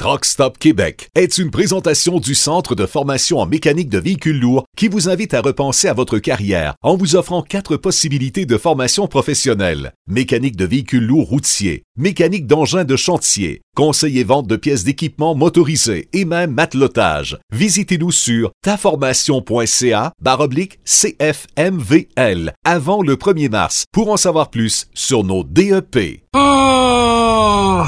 Truck 0.00 0.24
Stop 0.24 0.56
Québec 0.56 1.10
est 1.14 1.36
une 1.36 1.50
présentation 1.50 2.20
du 2.20 2.34
Centre 2.34 2.74
de 2.74 2.86
formation 2.86 3.38
en 3.38 3.44
mécanique 3.44 3.90
de 3.90 3.98
véhicules 3.98 4.40
lourds 4.40 4.64
qui 4.74 4.88
vous 4.88 5.10
invite 5.10 5.34
à 5.34 5.42
repenser 5.42 5.88
à 5.88 5.92
votre 5.92 6.18
carrière 6.18 6.74
en 6.80 6.96
vous 6.96 7.16
offrant 7.16 7.42
quatre 7.42 7.76
possibilités 7.76 8.46
de 8.46 8.56
formation 8.56 9.08
professionnelle. 9.08 9.92
Mécanique 10.08 10.56
de 10.56 10.64
véhicules 10.64 11.04
lourds 11.04 11.28
routiers, 11.28 11.82
mécanique 11.98 12.46
d'engins 12.46 12.84
de 12.84 12.96
chantier, 12.96 13.60
conseil 13.76 14.18
et 14.20 14.24
vente 14.24 14.46
de 14.46 14.56
pièces 14.56 14.84
d'équipement 14.84 15.34
motorisés 15.34 16.08
et 16.14 16.24
même 16.24 16.52
matelotage. 16.52 17.36
Visitez-nous 17.52 18.10
sur 18.10 18.52
taformation.ca 18.62 20.14
baroblique 20.18 20.78
CFMVL 20.86 22.54
avant 22.64 23.02
le 23.02 23.16
1er 23.16 23.50
mars 23.50 23.84
pour 23.92 24.10
en 24.10 24.16
savoir 24.16 24.48
plus 24.48 24.86
sur 24.94 25.24
nos 25.24 25.44
DEP. 25.44 26.22
Oh! 26.34 27.82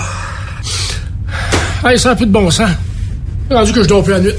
Hey, 1.85 1.99
ça 1.99 2.11
n'a 2.11 2.17
plus 2.17 2.27
de 2.27 2.31
bon 2.33 2.49
sens. 2.49 2.71
Rendu 3.51 3.73
que 3.73 3.83
je 3.83 3.89
dors 3.89 4.05
plus 4.05 4.13
la 4.13 4.21
nuit. 4.21 4.33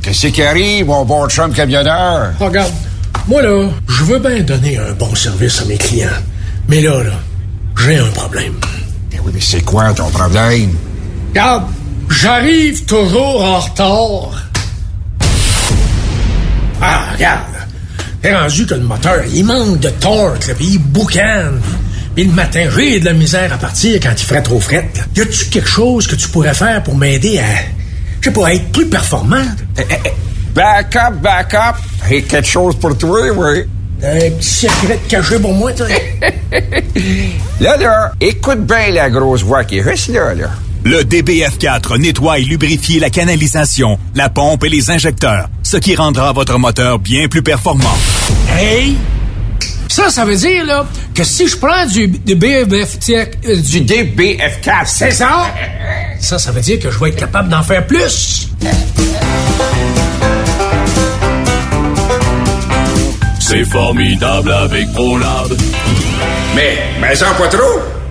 Qu'est-ce 0.00 0.28
qui 0.28 0.42
arrive, 0.42 0.86
mon 0.86 1.04
bon 1.04 1.28
chum 1.28 1.52
camionneur? 1.52 2.32
Regarde, 2.40 2.72
moi 3.28 3.42
là, 3.42 3.68
je 3.86 4.04
veux 4.04 4.18
bien 4.18 4.40
donner 4.40 4.78
un 4.78 4.92
bon 4.92 5.14
service 5.14 5.60
à 5.60 5.66
mes 5.66 5.76
clients. 5.76 6.08
Mais 6.68 6.80
là, 6.80 7.02
là, 7.02 7.12
j'ai 7.84 7.98
un 7.98 8.10
problème. 8.12 8.54
Eh 9.12 9.18
oui, 9.22 9.30
mais 9.34 9.40
c'est 9.40 9.60
quoi 9.60 9.92
ton 9.92 10.08
problème? 10.08 10.74
Regarde, 11.30 11.64
j'arrive 12.08 12.84
toujours 12.86 13.44
en 13.44 13.60
retard. 13.60 14.42
Ah, 16.80 17.04
regarde. 17.12 17.44
T'es 18.22 18.34
rendu 18.34 18.64
que 18.66 18.74
le 18.74 18.80
moteur, 18.84 19.22
il 19.30 19.44
manque 19.44 19.80
de 19.80 19.90
torque, 19.90 20.46
là, 20.46 20.54
puis 20.54 20.66
il 20.72 20.78
boucane. 20.78 21.60
Puis 22.14 22.24
le 22.24 22.32
matin, 22.32 22.68
j'ai 22.76 23.00
de 23.00 23.04
la 23.04 23.12
misère 23.12 23.52
à 23.52 23.56
partir 23.58 23.98
quand 24.02 24.12
il 24.12 24.24
ferait 24.24 24.42
trop 24.42 24.60
fret. 24.60 24.88
là. 24.96 25.02
Y 25.16 25.20
a-tu 25.20 25.46
quelque 25.46 25.68
chose 25.68 26.06
que 26.06 26.16
tu 26.16 26.28
pourrais 26.28 26.54
faire 26.54 26.82
pour 26.82 26.96
m'aider 26.96 27.38
à, 27.38 27.44
je 28.20 28.28
sais 28.28 28.32
pas, 28.32 28.48
à 28.48 28.52
être 28.54 28.70
plus 28.72 28.86
performant? 28.86 29.44
Eh, 29.78 29.82
eh, 29.88 29.94
eh, 30.06 30.10
Back 30.54 30.96
up, 30.96 31.14
back 31.22 31.54
up. 31.54 31.76
Hey, 32.08 32.24
quelque 32.24 32.48
chose 32.48 32.74
pour 32.76 32.96
toi, 32.98 33.20
oui. 33.30 33.64
Un 34.02 34.30
petit 34.30 34.48
secret 34.66 34.98
caché 35.08 35.38
pour 35.38 35.54
moi, 35.54 35.72
toi. 35.72 35.86
Là, 37.60 37.76
là, 37.76 38.12
écoute 38.20 38.66
bien 38.66 38.90
la 38.92 39.10
grosse 39.10 39.42
voix 39.42 39.62
qui 39.64 39.80
là, 39.80 40.34
là. 40.34 40.50
Le 40.84 41.02
DBF4 41.02 41.98
nettoie 41.98 42.38
et 42.38 42.42
lubrifie 42.42 42.98
la 42.98 43.10
canalisation, 43.10 43.98
la 44.14 44.30
pompe 44.30 44.64
et 44.64 44.70
les 44.70 44.90
injecteurs, 44.90 45.48
ce 45.62 45.76
qui 45.76 45.94
rendra 45.94 46.32
votre 46.32 46.58
moteur 46.58 46.98
bien 46.98 47.28
plus 47.28 47.42
performant. 47.42 47.94
hey! 48.58 48.96
Ça, 49.90 50.08
ça 50.08 50.24
veut 50.24 50.36
dire, 50.36 50.64
là, 50.64 50.86
que 51.12 51.24
si 51.24 51.48
je 51.48 51.56
prends 51.56 51.84
du, 51.84 52.06
du 52.06 52.36
BFF, 52.36 53.00
tiens, 53.00 53.26
euh, 53.44 53.56
du 53.56 53.80
Du 53.80 53.92
DBF4. 53.92 54.86
C'est 54.86 55.10
ça? 55.10 55.48
Ça, 56.20 56.38
ça 56.38 56.52
veut 56.52 56.60
dire 56.60 56.78
que 56.78 56.92
je 56.92 56.98
vais 57.00 57.08
être 57.08 57.16
capable 57.16 57.48
d'en 57.48 57.64
faire 57.64 57.84
plus. 57.84 58.48
C'est 63.40 63.64
formidable 63.64 64.52
avec 64.52 64.92
ProLab. 64.92 65.56
Mais, 66.54 66.78
mais 67.00 67.16
ça 67.16 67.26
pas 67.36 67.48
trop. 67.48 67.80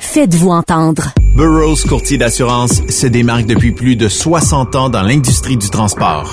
Faites-vous 0.00 0.50
entendre. 0.50 1.10
Burroughs 1.36 1.84
Courtier 1.88 2.18
d'assurance 2.18 2.82
se 2.88 3.06
démarque 3.06 3.46
depuis 3.46 3.70
plus 3.70 3.94
de 3.94 4.08
60 4.08 4.74
ans 4.74 4.88
dans 4.88 5.02
l'industrie 5.02 5.56
du 5.56 5.70
transport. 5.70 6.32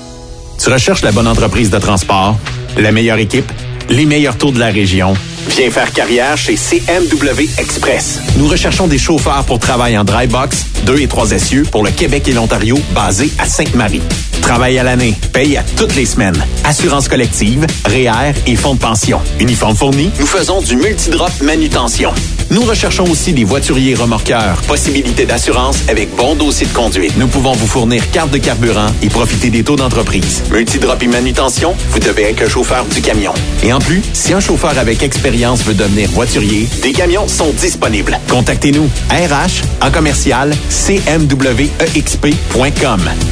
Tu 0.59 0.71
recherches 0.71 1.03
la 1.03 1.13
bonne 1.13 1.27
entreprise 1.27 1.71
de 1.71 1.79
transport, 1.79 2.39
la 2.77 2.93
meilleure 2.93 3.19
équipe, 3.19 3.51
les 3.89 4.07
meilleurs 4.07 4.39
taux 4.39 4.53
de 4.53 4.59
la 4.59 4.67
région. 4.67 5.15
Viens 5.50 5.70
faire 5.70 5.93
carrière 5.93 6.37
chez 6.37 6.56
CMW 6.56 7.49
Express. 7.58 8.20
Nous 8.37 8.49
recherchons 8.49 8.87
des 8.87 8.99
chauffeurs 8.99 9.44
pour 9.44 9.58
travail 9.58 9.96
en 9.96 10.05
dry 10.05 10.26
box, 10.26 10.67
2 10.87 11.00
et 11.00 11.06
3 11.06 11.32
essieux 11.32 11.62
pour 11.70 11.85
le 11.85 11.91
Québec 11.91 12.26
et 12.29 12.32
l'Ontario, 12.32 12.79
basé 12.94 13.31
à 13.38 13.46
Sainte-Marie. 13.46 14.02
Travail 14.41 14.79
à 14.79 14.82
l'année, 14.82 15.14
paye 15.32 15.56
à 15.56 15.62
toutes 15.76 15.94
les 15.94 16.06
semaines. 16.06 16.44
Assurance 16.64 17.08
collective, 17.08 17.67
REER 17.87 18.35
et 18.46 18.56
fonds 18.56 18.75
de 18.75 18.81
pension. 18.81 19.20
Uniforme 19.41 19.76
fourni, 19.76 20.11
nous 20.19 20.26
faisons 20.26 20.61
du 20.61 20.76
multidrop 20.76 21.31
manutention. 21.41 22.12
Nous 22.50 22.62
recherchons 22.62 23.05
aussi 23.05 23.32
des 23.32 23.44
voituriers 23.44 23.94
remorqueurs. 23.94 24.56
Possibilité 24.69 25.25
d'assurance 25.25 25.79
avec 25.88 26.14
bon 26.14 26.35
dossier 26.35 26.67
de 26.67 26.73
conduite. 26.73 27.17
Nous 27.17 27.26
pouvons 27.26 27.52
vous 27.52 27.67
fournir 27.67 28.11
carte 28.11 28.31
de 28.32 28.38
carburant 28.38 28.88
et 29.02 29.08
profiter 29.08 29.49
des 29.49 29.64
taux 29.64 29.76
d'entreprise. 29.76 30.43
Multidrop 30.50 31.02
et 31.02 31.06
manutention, 31.06 31.75
vous 31.91 32.00
devez 32.00 32.25
être 32.25 32.43
un 32.43 32.49
chauffeur 32.49 32.85
du 32.85 33.00
camion. 33.00 33.32
Et 33.62 33.73
en 33.73 33.79
plus, 33.79 34.02
si 34.12 34.35
un 34.35 34.41
chauffeur 34.41 34.76
avec 34.79 35.02
expérience 35.02 35.34
veut 35.35 35.75
devenir 35.75 36.09
voiturier, 36.11 36.69
des 36.83 36.93
camions 36.93 37.27
sont 37.27 37.53
disponibles. 37.53 38.19
Contactez-nous 38.29 38.89
RH 39.11 39.65
en 39.85 39.91
commercial 39.91 40.55
cmwexp.com 40.71 41.41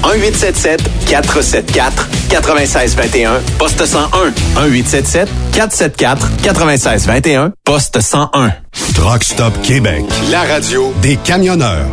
1877 0.02 0.82
474 1.06 2.08
9621 2.30 3.40
poste 3.58 3.86
101 3.86 4.08
1877 4.68 5.28
474 5.52 6.28
9621 6.44 7.52
poste 7.64 8.00
101 8.00 8.52
Truck 8.94 9.22
Stop 9.22 9.54
Québec, 9.62 10.04
la 10.30 10.42
radio 10.42 10.92
des 11.02 11.16
camionneurs. 11.16 11.86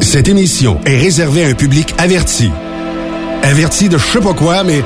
Cette 0.00 0.28
émission 0.28 0.78
est 0.84 0.98
réservée 0.98 1.44
à 1.44 1.48
un 1.48 1.54
public 1.54 1.94
averti. 1.98 2.50
Averti 3.42 3.88
de 3.88 3.96
je 3.96 4.04
sais 4.04 4.20
pas 4.20 4.34
quoi, 4.34 4.64
mais 4.64 4.82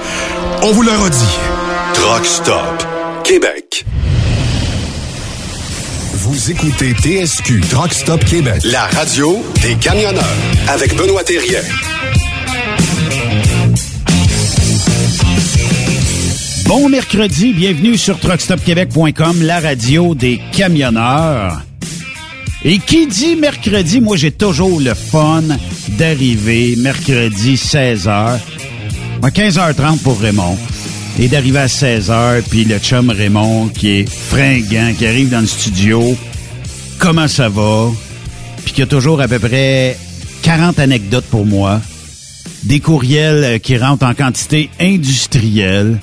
on 0.62 0.72
vous 0.72 0.82
le 0.82 0.92
redit. 0.92 1.38
Truck 1.94 2.24
Stop 2.24 2.89
Québec. 3.30 3.84
Vous 6.14 6.50
écoutez 6.50 6.90
TSQ 6.94 7.60
Truck 7.70 7.92
Stop 7.92 8.24
Québec, 8.24 8.60
la 8.64 8.86
radio 8.86 9.40
des 9.62 9.76
camionneurs 9.76 10.24
avec 10.66 10.96
Benoît 10.96 11.22
Thérien. 11.22 11.60
Bon 16.66 16.88
mercredi, 16.88 17.52
bienvenue 17.52 17.96
sur 17.96 18.18
truckstopquebec.com, 18.18 19.42
la 19.42 19.60
radio 19.60 20.16
des 20.16 20.40
camionneurs. 20.50 21.62
Et 22.64 22.78
qui 22.78 23.06
dit 23.06 23.36
mercredi, 23.36 24.00
moi 24.00 24.16
j'ai 24.16 24.32
toujours 24.32 24.80
le 24.80 24.94
fun 24.94 25.44
d'arriver 25.90 26.74
mercredi 26.78 27.54
16h, 27.54 28.40
15h30 29.22 29.98
pour 29.98 30.18
Raymond, 30.18 30.58
et 31.18 31.28
d'arriver 31.28 31.58
à 31.58 31.66
16h, 31.66 32.42
puis 32.48 32.64
le 32.64 32.78
chum 32.78 33.10
Raymond 33.10 33.68
qui 33.68 33.88
est 34.00 34.08
fringant, 34.10 34.92
qui 34.96 35.06
arrive 35.06 35.28
dans 35.30 35.40
le 35.40 35.46
studio, 35.46 36.16
comment 36.98 37.28
ça 37.28 37.48
va, 37.48 37.88
puis 38.64 38.72
qui 38.72 38.82
a 38.82 38.86
toujours 38.86 39.20
à 39.20 39.28
peu 39.28 39.38
près 39.38 39.96
40 40.42 40.78
anecdotes 40.78 41.26
pour 41.30 41.44
moi, 41.46 41.80
des 42.64 42.80
courriels 42.80 43.60
qui 43.60 43.76
rentrent 43.76 44.06
en 44.06 44.14
quantité 44.14 44.70
industrielle, 44.80 45.98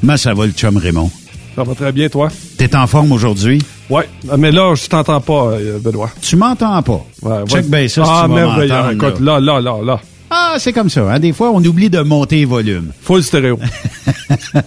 Comment 0.00 0.16
ça 0.16 0.32
va, 0.32 0.46
le 0.46 0.52
chum 0.52 0.76
Raymond? 0.76 1.10
Ça 1.56 1.64
va 1.64 1.74
très 1.74 1.90
bien, 1.90 2.08
toi? 2.08 2.28
T'es 2.56 2.76
en 2.76 2.86
forme 2.86 3.10
aujourd'hui? 3.10 3.60
Ouais, 3.90 4.08
mais 4.38 4.52
là, 4.52 4.76
je 4.76 4.86
t'entends 4.86 5.20
pas, 5.20 5.46
euh, 5.54 5.80
Benoît. 5.80 6.08
Tu 6.22 6.36
m'entends 6.36 6.80
pas? 6.84 7.04
Ouais, 7.22 7.38
Check 7.48 7.64
ouais. 7.64 7.68
bien 7.80 7.88
ça, 7.88 8.04
si 8.04 8.10
Ah, 8.12 8.22
tu 8.28 8.32
merveilleux. 8.32 8.92
Écoute, 8.92 9.18
là. 9.18 9.40
là, 9.40 9.60
là, 9.60 9.60
là, 9.60 9.84
là. 9.84 10.00
Ah, 10.30 10.54
c'est 10.58 10.72
comme 10.72 10.88
ça. 10.88 11.10
Hein? 11.10 11.18
Des 11.18 11.32
fois, 11.32 11.50
on 11.52 11.64
oublie 11.64 11.90
de 11.90 11.98
monter 12.00 12.36
les 12.36 12.44
volumes. 12.44 12.92
Full 13.02 13.24
stéréo. 13.24 13.58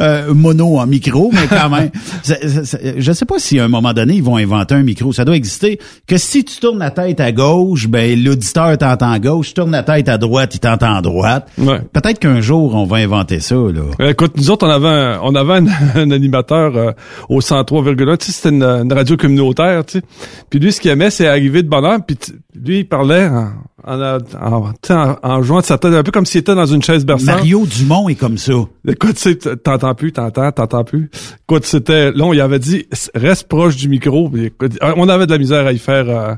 Euh, 0.00 0.34
mono 0.34 0.78
en 0.78 0.86
micro, 0.86 1.30
mais 1.32 1.46
quand 1.48 1.70
même. 1.70 1.90
C'est- 2.22 2.48
c'est- 2.48 2.64
c'est- 2.64 2.94
je 3.00 3.12
sais 3.12 3.24
pas 3.24 3.38
si 3.38 3.58
à 3.60 3.64
un 3.64 3.68
moment 3.68 3.92
donné, 3.92 4.14
ils 4.14 4.22
vont 4.22 4.36
inventer 4.36 4.74
un 4.74 4.82
micro. 4.82 5.12
Ça 5.12 5.24
doit 5.24 5.36
exister. 5.36 5.78
Que 6.06 6.16
si 6.18 6.44
tu 6.44 6.58
tournes 6.58 6.78
la 6.78 6.90
tête 6.90 7.20
à 7.20 7.32
gauche, 7.32 7.86
ben 7.88 8.22
l'auditeur 8.22 8.76
t'entend 8.78 9.10
à 9.12 9.18
gauche. 9.18 9.48
Tu 9.48 9.54
tournes 9.54 9.70
la 9.70 9.82
tête 9.82 10.08
à 10.08 10.18
droite, 10.18 10.54
il 10.54 10.60
t'entend 10.60 10.94
à 10.96 11.02
droite. 11.02 11.48
Ouais. 11.58 11.80
Peut-être 11.92 12.18
qu'un 12.18 12.40
jour, 12.40 12.74
on 12.74 12.84
va 12.84 12.96
inventer 12.98 13.40
ça. 13.40 13.54
là. 13.54 13.82
Euh, 14.00 14.10
Écoute, 14.10 14.32
nous 14.36 14.50
autres, 14.50 14.66
on 14.66 14.70
avait 14.70 14.88
un, 14.88 15.20
on 15.22 15.34
avait 15.34 15.54
un, 15.54 15.66
un 15.94 16.10
animateur 16.10 16.76
euh, 16.76 16.92
au 17.28 17.40
103,1. 17.40 18.16
Tu 18.18 18.26
sais, 18.26 18.32
c'était 18.32 18.48
une, 18.54 18.62
une 18.64 18.92
radio 18.92 19.16
communautaire, 19.16 19.84
tu 19.86 19.98
sais. 19.98 20.04
Puis 20.50 20.58
lui, 20.58 20.72
ce 20.72 20.80
qu'il 20.80 20.90
aimait, 20.90 21.10
c'est 21.10 21.26
arriver 21.28 21.62
de 21.62 21.68
bonne 21.68 21.84
heure. 21.84 21.98
Puis 22.06 22.16
lui, 22.54 22.80
il 22.80 22.84
parlait 22.88 23.26
en, 23.28 23.50
en, 23.86 24.18
en, 24.40 24.72
en, 24.90 25.16
en 25.22 25.42
jouant 25.42 25.60
de 25.60 25.64
sa 25.66 25.78
tête, 25.78 25.94
un 25.94 26.02
peu 26.02 26.12
comme 26.12 26.26
s'il 26.26 26.40
était 26.40 26.54
dans 26.54 26.66
une 26.66 26.82
chaise 26.82 27.04
berçante. 27.04 27.26
Mario 27.26 27.64
Dumont 27.66 28.08
est 28.08 28.14
comme 28.14 28.38
ça. 28.38 28.52
Écoute, 28.86 29.14
tu 29.14 29.32
sais, 29.32 29.36
t'entends 29.56 29.94
plus, 29.94 30.12
t'entends, 30.12 30.52
t'entends 30.52 30.84
plus. 30.84 31.10
Écoute, 31.48 31.64
c'était, 31.64 32.12
là, 32.12 32.24
on 32.24 32.32
y 32.34 32.40
avait 32.40 32.58
dit, 32.58 32.86
reste 33.14 33.48
proche 33.48 33.76
du 33.76 33.88
micro. 33.88 34.28
Puis, 34.28 34.46
écoute, 34.46 34.78
on 34.82 35.08
avait 35.08 35.26
de 35.26 35.30
la 35.32 35.38
misère 35.38 35.66
à 35.66 35.72
y 35.72 35.78
faire. 35.78 36.08
euh, 36.10 36.34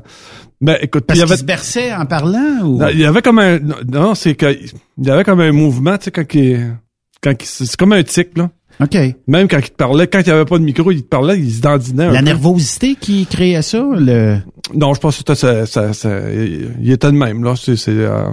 mais 0.61 0.79
écoute, 0.81 1.03
Parce 1.05 1.19
il 1.19 1.21
y 1.21 1.23
avait, 1.23 1.37
se 1.37 1.43
berçait 1.43 1.93
en 1.93 2.05
parlant? 2.05 2.61
Ou... 2.63 2.77
non, 2.79 2.87
il 2.87 2.99
y 2.99 3.05
avait 3.05 3.21
comme 3.21 3.39
un, 3.39 3.59
non, 3.59 4.15
c'est 4.15 4.35
que, 4.35 4.51
il 4.97 5.05
y 5.05 5.09
avait 5.11 5.23
comme 5.23 5.41
un 5.41 5.51
mouvement, 5.51 5.97
tu 5.97 6.05
sais, 6.05 6.11
quand 6.11 6.23
il, 6.33 6.73
quand 7.21 7.31
il, 7.31 7.45
c'est 7.45 7.75
comme 7.75 7.93
un 7.93 8.03
tic, 8.03 8.37
là. 8.37 8.49
OK. 8.79 8.95
Même 9.27 9.47
quand 9.47 9.57
il 9.57 9.69
te 9.71 9.75
parlait, 9.75 10.07
quand 10.07 10.19
il 10.19 10.27
y 10.27 10.31
avait 10.31 10.45
pas 10.45 10.59
de 10.59 10.63
micro, 10.63 10.91
il 10.91 11.01
te 11.01 11.07
parlait, 11.07 11.37
il 11.39 11.51
se 11.51 11.61
dandinait. 11.61 12.11
La 12.11 12.19
peu. 12.19 12.25
nervosité 12.25 12.95
qui 12.95 13.25
créait 13.25 13.61
ça, 13.63 13.83
le... 13.91 14.37
Non, 14.73 14.93
je 14.93 14.99
pense 14.99 15.15
que 15.15 15.17
c'était, 15.19 15.35
ça, 15.35 15.65
ça, 15.65 15.93
ça- 15.93 16.29
il 16.31 16.91
était 16.91 17.07
le 17.07 17.17
même, 17.17 17.43
là. 17.43 17.55
C'est, 17.55 17.75
c'est, 17.75 17.91
euh, 17.91 18.29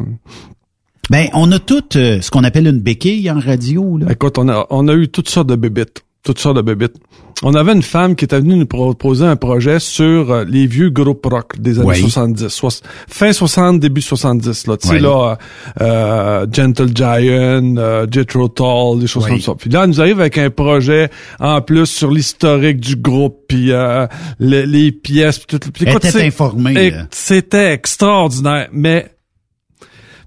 Ben, 1.11 1.28
on 1.34 1.50
a 1.52 1.58
tout 1.58 1.84
euh, 1.96 2.20
ce 2.20 2.30
qu'on 2.30 2.44
appelle 2.44 2.66
une 2.66 2.80
béquille 2.80 3.30
en 3.30 3.38
radio. 3.38 3.99
Là. 3.99 4.06
Écoute, 4.11 4.38
on 4.38 4.49
a, 4.49 4.66
on 4.70 4.88
a 4.88 4.94
eu 4.94 5.08
toutes 5.08 5.28
sortes 5.28 5.49
de 5.49 5.56
bébites. 5.56 6.02
Toutes 6.23 6.38
sortes 6.38 6.56
de 6.56 6.62
bébites. 6.62 6.94
On 7.42 7.52
avait 7.54 7.73
une 7.75 7.82
femme 7.82 8.14
qui 8.16 8.25
était 8.25 8.38
venue 8.40 8.54
nous 8.56 8.64
proposer 8.64 9.26
un 9.26 9.37
projet 9.37 9.78
sur 9.78 10.30
euh, 10.32 10.44
les 10.49 10.66
vieux 10.66 10.88
groupes 10.88 11.26
rock 11.26 11.58
des 11.61 11.78
années 11.78 11.88
Oui. 11.88 11.99
70. 12.00 12.49
Soix- 12.49 12.80
fin 13.08 13.30
60, 13.34 13.80
début 13.80 14.00
70, 14.00 14.66
là. 14.66 14.76
Tu 14.78 14.88
sais, 14.88 14.94
Oui. 14.94 15.00
là, 15.00 15.37
euh, 15.82 16.46
Gentle 16.50 16.88
Giant, 16.94 17.76
euh, 17.76 18.06
Jethro 18.11 18.49
Tull, 18.49 19.00
des 19.00 19.06
choses 19.06 19.25
Oui. 19.25 19.30
comme 19.32 19.40
ça. 19.40 19.54
Puis 19.58 19.68
là, 19.68 19.82
elle 19.84 19.90
nous 19.90 20.00
arrive 20.00 20.20
avec 20.20 20.38
un 20.38 20.49
projet 20.49 21.11
en 21.38 21.61
plus 21.61 21.84
sur 21.87 22.11
l'historique 22.11 22.80
du 22.80 22.96
groupe, 22.96 23.40
puis 23.49 23.73
euh, 23.73 24.06
les, 24.38 24.64
les 24.64 24.92
pièces, 24.92 25.38
puis 25.40 25.58
tout. 25.58 25.70
Puis 25.70 25.82
Elle 25.84 25.90
écoute, 25.90 26.04
était 26.06 26.18
c'est- 26.20 26.26
informée. 26.26 26.94
C'était 27.11 27.73
extraordinaire, 27.75 28.68
mais 28.73 29.11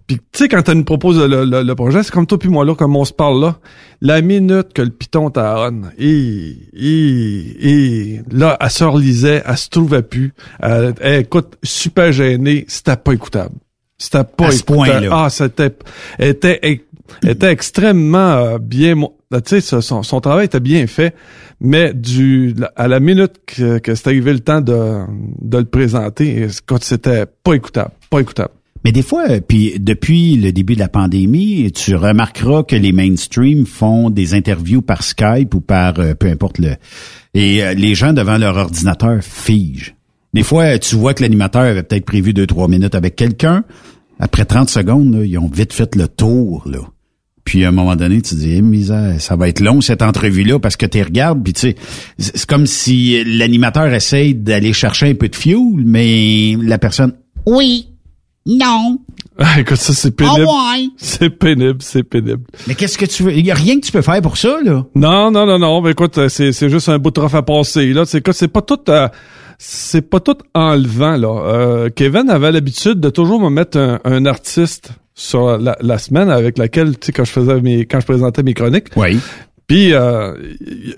puis 0.07 0.17
tu 0.17 0.23
sais 0.39 0.47
quand 0.47 0.67
elle 0.69 0.77
nous 0.77 0.83
propose 0.85 1.19
le, 1.19 1.43
le- 1.45 1.63
le 1.63 1.75
projet, 1.75 2.01
c'est 2.01 2.11
comme 2.11 2.25
toi 2.25 2.39
puis 2.39 2.47
moi 2.49 2.63
là, 2.65 2.73
comme 2.75 2.95
on 2.95 3.03
se 3.05 3.11
parle 3.13 3.41
là, 3.41 3.59
la 4.01 4.21
minute 4.21 4.71
que 4.73 4.81
le 4.81 4.89
piton 4.89 5.29
t'arronne, 5.29 5.91
et, 5.97 6.55
et, 6.73 7.69
et 7.69 8.21
là, 8.31 8.57
elle 8.61 8.69
se 8.69 8.83
relisait, 8.83 9.43
elle 9.45 9.57
se 9.57 9.69
trouvait 9.69 10.03
plus. 10.03 10.33
Elle, 10.61 10.93
elle, 11.01 11.21
écoute, 11.21 11.57
super 11.63 12.11
gênée, 12.11 12.65
c'était 12.67 12.95
pas 12.95 13.13
écoutable. 13.13 13.55
C'était 13.97 14.23
pas 14.23 14.47
À 14.47 14.51
ce 14.51 14.57
écoutable. 14.61 15.09
Ah, 15.11 15.29
c'était, 15.29 15.75
était, 16.19 16.81
était 17.23 17.51
extrêmement 17.51 18.33
euh, 18.33 18.57
bien, 18.59 18.93
tu 18.95 19.59
sais, 19.61 19.81
son, 19.81 20.03
son 20.03 20.21
travail 20.21 20.45
était 20.45 20.59
bien 20.59 20.85
fait, 20.87 21.15
mais 21.59 21.93
du 21.93 22.55
à 22.75 22.87
la 22.87 22.99
minute 22.99 23.33
que, 23.47 23.79
que 23.79 23.95
c'est 23.95 24.07
arrivé 24.07 24.31
le 24.33 24.39
temps 24.39 24.61
de, 24.61 25.01
de 25.41 25.57
le 25.57 25.65
présenter, 25.65 26.43
écoute, 26.43 26.83
c'était 26.83 27.25
pas 27.25 27.53
écoutable, 27.55 27.91
pas 28.09 28.19
écoutable. 28.19 28.51
Mais 28.87 28.93
des 28.93 29.01
fois, 29.01 29.29
euh, 29.29 29.41
puis 29.45 29.73
depuis 29.81 30.37
le 30.37 30.53
début 30.53 30.75
de 30.75 30.79
la 30.79 30.87
pandémie, 30.87 31.69
tu 31.73 31.93
remarqueras 31.93 32.63
que 32.63 32.77
les 32.77 32.93
mainstream 32.93 33.65
font 33.65 34.09
des 34.09 34.33
interviews 34.33 34.81
par 34.81 35.03
Skype 35.03 35.53
ou 35.55 35.59
par 35.59 35.99
euh, 35.99 36.13
peu 36.13 36.27
importe 36.27 36.57
le 36.57 36.77
et 37.33 37.65
euh, 37.65 37.73
les 37.73 37.95
gens 37.95 38.13
devant 38.13 38.37
leur 38.37 38.55
ordinateur 38.55 39.21
figent. 39.21 39.93
Des 40.33 40.41
fois, 40.41 40.79
tu 40.79 40.95
vois 40.95 41.13
que 41.13 41.21
l'animateur 41.21 41.63
avait 41.63 41.83
peut-être 41.83 42.05
prévu 42.05 42.31
deux 42.31 42.47
trois 42.47 42.69
minutes 42.69 42.95
avec 42.95 43.17
quelqu'un. 43.17 43.65
Après 44.21 44.45
30 44.45 44.69
secondes, 44.69 45.13
là, 45.13 45.25
ils 45.25 45.37
ont 45.37 45.49
vite 45.53 45.73
fait 45.73 45.93
le 45.97 46.07
tour 46.07 46.63
là. 46.65 46.79
Puis 47.43 47.65
à 47.65 47.67
un 47.67 47.71
moment 47.73 47.97
donné, 47.97 48.21
tu 48.21 48.35
te 48.35 48.39
dis, 48.39 48.53
eh, 48.53 48.61
misère, 48.61 49.19
ça 49.19 49.35
va 49.35 49.49
être 49.49 49.59
long 49.59 49.81
cette 49.81 50.01
entrevue-là 50.01 50.59
parce 50.59 50.77
que 50.77 50.85
tu 50.85 51.03
regardes, 51.03 51.43
puis 51.43 51.51
tu 51.51 51.59
sais, 51.59 51.75
c'est 52.17 52.37
c'est 52.37 52.47
comme 52.47 52.65
si 52.65 53.21
l'animateur 53.25 53.93
essaye 53.93 54.33
d'aller 54.33 54.71
chercher 54.71 55.09
un 55.09 55.15
peu 55.15 55.27
de 55.27 55.35
fuel, 55.35 55.73
mais 55.75 56.55
la 56.61 56.77
personne, 56.77 57.11
oui, 57.45 57.89
non. 58.47 58.99
Ah, 59.39 59.59
écoute, 59.59 59.77
ça 59.77 59.93
c'est 59.93 60.15
pénible. 60.15 60.45
Ah 60.49 60.73
ouais. 60.77 60.87
C'est 60.97 61.29
pénible, 61.29 61.77
c'est 61.81 62.01
pénible. 62.01 62.41
Mais 62.67 62.73
qu'est-ce 62.73 62.97
que 62.97 63.05
tu 63.05 63.21
veux? 63.23 63.33
Il 63.33 63.45
y 63.45 63.51
a 63.51 63.53
rien 63.53 63.79
que 63.79 63.85
tu 63.85 63.91
peux 63.91 64.01
faire 64.01 64.19
pour 64.21 64.35
ça, 64.35 64.57
là. 64.63 64.83
Non, 64.95 65.29
non, 65.29 65.45
non, 65.45 65.59
non. 65.59 65.81
Mais 65.81 65.91
écoute, 65.91 66.17
euh, 66.17 66.27
c'est, 66.29 66.51
c'est 66.53 66.69
juste 66.69 66.89
un 66.89 66.97
bout 66.97 67.11
de 67.11 67.21
à 67.21 67.41
passer. 67.43 67.93
Là, 67.93 68.05
c'est, 68.05 68.21
que 68.21 68.31
c'est 68.31 68.47
pas 68.47 68.63
tout, 68.63 68.79
euh, 68.89 69.07
c'est 69.59 70.09
pas 70.09 70.19
tout 70.21 70.37
enlevant. 70.55 71.17
Là, 71.17 71.27
Euh, 71.45 71.89
Kevin 71.95 72.29
avait 72.31 72.51
l'habitude 72.51 72.99
de 72.99 73.09
toujours 73.11 73.39
me 73.39 73.49
mettre 73.49 73.77
un, 73.77 73.99
un 74.05 74.25
artiste 74.25 74.89
sur 75.13 75.57
la, 75.59 75.75
la 75.81 75.97
semaine 75.99 76.29
avec 76.29 76.57
laquelle, 76.57 76.97
tu 76.97 77.07
sais, 77.07 77.11
quand 77.11 77.25
je 77.25 77.31
faisais 77.31 77.61
mes, 77.61 77.85
quand 77.85 77.99
je 77.99 78.05
présentais 78.05 78.43
mes 78.43 78.53
chroniques. 78.53 78.87
Oui. 78.95 79.19
Puis 79.67 79.93
euh, 79.93 80.33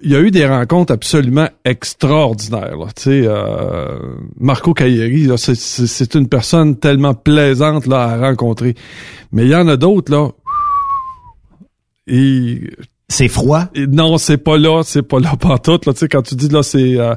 il 0.04 0.12
y 0.12 0.16
a 0.16 0.20
eu 0.20 0.30
des 0.30 0.46
rencontres 0.46 0.94
absolument 0.94 1.50
extraordinaires. 1.66 2.78
Là. 2.78 2.88
Euh, 3.08 3.98
Marco 4.40 4.76
Cagliari, 4.76 5.28
c'est, 5.38 6.16
une 6.16 6.30
personne 6.30 6.78
tellement 6.78 7.16
plaisante 7.16 7.88
là 7.88 8.04
à 8.04 8.18
rencontrer. 8.18 8.76
Mais 9.32 9.46
il 9.46 9.50
y 9.50 9.56
en 9.56 9.68
a 9.68 9.76
d'autres 9.76 10.12
là. 10.12 10.30
Et 12.06 12.62
c'est 13.08 13.28
froid? 13.28 13.66
non, 13.76 14.20
c'est 14.20 14.38
pas 14.38 14.58
là, 14.58 14.84
c'est 14.84 15.02
pas 15.02 15.20
là 15.20 15.36
pantoute. 15.40 15.88
Là, 15.88 15.94
quand 16.10 16.22
tu 16.22 16.36
dis 16.36 16.50
là, 16.50 16.62
c'est 16.62 17.00
euh, 17.00 17.16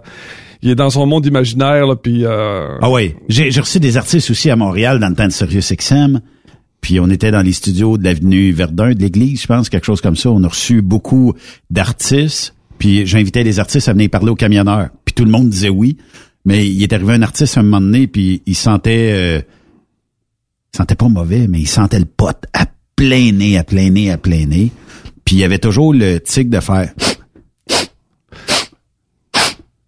il 0.63 0.71
est 0.71 0.75
dans 0.75 0.91
son 0.91 1.05
monde 1.05 1.27
imaginaire 1.27 1.87
là, 1.87 1.97
puis. 1.97 2.25
Euh, 2.25 2.79
Ah 2.81 2.91
oui. 2.91 3.15
J'ai 3.29 3.51
j'ai 3.51 3.61
reçu 3.61 3.79
des 3.79 3.99
artistes 3.99 4.31
aussi 4.31 4.49
à 4.49 4.57
Montréal 4.57 5.01
dans 5.01 5.09
le 5.09 5.15
temps 5.15 5.27
de 5.27 5.33
Sirius 5.33 5.71
XM. 5.73 6.21
Puis 6.83 7.01
on 7.01 7.09
était 7.09 7.31
dans 7.31 7.41
les 7.41 7.53
studios 7.53 7.97
de 7.97 8.05
l'avenue 8.05 8.53
Verdun, 8.53 8.93
de 8.93 9.01
l'église, 9.01 9.43
je 9.43 9.47
pense, 9.47 9.71
quelque 9.71 9.87
chose 9.87 10.03
comme 10.03 10.17
ça. 10.17 10.31
On 10.31 10.43
a 10.45 10.49
reçu 10.49 10.83
beaucoup 10.83 11.33
d'artistes. 11.71 12.55
Puis 12.79 13.07
j'invitais 13.07 13.45
les 13.45 13.61
artistes 13.61 13.89
à 13.89 13.93
venir 13.93 14.11
parler 14.11 14.31
aux 14.31 14.37
camionneurs. 14.37 14.91
Puis 15.05 15.15
tout 15.15 15.25
le 15.25 15.31
monde 15.31 15.49
disait 15.49 15.71
oui. 15.71 15.97
Mais 16.45 16.69
il 16.69 16.83
est 16.83 16.93
arrivé 16.93 17.15
un 17.15 17.23
artiste 17.23 17.57
à 17.57 17.61
un 17.61 17.63
moment 17.63 17.81
donné, 17.81 18.09
puis 18.09 18.43
il 18.47 18.57
sentait... 18.57 19.13
euh, 19.13 19.41
il 20.75 20.77
sentait 20.77 20.97
pas 20.97 21.09
mauvais, 21.09 21.47
mais 21.47 21.61
il 21.61 21.69
sentait 21.69 22.01
le 22.01 22.05
pote 22.05 22.45
à 22.53 22.67
plein 22.97 23.31
nez, 23.31 23.57
à 23.57 23.63
plein 23.63 23.91
nez, 23.91 24.11
à 24.11 24.19
plein 24.19 24.47
nez. 24.47 24.73
Puis 25.25 25.37
il 25.37 25.39
y 25.39 25.45
avait 25.45 25.59
toujours 25.59 25.95
le 25.95 26.19
tic 26.19 26.51
de 26.51 26.61
faire... 26.61 26.93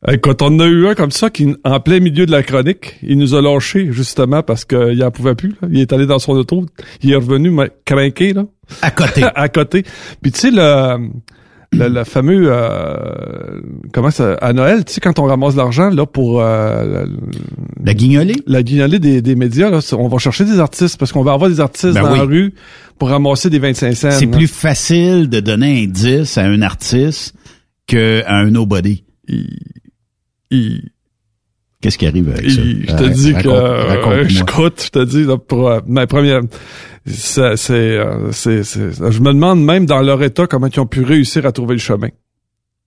Écoute, 0.07 0.43
on 0.43 0.47
en 0.49 0.61
a 0.61 0.67
eu 0.67 0.87
un 0.87 0.95
comme 0.95 1.11
ça 1.11 1.31
qui, 1.31 1.55
en 1.65 1.81
plein 1.81 1.99
milieu 1.99 2.27
de 2.27 2.31
la 2.31 2.43
chronique, 2.43 2.97
il 3.03 3.17
nous 3.17 3.35
a 3.35 3.41
lâché 3.41 3.89
justement 3.91 4.43
parce 4.43 4.67
qu'il 4.67 5.03
en 5.03 5.11
pouvait 5.11 5.35
plus. 5.35 5.55
là. 5.63 5.69
Il 5.71 5.81
est 5.81 5.93
allé 5.95 6.05
dans 6.05 6.19
son 6.19 6.33
auto, 6.33 6.67
il 7.03 7.13
est 7.13 7.17
revenu 7.17 7.49
mais 7.51 7.71
craqué 7.87 8.35
là. 8.35 8.45
À 8.83 8.91
côté. 8.91 9.23
à 9.35 9.49
côté. 9.49 9.83
Puis 10.21 10.31
tu 10.33 10.41
sais 10.41 10.51
le, 10.51 11.09
le, 11.73 11.89
le 11.89 12.05
fameux 12.05 12.49
euh, 12.53 13.61
comment 13.95 14.11
ça 14.11 14.35
à 14.43 14.53
Noël, 14.53 14.85
tu 14.85 14.93
sais 14.93 15.01
quand 15.01 15.19
on 15.19 15.25
ramasse 15.25 15.57
l'argent 15.57 15.89
là 15.89 16.05
pour 16.05 16.43
euh, 16.43 17.07
la 17.83 17.95
guignolée, 17.95 18.37
la 18.47 18.63
guignolée 18.63 18.99
des, 18.99 19.23
des 19.23 19.35
médias 19.37 19.71
là, 19.71 19.81
on 19.99 20.09
va 20.09 20.19
chercher 20.19 20.45
des 20.45 20.61
artistes 20.61 20.99
parce 20.99 21.13
qu'on 21.13 21.23
va 21.23 21.33
avoir 21.33 21.49
des 21.49 21.61
artistes 21.61 21.95
Ben 21.95 22.03
dans 22.03 22.13
oui. 22.13 22.19
la 22.19 22.25
rue 22.25 22.55
pour 22.99 23.09
ramasser 23.09 23.49
des 23.49 23.59
25 23.59 23.95
cents. 23.95 24.11
C'est 24.11 24.27
plus 24.27 24.49
facile 24.49 25.31
de 25.31 25.41
donner 25.41 25.85
un 25.85 25.87
10 25.87 26.37
à 26.37 26.43
un 26.43 26.61
artiste 26.61 27.35
qu'à 27.87 28.29
un 28.29 28.51
nobody. 28.51 29.03
Qu'est-ce 31.81 31.99
qui 31.99 32.07
arrive 32.07 32.31
avec 32.31 32.49
ça? 32.51 32.61
Je 32.63 32.87
te 32.87 33.03
Ra- 33.03 33.09
dis 33.11 33.33
que 33.35 33.49
raconte- 33.49 34.13
euh, 34.13 34.25
je 34.29 34.43
coûte, 34.45 34.83
je 34.87 34.91
te 34.91 35.05
dis 35.05 35.25
là, 35.25 35.37
pour 35.37 35.69
euh, 35.69 35.81
ma 35.87 36.07
première 36.07 36.41
c'est 37.07 37.71
euh, 37.71 38.33
c'est 38.33 38.63
je 38.65 39.21
me 39.21 39.33
demande 39.35 39.63
même 39.63 39.85
dans 39.85 40.01
leur 40.01 40.23
état 40.23 40.47
comment 40.47 40.69
ils 40.69 40.81
ont 40.81 40.87
pu 40.87 41.03
réussir 41.03 41.45
à 41.45 41.53
trouver 41.53 41.75
le 41.75 41.81
chemin. 41.81 42.09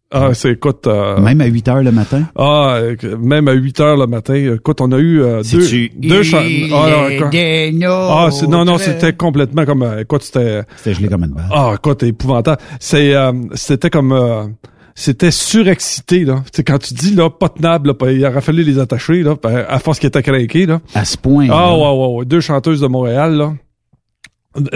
Ah, 0.10 0.34
c'est 0.34 0.52
écoute 0.54 0.88
euh, 0.88 1.20
Même 1.20 1.42
à 1.42 1.46
8 1.48 1.68
heures 1.68 1.84
le 1.84 1.92
matin? 1.92 2.24
ah 2.38 2.78
euh, 2.80 2.96
même 3.20 3.50
à 3.50 3.52
8 3.54 3.80
heures 3.82 3.98
le 3.98 4.08
matin, 4.08 4.34
écoute, 4.36 4.80
on 4.80 4.92
a 4.94 4.98
eu 5.00 5.22
euh, 5.22 5.44
deux 5.44 5.90
deux 6.00 6.24
cha- 6.24 6.44
Il 6.44 6.72
ah, 6.74 7.10
ah, 7.92 8.30
non 8.48 8.64
non, 8.64 8.78
c'était 8.78 9.12
complètement 9.14 9.66
comme 9.66 9.84
euh, 9.84 10.00
écoute, 10.02 10.24
c'était 10.24 10.64
C'était 10.78 10.94
gelé 10.94 11.10
comme 11.10 11.26
une 11.26 11.32
balle. 11.34 11.50
ah, 11.52 11.74
écoute, 11.76 12.04
épouvantable. 12.04 12.62
C'est, 12.80 13.14
euh, 13.14 13.34
c'était 13.56 13.90
comme, 13.90 14.14
euh, 14.14 14.46
c'était 15.00 15.30
surexcité 15.30 16.26
là. 16.26 16.44
Quand 16.66 16.80
tu 16.80 16.96
dis 16.96 17.14
là, 17.14 17.30
pas 17.30 17.50
tenable, 17.50 17.90
là, 17.90 18.12
il 18.12 18.26
aurait 18.26 18.42
fallu 18.42 18.64
les 18.64 18.80
attacher 18.80 19.22
là, 19.22 19.36
ben, 19.42 19.64
à 19.70 19.78
force 19.78 20.00
qu'ils 20.00 20.08
étaient 20.08 20.24
craqués 20.24 20.66
là. 20.66 20.82
À 20.96 21.06
ce 21.06 21.18
point. 21.18 21.48
Ah 21.52 21.68
là. 21.68 21.78
ouais, 21.78 21.92
ouais, 22.08 22.16
ouais, 22.18 22.26
deux 22.26 22.42
chanteuses 22.42 22.82
de 22.82 22.88
Montréal 22.88 23.36
là. 23.36 23.54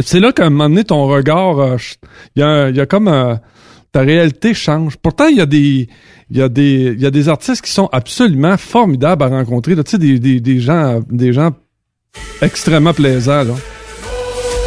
C'est 0.02 0.20
là 0.20 0.32
qu'à 0.32 0.46
un 0.46 0.52
moment 0.52 0.70
donné, 0.70 0.84
ton 0.84 1.08
regard, 1.08 1.60
euh, 1.60 1.78
il 2.36 2.40
y 2.42 2.44
a, 2.44 2.48
un- 2.48 2.70
il 2.70 2.76
y 2.76 2.80
a 2.80 2.86
comme 2.86 3.08
un- 3.08 3.40
ta 3.92 4.02
réalité 4.02 4.54
change. 4.54 4.96
Pourtant, 4.98 5.26
il 5.26 5.38
y 5.38 5.42
a 5.42 5.48
des, 5.48 5.90
il 6.30 6.38
y 6.38 6.42
a 6.44 6.50
des, 6.50 6.94
il 6.96 7.02
y 7.02 7.06
a 7.08 7.10
des 7.12 7.28
artistes 7.28 7.64
qui 7.66 7.72
sont 7.72 7.90
absolument 7.92 8.58
formidables 8.58 9.24
à 9.24 9.28
rencontrer. 9.28 9.74
Là. 9.74 9.84
Tu 9.84 9.92
sais, 9.92 9.98
des, 9.98 10.20
des, 10.20 10.40
des 10.40 10.60
gens, 10.60 11.00
des 11.10 11.34
gens 11.34 11.50
extrêmement 12.44 12.94
plaisants 12.94 13.44
là. 13.44 13.54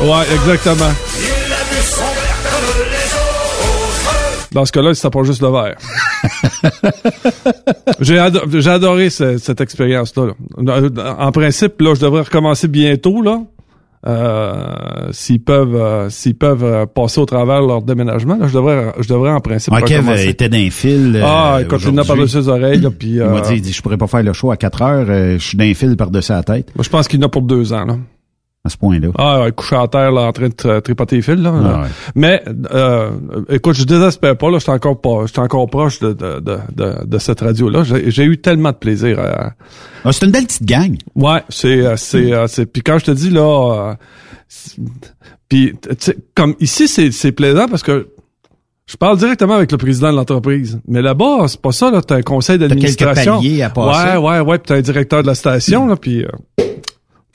Ouais, 0.02 0.24
exactement. 0.34 0.90
Dans 4.54 4.64
ce 4.64 4.72
cas-là, 4.72 4.94
ça 4.94 5.10
pas 5.10 5.22
juste 5.24 5.42
le 5.42 5.48
verre. 5.50 5.76
j'ai, 8.00 8.18
ado- 8.18 8.40
j'ai 8.60 8.70
adoré 8.70 9.10
ce- 9.10 9.38
cette 9.38 9.60
expérience-là. 9.60 10.32
là. 10.58 11.16
En 11.18 11.32
principe, 11.32 11.80
là, 11.80 11.94
je 11.94 12.00
devrais 12.00 12.22
recommencer 12.22 12.68
bientôt, 12.68 13.20
là. 13.22 13.40
Euh, 14.06 15.08
s'ils 15.12 15.42
peuvent, 15.42 15.74
euh, 15.74 16.10
s'ils 16.10 16.34
peuvent 16.36 16.62
euh, 16.62 16.84
passer 16.84 17.20
au 17.22 17.24
travers 17.24 17.62
leur 17.62 17.80
déménagement, 17.80 18.36
là, 18.36 18.46
je 18.48 18.52
devrais, 18.52 18.92
je 19.00 19.08
devrais 19.08 19.30
en 19.30 19.40
principe 19.40 19.72
Ouais, 19.72 19.80
Kev 19.82 20.28
était 20.28 20.50
d'un 20.50 20.68
fil. 20.70 21.22
ah, 21.24 21.58
écoute, 21.62 21.80
il 21.86 21.92
n'a 21.94 22.02
pas 22.02 22.08
par-dessus 22.08 22.36
les 22.36 22.48
oreilles, 22.50 22.80
là, 22.82 22.90
puis, 22.90 23.12
Il 23.12 23.20
euh, 23.22 23.30
m'a 23.30 23.40
dit, 23.40 23.54
il 23.54 23.62
dit, 23.62 23.72
je 23.72 23.80
pourrais 23.80 23.96
pas 23.96 24.06
faire 24.06 24.22
le 24.22 24.34
show 24.34 24.50
à 24.50 24.58
4 24.58 24.82
heures, 24.82 25.06
je 25.06 25.38
suis 25.38 25.56
d'un 25.56 25.72
fil 25.72 25.96
par-dessus 25.96 26.32
la 26.32 26.42
tête. 26.42 26.70
moi, 26.76 26.82
je 26.84 26.90
pense 26.90 27.08
qu'il 27.08 27.18
en 27.22 27.26
a 27.26 27.28
pour 27.30 27.42
deux 27.42 27.72
ans, 27.72 27.86
là. 27.86 27.96
À 28.66 28.70
ce 28.70 28.78
point-là. 28.78 29.08
Ah, 29.18 29.42
ouais, 29.42 29.52
couché 29.52 29.76
à 29.76 29.86
terre, 29.88 30.10
là, 30.10 30.22
en 30.22 30.32
train 30.32 30.48
de 30.48 30.54
tra- 30.54 30.80
tripoter 30.80 31.16
les 31.16 31.22
fils, 31.22 31.34
là. 31.34 31.52
Ah, 31.54 31.82
ouais. 31.82 31.88
Mais, 32.14 32.42
euh, 32.72 33.10
écoute, 33.50 33.74
je 33.76 33.84
désespère 33.84 34.38
pas, 34.38 34.50
là, 34.50 34.58
j'étais 34.58 34.70
encore 34.72 34.98
pas, 35.02 35.26
j'étais 35.26 35.40
encore 35.40 35.68
proche 35.68 36.00
de, 36.00 36.14
de, 36.14 36.40
de, 36.40 36.58
de, 36.74 37.04
de 37.04 37.18
cette 37.18 37.40
radio-là. 37.40 37.82
J'ai, 37.82 38.10
j'ai 38.10 38.24
eu 38.24 38.38
tellement 38.38 38.70
de 38.70 38.76
plaisir 38.76 39.18
à, 39.20 39.52
Ah, 40.02 40.12
c'est 40.12 40.24
une 40.24 40.32
belle 40.32 40.46
petite 40.46 40.64
gang. 40.64 40.96
Ouais, 41.14 41.42
c'est 41.50 41.84
euh, 41.84 41.96
c'est 41.98 42.32
euh, 42.32 42.46
c'est 42.46 42.64
puis 42.64 42.80
quand 42.80 42.96
je 42.98 43.04
te 43.04 43.10
dis 43.10 43.28
là 43.28 43.90
euh, 43.90 43.94
puis 45.48 45.74
tu 45.82 45.88
sais 45.98 46.16
comme 46.34 46.54
ici 46.60 46.88
c'est 46.88 47.10
c'est 47.12 47.32
plaisant 47.32 47.66
parce 47.68 47.82
que 47.82 48.08
je 48.86 48.96
parle 48.96 49.18
directement 49.18 49.54
avec 49.54 49.72
le 49.72 49.78
président 49.78 50.10
de 50.10 50.16
l'entreprise. 50.16 50.78
Mais 50.88 51.00
là-bas, 51.02 51.46
c'est 51.48 51.60
pas 51.60 51.72
ça 51.72 51.90
là, 51.90 52.00
t'as 52.02 52.16
un 52.16 52.22
conseil 52.22 52.58
d'administration. 52.58 53.14
quelques 53.40 53.42
paliers 53.42 53.62
à 53.62 53.70
passer. 53.70 54.10
Ouais, 54.10 54.16
ouais, 54.16 54.40
ouais, 54.40 54.58
puis 54.58 54.66
t'as 54.68 54.76
un 54.76 54.80
directeur 54.82 55.22
de 55.22 55.26
la 55.26 55.34
station 55.34 55.86
là 55.86 55.96
puis 55.96 56.22
euh, 56.24 56.28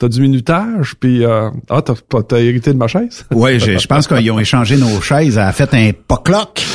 t'as 0.00 0.08
du 0.08 0.20
minutage 0.22 0.94
puis 0.98 1.24
euh, 1.24 1.50
ah 1.68 1.82
t'as 1.82 1.94
t'as- 2.22 2.40
hérité 2.40 2.72
de 2.72 2.78
ma 2.78 2.88
chaise? 2.88 3.24
Ouais, 3.30 3.58
je, 3.60 3.78
je 3.78 3.86
pense 3.86 4.08
qu'ils 4.08 4.30
ont 4.32 4.38
échangé 4.40 4.76
nos 4.76 5.00
chaises, 5.00 5.36
elle 5.36 5.44
a 5.44 5.52
fait 5.52 5.72
un 5.74 5.90
poc-loc. 6.08 6.64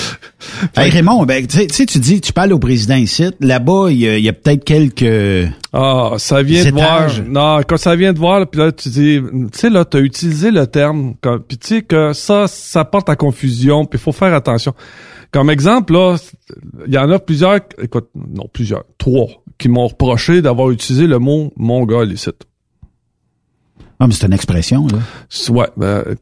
Hey 0.78 0.92
Raymond, 0.92 1.26
ben, 1.26 1.46
tu 1.48 1.68
sais- 1.72 1.86
tu 1.88 1.98
dis, 1.98 2.22
tu 2.22 2.32
parles 2.32 2.54
au 2.54 2.60
président 2.60 2.96
ici. 2.96 3.26
Là-bas, 3.40 3.88
il 3.90 3.98
y 3.98 4.08
a, 4.08 4.18
il 4.20 4.24
y 4.24 4.30
a 4.30 4.34
peut-être 4.34 4.64
quelques... 4.64 5.50
Ah, 5.74 6.14
ça 6.18 6.44
vient 6.44 6.64
de 6.66 6.70
voir. 6.72 7.10
Non, 7.28 7.62
quand 7.68 7.78
ça 7.78 7.96
vient 7.96 8.14
de 8.14 8.20
voir, 8.20 8.46
puis 8.48 8.60
là, 8.62 8.72
tu 8.72 8.90
dis, 8.90 9.20
tu 9.22 9.48
sais, 9.60 9.70
là, 9.72 9.86
t'as 9.86 10.00
utilisé 10.00 10.52
le 10.52 10.68
terme, 10.68 11.16
puis 11.48 11.58
tu 11.58 11.68
sais 11.68 11.82
que 11.82 12.14
ça, 12.14 12.46
ça 12.48 12.86
porte 12.86 13.10
à 13.10 13.16
confusion, 13.16 13.86
puis 13.86 13.98
il 13.98 14.04
faut 14.04 14.12
faire 14.12 14.36
attention. 14.36 14.76
Comme 15.32 15.50
exemple, 15.50 15.94
là, 15.94 16.16
il 16.86 16.94
y 16.94 16.98
en 17.00 17.10
a 17.10 17.18
plusieurs, 17.18 17.60
écoute, 17.82 18.10
non, 18.16 18.48
plusieurs, 18.54 18.84
trois, 19.00 19.28
qui 19.58 19.68
m'ont 19.68 19.88
reproché 19.88 20.44
d'avoir 20.44 20.70
utilisé 20.70 21.08
le 21.08 21.18
mot 21.18 21.52
mongol 21.58 22.12
ici. 22.12 22.30
Ah, 24.00 24.08
mais 24.08 24.14
c'est 24.14 24.26
une 24.26 24.34
expression, 24.34 24.88
là. 24.88 25.00
Ouais, 25.50 25.68
ben, 25.78 25.86
euh, 25.88 26.16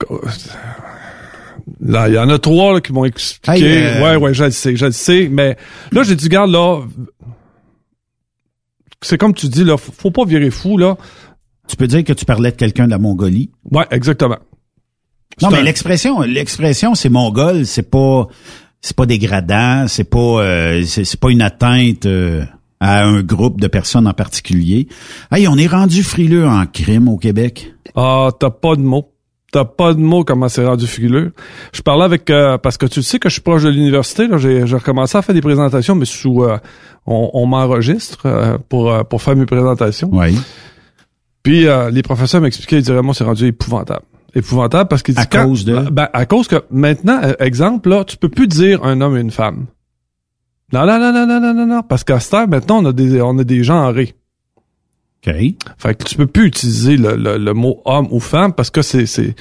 là, 1.82 2.08
il 2.08 2.14
y 2.16 2.18
en 2.20 2.30
a 2.30 2.38
trois 2.40 2.74
là, 2.74 2.82
qui 2.82 2.94
m'ont 2.94 3.06
expliqué. 3.06 3.66
Hey, 3.66 3.84
euh, 3.86 4.02
Ouais, 4.04 4.16
ouais, 4.16 4.34
je 4.34 4.44
le 4.46 4.52
sais, 4.52 4.76
je 4.76 4.86
le 4.86 4.92
sais, 4.92 5.28
mais 5.32 5.58
là, 5.92 6.04
j'ai 6.04 6.16
dit, 6.16 6.30
garde 6.30 6.52
là, 6.52 6.82
c'est 9.02 9.18
comme 9.18 9.34
tu 9.34 9.48
dis, 9.48 9.64
là, 9.64 9.78
faut 9.78 10.12
pas 10.12 10.26
virer 10.26 10.50
fou, 10.50 10.78
là. 10.78 10.98
Tu 11.68 11.76
peux 11.76 11.88
dire 11.88 12.04
que 12.04 12.14
tu 12.14 12.26
parlais 12.26 12.52
de 12.52 12.56
quelqu'un 12.58 12.86
de 12.86 12.92
la 12.92 12.98
Mongolie? 13.00 13.52
Ouais, 13.72 13.86
exactement. 13.92 14.38
Non, 15.42 15.50
mais 15.50 15.60
un- 15.60 15.64
l'expression, 15.64 16.22
l'expression, 16.22 16.94
c'est 16.96 17.10
mongol, 17.10 17.66
c'est 17.66 17.90
pas, 17.90 18.28
c'est 18.82 18.96
pas 18.96 19.06
dégradant, 19.06 19.88
c'est 19.88 20.04
pas, 20.04 20.20
euh, 20.20 20.84
c'est 20.86 21.06
c'est 21.06 21.20
pas 21.20 21.32
une 21.32 21.42
atteinte 21.42 22.06
euh, 22.06 22.44
à 22.84 23.04
un 23.06 23.22
groupe 23.22 23.62
de 23.62 23.68
personnes 23.68 24.08
en 24.08 24.14
particulier. 24.14 24.88
Hey, 25.32 25.48
on 25.48 25.56
est 25.58 25.68
rendu 25.68 26.04
frileux 26.04 26.46
en 26.46 26.66
crime 26.66 27.08
au 27.08 27.18
Québec. 27.18 27.74
Ah, 27.96 28.30
t'as 28.38 28.50
pas 28.50 28.76
de 28.76 28.82
mots. 28.82 29.10
T'as 29.54 29.66
pas 29.66 29.94
de 29.94 30.00
mots 30.00 30.24
comment 30.24 30.50
c'est 30.50 30.66
rendu 30.66 30.88
frileux. 30.88 31.32
Je 31.74 31.82
parlais 31.82 32.04
avec 32.06 32.30
euh, 32.30 32.58
parce 32.58 32.78
que 32.78 32.88
tu 32.88 33.04
sais 33.04 33.20
que 33.20 33.30
je 33.30 33.34
suis 33.34 33.42
proche 33.42 33.64
de 33.64 33.70
l'université. 33.70 34.28
Là, 34.28 34.38
j'ai, 34.38 34.66
j'ai 34.68 34.76
recommencé 34.76 35.16
à 35.18 35.22
faire 35.22 35.36
des 35.36 35.42
présentations, 35.42 35.94
mais 35.96 36.06
sous 36.06 36.44
euh, 36.44 36.58
on, 37.06 37.30
on 37.34 37.46
m'enregistre 37.46 38.26
euh, 38.26 38.58
pour 38.68 38.92
euh, 38.92 39.04
pour 39.04 39.22
faire 39.22 39.36
mes 39.36 39.46
présentations. 39.46 40.10
Oui. 40.12 40.36
Puis 41.44 41.68
euh, 41.68 41.90
les 41.92 42.02
professeurs 42.04 42.42
m'expliquaient, 42.42 42.78
ils 42.78 42.82
disaient 42.82 42.94
vraiment 42.94 43.14
c'est 43.14 43.24
rendu 43.24 43.46
épouvantable. 43.46 44.02
Épouvantable 44.36 44.88
parce 44.90 45.04
qu'ils 45.04 45.18
À 45.20 45.22
disent 45.22 45.30
quand- 45.32 45.46
cause 45.48 45.66
de? 45.66 45.78
ben, 45.92 46.10
à 46.14 46.26
cause 46.26 46.48
que 46.48 46.64
maintenant, 46.72 47.22
exemple 47.40 47.90
là, 47.90 48.04
tu 48.04 48.18
peux 48.18 48.30
plus 48.30 48.48
dire 48.48 48.84
un 48.84 49.00
homme 49.02 49.16
et 49.18 49.22
une 49.22 49.32
femme. 49.32 49.68
Non 50.74 50.86
non 50.88 51.00
non 51.00 51.14
non 51.14 51.28
non 51.28 51.40
non 51.40 51.54
non 51.54 51.66
non 51.68 51.82
parce 51.84 52.04
qu'à 52.04 52.20
cette 52.20 52.34
heure 52.34 52.48
maintenant 52.48 52.82
on 52.84 52.86
a 52.88 52.94
des 52.94 53.22
on 53.22 53.38
a 53.38 53.44
des 53.44 53.64
genrés. 53.64 54.16
OK. 55.26 55.34
Fait 55.78 55.96
que 55.96 56.04
tu 56.04 56.16
peux 56.18 56.28
plus 56.28 56.48
utiliser 56.48 56.98
le, 56.98 57.16
le, 57.16 57.38
le 57.38 57.54
mot 57.54 57.80
homme 57.86 58.08
ou 58.12 58.20
femme 58.20 58.52
parce 58.54 58.70
que 58.70 58.82
c'est 58.82 59.06
c'est 59.06 59.36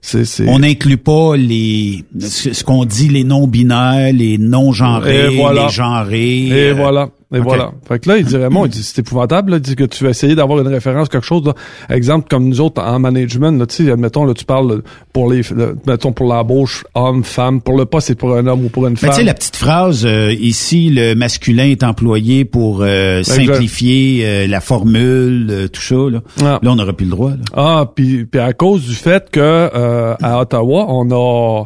c'est 0.00 0.24
c'est 0.24 0.48
On 0.48 0.58
n'inclut 0.60 0.96
pas 0.96 1.36
les, 1.36 2.04
ce 2.18 2.52
ce 2.52 2.64
qu'on 2.64 2.84
dit 2.84 3.08
les 3.08 3.22
non-binaires, 3.22 4.12
les 4.12 4.36
non-genrés, 4.38 5.34
Et 5.34 5.36
voilà. 5.36 5.66
les 5.66 5.68
genrés. 5.68 6.46
Et 6.48 6.70
euh, 6.70 6.74
voilà. 6.74 7.10
Et 7.34 7.40
voilà. 7.40 7.72
Fait 7.86 7.98
que 7.98 8.08
là, 8.08 8.16
il 8.16 8.24
dit 8.24 8.36
Raymond, 8.38 8.64
il 8.64 8.70
dit, 8.70 8.82
c'est 8.82 9.00
épouvantable, 9.00 9.50
là. 9.50 9.56
Il 9.58 9.60
dit 9.62 9.76
que 9.76 9.84
tu 9.84 10.02
vas 10.02 10.08
essayer 10.10 10.34
d'avoir 10.34 10.60
une 10.60 10.68
référence, 10.68 11.10
quelque 11.10 11.26
chose, 11.26 11.44
là. 11.44 11.52
Exemple, 11.94 12.26
comme 12.30 12.48
nous 12.48 12.62
autres, 12.62 12.80
en 12.82 12.98
management, 12.98 13.58
là, 13.58 13.66
tu 13.66 13.84
sais, 13.84 13.90
admettons, 13.92 14.24
là, 14.24 14.32
tu 14.32 14.46
parles 14.46 14.80
pour 15.12 15.30
les, 15.30 15.42
le- 15.54 15.76
mettons, 15.86 16.12
pour 16.12 16.26
l'embauche, 16.26 16.84
homme, 16.94 17.24
femme. 17.24 17.60
Pour 17.60 17.76
le 17.76 17.84
poste, 17.84 18.06
c'est 18.06 18.14
pour 18.14 18.34
un 18.34 18.46
homme 18.46 18.64
ou 18.64 18.68
pour 18.70 18.86
une 18.86 18.96
femme. 18.96 19.10
tu 19.10 19.16
sais, 19.16 19.24
la 19.24 19.34
petite 19.34 19.56
phrase, 19.56 20.06
euh, 20.06 20.32
ici, 20.32 20.88
le 20.88 21.12
masculin 21.14 21.64
est 21.66 21.82
employé 21.84 22.46
pour 22.46 22.78
euh, 22.80 23.22
simplifier 23.22 24.22
euh, 24.24 24.46
la 24.46 24.60
formule, 24.62 25.48
euh, 25.50 25.68
tout 25.68 25.82
ça. 25.82 25.96
Là, 25.96 26.20
Ah. 26.40 26.58
là 26.62 26.70
on 26.72 26.76
n'aura 26.76 26.94
plus 26.94 27.04
le 27.04 27.10
droit. 27.10 27.30
Là. 27.32 27.36
Ah, 27.54 27.92
puis, 27.94 28.24
puis 28.24 28.40
à 28.40 28.54
cause 28.54 28.86
du 28.86 28.94
fait 28.94 29.28
que 29.30 29.38
euh, 29.40 30.14
à 30.22 30.40
Ottawa, 30.40 30.86
on 30.88 31.10
a 31.10 31.64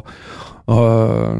euh, 0.69 1.35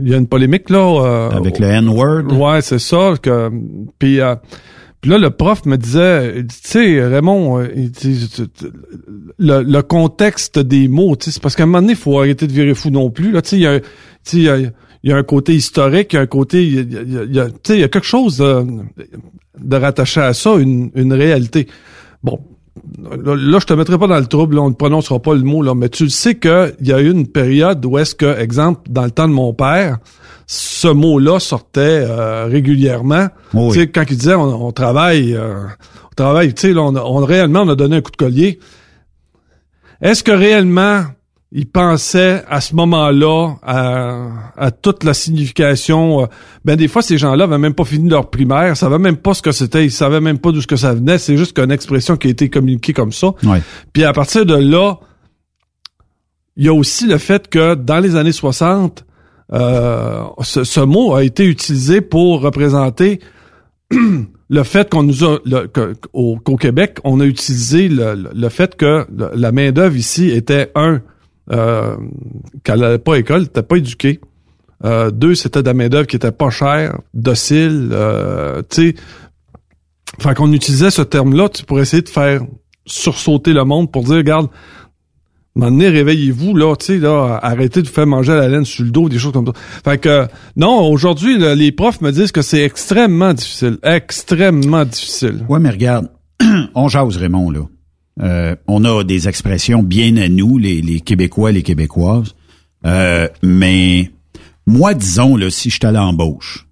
il 0.00 0.08
y 0.08 0.14
a 0.14 0.16
une 0.16 0.28
polémique 0.28 0.70
là 0.70 0.78
euh, 1.04 1.30
Avec 1.30 1.58
le 1.58 1.66
N-word? 1.66 2.32
Ouais, 2.32 2.62
c'est 2.62 2.78
ça 2.78 3.14
que 3.20 3.50
puis 3.98 4.20
euh, 4.20 4.36
puis 5.00 5.10
là 5.10 5.18
le 5.18 5.30
prof 5.30 5.64
me 5.66 5.76
disait 5.76 6.42
tu 6.44 6.56
sais 6.62 7.04
Raymond 7.04 7.60
euh, 7.60 7.68
il 7.74 7.90
dit, 7.90 8.28
le, 9.38 9.62
le 9.62 9.82
contexte 9.82 10.58
des 10.58 10.86
mots, 10.88 11.16
tu 11.16 11.26
sais 11.26 11.30
c'est 11.32 11.42
parce 11.42 11.56
qu'à 11.56 11.64
un 11.64 11.66
moment 11.66 11.80
donné, 11.80 11.94
il 11.94 11.98
faut 11.98 12.18
arrêter 12.18 12.46
de 12.46 12.52
virer 12.52 12.74
fou 12.74 12.90
non 12.90 13.10
plus 13.10 13.32
là, 13.32 13.42
tu 13.42 13.50
sais 13.50 13.56
il 13.56 13.62
y 13.62 13.66
a 13.66 13.80
y 14.34 14.48
a, 14.48 14.70
y 15.02 15.12
a 15.12 15.16
un 15.16 15.22
côté 15.24 15.54
historique, 15.54 16.12
il 16.12 16.16
y 16.16 16.18
a 16.18 16.22
un 16.22 16.26
côté 16.26 16.64
il 16.64 16.92
y 16.92 17.36
y 17.36 17.40
a 17.82 17.88
quelque 17.88 18.06
chose 18.06 18.38
de, 18.38 18.64
de 19.58 19.76
rattaché 19.76 20.20
à 20.20 20.34
ça, 20.34 20.54
une, 20.54 20.90
une 20.94 21.12
réalité. 21.12 21.66
Bon, 22.22 22.38
là, 22.98 23.58
je 23.60 23.66
te 23.66 23.72
mettrai 23.74 23.98
pas 23.98 24.06
dans 24.06 24.18
le 24.18 24.26
trouble, 24.26 24.56
là, 24.56 24.62
on 24.62 24.70
ne 24.70 24.74
prononcera 24.74 25.18
pas 25.20 25.34
le 25.34 25.42
mot, 25.42 25.62
là, 25.62 25.74
mais 25.74 25.88
tu 25.88 26.04
le 26.04 26.08
sais 26.10 26.36
qu'il 26.36 26.74
y 26.82 26.92
a 26.92 27.00
eu 27.00 27.10
une 27.10 27.26
période 27.26 27.84
où 27.84 27.98
est-ce 27.98 28.14
que, 28.14 28.38
exemple, 28.40 28.82
dans 28.90 29.04
le 29.04 29.10
temps 29.10 29.28
de 29.28 29.32
mon 29.32 29.52
père, 29.52 29.98
ce 30.46 30.88
mot-là 30.88 31.38
sortait 31.40 31.80
euh, 32.08 32.46
régulièrement. 32.46 33.28
Oui. 33.54 33.72
Tu 33.74 33.80
sais, 33.80 33.86
quand 33.88 34.04
il 34.10 34.16
disait 34.16 34.34
on, 34.34 34.66
on 34.66 34.72
travaille, 34.72 35.34
euh, 35.34 35.64
on 36.10 36.14
travaille, 36.16 36.52
tu 36.54 36.62
sais, 36.68 36.72
là, 36.72 36.82
on, 36.82 36.94
a- 36.96 37.02
on 37.04 37.24
réellement 37.24 37.60
on 37.62 37.68
a 37.68 37.76
donné 37.76 37.96
un 37.96 38.00
coup 38.00 38.10
de 38.10 38.16
collier. 38.16 38.58
Est-ce 40.00 40.24
que 40.24 40.32
réellement 40.32 41.02
il 41.52 41.66
pensait 41.68 42.44
à 42.48 42.60
ce 42.60 42.76
moment-là 42.76 43.54
à, 43.64 44.28
à 44.56 44.70
toute 44.70 45.02
la 45.02 45.14
signification. 45.14 46.22
euh, 46.22 46.26
Ben 46.64 46.76
des 46.76 46.86
fois, 46.86 47.02
ces 47.02 47.18
gens-là 47.18 47.44
avaient 47.44 47.58
même 47.58 47.74
pas 47.74 47.84
fini 47.84 48.08
leur 48.08 48.30
primaire, 48.30 48.76
savaient 48.76 48.98
même 49.00 49.16
pas 49.16 49.34
ce 49.34 49.42
que 49.42 49.50
c'était, 49.50 49.84
ils 49.84 49.90
savaient 49.90 50.20
même 50.20 50.38
pas 50.38 50.52
d'où 50.52 50.60
ce 50.60 50.66
que 50.68 50.76
ça 50.76 50.94
venait. 50.94 51.18
C'est 51.18 51.36
juste 51.36 51.56
qu'une 51.56 51.72
expression 51.72 52.16
qui 52.16 52.28
a 52.28 52.30
été 52.30 52.48
communiquée 52.48 52.92
comme 52.92 53.10
ça. 53.12 53.32
Ouais. 53.42 53.62
Puis 53.92 54.04
à 54.04 54.12
partir 54.12 54.46
de 54.46 54.54
là, 54.54 54.98
il 56.56 56.66
y 56.66 56.68
a 56.68 56.72
aussi 56.74 57.06
le 57.06 57.18
fait 57.18 57.48
que 57.48 57.74
dans 57.74 57.98
les 57.98 58.14
années 58.16 58.32
60, 58.32 59.04
euh, 59.52 60.22
ce, 60.42 60.62
ce 60.62 60.80
mot 60.80 61.14
a 61.14 61.24
été 61.24 61.44
utilisé 61.46 62.00
pour 62.00 62.42
représenter 62.42 63.18
le 63.90 64.62
fait 64.62 64.88
qu'on 64.88 65.02
nous 65.02 65.24
a 65.24 65.38
qu'au, 65.72 66.56
Québec, 66.56 66.98
on 67.02 67.18
a 67.18 67.24
utilisé 67.24 67.88
le, 67.88 68.14
le- 68.14 68.30
le 68.34 68.48
fait 68.48 68.76
que 68.76 69.06
la 69.34 69.50
main 69.52 69.72
d'œuvre 69.72 69.96
ici 69.96 70.30
était 70.30 70.70
un 70.76 71.00
euh, 71.50 71.96
qu'elle 72.64 72.80
n'allait 72.80 72.98
pas 72.98 73.14
à 73.14 73.16
l'école, 73.16 73.42
n'était 73.42 73.62
pas 73.62 73.76
éduquée. 73.76 74.20
Euh, 74.84 75.10
deux, 75.10 75.34
c'était 75.34 75.62
de 75.62 75.66
la 75.66 75.74
main 75.74 75.88
d'œuvre 75.88 76.06
qui 76.06 76.16
était 76.16 76.32
pas 76.32 76.50
chère, 76.50 76.98
docile, 77.12 77.90
euh, 77.92 78.62
tu 78.70 78.92
sais. 78.92 78.94
Fait 80.18 80.34
qu'on 80.34 80.52
utilisait 80.52 80.90
ce 80.90 81.02
terme-là 81.02 81.48
pour 81.66 81.80
essayer 81.80 82.02
de 82.02 82.08
faire 82.08 82.42
sursauter 82.86 83.52
le 83.52 83.64
monde 83.64 83.92
pour 83.92 84.04
dire, 84.04 84.16
regarde, 84.16 84.48
donné, 85.54 85.88
réveillez-vous, 85.88 86.56
là, 86.56 86.74
là, 86.88 87.38
arrêtez 87.42 87.82
de 87.82 87.88
vous 87.88 87.92
faire 87.92 88.06
manger 88.06 88.32
la 88.32 88.48
laine 88.48 88.64
sur 88.64 88.84
le 88.84 88.90
dos, 88.90 89.08
des 89.08 89.18
choses 89.18 89.32
comme 89.32 89.46
ça. 89.46 89.52
Fait 89.84 89.98
que, 89.98 90.26
non, 90.56 90.90
aujourd'hui, 90.90 91.38
les 91.38 91.72
profs 91.72 92.00
me 92.00 92.10
disent 92.10 92.32
que 92.32 92.42
c'est 92.42 92.62
extrêmement 92.62 93.34
difficile. 93.34 93.78
Extrêmement 93.82 94.84
difficile. 94.84 95.44
Ouais, 95.48 95.60
mais 95.60 95.70
regarde, 95.70 96.08
on 96.74 96.88
jase 96.88 97.16
Raymond, 97.16 97.50
là. 97.50 97.60
Euh, 98.20 98.54
on 98.66 98.84
a 98.84 99.02
des 99.04 99.28
expressions 99.28 99.82
bien 99.82 100.16
à 100.16 100.28
nous, 100.28 100.58
les, 100.58 100.82
les 100.82 101.00
Québécois, 101.00 101.52
les 101.52 101.62
Québécoises. 101.62 102.34
Euh, 102.86 103.28
mais 103.42 104.10
moi, 104.66 104.94
disons, 104.94 105.36
là, 105.36 105.50
si 105.50 105.70
je 105.70 105.76
suis 105.76 105.86
à 105.86 105.92
l'embauche, 105.92 106.66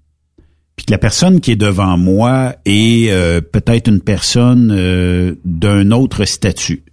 puis 0.76 0.86
que 0.86 0.92
la 0.92 0.98
personne 0.98 1.40
qui 1.40 1.52
est 1.52 1.56
devant 1.56 1.96
moi 1.96 2.54
est 2.64 3.10
euh, 3.10 3.40
peut-être 3.40 3.88
une 3.88 4.00
personne 4.00 5.36
d'un 5.44 5.90
autre 5.90 6.24
statut. 6.24 6.84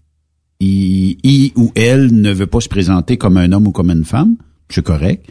Il, 0.60 1.18
il 1.24 1.52
ou 1.56 1.72
elle 1.76 2.14
ne 2.14 2.32
veut 2.32 2.48
pas 2.48 2.62
se 2.62 2.70
présenter 2.70 3.18
comme 3.18 3.38
un 3.38 3.52
homme 3.52 3.68
ou 3.68 3.72
comme 3.72 3.92
une 3.92 4.06
femme, 4.06 4.38
c'est 4.70 4.84
correct. 4.84 5.26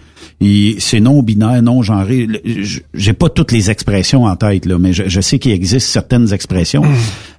C'est 0.78 1.00
non 1.00 1.22
binaire, 1.22 1.62
non 1.62 1.82
genré. 1.82 2.26
J'ai 2.94 3.12
pas 3.12 3.28
toutes 3.28 3.52
les 3.52 3.70
expressions 3.70 4.24
en 4.24 4.36
tête 4.36 4.66
là, 4.66 4.78
mais 4.78 4.92
je, 4.92 5.04
je 5.06 5.20
sais 5.20 5.38
qu'il 5.38 5.52
existe 5.52 5.88
certaines 5.88 6.32
expressions. 6.32 6.82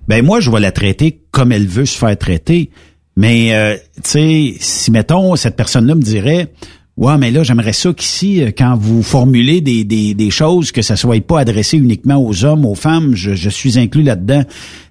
Ben 0.08 0.24
moi, 0.24 0.40
je 0.40 0.52
vais 0.52 0.60
la 0.60 0.72
traiter 0.72 1.20
comme 1.32 1.52
elle 1.52 1.68
veut 1.68 1.86
se 1.86 1.98
faire 1.98 2.18
traiter. 2.18 2.70
Mais 3.18 3.54
euh, 3.54 3.76
tu 3.96 4.02
sais, 4.04 4.54
si 4.60 4.92
mettons 4.92 5.36
cette 5.36 5.56
personne-là 5.56 5.96
me 5.96 6.02
dirait 6.02 6.52
Ouais, 6.98 7.18
mais 7.18 7.30
là, 7.30 7.44
j'aimerais 7.44 7.74
ça 7.74 7.92
qu'ici, 7.92 8.42
euh, 8.42 8.52
quand 8.58 8.78
vous 8.78 9.04
formulez 9.04 9.60
des, 9.60 9.84
des, 9.84 10.14
des 10.14 10.30
choses, 10.30 10.72
que 10.72 10.82
ça 10.82 10.96
soit 10.96 11.20
pas 11.20 11.42
adressé 11.42 11.78
uniquement 11.78 12.16
aux 12.16 12.46
hommes, 12.46 12.66
aux 12.66 12.76
femmes, 12.76 13.16
je, 13.16 13.36
je 13.36 13.50
suis 13.50 13.78
inclus 13.78 14.04
là-dedans. 14.04 14.44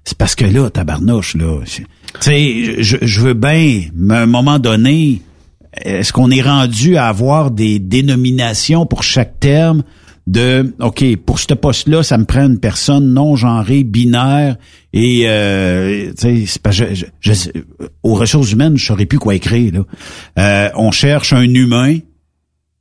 C'est 0.05 0.19
parce 0.19 0.35
que 0.35 0.45
là, 0.45 0.69
tabarnouche, 0.69 1.35
là. 1.35 1.61
Tu 1.65 1.87
sais, 2.21 2.83
je, 2.83 2.99
je 3.01 3.21
veux 3.23 3.33
bien, 3.33 3.85
mais 3.95 4.15
à 4.15 4.21
un 4.21 4.27
moment 4.27 4.59
donné, 4.59 5.23
est-ce 5.83 6.13
qu'on 6.13 6.31
est 6.31 6.43
rendu 6.43 6.97
à 6.97 7.07
avoir 7.09 7.51
des 7.51 7.79
dénominations 7.79 8.87
pour 8.87 9.03
chaque 9.03 9.41
terme 9.41 9.83
de 10.27 10.75
OK, 10.81 11.05
pour 11.27 11.39
ce 11.39 11.53
poste-là, 11.53 12.03
ça 12.03 12.17
me 12.17 12.25
prend 12.25 12.47
une 12.47 12.59
personne 12.59 13.13
non 13.13 13.37
genrée, 13.37 13.85
binaire 13.85 14.57
et 14.95 15.25
euh, 15.27 16.13
pas 16.63 16.71
je, 16.71 16.95
je- 16.95 17.05
je- 17.21 17.51
aux 18.03 18.15
ressources 18.15 18.53
humaines, 18.53 18.77
je 18.79 18.87
saurais 18.87 19.05
plus 19.05 19.19
quoi 19.19 19.35
écrire 19.35 19.73
là. 19.75 19.81
Euh, 20.39 20.71
on 20.77 20.91
cherche 20.93 21.33
un 21.35 21.43
humain 21.43 21.99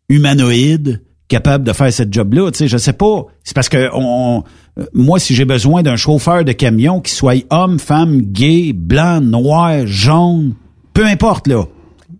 humanoïde 0.10 1.02
capable 1.28 1.64
de 1.64 1.74
faire 1.74 1.92
cette 1.92 2.14
job-là. 2.14 2.52
Tu 2.52 2.60
sais, 2.60 2.68
je 2.68 2.78
sais 2.78 2.94
pas. 2.94 3.24
C'est 3.44 3.56
parce 3.56 3.70
que 3.70 3.90
on, 3.94 4.44
euh, 4.80 4.86
moi, 4.94 5.20
si 5.20 5.34
j'ai 5.36 5.46
besoin 5.46 5.82
d'un 5.82 5.96
chauffeur 5.96 6.44
de 6.46 6.52
camion 6.52 7.00
qui 7.02 7.12
soit 7.12 7.44
homme, 7.50 7.80
femme, 7.80 8.22
gay, 8.22 8.72
blanc, 8.74 9.20
noir, 9.22 9.86
jaune, 9.88 10.54
peu 10.94 11.06
importe 11.06 11.48
là. 11.48 11.64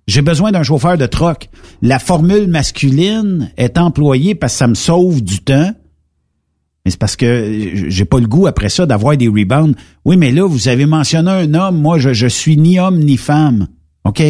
J'ai 0.08 0.22
besoin 0.22 0.52
d'un 0.52 0.64
chauffeur 0.64 0.98
de 0.98 1.06
troc. 1.06 1.50
La 1.82 2.00
formule 2.00 2.48
masculine 2.48 3.52
est 3.58 3.78
employée 3.78 4.36
parce 4.36 4.54
que 4.54 4.58
ça 4.60 4.68
me 4.68 4.76
sauve 4.76 5.22
du 5.24 5.40
temps. 5.40 5.72
Mais 6.86 6.92
c'est 6.92 7.00
parce 7.00 7.16
que 7.16 7.72
j'ai 7.88 8.04
pas 8.06 8.20
le 8.20 8.28
goût 8.28 8.46
après 8.46 8.68
ça 8.68 8.86
d'avoir 8.86 9.16
des 9.16 9.30
rebounds. 9.30 9.76
Oui, 10.04 10.18
mais 10.18 10.32
là, 10.32 10.46
vous 10.46 10.68
avez 10.68 10.86
mentionné 10.86 11.32
un 11.32 11.54
homme. 11.54 11.80
Moi, 11.80 11.98
je, 12.00 12.14
je 12.14 12.28
suis 12.28 12.58
ni 12.58 12.78
homme 12.80 13.00
ni 13.00 13.16
femme. 13.16 13.68
OK? 14.04 14.22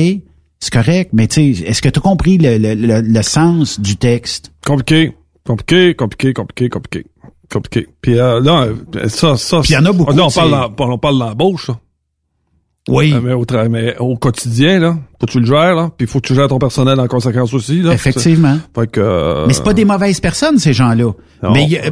C'est 0.60 0.72
correct, 0.72 1.10
mais 1.14 1.28
tu 1.28 1.56
sais, 1.56 1.64
est-ce 1.66 1.82
que 1.82 1.90
tu 1.90 2.00
as 2.00 2.02
compris 2.02 2.38
le, 2.38 2.58
le, 2.58 2.74
le, 2.76 3.02
le 3.02 3.22
sens 3.24 3.82
du 3.82 3.98
texte? 3.98 4.54
Compliqué, 4.66 5.14
compliqué, 5.46 5.94
compliqué, 5.96 6.32
compliqué, 6.34 6.70
compliqué, 6.70 7.06
compliqué. 7.52 7.88
Puis 8.02 8.18
euh, 8.18 8.40
là, 8.40 8.68
ça, 9.10 9.36
ça. 9.36 9.60
Puis 9.62 9.72
il 9.72 9.74
y 9.74 9.78
en 9.78 9.86
a 9.86 9.92
beaucoup, 9.92 10.14
Là, 10.14 10.24
on 10.24 10.28
tu 10.28 10.36
sais. 10.36 10.40
parle, 10.40 10.72
on 10.78 10.98
parle 11.00 11.20
d'embauche. 11.20 11.70
Oui. 12.90 13.14
Mais, 13.24 13.32
au 13.34 13.46
tra- 13.46 13.70
mais 13.70 13.96
au 13.98 14.18
quotidien, 14.18 14.80
là, 14.80 14.98
faut 15.20 15.26
que 15.26 15.32
tu 15.32 15.40
le 15.40 15.46
gères, 15.46 15.74
là. 15.76 15.90
Puis 15.98 16.06
faut 16.06 16.20
que 16.20 16.28
tu 16.28 16.36
gères 16.36 16.50
ton 16.50 16.60
personnel 16.60 17.00
en 17.00 17.08
conséquence 17.08 17.54
aussi, 17.54 17.82
là. 17.82 17.94
Effectivement. 17.94 18.58
Fait 18.76 18.92
que. 18.92 19.00
euh, 19.00 19.46
Mais 19.48 19.54
c'est 19.54 19.64
pas 19.64 19.74
des 19.74 19.86
mauvaises 19.86 20.20
personnes, 20.20 20.58
ces 20.60 20.74
gens-là. 20.74 21.12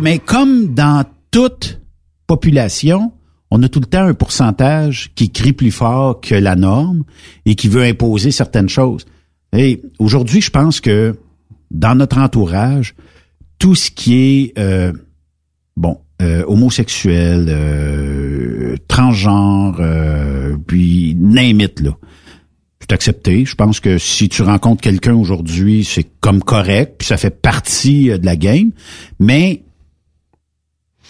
Mais 0.01 0.19
comme 0.19 0.73
dans 0.73 1.06
toute 1.32 1.80
population, 2.27 3.12
on 3.51 3.62
a 3.63 3.69
tout 3.69 3.80
le 3.80 3.86
temps 3.86 4.04
un 4.06 4.13
pourcentage 4.13 5.12
qui 5.15 5.30
crie 5.32 5.54
plus 5.54 5.71
fort 5.71 6.19
que 6.21 6.36
la 6.36 6.56
norme 6.56 7.04
et 7.45 7.56
qui 7.56 7.67
veut 7.67 7.84
imposer 7.84 8.32
certaines 8.32 8.69
choses. 8.69 9.06
Et 9.56 9.82
aujourd'hui, 9.99 10.41
je 10.41 10.49
pense 10.49 10.80
que 10.82 11.15
dans 11.71 11.95
notre 11.95 12.17
entourage, 12.17 12.95
tout 13.60 13.75
ce 13.75 13.91
qui 13.91 14.15
est 14.15 14.60
euh, 14.60 14.93
bon 15.77 15.99
euh, 16.21 16.43
homosexuel, 16.47 17.47
euh, 17.49 18.21
transgenre, 18.88 19.78
euh, 19.80 20.56
puis 20.68 21.16
name 21.20 21.62
it, 21.62 21.80
là. 21.82 21.92
C'est 22.80 22.94
accepté. 22.94 23.46
Je 23.46 23.56
pense 23.56 23.80
que 23.80 23.98
si 23.98 24.28
tu 24.28 24.42
rencontres 24.42 24.82
quelqu'un 24.82 25.14
aujourd'hui, 25.14 25.86
c'est 25.86 26.08
comme 26.20 26.44
correct, 26.44 26.96
puis 26.98 27.08
ça 27.08 27.18
fait 27.18 27.42
partie 27.42 28.10
euh, 28.10 28.18
de 28.18 28.26
la 28.26 28.36
game. 28.36 28.72
Mais 29.20 29.64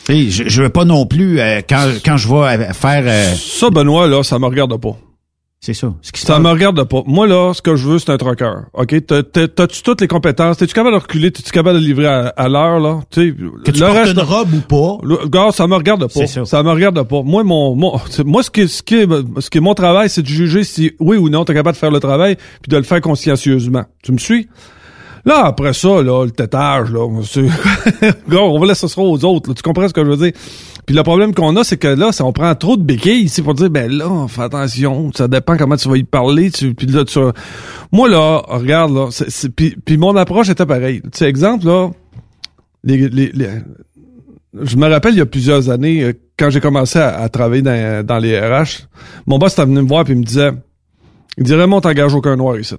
je, 0.10 0.44
je 0.48 0.64
veux 0.64 0.70
pas 0.70 0.86
non 0.86 1.06
plus 1.06 1.40
euh, 1.40 1.62
quand 1.68 2.18
je 2.18 2.28
vais 2.28 2.64
euh, 2.66 2.74
faire 2.74 3.36
Ça, 3.36 3.70
Benoît, 3.70 4.08
là, 4.08 4.24
ça 4.24 4.40
me 4.40 4.46
regarde 4.46 4.76
pas. 4.80 4.98
C'est 5.64 5.76
ça. 5.76 5.94
Ce 6.02 6.12
qui 6.12 6.20
se 6.22 6.26
Ça 6.26 6.40
me 6.40 6.50
regarde 6.50 6.84
pas. 6.86 7.04
Moi, 7.06 7.28
là, 7.28 7.54
ce 7.54 7.62
que 7.62 7.76
je 7.76 7.88
veux, 7.88 8.00
c'est 8.00 8.10
un 8.10 8.18
trucker. 8.18 8.52
OK? 8.74 9.06
T'as- 9.06 9.22
t'as- 9.22 9.48
T'as-tu 9.48 9.84
toutes 9.84 10.02
les 10.02 10.08
compétences? 10.08 10.58
T'es-tu 10.58 10.74
capable 10.74 10.96
de 10.96 11.02
reculer? 11.02 11.32
T'es-tu 11.32 11.52
capable 11.52 11.80
de 11.80 11.86
livrer 11.86 12.08
à, 12.08 12.30
à 12.30 12.50
l'heure, 12.50 12.80
là? 12.80 13.02
Tu 13.12 13.30
sais, 13.30 13.36
que 13.64 13.70
tu 13.70 13.80
portes 13.80 14.10
une 14.12 14.20
robe 14.20 14.54
ou 14.56 14.62
pas? 14.62 14.98
Le, 15.06 15.28
gars, 15.28 15.52
ça 15.52 15.68
me 15.68 15.76
regarde 15.76 16.02
pas. 16.02 16.26
C'est 16.26 16.44
ça. 16.46 16.64
me 16.64 16.72
regarde 16.72 17.04
pas. 17.08 17.22
Moi, 17.22 17.44
mon, 17.44 17.76
mon 17.76 18.00
moi, 18.26 18.42
ce 18.42 18.50
qui, 18.50 18.62
est- 18.62 18.68
ce 18.68 18.82
qui 18.82 18.96
est, 18.96 19.08
ce 19.40 19.50
qui 19.52 19.60
est 19.60 19.62
mon 19.62 19.76
travail, 19.76 20.10
c'est 20.10 20.24
de 20.24 20.28
juger 20.28 20.64
si 20.64 20.94
oui 21.00 21.18
ou 21.18 21.30
non 21.30 21.46
t'es 21.46 21.54
capable 21.54 21.76
de 21.76 21.80
faire 21.80 21.92
le 21.92 22.00
travail, 22.00 22.38
puis 22.64 22.70
de 22.70 22.78
le 22.78 22.84
faire 22.84 23.00
consciencieusement. 23.02 23.84
Tu 24.02 24.12
me 24.14 24.18
suis? 24.18 24.50
Là, 25.26 25.46
après 25.46 25.74
ça, 25.74 26.02
là, 26.02 26.26
le 26.26 26.32
tétage, 26.32 26.92
là, 26.92 27.06
on 28.40 28.60
va 28.60 28.66
laisser 28.66 28.88
ça 28.88 29.02
aux 29.02 29.24
autres. 29.26 29.50
là. 29.50 29.56
tu 29.56 29.62
comprends 29.62 29.88
ce 29.88 29.94
que 29.94 30.04
je 30.04 30.10
veux 30.10 30.18
dire? 30.18 30.32
Puis 30.86 30.96
le 30.96 31.04
problème 31.04 31.34
qu'on 31.34 31.56
a, 31.58 31.64
c'est 31.64 31.78
que 31.78 31.88
là, 31.88 32.12
ça, 32.12 32.26
on 32.26 32.34
prend 32.34 32.54
trop 32.56 32.76
de 32.76 32.82
béquilles 32.84 33.24
ici 33.24 33.42
pour 33.44 33.54
dire, 33.54 33.70
ben 33.70 33.92
là, 33.92 34.26
fais 34.28 34.42
attention, 34.42 35.12
ça 35.16 35.28
dépend 35.28 35.56
comment 35.58 35.76
tu 35.78 35.88
vas 35.90 35.98
y 35.98 36.04
parler. 36.04 36.50
Tu, 36.50 36.74
puis 36.74 36.88
là, 36.88 37.06
tu, 37.06 37.20
moi 37.92 38.10
là, 38.10 38.42
regarde 38.48 38.94
là, 38.94 39.08
c'est, 39.12 39.50
puis, 39.50 39.76
mon 39.98 40.16
approche 40.16 40.50
était 40.50 40.66
pareille. 40.66 41.02
Tu 41.04 41.10
sais, 41.14 41.26
exemple 41.30 41.68
là, 41.68 41.90
les, 42.84 43.10
les, 43.10 43.32
les- 43.34 43.48
je 44.64 44.76
me 44.76 44.90
rappelle 44.90 45.14
il 45.14 45.18
y 45.20 45.22
a 45.22 45.26
plusieurs 45.26 45.70
années, 45.70 46.04
euh, 46.04 46.14
quand 46.38 46.50
j'ai 46.50 46.60
commencé 46.60 47.00
à, 47.00 47.20
à 47.22 47.30
travailler 47.30 47.62
dans, 47.62 48.06
dans 48.06 48.18
les 48.18 48.38
RH, 48.40 48.88
mon 49.28 49.38
boss 49.38 49.54
était 49.54 49.64
venu 49.66 49.82
me 49.84 49.88
voir 49.88 50.04
il 50.10 50.18
me 50.18 50.24
disait, 50.24 50.52
il 51.38 51.44
dit 51.44 51.54
Raymond, 51.56 51.80
t'engages 51.82 52.14
aucun 52.16 52.36
noir 52.36 52.58
ici. 52.60 52.76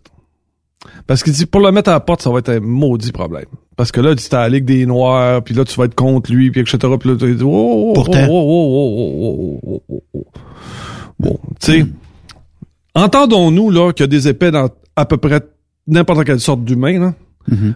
Parce 1.07 1.23
qu'il 1.23 1.33
dit, 1.33 1.47
pour 1.47 1.61
le 1.61 1.71
mettre 1.73 1.90
à 1.90 1.95
la 1.95 2.01
porte, 2.01 2.23
ça 2.23 2.31
va 2.31 2.38
être 2.38 2.49
un 2.51 2.61
maudit 2.61 3.12
problème. 3.12 3.45
Parce 3.77 3.90
que 3.92 4.01
là, 4.01 4.14
tu 4.14 4.29
t'es 4.29 4.37
à 4.37 4.40
la 4.40 4.49
Ligue 4.51 4.64
des 4.64 4.85
Noirs, 4.87 5.42
puis 5.42 5.55
là, 5.55 5.64
tu 5.64 5.75
vas 5.77 5.85
être 5.87 5.95
contre 5.95 6.31
lui, 6.33 6.51
puis 6.51 6.61
etc. 6.61 6.79
Puis 6.99 7.09
là, 7.11 7.16
tu 7.16 7.35
dis, 7.35 7.42
oh, 7.42 7.49
oh, 7.49 7.92
oh, 7.97 8.05
oh, 8.07 8.07
oh, 8.07 8.21
oh, 8.31 9.21
oh, 9.23 9.61
oh, 9.62 9.62
oh, 9.66 9.83
oh, 9.88 10.03
oh. 10.14 10.25
Bon, 11.18 11.38
tu 11.61 11.73
sais, 11.73 11.87
entendons-nous, 12.95 13.71
là, 13.71 13.92
qu'il 13.92 14.05
y 14.05 14.05
a 14.05 14.07
des 14.09 14.29
épais 14.29 14.51
dans 14.51 14.68
à 14.97 15.07
peu 15.07 15.16
près 15.16 15.40
n'importe 15.87 16.25
quelle 16.25 16.40
sorte 16.40 16.64
d'humain, 16.64 16.99
là. 17.01 17.14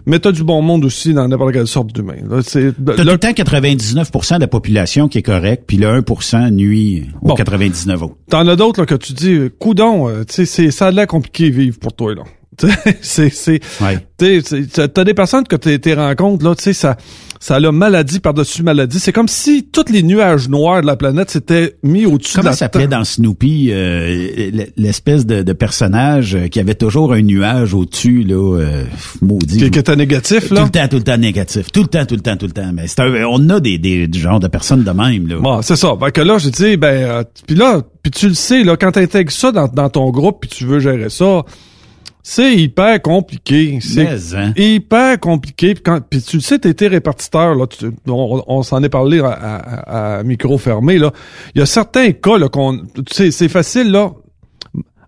Mais 0.05 0.17
t'as 0.19 0.31
du 0.31 0.45
bon 0.45 0.61
monde 0.61 0.85
aussi 0.85 1.13
dans 1.13 1.27
n'importe 1.27 1.51
quelle 1.51 1.67
sorte 1.67 1.91
d'humain. 1.91 2.15
T'as 2.29 2.41
tout 2.41 3.03
le 3.03 3.17
temps 3.17 3.31
99% 3.31 4.35
de 4.35 4.39
la 4.39 4.47
population 4.47 5.09
qui 5.09 5.17
est 5.17 5.21
correcte, 5.23 5.65
puis 5.67 5.75
le 5.75 5.87
1% 5.87 6.51
nuit 6.51 7.03
aux 7.21 7.27
Bon. 7.27 7.35
99 7.35 8.01
autres. 8.01 8.15
T'en 8.29 8.47
as 8.47 8.55
d'autres 8.55 8.85
que 8.85 8.95
tu 8.95 9.11
dis, 9.11 9.33
euh, 9.33 9.49
coudon, 9.59 10.07
euh, 10.07 10.23
sais, 10.29 10.45
c'est- 10.45 10.71
ça 10.71 10.87
a 10.87 10.91
l'air 10.91 11.05
compliqué 11.05 11.49
vivre 11.49 11.77
pour 11.79 11.91
toi 11.93 12.15
là. 12.15 12.23
C'est, 13.01 13.29
c'est, 13.29 13.59
Ouais. 13.81 13.99
t'as 14.17 15.03
des 15.03 15.13
personnes 15.13 15.45
que 15.47 15.55
t'es, 15.55 15.77
t'es 15.79 15.93
rencontres 15.93 16.43
là, 16.43 16.55
tu 16.55 16.63
sais, 16.63 16.73
ça, 16.73 16.97
ça 17.39 17.55
a 17.57 17.71
maladie 17.71 18.19
par-dessus 18.19 18.63
maladie. 18.63 18.99
C'est 18.99 19.11
comme 19.13 19.27
si 19.27 19.67
tous 19.71 19.91
les 19.91 20.01
nuages 20.01 20.49
noirs 20.49 20.81
de 20.81 20.87
la 20.87 20.95
planète 20.95 21.29
s'étaient 21.29 21.75
mis 21.83 22.05
au-dessus 22.07 22.31
de 22.33 22.35
Comment 22.37 22.49
la 22.49 22.55
ça 22.55 22.57
s'appelait 22.65 22.87
dans 22.87 23.03
Snoopy 23.03 23.69
euh, 23.71 24.49
l'espèce 24.75 25.25
de, 25.27 25.43
de 25.43 25.53
personnage 25.53 26.33
euh, 26.35 26.47
qui 26.47 26.59
avait 26.59 26.73
toujours 26.73 27.13
un 27.13 27.21
nuage 27.21 27.75
au-dessus 27.75 28.23
là, 28.23 28.57
euh, 28.59 28.83
maudit. 29.21 29.59
Qui, 29.59 29.69
qui 29.71 29.79
était 29.79 29.95
négatif 29.95 30.47
tout 30.47 30.55
là. 30.55 30.63
le 30.63 30.69
temps, 30.69 30.87
tout 30.87 30.97
le 30.97 31.03
temps 31.03 31.17
négatif, 31.17 31.71
tout 31.71 31.81
le 31.83 31.87
temps, 31.87 32.05
tout 32.05 32.15
le 32.15 32.21
temps, 32.21 32.37
tout 32.37 32.47
le 32.47 32.53
temps. 32.53 32.71
Mais 32.73 32.87
c'est 32.87 33.01
un- 33.01 33.25
on 33.29 33.47
a 33.49 33.59
des, 33.59 33.77
des 33.77 34.07
du 34.07 34.19
genre 34.19 34.39
de 34.39 34.47
personnes 34.47 34.83
de 34.83 34.91
même 34.91 35.27
là. 35.27 35.35
Bon, 35.39 35.61
c'est 35.61 35.75
ça. 35.75 35.93
Fait 36.03 36.11
que 36.11 36.21
là, 36.21 36.39
j'ai 36.39 36.49
dit, 36.51 36.77
ben, 36.77 36.87
euh, 36.87 37.23
puis 37.45 37.55
là, 37.55 37.81
puis 38.01 38.11
tu 38.11 38.27
le 38.29 38.33
sais, 38.33 38.63
là, 38.63 38.77
quand 38.77 38.91
t'intègres 38.93 39.31
ça 39.31 39.51
dans, 39.51 39.67
dans 39.67 39.89
ton 39.89 40.09
groupe, 40.09 40.39
puis 40.41 40.49
tu 40.49 40.65
veux 40.65 40.79
gérer 40.79 41.09
ça, 41.11 41.43
c'est 42.29 42.53
hyper 42.57 43.01
compliqué. 43.01 43.79
C'est 43.81 44.35
hein. 44.35 44.51
hyper 44.57 45.17
compliqué. 45.17 45.75
Puis, 45.75 45.81
quand, 45.83 46.01
puis 46.01 46.21
tu 46.21 46.35
le 46.35 46.41
sais, 46.41 46.59
t'étais 46.59 46.87
répartiteur, 46.87 47.55
là, 47.55 47.65
tu- 47.67 47.85
on, 48.05 48.43
on 48.47 48.63
s'en 48.63 48.83
est 48.83 48.89
parlé 48.89 49.21
à, 49.21 49.27
à- 49.29 50.17
à 50.17 50.23
micro 50.23 50.57
fermé, 50.57 50.97
là. 50.97 51.13
Il 51.55 51.59
y 51.59 51.61
a 51.61 51.65
certains 51.65 52.11
cas, 52.11 52.37
là, 52.37 52.49
qu'on, 52.49 52.79
tu 52.79 53.13
sais, 53.13 53.31
c'est 53.31 53.47
facile, 53.47 53.91
là. 53.91 54.11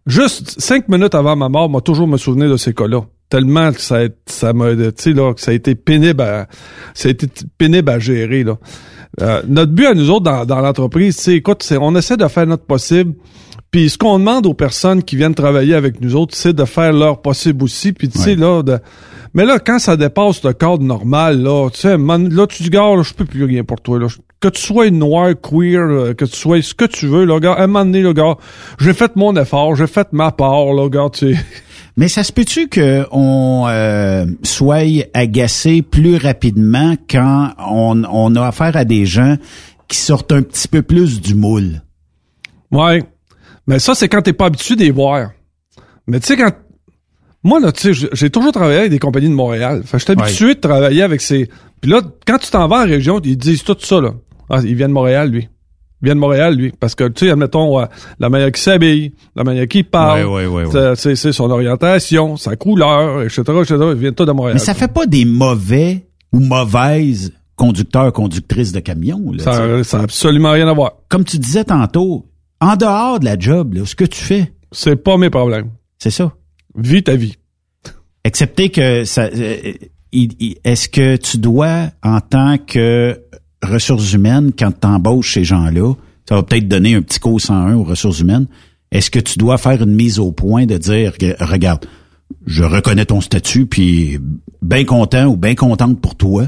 Juste 0.07 0.61
cinq 0.61 0.87
minutes 0.87 1.13
avant 1.13 1.35
ma 1.35 1.49
mort, 1.49 1.69
m'a 1.69 1.81
toujours 1.81 2.07
me 2.07 2.15
souvenir 2.15 2.49
de 2.49 2.55
ces 2.55 2.73
cas-là. 2.73 3.01
Tellement 3.29 3.73
que 3.73 3.81
ça, 3.81 3.99
ça 4.25 4.53
m'a, 4.53 4.73
tu 4.73 4.83
sais, 4.95 5.11
là, 5.11 5.33
que 5.33 5.41
ça 5.41 5.51
a 5.51 5.53
été 5.53 5.75
pénible 5.75 6.21
à, 6.21 6.47
ça 6.93 7.09
a 7.09 7.11
été 7.11 7.27
pénible 7.57 7.89
à 7.89 7.99
gérer, 7.99 8.45
là. 8.45 8.57
Euh, 9.21 9.41
notre 9.45 9.73
but 9.73 9.87
à 9.87 9.93
nous 9.93 10.09
autres 10.09 10.23
dans, 10.23 10.45
dans 10.45 10.61
l'entreprise, 10.61 11.17
c'est, 11.17 11.35
écoute, 11.35 11.63
c'est, 11.63 11.75
on 11.77 11.93
essaie 11.97 12.15
de 12.15 12.27
faire 12.29 12.47
notre 12.47 12.63
possible. 12.63 13.13
Puis 13.71 13.89
ce 13.91 13.97
qu'on 13.97 14.17
demande 14.17 14.45
aux 14.47 14.53
personnes 14.55 15.03
qui 15.03 15.15
viennent 15.15 15.35
travailler 15.35 15.75
avec 15.75 16.01
nous 16.01 16.15
autres, 16.15 16.35
c'est 16.35 16.53
de 16.53 16.65
faire 16.65 16.91
leur 16.91 17.21
possible 17.21 17.63
aussi. 17.63 17.93
Puis 17.93 18.09
tu 18.09 18.17
sais, 18.17 18.35
là, 18.35 18.63
de... 18.63 18.79
mais 19.35 19.45
là, 19.45 19.59
quand 19.59 19.77
ça 19.77 19.95
dépasse 19.95 20.43
le 20.43 20.53
cadre 20.53 20.81
normal, 20.83 21.41
là, 21.43 21.69
tu 21.71 21.81
sais, 21.81 21.97
man- 21.97 22.33
là, 22.33 22.47
tu 22.47 22.63
dis, 22.63 22.69
gars, 22.71 22.95
là, 22.95 23.03
je 23.03 23.13
peux 23.13 23.25
plus 23.25 23.43
rien 23.43 23.63
pour 23.63 23.79
toi, 23.81 23.99
là. 23.99 24.07
Que 24.39 24.47
tu 24.47 24.61
sois 24.61 24.89
noir, 24.89 25.33
queer, 25.41 25.81
euh, 25.81 26.13
que 26.13 26.23
tu 26.25 26.35
sois 26.35 26.61
ce 26.61 26.73
que 26.73 26.85
tu 26.85 27.05
veux, 27.07 27.25
là, 27.25 27.39
gars, 27.39 27.53
à 27.53 27.63
un 27.63 27.67
moment 27.67 27.85
donné, 27.85 28.01
là, 28.01 28.13
gars, 28.13 28.37
j'ai 28.79 28.93
fait 28.93 29.15
mon 29.15 29.35
effort, 29.35 29.75
j'ai 29.75 29.85
fait 29.87 30.07
ma 30.13 30.31
part, 30.31 30.73
là, 30.73 30.89
gars, 30.89 31.09
tu 31.11 31.33
sais. 31.35 31.39
Mais 31.97 32.07
ça 32.07 32.23
se 32.23 32.31
peut-tu 32.31 32.69
qu'on 32.69 33.65
euh, 33.67 34.25
soit 34.41 34.85
agacé 35.13 35.81
plus 35.81 36.15
rapidement 36.15 36.95
quand 37.09 37.49
on, 37.69 38.03
on 38.05 38.35
a 38.37 38.47
affaire 38.47 38.77
à 38.77 38.85
des 38.85 39.05
gens 39.05 39.35
qui 39.89 39.97
sortent 39.97 40.31
un 40.31 40.41
petit 40.41 40.69
peu 40.69 40.81
plus 40.81 41.19
du 41.19 41.35
moule? 41.35 41.81
Ouais. 42.71 43.03
Mais 43.69 43.79
ça, 43.79 43.95
c'est 43.95 44.09
quand 44.09 44.21
t'es 44.21 44.33
pas 44.33 44.47
habitué 44.47 44.75
d'y 44.75 44.89
voir. 44.89 45.29
Mais 46.07 46.19
tu 46.19 46.27
sais, 46.27 46.35
quand. 46.37 46.51
Moi, 47.43 47.59
là, 47.61 47.71
tu 47.71 47.93
sais, 47.93 48.07
j'ai- 48.13 48.29
toujours 48.29 48.51
travaillé 48.51 48.79
avec 48.79 48.91
des 48.91 48.99
compagnies 48.99 49.29
de 49.29 49.33
Montréal. 49.33 49.83
Fait 49.85 49.93
que 49.93 49.99
je 49.99 50.03
suis 50.03 50.11
habitué 50.11 50.55
de 50.55 50.59
travailler 50.59 51.03
avec 51.03 51.21
ces. 51.21 51.47
Puis 51.79 51.89
là, 51.89 52.01
quand 52.27 52.37
tu 52.37 52.49
t'en 52.51 52.67
vas 52.67 52.81
en 52.81 52.85
région, 52.85 53.21
ils 53.23 53.37
disent 53.37 53.63
tout 53.63 53.77
ça, 53.79 54.01
là. 54.01 54.11
Ah, 54.49 54.59
il 54.63 54.75
vient 54.75 54.89
de 54.89 54.93
Montréal, 54.93 55.29
lui. 55.29 55.47
Il 56.01 56.05
vient 56.05 56.15
de 56.15 56.19
Montréal, 56.19 56.55
lui. 56.55 56.73
Parce 56.77 56.95
que, 56.95 57.07
tu 57.07 57.25
sais, 57.27 57.31
admettons, 57.31 57.79
euh, 57.79 57.85
la 58.19 58.29
manière 58.29 58.47
qu'il 58.51 58.61
s'habille, 58.63 59.13
la 59.35 59.43
manière 59.45 59.67
qu'il 59.67 59.85
parle, 59.85 60.25
Ouais, 60.25 60.45
ouais, 60.47 60.65
ouais, 60.65 60.65
ouais. 60.65 60.95
c'est- 60.95 61.31
son 61.31 61.49
orientation, 61.49 62.35
sa 62.37 62.55
couleur, 62.57 63.21
etc., 63.23 63.41
etc. 63.61 63.75
Il 63.91 63.97
vient 63.97 64.11
tout 64.11 64.25
de 64.25 64.31
Montréal. 64.31 64.55
Mais 64.55 64.59
ça 64.65 64.73
fait 64.73 64.91
pas 64.91 65.05
des 65.05 65.23
mauvais 65.25 66.07
ou 66.33 66.39
mauvaises 66.39 67.31
conducteurs, 67.55 68.11
conductrices 68.13 68.71
de 68.71 68.79
camions. 68.79 69.31
Là, 69.31 69.43
ça, 69.43 69.83
ça 69.83 69.99
a 69.99 70.03
absolument 70.03 70.51
rien 70.51 70.67
à 70.67 70.73
voir. 70.73 70.93
Comme 71.09 71.23
tu 71.25 71.37
disais 71.37 71.63
tantôt, 71.65 72.25
en 72.61 72.75
dehors 72.75 73.19
de 73.19 73.25
la 73.25 73.37
job, 73.37 73.73
là, 73.73 73.85
ce 73.85 73.95
que 73.95 74.05
tu 74.05 74.19
fais, 74.19 74.53
C'est 74.71 74.95
pas 74.95 75.17
mes 75.17 75.29
problèmes. 75.29 75.69
c'est 75.97 76.11
ça. 76.11 76.33
Vis 76.75 77.03
ta 77.03 77.15
vie. 77.15 77.35
Excepté 78.23 78.69
que 78.69 79.05
ça, 79.05 79.23
euh, 79.23 79.73
est-ce 80.63 80.89
que 80.89 81.15
tu 81.15 81.37
dois, 81.37 81.89
en 82.03 82.19
tant 82.19 82.57
que 82.57 83.19
ressources 83.63 84.13
humaines, 84.13 84.51
quand 84.57 84.71
tu 84.79 84.87
embauches 84.87 85.33
ces 85.33 85.43
gens-là, 85.43 85.93
ça 86.27 86.35
va 86.35 86.43
peut-être 86.43 86.67
donner 86.67 86.95
un 86.95 87.01
petit 87.01 87.19
co 87.19 87.39
101 87.39 87.75
aux 87.75 87.83
ressources 87.83 88.19
humaines, 88.19 88.47
est-ce 88.91 89.09
que 89.11 89.19
tu 89.19 89.37
dois 89.37 89.57
faire 89.57 89.81
une 89.81 89.93
mise 89.95 90.19
au 90.19 90.31
point 90.31 90.65
de 90.65 90.77
dire, 90.77 91.13
regarde, 91.39 91.85
je 92.45 92.63
reconnais 92.63 93.05
ton 93.05 93.21
statut, 93.21 93.65
puis 93.65 94.19
bien 94.61 94.85
content 94.85 95.25
ou 95.25 95.37
bien 95.37 95.55
contente 95.55 95.99
pour 95.99 96.15
toi, 96.15 96.47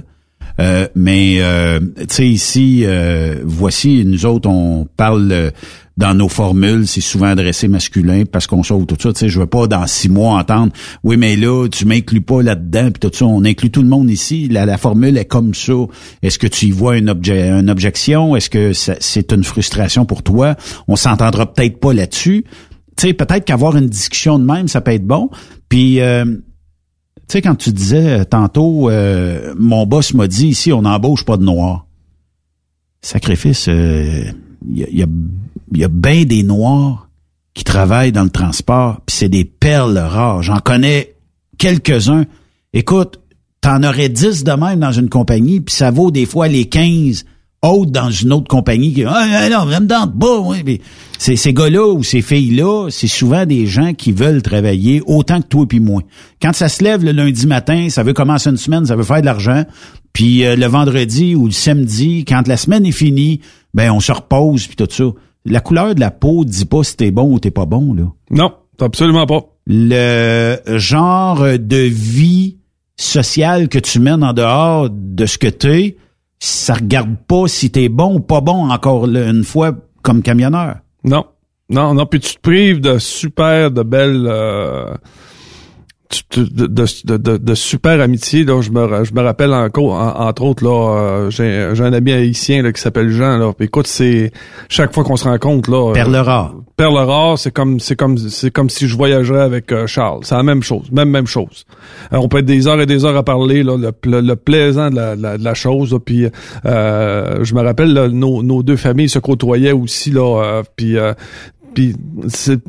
euh, 0.61 0.87
mais 0.95 1.37
euh, 1.39 1.79
tu 1.97 2.05
sais 2.09 2.27
ici, 2.27 2.83
euh, 2.85 3.41
voici 3.43 4.03
nous 4.05 4.25
autres, 4.25 4.47
on 4.47 4.87
parle 4.95 5.29
euh, 5.31 5.51
dans 5.97 6.13
nos 6.13 6.29
formules, 6.29 6.87
c'est 6.87 7.01
souvent 7.01 7.27
adressé 7.27 7.67
masculin 7.67 8.23
parce 8.31 8.47
qu'on 8.47 8.63
sauve 8.63 8.85
tout 8.85 8.95
ça. 8.99 9.11
Tu 9.13 9.19
sais, 9.19 9.29
je 9.29 9.39
veux 9.39 9.45
pas 9.47 9.67
dans 9.67 9.85
six 9.87 10.09
mois 10.09 10.39
entendre, 10.39 10.71
oui 11.03 11.17
mais 11.17 11.35
là 11.35 11.67
tu 11.67 11.85
m'inclus 11.85 12.21
pas 12.21 12.41
là-dedans 12.41 12.91
puis 12.91 13.09
tout 13.09 13.15
ça. 13.15 13.25
On 13.25 13.43
inclut 13.43 13.71
tout 13.71 13.81
le 13.81 13.89
monde 13.89 14.09
ici. 14.09 14.47
La, 14.49 14.65
la 14.65 14.77
formule 14.77 15.17
est 15.17 15.25
comme 15.25 15.53
ça. 15.53 15.73
Est-ce 16.21 16.39
que 16.39 16.47
tu 16.47 16.67
y 16.67 16.71
vois 16.71 16.97
une, 16.97 17.09
une 17.09 17.69
objection? 17.69 18.35
Est-ce 18.35 18.49
que 18.49 18.71
c'est 18.73 19.31
une 19.33 19.43
frustration 19.43 20.05
pour 20.05 20.23
toi? 20.23 20.55
On 20.87 20.95
s'entendra 20.95 21.51
peut-être 21.51 21.79
pas 21.79 21.93
là-dessus. 21.93 22.45
Tu 22.97 23.07
sais, 23.07 23.13
peut-être 23.13 23.45
qu'avoir 23.45 23.75
une 23.77 23.87
discussion 23.87 24.37
de 24.37 24.45
même, 24.45 24.67
ça 24.67 24.81
peut 24.81 24.91
être 24.91 25.07
bon. 25.07 25.29
Puis 25.69 26.01
euh, 26.01 26.25
tu 27.31 27.37
sais, 27.37 27.41
quand 27.41 27.55
tu 27.55 27.71
disais 27.71 28.19
euh, 28.19 28.23
tantôt, 28.25 28.89
euh, 28.89 29.53
mon 29.57 29.85
boss 29.85 30.13
m'a 30.13 30.27
dit 30.27 30.47
ici, 30.47 30.73
on 30.73 30.81
n'embauche 30.81 31.23
pas 31.23 31.37
de 31.37 31.45
noirs. 31.45 31.85
Sacrifice, 33.01 33.69
euh, 33.69 34.25
il 34.69 34.79
y 34.79 34.83
a, 35.01 35.05
y 35.05 35.79
y 35.79 35.83
a 35.85 35.87
bien 35.87 36.25
des 36.25 36.43
noirs 36.43 37.07
qui 37.53 37.63
travaillent 37.63 38.11
dans 38.11 38.25
le 38.25 38.29
transport, 38.29 38.99
puis 39.05 39.15
c'est 39.15 39.29
des 39.29 39.45
perles 39.45 39.97
rares. 39.97 40.43
J'en 40.43 40.59
connais 40.59 41.15
quelques-uns. 41.57 42.25
Écoute, 42.73 43.21
t'en 43.61 43.81
aurais 43.81 44.09
10 44.09 44.43
de 44.43 44.51
même 44.51 44.81
dans 44.81 44.91
une 44.91 45.07
compagnie, 45.07 45.61
puis 45.61 45.73
ça 45.73 45.89
vaut 45.89 46.11
des 46.11 46.25
fois 46.25 46.49
les 46.49 46.65
15 46.65 47.23
autre 47.61 47.91
dans 47.91 48.09
une 48.09 48.33
autre 48.33 48.47
compagnie 48.47 48.93
qui 48.93 49.03
ah 49.05 49.49
non, 49.49 49.69
ça 49.69 49.79
me 49.79 49.87
tente 49.87 50.19
pas. 50.19 50.41
Puis 50.63 50.81
c'est 51.19 51.35
ces 51.35 51.53
gars-là 51.53 51.93
ou 51.93 52.03
ces 52.03 52.21
filles-là, 52.21 52.89
c'est 52.89 53.07
souvent 53.07 53.45
des 53.45 53.67
gens 53.67 53.93
qui 53.93 54.11
veulent 54.11 54.41
travailler 54.41 55.01
autant 55.05 55.41
que 55.41 55.47
toi 55.47 55.65
puis 55.67 55.79
moi. 55.79 56.01
Quand 56.41 56.53
ça 56.53 56.69
se 56.69 56.83
lève 56.83 57.03
le 57.03 57.11
lundi 57.11 57.45
matin, 57.45 57.89
ça 57.89 58.03
veut 58.03 58.13
commencer 58.13 58.49
une 58.49 58.57
semaine, 58.57 58.85
ça 58.85 58.95
veut 58.95 59.03
faire 59.03 59.21
de 59.21 59.25
l'argent. 59.25 59.63
Puis 60.13 60.43
euh, 60.43 60.55
le 60.55 60.65
vendredi 60.65 61.35
ou 61.35 61.45
le 61.45 61.51
samedi, 61.51 62.25
quand 62.25 62.47
la 62.47 62.57
semaine 62.57 62.85
est 62.85 62.91
finie, 62.91 63.41
ben 63.73 63.91
on 63.91 63.99
se 63.99 64.11
repose 64.11 64.65
puis 64.65 64.75
tout 64.75 64.87
ça. 64.89 65.05
La 65.45 65.59
couleur 65.59 65.93
de 65.93 65.99
la 65.99 66.11
peau 66.11 66.43
dit 66.43 66.65
pas 66.65 66.83
si 66.83 66.97
t'es 66.97 67.11
bon 67.11 67.31
ou 67.33 67.39
t'es 67.39 67.51
pas 67.51 67.65
bon 67.65 67.93
là. 67.93 68.03
Non, 68.31 68.53
absolument 68.79 69.27
pas. 69.27 69.45
Le 69.67 70.57
genre 70.77 71.43
de 71.59 71.77
vie 71.77 72.57
sociale 72.97 73.69
que 73.69 73.79
tu 73.79 73.99
mènes 73.99 74.23
en 74.23 74.33
dehors 74.33 74.89
de 74.89 75.25
ce 75.25 75.37
que 75.37 75.47
t'es, 75.47 75.97
ça 76.43 76.73
regarde 76.73 77.15
pas 77.27 77.47
si 77.47 77.69
t'es 77.71 77.87
bon 77.87 78.15
ou 78.15 78.19
pas 78.19 78.41
bon 78.41 78.69
encore 78.71 79.05
une 79.05 79.43
fois 79.43 79.73
comme 80.01 80.23
camionneur. 80.23 80.77
Non. 81.03 81.25
Non, 81.69 81.93
non, 81.93 82.05
puis 82.05 82.19
tu 82.19 82.35
te 82.35 82.41
prives 82.41 82.81
de 82.81 82.97
super, 82.97 83.71
de 83.71 83.83
belles... 83.83 84.27
euh, 84.27 84.93
de, 86.35 86.43
de, 86.45 86.67
de, 87.05 87.17
de- 87.17 87.37
de 87.37 87.55
super 87.55 87.99
amitié 88.01 88.43
là 88.43 88.61
je 88.61 88.71
me 88.71 89.03
je 89.03 89.13
me 89.13 89.21
rappelle 89.21 89.53
encore 89.53 89.93
en- 89.93 90.27
entre 90.27 90.43
autres 90.43 90.63
là 90.63 90.97
euh, 90.97 91.29
j'ai 91.29 91.69
j'ai 91.73 91.83
un 91.83 91.93
ami 91.93 92.11
haïtien 92.11 92.61
là 92.63 92.71
qui 92.71 92.81
s'appelle 92.81 93.09
Jean 93.09 93.37
là. 93.37 93.53
Puis 93.53 93.65
écoute 93.67 93.87
c'est 93.87 94.31
chaque 94.69 94.93
fois 94.93 95.03
qu'on 95.03 95.15
se 95.15 95.25
rencontre 95.25 95.69
là 95.71 95.89
euh, 95.89 95.93
Perle 95.93 96.15
rare. 96.15 96.55
Perle 96.77 96.97
rare 96.97 97.37
c'est 97.37 97.51
comme 97.51 97.79
c'est 97.79 97.95
comme 97.95 98.17
c'est 98.17 98.51
comme 98.51 98.69
si 98.69 98.87
je 98.87 98.95
voyagerais 98.97 99.41
avec 99.41 99.71
euh, 99.71 99.87
Charles. 99.87 100.19
C'est 100.23 100.35
la 100.35 100.43
même 100.43 100.63
chose 100.63 100.91
même 100.91 101.09
même 101.09 101.27
chose. 101.27 101.65
Euh, 102.13 102.17
on 102.17 102.27
peut 102.27 102.39
être 102.39 102.45
des 102.45 102.67
heures 102.67 102.79
et 102.81 102.85
des 102.85 103.05
heures 103.05 103.17
à 103.17 103.23
parler 103.23 103.63
là 103.63 103.77
le, 103.77 103.91
le- 104.09 104.21
le 104.21 104.35
plaisant 104.35 104.89
de 104.89 104.95
la, 104.95 105.15
de 105.15 105.21
la, 105.21 105.37
de 105.37 105.43
la 105.43 105.53
chose 105.53 105.93
là, 105.93 105.99
puis 105.99 106.27
euh, 106.65 107.43
je 107.43 107.55
me 107.55 107.61
rappelle 107.61 107.93
là, 107.93 108.07
nos, 108.07 108.43
nos 108.43 108.63
deux 108.63 108.77
familles 108.77 109.09
se 109.09 109.19
côtoyaient 109.19 109.71
aussi 109.71 110.11
là 110.11 110.41
euh, 110.43 110.63
puis 110.75 110.97
euh, 110.97 111.13
puis 111.73 111.95
c'est, 112.29 112.59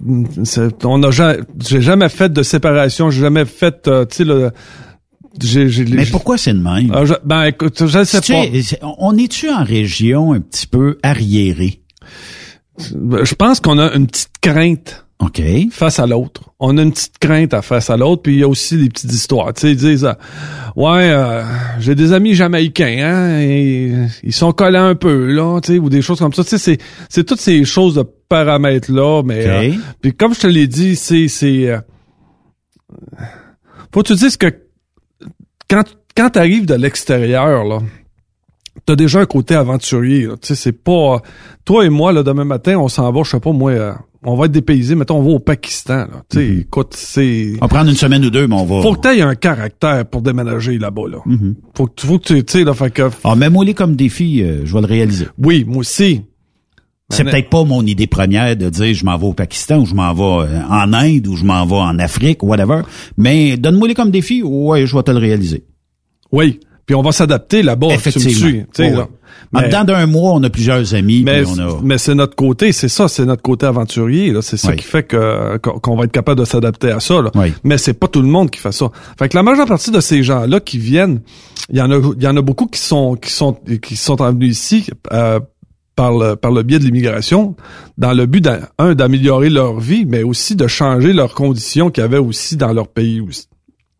c'est- 0.44 0.84
on 0.84 1.02
a 1.02 1.10
jamais, 1.10 1.38
j'ai 1.66 1.80
jamais 1.80 2.08
fait 2.08 2.32
de 2.32 2.42
séparation, 2.42 3.10
j'ai 3.10 3.20
jamais 3.20 3.44
fait, 3.44 3.86
euh, 3.88 4.04
tu 4.04 4.16
sais 4.18 4.24
le. 4.24 4.50
J'ai, 5.42 5.68
j'ai, 5.70 5.84
Mais 5.86 6.04
pourquoi 6.04 6.36
c'est 6.36 6.52
de 6.52 6.58
même? 6.58 6.92
Ah, 6.94 7.04
je- 7.06 7.14
ben 7.24 7.44
écoute, 7.44 7.86
je 7.86 8.04
sais 8.04 8.20
pas. 8.20 8.86
on 8.98 9.16
est-tu 9.16 9.48
en 9.48 9.64
région 9.64 10.34
un 10.34 10.40
petit 10.40 10.66
peu 10.66 10.98
arriérée? 11.02 11.80
Je 12.78 13.34
pense 13.34 13.60
qu'on 13.60 13.78
a 13.78 13.94
une 13.94 14.06
petite 14.06 14.30
crainte 14.40 15.04
OK. 15.20 15.40
face 15.70 15.98
à 16.00 16.06
l'autre. 16.06 16.50
On 16.58 16.76
a 16.78 16.82
une 16.82 16.90
petite 16.92 17.18
crainte 17.18 17.54
à 17.54 17.62
face 17.62 17.90
à 17.90 17.96
l'autre, 17.96 18.22
puis 18.22 18.34
il 18.34 18.40
y 18.40 18.42
a 18.42 18.48
aussi 18.48 18.76
des 18.76 18.88
petites 18.88 19.12
histoires. 19.12 19.52
Tu 19.54 19.60
sais, 19.60 19.70
ils 19.72 19.76
disent, 19.76 20.04
euh, 20.04 20.12
ouais, 20.74 21.10
euh, 21.12 21.44
j'ai 21.78 21.94
des 21.94 22.12
amis 22.12 22.34
jamaïcains, 22.34 22.98
hein, 23.02 23.40
et 23.40 23.92
ils 24.24 24.32
sont 24.32 24.52
collants 24.52 24.86
un 24.86 24.94
peu, 24.96 25.26
là, 25.32 25.60
tu 25.60 25.74
sais, 25.74 25.78
ou 25.78 25.88
des 25.90 26.02
choses 26.02 26.18
comme 26.18 26.32
ça. 26.32 26.42
Tu 26.42 26.50
sais, 26.50 26.58
c'est, 26.58 26.78
c'est 27.08 27.24
toutes 27.24 27.40
ces 27.40 27.64
choses 27.64 27.94
de 27.94 28.02
paramètres 28.36 28.90
là, 28.90 29.22
mais 29.22 29.46
euh, 29.46 29.72
puis 30.00 30.14
comme 30.14 30.34
je 30.34 30.40
te 30.40 30.46
l'ai 30.46 30.66
dit, 30.66 30.96
c'est, 30.96 31.28
c'est, 31.28 31.68
euh, 31.68 31.78
faut 33.92 34.02
que 34.02 34.08
tu 34.08 34.14
dises 34.14 34.36
que 34.38 34.46
quand 35.68 35.84
quand 36.16 36.30
t'arrives 36.30 36.66
de 36.66 36.74
l'extérieur 36.74 37.64
là, 37.64 37.80
t'as 38.86 38.96
déjà 38.96 39.20
un 39.20 39.26
côté 39.26 39.54
aventurier. 39.54 40.26
Tu 40.40 40.48
sais, 40.48 40.54
c'est 40.54 40.72
pas 40.72 41.20
toi 41.64 41.84
et 41.84 41.90
moi 41.90 42.12
là 42.12 42.22
demain 42.22 42.44
matin, 42.44 42.76
on 42.78 42.88
s'en 42.88 43.10
va, 43.12 43.22
je 43.22 43.30
sais 43.30 43.40
pas 43.40 43.52
moi, 43.52 43.70
euh, 43.72 43.92
on 44.24 44.34
va 44.36 44.46
être 44.46 44.52
dépaysés. 44.52 44.94
Mettons, 44.94 45.18
on 45.18 45.22
va 45.22 45.30
au 45.32 45.38
Pakistan. 45.40 46.06
Là. 46.12 46.22
Tu 46.30 46.38
sais, 46.38 46.56
écoute, 46.62 46.94
c'est 46.96 47.52
On 47.60 47.64
va 47.66 47.68
prendre 47.68 47.90
une 47.90 47.96
semaine 47.96 48.24
ou 48.24 48.30
deux, 48.30 48.46
mais 48.46 48.54
on 48.54 48.64
va. 48.64 48.80
faut 48.82 48.94
que 48.94 49.00
t'aies 49.00 49.20
un 49.20 49.34
caractère 49.34 50.06
pour 50.06 50.22
déménager 50.22 50.78
là-bas 50.78 51.08
là. 51.10 51.18
Mhm. 51.26 51.54
Faut 51.76 51.86
que 51.86 51.94
tu 51.96 52.06
faut 52.06 52.18
que 52.18 52.24
tu 52.24 52.44
tu 52.44 52.52
sais 52.58 52.64
là, 52.64 52.72
fait 52.72 52.90
que 52.90 53.10
Ah, 53.24 53.34
mets-moi 53.34 53.64
les 53.66 53.74
comme 53.74 53.94
défi, 53.94 54.42
je 54.64 54.72
vais 54.74 54.80
le 54.80 54.86
réaliser. 54.86 55.26
oui, 55.38 55.64
moi 55.66 55.78
aussi. 55.78 56.22
C'est 57.16 57.24
peut-être 57.24 57.50
pas 57.50 57.64
mon 57.64 57.84
idée 57.86 58.06
première 58.06 58.56
de 58.56 58.68
dire 58.68 58.94
je 58.94 59.04
m'en 59.04 59.16
vais 59.18 59.26
au 59.26 59.32
Pakistan 59.34 59.78
ou 59.78 59.86
je 59.86 59.94
m'en 59.94 60.12
vais 60.14 60.48
euh, 60.48 60.60
en 60.68 60.92
Inde 60.92 61.26
ou 61.28 61.36
je 61.36 61.44
m'en 61.44 61.64
vais 61.66 61.76
en 61.76 61.98
Afrique 61.98 62.42
ou 62.42 62.46
whatever. 62.48 62.80
Mais 63.16 63.56
donne-moi 63.56 63.88
les 63.88 63.94
comme 63.94 64.10
défi, 64.10 64.42
ouais, 64.42 64.86
je 64.86 64.96
vais 64.96 65.02
te 65.02 65.10
le 65.10 65.18
réaliser. 65.18 65.64
Oui, 66.32 66.60
puis 66.86 66.94
on 66.94 67.02
va 67.02 67.12
s'adapter 67.12 67.62
là-bas. 67.62 67.88
me 67.88 67.92
Effectivement. 67.92 68.64
tu. 68.74 68.86
En 69.54 69.60
Mais- 69.60 69.66
dedans 69.68 69.84
d'un 69.84 70.06
mois, 70.06 70.32
on 70.32 70.42
a 70.42 70.50
plusieurs 70.50 70.94
amis. 70.94 71.22
Mais, 71.24 71.42
on 71.46 71.58
a... 71.58 71.78
mais 71.82 71.98
c'est 71.98 72.14
notre 72.14 72.34
côté, 72.34 72.72
c'est 72.72 72.88
ça, 72.88 73.08
c'est 73.08 73.24
notre 73.26 73.42
côté 73.42 73.66
aventurier. 73.66 74.32
là. 74.32 74.40
C'est 74.40 74.56
ça 74.56 74.68
Oui. 74.70 74.76
qui 74.76 74.84
fait 74.84 75.02
que 75.02 75.58
qu'on 75.58 75.78
qu'on 75.78 75.96
va 75.96 76.04
être 76.04 76.12
capable 76.12 76.40
de 76.40 76.44
s'adapter 76.46 76.90
à 76.90 77.00
ça. 77.00 77.20
Là. 77.20 77.30
Oui. 77.34 77.52
Mais 77.64 77.76
c'est 77.76 77.92
pas 77.94 78.08
tout 78.08 78.22
le 78.22 78.28
monde 78.28 78.50
qui 78.50 78.60
fait 78.60 78.72
ça. 78.72 78.86
Fait 79.18 79.28
que 79.28 79.36
la 79.36 79.42
majeure 79.42 79.66
partie 79.66 79.90
de 79.90 80.00
ces 80.00 80.22
gens-là 80.22 80.60
qui 80.60 80.78
viennent, 80.78 81.20
il 81.70 81.76
y 81.78 81.82
en 81.82 81.90
a, 81.90 81.96
il 82.16 82.22
y 82.22 82.26
en 82.26 82.36
a 82.36 82.42
beaucoup 82.42 82.66
qui 82.66 82.80
sont 82.80 83.14
qui 83.16 83.30
sont 83.30 83.56
qui 83.82 83.96
sont 83.96 84.16
venus 84.16 84.50
ici 84.58 84.86
euh, 85.12 85.38
par 85.96 86.12
le 86.12 86.36
par 86.36 86.50
le 86.52 86.62
biais 86.62 86.78
de 86.78 86.84
l'immigration, 86.84 87.54
dans 87.98 88.12
le 88.12 88.26
but 88.26 88.48
un 88.78 88.94
d'améliorer 88.94 89.50
leur 89.50 89.78
vie, 89.80 90.04
mais 90.06 90.22
aussi 90.22 90.56
de 90.56 90.66
changer 90.66 91.12
leurs 91.12 91.34
conditions 91.34 91.90
qu'il 91.90 92.02
y 92.02 92.04
avait 92.04 92.18
aussi 92.18 92.56
dans 92.56 92.72
leur 92.72 92.88
pays 92.88 93.20
aussi. 93.20 93.46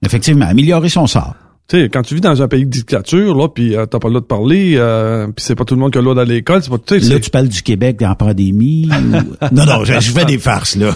Effectivement, 0.05 0.47
améliorer 0.47 0.89
son 0.89 1.07
sort. 1.07 1.35
Tu 1.69 1.79
sais, 1.81 1.89
quand 1.89 2.03
tu 2.03 2.17
vis 2.17 2.21
dans 2.21 2.43
un 2.43 2.49
pays 2.49 2.65
de 2.67 2.71
dictature, 2.71 3.37
là, 3.37 3.49
puis 3.49 3.77
euh, 3.77 3.87
t'as 3.87 4.01
pas 4.01 4.09
le 4.09 4.15
droit 4.15 4.21
de 4.21 4.27
parler, 4.27 4.75
euh, 4.77 5.29
puis 5.29 5.45
c'est 5.45 5.55
pas 5.55 5.65
tout 5.65 5.75
le 5.77 5.81
monde 5.81 5.93
qui 5.93 5.99
a 5.99 6.01
le 6.01 6.07
droit 6.07 6.17
d'aller 6.17 6.33
à 6.33 6.35
l'école, 6.35 6.61
c'est 6.61 6.71
pas, 6.71 6.97
Là, 6.97 7.21
tu 7.21 7.31
parles 7.31 7.47
du 7.49 7.63
Québec 7.63 8.03
en 8.03 8.15
pandémie. 8.17 8.89
ou- 8.91 9.47
non, 9.55 9.65
non, 9.65 9.85
je, 9.85 9.93
je 10.01 10.11
fais 10.11 10.25
des 10.25 10.39
farces, 10.39 10.75
là. 10.75 10.93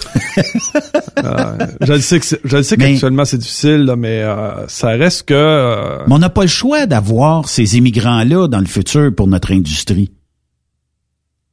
Euh, 1.23 1.57
je 1.81 1.93
le 1.93 1.99
sais 2.01 2.19
que 2.19 2.25
je 2.43 2.57
le 2.57 2.63
sais 2.63 2.75
qu'actuellement 2.77 3.23
c'est 3.25 3.37
difficile, 3.37 3.85
là, 3.85 3.95
mais 3.95 4.21
euh, 4.21 4.67
ça 4.67 4.89
reste 4.89 5.23
que 5.29 5.33
euh, 5.33 5.99
Mais 6.07 6.13
on 6.15 6.19
n'a 6.19 6.29
pas 6.29 6.41
le 6.41 6.47
choix 6.47 6.85
d'avoir 6.85 7.47
ces 7.47 7.77
immigrants-là 7.77 8.47
dans 8.49 8.59
le 8.59 8.65
futur 8.65 9.15
pour 9.15 9.27
notre 9.27 9.53
industrie. 9.53 10.11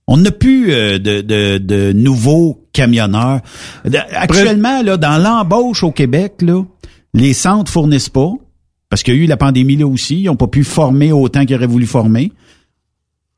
On 0.06 0.18
n'a 0.18 0.30
plus 0.30 0.72
euh, 0.72 0.98
de, 0.98 1.92
nouveaux 1.92 2.66
camionneurs. 2.72 3.40
Actuellement, 4.12 4.82
là, 4.82 4.96
dans 4.96 5.18
l'embauche 5.18 5.82
au 5.82 5.92
Québec, 5.92 6.34
là, 6.42 6.62
les 7.14 7.32
centres 7.32 7.70
fournissent 7.70 8.10
pas, 8.10 8.32
parce 8.90 9.02
qu'il 9.02 9.14
y 9.14 9.18
a 9.18 9.20
eu 9.20 9.26
la 9.26 9.36
pandémie 9.36 9.76
là 9.76 9.86
aussi, 9.86 10.20
ils 10.20 10.26
n'ont 10.26 10.36
pas 10.36 10.46
pu 10.46 10.62
former 10.62 11.12
autant 11.12 11.46
qu'ils 11.46 11.56
auraient 11.56 11.66
voulu 11.66 11.86
former. 11.86 12.32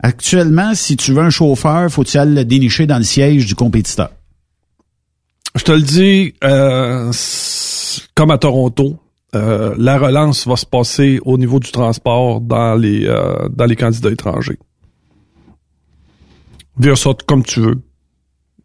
Actuellement, 0.03 0.75
si 0.75 0.97
tu 0.97 1.13
veux 1.13 1.23
un 1.23 1.31
chauffeur, 1.31 1.91
faut-il 1.91 2.19
aller 2.19 2.35
le 2.35 2.45
dénicher 2.45 2.87
dans 2.87 2.99
le 2.99 3.05
siège 3.05 3.47
du 3.47 3.55
compétiteur. 3.55 4.11
je 5.55 5.65
te 5.65 5.73
le 5.73 5.83
dis, 5.83 6.35
euh, 6.45 7.13
comme 8.15 8.31
à 8.31 8.39
Toronto, 8.39 8.97
euh, 9.35 9.75
la 9.79 9.99
relance 9.99 10.47
va 10.47 10.57
se 10.57 10.67
passer 10.67 11.21
au 11.25 11.39
niveau 11.39 11.61
du 11.61 11.71
transport 11.71 12.41
dans 12.41 12.75
les 12.75 13.07
dans 13.51 13.65
les 13.65 13.77
candidats 13.77 14.11
étrangers. 14.11 14.59
Vire 16.79 16.99
ça 16.99 17.11
comme 17.27 17.43
tu 17.43 17.61
veux, 17.61 17.83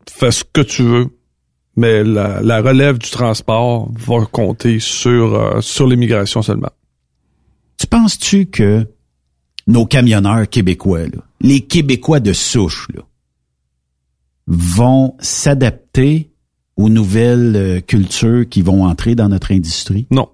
fais 0.09 0.31
ce 0.31 0.43
que 0.43 0.61
tu 0.61 0.83
veux, 0.83 1.07
mais 1.75 2.03
la, 2.03 2.41
la 2.41 2.61
relève 2.61 2.97
du 2.97 3.09
transport 3.09 3.89
va 3.93 4.25
compter 4.25 4.79
sur 4.79 5.35
euh, 5.35 5.61
sur 5.61 5.87
l'immigration 5.87 6.41
seulement. 6.41 6.71
Tu 7.77 7.87
penses-tu 7.87 8.47
que 8.47 8.87
nos 9.67 9.85
camionneurs 9.85 10.49
québécois, 10.49 11.07
là, 11.07 11.23
les 11.39 11.61
Québécois 11.61 12.19
de 12.19 12.33
souche, 12.33 12.87
là, 12.93 13.01
vont 14.47 15.15
s'adapter 15.19 16.31
aux 16.75 16.89
nouvelles 16.89 17.55
euh, 17.55 17.79
cultures 17.81 18.47
qui 18.49 18.61
vont 18.61 18.85
entrer 18.85 19.15
dans 19.15 19.29
notre 19.29 19.51
industrie? 19.51 20.07
Non. 20.11 20.29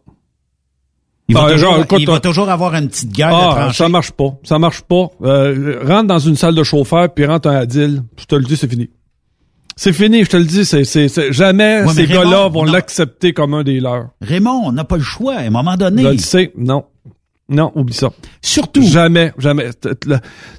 Il 1.29 1.35
va, 1.35 1.43
Ah, 1.45 1.51
toujours, 1.51 1.71
genre, 1.73 1.83
écoute, 1.83 1.99
il 1.99 2.07
va 2.07 2.19
toujours 2.19 2.49
avoir 2.49 2.73
une 2.75 2.87
petite 2.87 3.11
guerre 3.11 3.29
de 3.29 3.33
Ah, 3.35 3.53
tranchées. 3.55 3.83
ça 3.83 3.89
marche 3.89 4.11
pas. 4.11 4.33
Ça 4.43 4.59
marche 4.59 4.81
pas. 4.81 5.09
Euh, 5.23 5.79
rentre 5.85 6.07
dans 6.07 6.19
une 6.19 6.35
salle 6.37 6.55
de 6.55 6.63
chauffeur 6.63 7.13
puis 7.13 7.25
rentre 7.25 7.49
un 7.49 7.55
Adil. 7.57 8.01
Je 8.17 8.25
te 8.25 8.35
le 8.35 8.45
dis, 8.45 8.55
c'est 8.55 8.69
fini. 8.69 8.89
C'est 9.75 9.93
fini, 9.93 10.23
je 10.23 10.29
te 10.29 10.37
le 10.37 10.45
dis. 10.45 10.63
C'est, 10.65 10.85
c'est, 10.85 11.31
jamais 11.33 11.83
Ouais, 11.83 11.93
ces 11.93 12.07
gars-là 12.07 12.47
vont 12.47 12.63
l'accepter 12.63 13.33
comme 13.33 13.53
un 13.53 13.63
des 13.63 13.79
leurs. 13.79 14.07
Raymond, 14.21 14.61
on 14.65 14.71
n'a 14.71 14.85
pas 14.85 14.97
le 14.97 15.03
choix 15.03 15.35
à 15.35 15.41
un 15.41 15.49
moment 15.49 15.75
donné. 15.75 16.01
Je 16.03 16.07
le 16.09 16.17
sais. 16.17 16.51
Non. 16.57 16.85
Non, 17.49 17.71
oublie 17.75 17.93
ça. 17.93 18.09
Surtout. 18.41 18.81
Jamais, 18.81 19.31
jamais. 19.37 19.69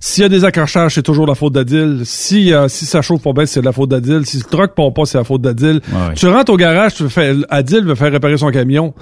S'il 0.00 0.22
y 0.22 0.24
a 0.24 0.28
des 0.30 0.44
accrochages, 0.46 0.94
c'est 0.94 1.02
toujours 1.02 1.26
la 1.26 1.34
faute 1.34 1.52
d'Adil. 1.52 2.00
Si, 2.04 2.50
euh, 2.54 2.68
si 2.68 2.86
ça 2.86 3.02
chauffe 3.02 3.20
pas 3.22 3.34
bien, 3.34 3.44
c'est 3.44 3.60
la 3.60 3.72
faute 3.72 3.90
d'Adil. 3.90 4.24
Si 4.24 4.38
le 4.38 4.44
truck 4.44 4.74
part 4.74 4.94
pas, 4.94 5.04
c'est 5.04 5.18
la 5.18 5.24
faute 5.24 5.42
d'Adil. 5.42 5.82
Ouais. 5.92 6.14
Tu 6.14 6.26
rentres 6.28 6.50
au 6.50 6.56
garage, 6.56 6.94
tu 6.94 7.06
fais, 7.10 7.34
Adil 7.50 7.84
veut 7.84 7.94
faire 7.94 8.10
réparer 8.10 8.38
son 8.38 8.50
camion. 8.50 8.94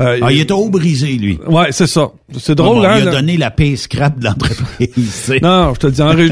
Euh, 0.00 0.18
Ah, 0.22 0.30
il 0.32 0.40
est 0.40 0.50
au 0.50 0.68
brisé, 0.68 1.08
lui. 1.14 1.38
Ouais, 1.48 1.68
c'est 1.72 1.86
ça. 1.86 2.10
C'est 2.38 2.54
drôle, 2.54 2.76
Bon, 2.78 2.84
hein? 2.84 2.96
Il 2.98 3.02
a 3.02 3.04
là. 3.06 3.10
donné 3.12 3.36
la 3.36 3.50
paix 3.50 3.74
scrap 3.76 4.18
de 4.18 4.24
l'entreprise. 4.24 5.32
Non, 5.42 5.72
je 5.74 5.78
te 5.80 5.86
dis 5.88 6.02
en 6.02 6.08
ré... 6.10 6.28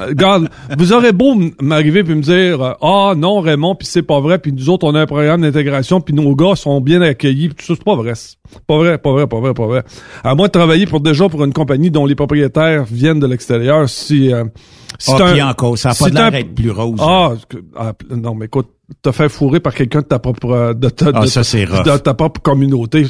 Regarde, 0.00 0.48
vous 0.78 0.92
aurez 0.92 1.12
beau 1.12 1.36
m'arriver 1.60 2.02
puis 2.04 2.14
me 2.14 2.22
dire 2.22 2.60
euh, 2.62 2.72
ah 2.82 3.14
non 3.16 3.40
Raymond 3.40 3.74
puis 3.76 3.86
c'est 3.86 4.02
pas 4.02 4.20
vrai 4.20 4.38
puis 4.38 4.52
nous 4.52 4.68
autres 4.70 4.86
on 4.86 4.94
a 4.94 5.00
un 5.00 5.06
programme 5.06 5.42
d'intégration 5.42 6.00
puis 6.00 6.14
nos 6.14 6.34
gars 6.34 6.54
sont 6.56 6.80
bien 6.80 7.00
accueillis 7.02 7.48
puis 7.48 7.56
tout 7.56 7.64
ça 7.66 7.74
c'est 7.78 7.84
pas 7.84 7.94
vrai. 7.96 8.14
C'est 8.14 8.36
Pas 8.66 8.76
vrai, 8.78 8.98
pas 8.98 9.12
vrai, 9.12 9.26
pas 9.26 9.40
vrai, 9.40 9.54
pas 9.54 9.66
vrai. 9.66 9.82
À 10.24 10.34
moi 10.34 10.46
de 10.48 10.52
travailler 10.52 10.86
pour 10.86 11.00
déjà 11.00 11.28
pour 11.28 11.44
une 11.44 11.52
compagnie 11.52 11.90
dont 11.90 12.06
les 12.06 12.14
propriétaires 12.14 12.84
viennent 12.90 13.20
de 13.20 13.26
l'extérieur 13.26 13.88
si 13.88 14.32
euh, 14.32 14.44
si 14.98 15.12
Ah, 15.12 15.16
t'as 15.18 15.32
puis 15.32 15.42
encore, 15.42 15.76
ça 15.78 15.90
a 15.90 15.94
pas 15.94 16.06
si 16.06 16.10
l'air 16.10 16.14
t'as 16.14 16.26
un- 16.26 16.30
d'être 16.30 16.54
plus 16.54 16.70
rose. 16.70 16.98
Ah, 17.00 17.32
ah, 17.76 17.92
non 18.10 18.34
mais 18.34 18.46
écoute, 18.46 18.68
te 19.02 19.10
faire 19.10 19.30
fourrer 19.30 19.58
par 19.60 19.74
quelqu'un 19.74 20.00
de 20.00 20.04
ta 20.06 20.18
propre 20.20 20.50
euh, 20.50 20.72
de 20.74 20.88
ta, 20.88 21.06
Ah, 21.12 21.20
de, 21.22 21.26
ça, 21.26 21.42
ta 21.98 22.14
propre 22.14 22.40
communauté. 22.40 23.06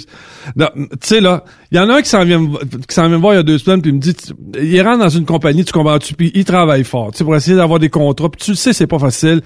Non, 0.56 0.68
Tu 0.74 0.86
sais 1.02 1.20
là, 1.20 1.44
il 1.70 1.76
y 1.76 1.80
en 1.80 1.88
a 1.90 1.96
un 1.96 2.02
qui 2.02 2.08
s'en 2.08 2.24
vient 2.24 2.38
me- 2.40 2.58
qui 2.86 2.94
s'en 2.94 3.02
vient 3.08 3.16
me 3.16 3.20
voir 3.20 3.34
il 3.34 3.36
y 3.36 3.40
a 3.40 3.42
deux 3.42 3.58
semaines 3.58 3.82
puis 3.82 3.90
il 3.90 3.94
me 3.96 4.00
dit 4.00 4.14
il 4.60 4.80
rentre 4.82 5.00
dans 5.00 5.08
une 5.10 5.26
compagnie, 5.26 5.64
tu 5.64 5.72
comprends-tu 5.72 6.14
puis 6.14 6.32
il 6.34 6.44
travaille 6.46 6.84
fort, 6.84 7.10
tu 7.12 7.18
sais 7.18 7.24
pour 7.24 7.36
essayer 7.36 7.56
d'avoir 7.56 7.78
des 7.78 7.90
contrats, 7.90 8.30
puis 8.30 8.40
tu 8.42 8.50
le 8.52 8.56
sais 8.56 8.72
c'est 8.72 8.86
pas 8.86 8.98
facile. 8.98 9.42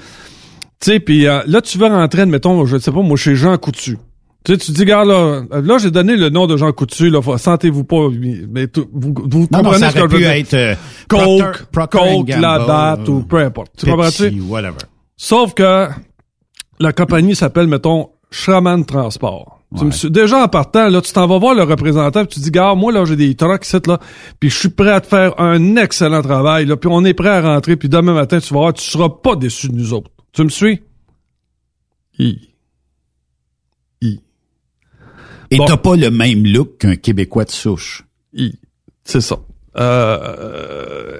Tu 0.80 0.92
sais 0.92 1.00
puis 1.00 1.26
euh, 1.26 1.40
là 1.46 1.60
tu 1.60 1.78
veux 1.78 1.86
rentrer 1.86 2.24
mettons 2.26 2.64
je 2.64 2.78
sais 2.78 2.92
pas 2.92 3.02
moi 3.02 3.16
chez 3.16 3.34
Jean 3.34 3.56
Coutu. 3.58 3.98
Tu 4.42 4.52
sais, 4.52 4.58
tu 4.58 4.72
dis, 4.72 4.80
regarde, 4.80 5.06
là, 5.08 5.42
là 5.60 5.76
j'ai 5.76 5.90
donné 5.90 6.16
le 6.16 6.30
nom 6.30 6.46
de 6.46 6.56
Jean 6.56 6.72
Coutu, 6.72 7.10
là, 7.10 7.20
sentez-vous 7.36 7.84
pas, 7.84 8.08
mais 8.48 8.66
vous, 8.90 9.12
vous 9.14 9.40
Non, 9.50 9.58
non, 9.58 9.62
comprenez 9.64 9.78
ça 9.80 9.90
ce 9.90 9.94
que 9.96 10.00
je 10.00 10.06
veux 10.06 10.18
dire. 10.18 10.30
être, 10.30 10.54
euh, 10.54 10.74
Coke, 11.08 11.66
Procter- 11.70 11.98
Coke, 11.98 12.26
Gamble, 12.26 12.40
la 12.40 12.58
date, 12.66 13.00
euh, 13.06 13.12
ou 13.12 13.20
peu 13.24 13.36
importe. 13.36 13.72
Tu 13.76 13.84
comprends-tu? 13.84 14.40
whatever. 14.48 14.78
Sauf 15.18 15.52
que 15.52 15.88
la 16.80 16.92
compagnie 16.92 17.36
s'appelle, 17.36 17.66
mettons, 17.68 18.10
Shaman 18.30 18.84
Transport. 18.84 19.58
Tu 19.78 19.84
me 19.84 19.92
suis- 19.92 20.10
déjà 20.10 20.42
en 20.42 20.48
partant, 20.48 20.88
là, 20.88 21.00
tu 21.00 21.12
t'en 21.12 21.28
vas 21.28 21.38
voir 21.38 21.54
le 21.54 21.62
représentant, 21.62 22.24
puis 22.24 22.34
tu 22.34 22.40
dis, 22.40 22.50
gars, 22.50 22.74
moi, 22.74 22.90
là, 22.92 23.04
j'ai 23.04 23.14
des 23.14 23.36
trucks 23.36 23.64
ici, 23.64 23.76
là, 23.86 24.00
puis 24.40 24.50
je 24.50 24.58
suis 24.58 24.68
prêt 24.70 24.90
à 24.90 25.00
te 25.00 25.06
faire 25.06 25.38
un 25.40 25.76
excellent 25.76 26.22
travail, 26.22 26.66
là, 26.66 26.76
puis 26.76 26.90
on 26.92 27.04
est 27.04 27.14
prêt 27.14 27.28
à 27.28 27.40
rentrer, 27.40 27.76
puis 27.76 27.88
demain 27.88 28.12
matin, 28.14 28.40
tu 28.40 28.52
vas 28.52 28.60
voir, 28.60 28.72
tu 28.72 28.82
seras 28.82 29.08
pas 29.08 29.36
déçu 29.36 29.68
de 29.68 29.74
nous 29.76 29.92
autres. 29.92 30.10
Tu 30.32 30.42
me 30.42 30.48
suis? 30.48 30.82
I. 32.18 32.48
I. 34.02 34.20
Et 35.52 35.56
Bon. 35.58 35.66
t'as 35.66 35.76
pas 35.76 35.94
le 35.94 36.10
même 36.10 36.44
look 36.44 36.78
qu'un 36.78 36.96
Québécois 36.96 37.44
de 37.44 37.50
souche? 37.50 38.04
I. 38.34 38.52
C'est 39.04 39.20
ça. 39.20 39.38
Euh, 39.76 41.18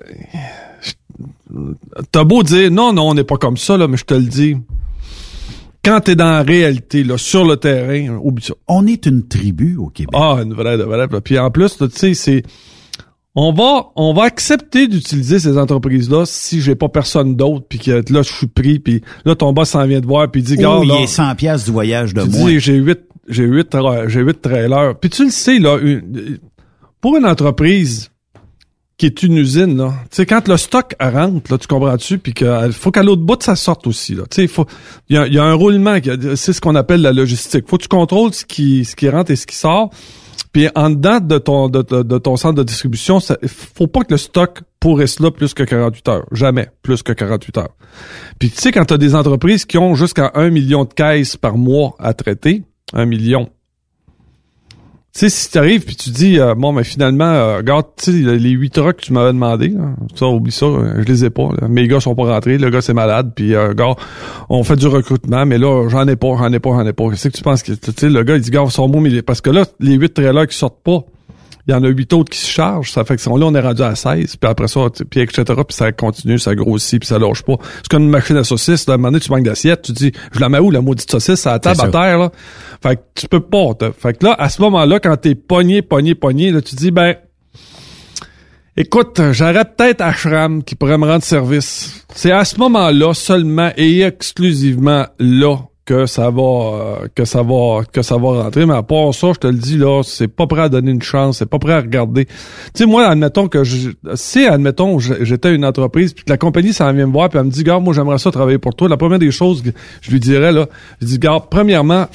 T'as 2.12 2.25
beau 2.25 2.42
dire, 2.42 2.70
non, 2.70 2.92
non, 2.92 3.11
on 3.11 3.14
n'est 3.14 3.25
pas 3.25 3.37
comme 3.37 3.57
ça, 3.57 3.77
là, 3.77 3.87
mais 3.88 3.96
je 3.96 4.05
te 4.05 4.14
le 4.14 4.23
dis. 4.25 4.57
Quand 5.85 6.01
t'es 6.01 6.14
dans 6.14 6.31
la 6.31 6.43
réalité, 6.43 7.05
là, 7.05 7.16
sur 7.16 7.45
le 7.45 7.57
terrain, 7.57 8.19
oublie 8.23 8.45
ça. 8.45 8.55
On 8.69 8.87
est 8.87 9.07
une 9.07 9.27
tribu 9.27 9.77
au 9.77 9.87
Québec. 9.88 10.14
Ah, 10.14 10.38
une 10.43 10.53
vraie, 10.53 10.77
de 10.77 10.83
vraie. 10.83 11.07
Puis 11.25 11.38
en 11.38 11.51
plus, 11.51 11.81
là, 11.81 11.88
tu 11.88 11.97
sais, 11.97 12.14
c'est... 12.14 12.43
On 13.37 13.53
va, 13.53 13.87
on 13.95 14.12
va 14.12 14.25
accepter 14.25 14.88
d'utiliser 14.88 15.38
ces 15.38 15.57
entreprises-là 15.57 16.25
si 16.27 16.61
j'ai 16.61 16.75
pas 16.75 16.88
personne 16.88 17.37
d'autre, 17.37 17.64
puis 17.69 17.79
que 17.79 18.03
là, 18.12 18.23
je 18.23 18.33
suis 18.33 18.49
pris, 18.49 18.81
puis 18.81 19.03
là, 19.25 19.37
ton 19.37 19.53
boss 19.53 19.71
s'en 19.71 19.87
vient 19.87 20.01
te 20.01 20.07
voir, 20.07 20.29
puis 20.31 20.40
il 20.40 20.45
dit, 20.45 20.57
Oh, 20.59 20.62
gars, 20.62 20.79
il 20.83 20.88
là, 20.88 20.95
est 21.03 21.07
100 21.07 21.37
piastres 21.37 21.66
du 21.66 21.73
voyage 21.73 22.12
de 22.12 22.23
dis, 22.25 22.59
j'ai 22.59 22.75
huit, 22.75 22.99
j'ai 23.29 23.45
huit, 23.45 23.71
tra- 23.73 24.09
j'ai 24.09 24.21
huit 24.21 24.43
trailers. 24.43 24.97
Puis 25.01 25.11
tu 25.11 25.25
le 25.27 25.31
sais, 25.31 25.61
là, 25.61 25.79
une- 25.81 26.38
pour 27.01 27.16
une 27.16 27.25
entreprise 27.25 28.10
qui 29.01 29.07
est 29.07 29.23
une 29.23 29.39
usine, 29.39 29.79
là, 29.79 29.95
tu 30.11 30.17
sais, 30.17 30.27
quand 30.27 30.47
le 30.47 30.59
stock 30.59 30.95
rentre, 31.01 31.51
là, 31.51 31.57
tu 31.57 31.67
comprends-tu, 31.67 32.19
puis 32.19 32.35
qu'il 32.35 32.73
faut 32.73 32.91
qu'à 32.91 33.03
l'autre 33.03 33.23
bout 33.23 33.43
ça 33.43 33.57
sorte 33.57 33.87
aussi, 33.87 34.15
là. 34.15 34.25
Tu 34.31 34.35
sais, 34.35 34.43
il 34.43 34.49
faut, 34.49 34.67
il 35.09 35.17
y 35.17 35.19
a, 35.19 35.27
y 35.27 35.39
a 35.39 35.43
un 35.43 35.55
roulement, 35.55 35.97
c'est 36.37 36.53
ce 36.53 36.61
qu'on 36.61 36.75
appelle 36.75 37.01
la 37.01 37.15
logistique. 37.15 37.65
Faut 37.67 37.79
que 37.79 37.85
tu 37.85 37.89
contrôles 37.89 38.35
ce 38.35 38.45
qui, 38.45 38.85
ce 38.85 38.95
qui 38.95 39.09
rentre 39.09 39.31
et 39.31 39.37
ce 39.37 39.47
qui 39.47 39.57
sort. 39.57 39.89
Puis 40.53 40.69
en 40.75 40.91
dedans 40.91 41.19
de 41.19 41.39
ton, 41.39 41.71
de, 41.71 42.19
ton 42.19 42.37
centre 42.37 42.57
de 42.57 42.63
distribution, 42.63 43.21
ça, 43.21 43.39
faut 43.47 43.87
pas 43.87 44.01
que 44.01 44.13
le 44.13 44.19
stock 44.19 44.61
pourrisse 44.81 45.19
là 45.19 45.31
plus 45.31 45.55
que 45.55 45.63
48 45.63 46.09
heures. 46.09 46.27
Jamais 46.33 46.69
plus 46.83 47.03
que 47.03 47.13
48 47.13 47.57
heures. 47.57 47.75
Puis 48.39 48.51
tu 48.51 48.61
sais, 48.61 48.71
quand 48.71 48.85
tu 48.85 48.93
as 48.93 48.99
des 48.99 49.15
entreprises 49.15 49.65
qui 49.65 49.79
ont 49.79 49.95
jusqu'à 49.95 50.31
un 50.35 50.51
million 50.51 50.85
de 50.85 50.93
caisses 50.93 51.39
par 51.39 51.57
mois 51.57 51.95
à 51.99 52.13
traiter, 52.13 52.65
un 52.93 53.07
million. 53.07 53.49
Tu 55.12 55.20
sais, 55.20 55.29
si 55.29 55.51
tu 55.51 55.59
arrives 55.59 55.85
puis 55.85 55.96
tu 55.96 56.11
dis, 56.11 56.38
euh, 56.38 56.55
bon, 56.55 56.73
mais 56.73 56.85
finalement, 56.85 57.25
euh, 57.25 57.57
regarde, 57.57 57.87
tu 57.96 58.12
sais, 58.12 58.37
les 58.38 58.51
huit 58.51 58.70
trucks 58.70 58.99
que 58.99 59.03
tu 59.07 59.12
m'avais 59.12 59.33
demandé, 59.33 59.75
ça, 60.14 60.29
oublie 60.29 60.53
ça, 60.53 60.66
euh, 60.66 61.03
je 61.03 61.05
les 61.05 61.25
ai 61.25 61.31
pas. 61.31 61.49
là. 61.61 61.66
Mes 61.66 61.88
gars 61.88 61.99
sont 61.99 62.14
pas 62.14 62.27
rentrés, 62.33 62.59
le 62.59 62.70
gars 62.70 62.81
c'est 62.81 62.94
malade, 62.94 63.33
puis 63.35 63.57
euh, 63.57 63.75
gars, 63.75 63.96
on 64.49 64.62
fait 64.62 64.77
du 64.77 64.87
recrutement, 64.87 65.44
mais 65.46 65.59
là, 65.59 65.88
j'en 65.88 66.07
ai 66.07 66.14
pas, 66.14 66.37
j'en 66.38 66.53
ai 66.53 66.61
pas, 66.61 66.70
j'en 66.70 66.87
ai 66.87 66.92
pas. 66.92 67.11
Qu'est-ce 67.11 67.29
que 67.29 67.37
tu 67.37 67.42
penses 67.42 67.64
que, 67.64 67.73
tu 67.73 67.90
sais, 67.96 68.09
le 68.09 68.23
gars, 68.23 68.37
il 68.37 68.40
dit, 68.40 68.51
gars, 68.51 68.64
sont 68.68 68.88
bons, 68.88 69.01
mais 69.01 69.20
parce 69.23 69.40
que 69.40 69.51
là, 69.51 69.64
les 69.81 69.94
huit 69.94 70.14
trailers 70.14 70.46
qui 70.46 70.57
sortent 70.57 70.83
pas, 70.85 71.01
il 71.71 71.73
y 71.73 71.77
en 71.77 71.85
a 71.85 71.89
huit 71.89 72.13
autres 72.13 72.31
qui 72.31 72.39
se 72.39 72.49
chargent, 72.51 72.91
ça 72.91 73.05
fait 73.05 73.17
que 73.17 73.23
là, 73.29 73.35
on 73.47 73.55
est 73.55 73.61
rendu 73.61 73.83
à 73.83 73.95
16, 73.95 74.37
puis 74.37 74.51
après 74.51 74.69
ça, 74.69 74.81
puis 75.09 75.21
etc., 75.21 75.45
puis 75.45 75.77
ça 75.77 75.93
continue, 75.93 76.39
ça 76.39 76.55
grossit, 76.55 76.99
puis 77.01 77.07
ça 77.07 77.19
lâche 77.19 77.43
pas. 77.43 77.55
C'est 77.77 77.89
comme 77.89 78.03
une 78.05 78.11
machine 78.11 78.37
à 78.37 78.45
saucisses, 78.45 78.87
là, 78.87 78.93
à 78.93 78.95
un 78.95 78.99
moment 78.99 79.09
donné, 79.13 79.21
tu 79.21 79.31
manques 79.31 79.45
d'assiette, 79.45 79.83
tu 79.83 79.93
dis, 79.93 80.13
je 80.33 80.41
la 80.41 80.49
mets 80.49 80.59
où, 80.59 80.71
la 80.71 80.81
maudite 80.81 81.11
saucisse, 81.11 81.47
à 81.47 81.53
la 81.53 81.59
table, 81.61 81.81
à 81.81 81.89
terre, 81.91 82.19
là? 82.19 82.31
Fait 82.83 82.97
que 82.97 83.01
tu 83.15 83.29
peux 83.29 83.41
pas, 83.41 83.75
t'as- 83.79 83.93
fait 83.93 84.19
que 84.19 84.27
là, 84.27 84.35
à 84.39 84.49
ce 84.49 84.61
moment-là, 84.63 85.01
quand 85.01 85.17
t'es 85.17 85.35
pogné, 85.35 85.83
pogné, 85.83 86.15
pogné, 86.15 86.51
là, 86.51 86.61
tu 86.61 86.75
dis, 86.75 86.91
ben, 86.91 87.15
écoute, 88.77 89.21
j'aurais 89.33 89.65
peut-être 89.65 90.01
Ashram 90.01 90.63
qui 90.65 90.75
pourrait 90.75 90.99
me 90.99 91.07
rendre 91.07 91.23
service. 91.23 92.05
C'est 92.15 92.33
à 92.33 92.45
ce 92.45 92.57
moment-là, 92.59 93.15
seulement 93.15 93.71
et 93.77 94.01
exclusivement 94.03 95.07
là, 95.19 95.57
que 95.85 96.07
ça 96.07 96.31
va 96.31 96.43
euh, 96.43 97.09
que 97.14 97.25
ça 97.25 97.43
va 97.43 97.83
que 97.90 98.03
ça 98.03 98.16
va 98.16 98.43
rentrer. 98.43 98.66
Mais 98.66 98.75
à 98.75 98.83
part 98.83 99.12
ça 99.14 99.33
je 99.35 99.38
te 99.38 99.47
le 99.47 99.59
dis 99.59 99.79
là 99.79 100.03
c'est 100.05 100.29
pas 100.29 100.47
prêt 100.47 100.62
à 100.62 100.69
donner 100.69 100.90
une 100.90 101.03
chance 101.03 101.38
c'est 101.38 101.49
pas 101.49 101.59
prêt 101.59 101.75
à 101.75 101.81
regarder. 101.81 102.27
Tu 102.27 102.33
sais 102.75 102.87
moi 102.87 103.07
admettons 103.07 103.49
que 103.49 103.64
je 103.64 103.90
si 104.14 104.47
admettons 104.47 104.99
j'étais 104.99 105.55
une 105.55 105.64
entreprise 105.64 106.12
puis 106.12 106.25
que 106.25 106.31
la 106.31 106.38
compagnie 106.38 106.73
s'en 106.73 106.93
vient 106.93 107.07
me 107.07 107.12
voir 107.12 107.29
puis 107.29 107.38
elle 107.38 107.47
me 107.47 107.51
dit 107.51 107.64
gars 107.64 107.79
moi 107.79 107.95
j'aimerais 107.95 108.19
ça 108.19 108.31
travailler 108.31 108.59
pour 108.59 108.75
toi 108.75 108.88
la 108.88 108.97
première 108.97 109.19
des 109.19 109.31
choses 109.31 109.62
que 109.62 109.71
je 110.01 110.11
lui 110.11 110.21
dirais 110.21 110.53
là 110.53 110.66
je 111.01 111.07
dis 111.07 111.19
gars 111.19 111.40
premièrement 111.51 112.07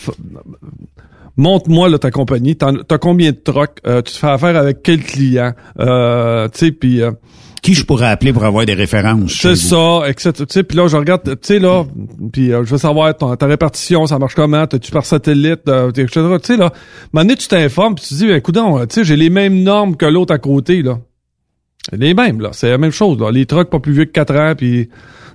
montre-moi 1.38 1.98
ta 2.00 2.12
compagnie 2.12 2.56
t'as 2.56 2.98
combien 2.98 3.32
de 3.32 3.38
trucks 3.38 3.80
Euh, 3.86 4.02
tu 4.02 4.14
te 4.14 4.18
fais 4.18 4.28
affaire 4.28 4.56
avec 4.56 4.84
quel 4.84 5.04
client 5.04 5.54
euh, 5.80 6.48
tu 6.50 6.60
sais 6.60 6.72
puis 6.72 7.02
euh, 7.02 7.12
Qui 7.66 7.74
je 7.74 7.84
pourrais 7.84 8.08
appeler 8.08 8.32
pour 8.32 8.44
avoir 8.44 8.64
des 8.66 8.76
références? 8.76 9.34
c'est 9.42 9.56
ça, 9.56 10.02
etc. 10.08 10.32
Tu 10.38 10.46
sais, 10.50 10.64
puis 10.64 10.78
là, 10.78 10.88
je 10.88 10.96
regarde, 10.98 11.24
tu 11.24 11.36
sais, 11.42 11.58
là, 11.60 11.84
puis 12.32 12.54
euh, 12.54 12.64
je 12.64 12.70
veux 12.70 12.78
savoir 12.78 13.18
ton- 13.18 13.36
ta 13.36 13.48
répartition, 13.48 14.06
ça 14.06 14.20
marche 14.20 14.36
comment, 14.36 14.68
t'as-tu 14.68 14.92
par 14.92 15.06
satellite, 15.06 15.68
euh, 15.68 15.90
etc. 15.90 16.08
Tu 16.14 16.38
sais, 16.44 16.58
là, 16.58 16.72
donné, 17.14 17.36
tu 17.36 17.48
t'informes, 17.48 17.96
puis 17.96 18.06
tu 18.08 18.14
te 18.14 18.20
dis, 18.20 18.30
écoute, 18.30 18.56
tu 18.56 18.62
sais, 18.90 19.04
j'ai 19.04 19.16
les 19.16 19.32
mêmes 19.32 19.64
normes 19.64 19.96
que 19.98 20.06
l'autre 20.06 20.34
à 20.34 20.38
côté, 20.38 20.84
là. 20.84 21.00
Les 21.92 22.14
mêmes, 22.14 22.40
là. 22.40 22.50
C'est 22.52 22.70
la 22.70 22.78
même 22.78 22.92
chose, 22.92 23.20
là. 23.20 23.32
Les 23.32 23.46
trucks 23.48 23.70
pas 23.70 23.80
plus 23.80 23.94
vieux 23.94 24.06
que 24.06 24.12
4 24.12 24.36
ans, 24.36 24.54
puis... 24.56 24.90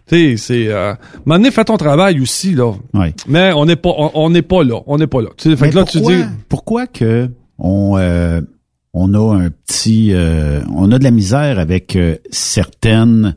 Tu 0.08 0.16
sais, 0.16 0.36
c'est... 0.36 0.68
Euh, 0.68 0.94
donné, 1.26 1.50
fais 1.50 1.64
ton 1.64 1.76
travail 1.76 2.20
aussi, 2.20 2.54
là. 2.54 2.72
Ouais. 2.94 3.12
Mais 3.28 3.52
on 3.52 3.64
n'est 3.66 3.76
pas 3.76 3.90
on 4.14 4.30
n'est 4.30 4.42
pas 4.42 4.64
là. 4.64 4.80
On 4.86 4.98
n'est 4.98 5.06
pas 5.06 5.20
là. 5.20 5.28
Tu 5.36 5.50
sais, 5.50 5.56
fait 5.56 5.70
que 5.70 5.76
là, 5.76 5.84
pourquoi, 5.84 6.00
tu 6.12 6.16
dis... 6.16 6.24
pourquoi 6.48 6.86
que 6.86 7.28
on 7.58 7.96
euh, 7.98 8.40
on 8.92 9.14
a 9.14 9.36
un 9.36 9.50
petit 9.50 10.12
euh, 10.12 10.62
on 10.74 10.90
a 10.92 10.98
de 10.98 11.04
la 11.04 11.10
misère 11.10 11.58
avec 11.58 11.96
euh, 11.96 12.16
certaines 12.30 13.36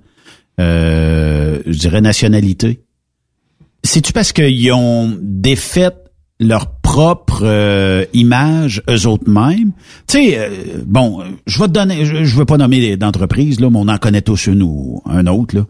euh, 0.60 1.62
je 1.66 1.78
dirais 1.78 2.02
nationalités. 2.02 2.82
C'est-tu 3.84 4.14
parce 4.14 4.32
qu'ils 4.32 4.72
ont 4.72 5.18
défait 5.22 5.92
leur 6.40 6.80
propre 6.80 7.42
euh, 7.44 8.06
image 8.14 8.82
eux 8.90 9.08
autres 9.08 9.30
mêmes? 9.30 9.72
Tu 10.08 10.18
sais, 10.18 10.38
euh, 10.38 10.50
bon, 10.86 11.24
je 11.48 11.60
vais 11.60 11.68
te 11.68 11.72
donner, 11.72 12.06
je, 12.06 12.36
veux 12.36 12.46
pas 12.46 12.58
nommer 12.58 12.96
d'entreprise 12.98 13.60
là, 13.60 13.70
mais 13.70 13.80
on 13.80 13.88
en 13.88 13.98
connaît 13.98 14.22
tous 14.22 14.48
une 14.48 14.62
ou 14.64 15.02
un 15.06 15.28
autre 15.28 15.58
là. 15.58 15.66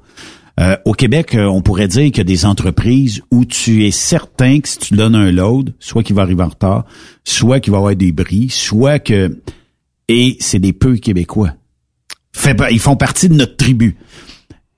Euh, 0.60 0.78
au 0.86 0.94
Québec, 0.94 1.36
on 1.36 1.64
pourrait 1.64 1.88
dire 1.88 2.06
qu'il 2.06 2.20
y 2.20 2.22
a 2.22 2.26
des 2.26 2.46
entreprises 2.46 3.24
où 3.32 3.44
tu 3.44 3.88
es 3.88 3.92
certain 3.92 4.60
que 4.60 4.70
si 4.70 4.78
tu 4.78 4.94
donnes 4.94 5.16
un 5.16 5.32
load, 5.32 5.74
soit 5.80 6.04
qu'il 6.04 6.16
va 6.16 6.22
arriver 6.22 6.44
en 6.44 6.50
retard, 6.50 6.86
soit 7.24 7.60
qu'il 7.60 7.72
va 7.72 7.78
avoir 7.78 7.96
des 7.96 8.12
bris, 8.12 8.50
soit 8.50 9.00
que 9.00 9.36
et 10.08 10.38
c'est 10.40 10.60
des 10.60 10.74
peu 10.74 10.96
québécois. 10.96 11.54
Fait, 12.36 12.58
ils 12.72 12.80
font 12.80 12.96
partie 12.96 13.30
de 13.30 13.36
notre 13.36 13.56
tribu. 13.58 13.98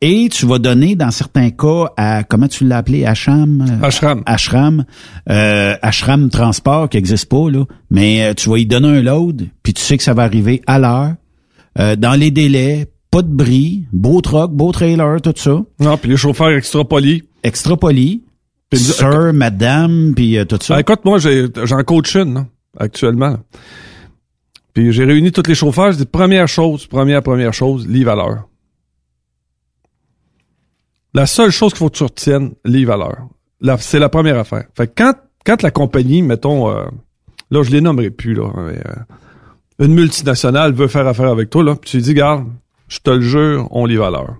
Et 0.01 0.27
tu 0.29 0.45
vas 0.45 0.59
donner, 0.59 0.95
dans 0.95 1.09
certains 1.09 1.51
cas, 1.51 1.85
à, 1.97 2.23
comment 2.23 2.47
tu 2.47 2.65
l'as 2.65 2.77
appelé, 2.77 3.05
Ashram? 3.05 3.79
Ashram. 3.81 4.23
Ashram. 4.25 4.85
Euh, 5.29 5.75
Ashram 5.81 6.29
Transport, 6.29 6.89
qui 6.89 6.97
n'existe 6.97 7.29
pas, 7.29 7.49
là. 7.49 7.63
Mais 7.89 8.23
euh, 8.23 8.33
tu 8.33 8.49
vas 8.49 8.57
y 8.57 8.65
donner 8.65 8.89
un 8.89 9.01
load, 9.01 9.47
puis 9.63 9.73
tu 9.73 9.81
sais 9.81 9.97
que 9.97 10.03
ça 10.03 10.13
va 10.13 10.23
arriver 10.23 10.61
à 10.67 10.79
l'heure, 10.79 11.15
euh, 11.79 11.95
dans 11.95 12.13
les 12.13 12.29
délais, 12.29 12.87
pas 13.09 13.21
de 13.21 13.29
bris, 13.33 13.85
beau 13.93 14.19
truck, 14.21 14.51
beau 14.51 14.71
trailer, 14.73 15.21
tout 15.21 15.33
ça. 15.35 15.61
Non, 15.79 15.97
puis 15.97 16.09
les 16.11 16.17
chauffeurs 16.17 16.49
extra 16.49 16.83
polis. 16.83 17.23
Extra 17.43 17.77
polis. 17.77 18.19
Sir, 18.73 19.31
madame, 19.33 20.13
puis 20.15 20.37
euh, 20.37 20.43
tout 20.43 20.59
ça. 20.61 20.75
Ah, 20.75 20.79
écoute, 20.81 21.05
moi, 21.05 21.17
j'ai, 21.19 21.47
j'en 21.63 21.81
coach 21.83 22.15
une, 22.15 22.33
là, 22.33 22.45
actuellement. 22.77 23.29
là. 23.29 23.39
Puis 24.75 24.91
j'ai 24.91 25.05
réuni 25.05 25.31
tous 25.31 25.47
les 25.47 25.55
chauffeurs. 25.55 25.91
Je 25.93 25.97
dis, 25.97 26.05
première 26.05 26.47
chose, 26.47 26.85
première, 26.85 27.23
première 27.23 27.53
chose, 27.53 27.87
à 28.09 28.15
l'heure. 28.15 28.47
La 31.13 31.25
seule 31.25 31.49
chose 31.51 31.71
qu'il 31.71 31.79
faut 31.79 31.89
que 31.89 31.95
tu 31.97 32.03
retiennes, 32.03 32.51
l'heure. 32.97 33.27
La- 33.61 33.77
c'est 33.77 33.99
la 33.99 34.09
première 34.09 34.37
affaire. 34.37 34.65
Fait 34.75 34.87
que 34.87 34.93
quand, 34.97 35.13
quand 35.45 35.61
la 35.63 35.71
compagnie, 35.71 36.21
mettons, 36.21 36.69
euh, 36.69 36.83
là, 37.51 37.63
je 37.63 37.71
les 37.71 37.79
nommerai 37.81 38.09
plus, 38.11 38.33
là, 38.33 38.49
mais, 38.57 38.77
euh, 38.85 39.85
une 39.85 39.93
multinationale 39.93 40.73
veut 40.73 40.87
faire 40.87 41.07
affaire 41.07 41.29
avec 41.29 41.49
toi, 41.49 41.63
là, 41.63 41.75
puis 41.75 41.89
tu 41.89 41.97
lui 41.97 42.03
dis, 42.03 42.13
garde, 42.13 42.45
je 42.89 42.99
te 42.99 43.09
le 43.11 43.21
jure, 43.21 43.67
on 43.71 43.85
à 44.03 44.09
l'heure. 44.11 44.35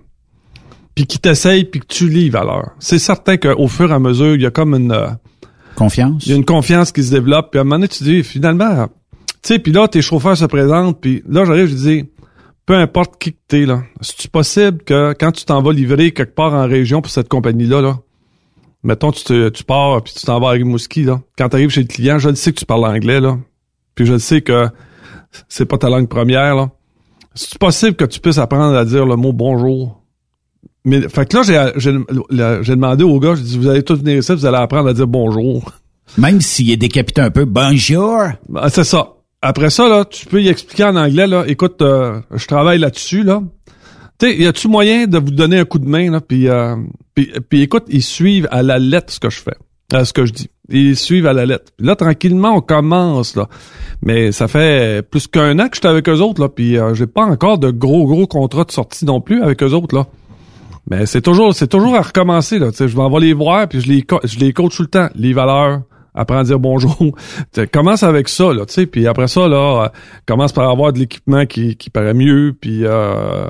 Puis 0.94 1.06
qui 1.06 1.18
t'essaye, 1.18 1.64
puis 1.64 1.80
que 1.80 1.86
tu 1.86 2.08
à 2.36 2.44
l'heure. 2.44 2.72
C'est 2.78 2.98
certain 2.98 3.36
qu'au 3.38 3.68
fur 3.68 3.90
et 3.90 3.94
à 3.94 3.98
mesure, 3.98 4.34
il 4.34 4.42
y 4.42 4.46
a 4.46 4.50
comme 4.50 4.74
une... 4.74 4.92
euh, 4.92 5.08
Confiance. 5.76 6.24
il 6.26 6.30
y 6.30 6.32
a 6.32 6.36
une 6.36 6.44
confiance 6.44 6.90
qui 6.92 7.02
se 7.02 7.10
développe. 7.10 7.50
Puis 7.50 7.58
à 7.58 7.60
un 7.60 7.64
moment 7.64 7.76
donné, 7.76 7.88
tu 7.88 8.02
dis, 8.04 8.22
finalement, 8.22 8.88
tu 9.46 9.52
sais, 9.54 9.58
puis 9.60 9.72
là, 9.72 9.86
tes 9.88 10.02
chauffeurs 10.02 10.36
se 10.36 10.44
présentent, 10.44 11.00
puis 11.00 11.22
là, 11.28 11.44
j'arrive, 11.44 11.66
je 11.68 11.74
dis, 11.74 12.04
peu 12.66 12.74
importe 12.74 13.18
qui 13.20 13.32
que 13.32 13.38
t'es, 13.46 13.64
là, 13.66 13.82
c'est 14.00 14.30
possible 14.30 14.82
que 14.82 15.14
quand 15.18 15.30
tu 15.32 15.44
t'en 15.44 15.62
vas 15.62 15.72
livrer 15.72 16.10
quelque 16.12 16.34
part 16.34 16.52
en 16.54 16.66
région 16.66 17.00
pour 17.00 17.10
cette 17.12 17.28
compagnie-là, 17.28 17.80
là, 17.80 17.98
mettons, 18.82 19.12
tu, 19.12 19.22
te- 19.24 19.48
tu 19.50 19.62
pars 19.64 20.02
puis 20.02 20.14
tu 20.14 20.26
t'en 20.26 20.40
vas 20.40 20.48
à 20.48 20.52
Rimouski, 20.52 21.04
là. 21.04 21.20
Quand 21.38 21.48
tu 21.48 21.56
arrives 21.56 21.70
chez 21.70 21.82
le 21.82 21.86
client, 21.86 22.18
je 22.18 22.28
le 22.28 22.34
sais 22.34 22.52
que 22.52 22.58
tu 22.58 22.66
parles 22.66 22.84
anglais, 22.86 23.20
là. 23.20 23.38
Puis 23.94 24.04
je 24.06 24.14
le 24.14 24.18
sais 24.18 24.40
que 24.42 24.66
c'est 25.48 25.64
pas 25.66 25.78
ta 25.78 25.88
langue 25.90 26.08
première, 26.08 26.54
là. 26.56 26.70
C'est 27.34 27.58
possible 27.58 27.94
que 27.96 28.04
tu 28.04 28.18
puisses 28.20 28.38
apprendre 28.38 28.74
à 28.76 28.84
dire 28.84 29.06
le 29.06 29.16
mot 29.16 29.32
bonjour? 29.32 30.02
Mais, 30.84 31.08
fait 31.08 31.26
que 31.28 31.36
là, 31.36 31.42
j'ai, 31.42 31.70
j'ai, 31.76 31.92
le- 31.92 32.62
j'ai 32.62 32.74
demandé 32.74 33.04
au 33.04 33.18
gars, 33.20 33.34
j'ai 33.34 33.42
dit, 33.42 33.58
vous 33.58 33.68
allez 33.68 33.82
tous 33.82 33.96
venir 33.98 34.18
ici, 34.18 34.32
vous 34.32 34.46
allez 34.46 34.56
apprendre 34.56 34.88
à 34.88 34.92
dire 34.94 35.06
bonjour. 35.06 35.72
Même 36.18 36.40
s'il 36.40 36.70
est 36.70 36.76
décapité 36.76 37.20
un 37.20 37.30
peu, 37.30 37.44
bonjour. 37.44 38.22
Ben, 38.48 38.68
c'est 38.68 38.84
ça. 38.84 39.12
Après 39.48 39.70
ça, 39.70 39.88
là, 39.88 40.04
tu 40.04 40.26
peux 40.26 40.42
y 40.42 40.48
expliquer 40.48 40.82
en 40.82 40.96
anglais, 40.96 41.28
là, 41.28 41.44
écoute, 41.46 41.80
euh, 41.80 42.20
je 42.34 42.48
travaille 42.48 42.80
là-dessus, 42.80 43.22
là. 43.22 43.40
Tu 44.18 44.42
y 44.42 44.44
a-tu 44.44 44.66
moyen 44.66 45.06
de 45.06 45.18
vous 45.18 45.30
donner 45.30 45.60
un 45.60 45.64
coup 45.64 45.78
de 45.78 45.86
main, 45.86 46.10
là, 46.10 46.20
puis, 46.20 46.48
euh, 46.48 46.74
puis, 47.14 47.30
puis 47.48 47.62
écoute, 47.62 47.84
ils 47.86 48.02
suivent 48.02 48.48
à 48.50 48.64
la 48.64 48.80
lettre 48.80 49.12
ce 49.12 49.20
que 49.20 49.30
je 49.30 49.38
fais, 49.38 49.54
euh, 49.94 50.04
ce 50.04 50.12
que 50.12 50.26
je 50.26 50.32
dis. 50.32 50.50
Ils 50.68 50.96
suivent 50.96 51.28
à 51.28 51.32
la 51.32 51.46
lettre. 51.46 51.70
Puis 51.76 51.86
là, 51.86 51.94
tranquillement, 51.94 52.56
on 52.56 52.60
commence, 52.60 53.36
là. 53.36 53.46
Mais 54.02 54.32
ça 54.32 54.48
fait 54.48 55.08
plus 55.08 55.28
qu'un 55.28 55.60
an 55.60 55.68
que 55.68 55.76
j'étais 55.76 55.86
avec 55.86 56.08
eux 56.08 56.18
autres, 56.18 56.42
là, 56.42 56.48
puis 56.48 56.76
euh, 56.76 56.94
j'ai 56.94 57.06
pas 57.06 57.22
encore 57.22 57.58
de 57.58 57.70
gros, 57.70 58.04
gros 58.08 58.26
contrats 58.26 58.64
de 58.64 58.72
sortie 58.72 59.04
non 59.04 59.20
plus 59.20 59.44
avec 59.44 59.62
eux 59.62 59.74
autres, 59.74 59.94
là. 59.94 60.06
Mais 60.90 61.06
c'est 61.06 61.22
toujours, 61.22 61.54
c'est 61.54 61.68
toujours 61.68 61.94
à 61.94 62.02
recommencer, 62.02 62.58
là. 62.58 62.72
Tu 62.72 62.78
sais, 62.78 62.88
je 62.88 62.96
vais 62.96 63.20
les 63.20 63.32
voir, 63.32 63.68
puis 63.68 63.80
je 63.80 63.86
les, 63.86 64.04
je 64.24 64.40
les 64.40 64.52
coach 64.52 64.74
tout 64.74 64.82
le 64.82 64.88
temps. 64.88 65.08
Les 65.14 65.32
valeurs, 65.32 65.82
apprends 66.16 66.38
à 66.38 66.44
dire 66.44 66.58
bonjour. 66.58 66.96
Commence 67.72 68.02
avec 68.02 68.28
ça, 68.28 68.52
là, 68.52 68.66
tu 68.66 68.74
sais, 68.74 68.86
puis 68.86 69.06
après 69.06 69.28
ça, 69.28 69.46
là, 69.48 69.84
euh, 69.84 69.88
commence 70.26 70.52
par 70.52 70.68
avoir 70.70 70.92
de 70.92 70.98
l'équipement 70.98 71.46
qui, 71.46 71.76
qui 71.76 71.90
paraît 71.90 72.14
mieux, 72.14 72.54
puis, 72.60 72.80
euh, 72.84 73.46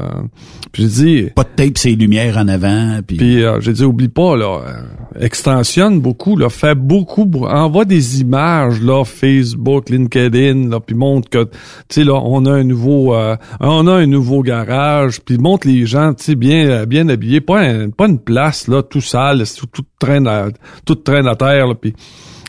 puis 0.72 0.82
j'ai 0.82 0.88
dit... 0.88 1.30
Pas 1.34 1.44
de 1.44 1.48
tape, 1.64 1.78
c'est 1.78 1.90
lumières 1.90 2.36
en 2.36 2.48
avant, 2.48 3.00
puis... 3.06 3.16
Puis 3.16 3.42
euh, 3.44 3.60
j'ai 3.60 3.72
dit, 3.72 3.84
oublie 3.84 4.08
pas, 4.08 4.36
là, 4.36 4.60
euh, 4.66 5.24
extensionne 5.24 6.00
beaucoup, 6.00 6.36
là, 6.36 6.48
fais 6.48 6.74
beaucoup, 6.74 7.30
envoie 7.44 7.84
des 7.84 8.20
images, 8.20 8.80
là, 8.82 9.04
Facebook, 9.04 9.88
LinkedIn, 9.90 10.68
là, 10.68 10.80
puis 10.80 10.94
montre 10.96 11.28
que, 11.30 11.44
tu 11.44 11.50
sais, 11.88 12.04
là, 12.04 12.14
on 12.14 12.44
a 12.46 12.52
un 12.52 12.64
nouveau, 12.64 13.14
euh, 13.14 13.36
on 13.60 13.86
a 13.86 13.92
un 13.92 14.06
nouveau 14.06 14.42
garage, 14.42 15.20
puis 15.20 15.38
montre 15.38 15.66
les 15.68 15.86
gens, 15.86 16.14
tu 16.14 16.24
sais, 16.24 16.34
bien, 16.34 16.66
euh, 16.68 16.86
bien 16.86 17.08
habillés, 17.08 17.40
pas, 17.40 17.60
un- 17.60 17.90
pas 17.90 18.06
une 18.06 18.18
place, 18.18 18.68
là, 18.68 18.82
tout 18.82 19.00
sale, 19.00 19.42
tout, 19.58 19.66
tout 19.66 19.84
traîne 19.98 20.26
à, 20.26 20.48
tout 20.84 20.94
traîne 20.96 21.26
à 21.26 21.36
terre, 21.36 21.66
là, 21.68 21.74
puis, 21.74 21.94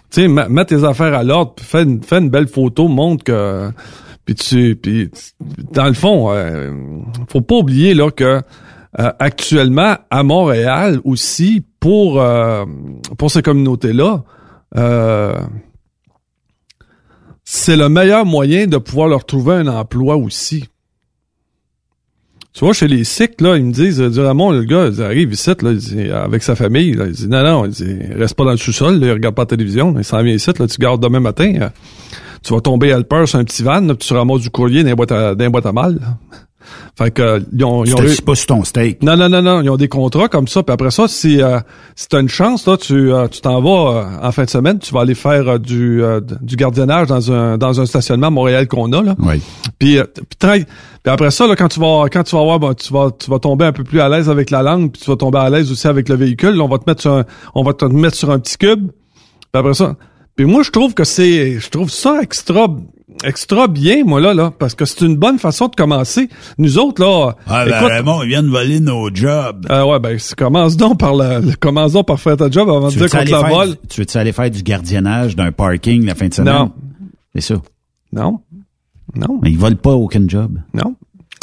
tu 0.10 0.22
sais, 0.22 0.28
mets 0.28 0.66
tes 0.66 0.84
affaires 0.84 1.14
à 1.14 1.24
l'ordre, 1.24 1.54
fais 1.62 1.84
une, 1.84 2.02
fais 2.02 2.20
une 2.20 2.30
belle 2.30 2.48
photo, 2.48 2.88
montre 2.88 3.24
que, 3.24 3.72
puis 4.26 4.36
tu, 4.36 4.76
puis 4.76 5.10
dans 5.72 5.86
le 5.86 5.94
fond, 5.94 6.32
euh, 6.32 6.72
faut 7.30 7.42
pas 7.42 7.56
oublier 7.56 7.94
là 7.94 8.12
que 8.12 8.42
euh, 9.00 9.12
actuellement 9.20 9.98
à 10.10 10.24
Montréal 10.24 11.00
aussi 11.04 11.64
pour 11.80 12.22
euh, 12.22 12.66
pour 13.18 13.32
ces 13.32 13.42
communautés 13.42 13.94
là, 13.94 14.24
c'est 17.44 17.78
le 17.78 17.90
meilleur 17.90 18.26
moyen 18.26 18.68
de 18.68 18.78
pouvoir 18.78 19.08
leur 19.08 19.26
trouver 19.26 19.56
un 19.56 19.68
emploi 19.68 20.18
aussi. 20.18 20.66
Tu 22.58 22.66
vois, 22.66 22.74
chez 22.74 22.88
les 22.88 23.04
Sikhs, 23.04 23.40
là, 23.40 23.56
ils 23.56 23.64
me 23.64 23.72
disent, 23.72 24.02
euh, 24.02 24.10
du 24.10 24.20
Ramon, 24.20 24.50
le 24.50 24.64
gars, 24.64 24.90
il 24.92 25.04
arrive 25.04 25.32
ici, 25.32 25.52
là, 25.62 25.74
dit, 25.76 26.10
avec 26.10 26.42
sa 26.42 26.56
famille, 26.56 26.94
là, 26.94 27.06
il 27.06 27.12
dit, 27.12 27.28
non, 27.28 27.44
non, 27.44 27.66
il 27.66 27.70
dit, 27.70 28.00
reste 28.16 28.34
pas 28.34 28.46
dans 28.46 28.52
le 28.52 28.58
sous-sol, 28.58 28.98
il 29.00 29.12
regarde 29.12 29.36
pas 29.36 29.44
la 29.44 29.46
télévision, 29.46 29.94
il 29.96 30.04
s'en 30.04 30.24
vient 30.24 30.34
ici, 30.34 30.50
là, 30.58 30.66
tu 30.66 30.80
gardes 30.80 31.00
demain 31.00 31.20
matin, 31.20 31.54
euh, 31.62 31.70
tu 32.42 32.56
vas 32.56 32.60
tomber 32.60 32.92
à 32.94 32.98
Helper 32.98 33.28
sur 33.28 33.38
un 33.38 33.44
petit 33.44 33.62
van, 33.62 33.82
là, 33.82 33.94
tu 33.94 34.12
ramasses 34.12 34.42
du 34.42 34.50
courrier 34.50 34.82
dans 34.82 34.90
les 34.90 34.96
boîtes 34.96 35.12
à, 35.12 35.36
dans 35.36 35.44
les 35.44 35.52
boîtes 35.52 35.68
à 35.68 35.72
mal. 35.72 36.00
Fait 36.98 37.12
que, 37.12 37.22
euh, 37.22 37.40
ils 37.54 37.64
ont, 37.64 37.84
ils 37.86 37.94
ont 37.94 37.98
t'assis 37.98 38.22
pas 38.22 38.36
sur 38.36 38.48
ton 38.48 38.64
steak. 38.64 39.04
non, 39.04 39.16
non, 39.16 39.30
non, 39.30 39.42
non. 39.42 39.62
Ils 39.62 39.70
ont 39.70 39.78
des 39.78 39.88
contrats 39.88 40.28
comme 40.28 40.48
ça. 40.48 40.64
Puis 40.64 40.74
après 40.74 40.92
ça, 40.92 41.08
si, 41.08 41.42
euh, 41.42 41.60
si 41.96 42.08
tu 42.08 42.16
as 42.16 42.20
une 42.20 42.30
chance, 42.30 42.66
là, 42.68 42.78
tu 42.78 43.12
euh, 43.14 43.28
tu 43.28 43.42
t'en 43.42 43.62
vas 43.62 43.92
euh, 43.92 44.28
en 44.28 44.32
fin 44.32 44.46
de 44.46 44.50
semaine, 44.50 44.80
tu 44.80 44.94
vas 44.94 45.02
aller 45.02 45.16
faire 45.16 45.48
euh, 45.48 45.58
du, 45.60 46.04
euh, 46.04 46.22
du 46.42 46.56
gardiennage 46.56 47.08
dans 47.08 47.32
un 47.32 47.58
dans 47.58 47.80
un 47.80 47.86
stationnement 47.86 48.28
à 48.28 48.32
Montréal 48.32 48.68
qu'on 48.68 48.92
a. 48.94 49.02
Là. 49.04 49.16
Oui. 49.20 49.42
Puis, 49.80 49.98
euh, 50.00 50.06
puis, 50.40 50.66
après 51.06 51.32
ça, 51.32 51.48
là, 51.48 51.56
quand 51.56 51.68
tu 51.70 51.80
vas 51.80 52.06
quand 52.12 52.24
tu 52.24 52.36
vas 52.36 52.44
voir, 52.44 52.60
ben, 52.60 52.74
tu 52.74 52.92
vas 52.92 53.10
tu 53.18 53.30
vas 53.30 53.40
tomber 53.40 53.66
un 53.66 53.72
peu 53.74 53.84
plus 53.84 54.00
à 54.00 54.10
l'aise 54.10 54.30
avec 54.30 54.50
la 54.50 54.64
langue, 54.64 54.92
puis 54.92 55.02
tu 55.02 55.10
vas 55.10 55.18
tomber 55.18 55.38
à 55.40 55.50
l'aise 55.50 55.72
aussi 55.72 55.88
avec 55.88 56.10
le 56.10 56.16
véhicule. 56.16 56.56
Là, 56.56 56.64
on 56.64 56.68
va 56.68 56.80
te 56.80 56.90
mettre 56.90 57.02
sur 57.02 57.14
un, 57.14 57.26
on 57.56 57.64
va 57.64 57.74
te 57.74 57.86
mettre 57.86 58.16
sur 58.18 58.32
un 58.32 58.40
petit 58.40 58.58
cube. 58.58 58.90
Puis 58.90 59.60
après 59.60 59.74
ça. 59.74 59.96
Puis 60.36 60.46
moi, 60.46 60.62
je 60.64 60.72
trouve 60.72 60.94
que 60.94 61.04
c'est 61.04 61.60
je 61.60 61.70
trouve 61.70 61.90
ça 61.90 62.20
extra 62.22 62.68
extra 63.24 63.68
bien, 63.68 64.04
moi 64.06 64.20
là, 64.22 64.34
là, 64.34 64.52
parce 64.58 64.76
que 64.76 64.86
c'est 64.86 65.02
une 65.06 65.16
bonne 65.16 65.40
façon 65.40 65.68
de 65.68 65.76
commencer. 65.76 66.30
Nous 66.58 66.78
autres, 66.78 67.04
là, 67.04 67.36
Ah, 67.48 67.66
ben, 67.66 67.76
écoute, 67.78 67.90
Raymond, 67.92 68.24
ils 68.24 68.30
viennent 68.30 68.48
voler 68.50 68.80
nos 68.80 69.14
jobs. 69.14 69.66
ah 69.70 69.86
ouais, 69.88 70.00
ben, 70.00 70.18
commence 70.38 70.78
donc 70.78 71.00
par 71.00 71.16
le, 71.16 71.40
le- 71.42 71.56
commence 71.56 71.94
donc 71.94 72.08
par 72.08 72.20
faire 72.20 72.38
ta 72.38 72.50
job 72.50 72.70
avant 72.70 72.88
de 72.90 72.94
dire 72.94 73.10
qu'on 73.10 73.24
te 73.26 73.30
la 73.32 73.42
vole. 73.44 73.70
du- 73.72 73.88
tu 73.90 74.02
veux-tu 74.02 74.18
aller 74.18 74.32
faire 74.32 74.50
du 74.52 74.64
gardiennage 74.64 75.36
d'un 75.36 75.52
parking 75.52 76.06
la 76.06 76.16
fin 76.16 76.28
de 76.28 76.34
semaine? 76.34 76.54
Non. 76.54 76.72
C'est 77.36 77.42
ça. 77.42 77.56
Non. 78.14 78.40
Non. 79.16 79.40
Mais 79.42 79.52
ils 79.52 79.58
volent 79.58 79.76
pas 79.76 79.92
aucun 79.94 80.24
job. 80.28 80.58
Non. 80.74 80.96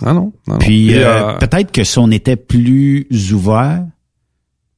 Ah 0.04 0.12
non. 0.12 0.32
non, 0.48 0.58
Puis, 0.58 0.92
euh, 0.94 1.06
euh, 1.06 1.38
peut-être 1.38 1.70
que 1.72 1.84
si 1.84 1.98
on 1.98 2.10
était 2.10 2.36
plus 2.36 3.06
ouvert, 3.32 3.84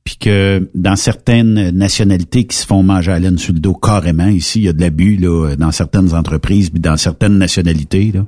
puis 0.07 0.19
que 0.19 0.71
dans 0.73 0.95
certaines 0.95 1.71
nationalités 1.71 2.47
qui 2.47 2.57
se 2.57 2.65
font 2.65 2.85
manger 2.85 3.11
à 3.11 3.15
la 3.15 3.29
laine 3.29 3.39
sur 3.39 3.53
le 3.53 3.59
dos 3.59 3.75
carrément, 3.75 4.29
ici, 4.29 4.61
il 4.61 4.65
y 4.67 4.69
a 4.69 4.73
de 4.73 4.81
l'abus 4.81 5.17
là, 5.17 5.57
dans 5.57 5.73
certaines 5.73 6.15
entreprises, 6.15 6.71
puis 6.71 6.79
dans 6.79 6.97
certaines 6.97 7.37
nationalités. 7.39 8.13
Là. 8.15 8.25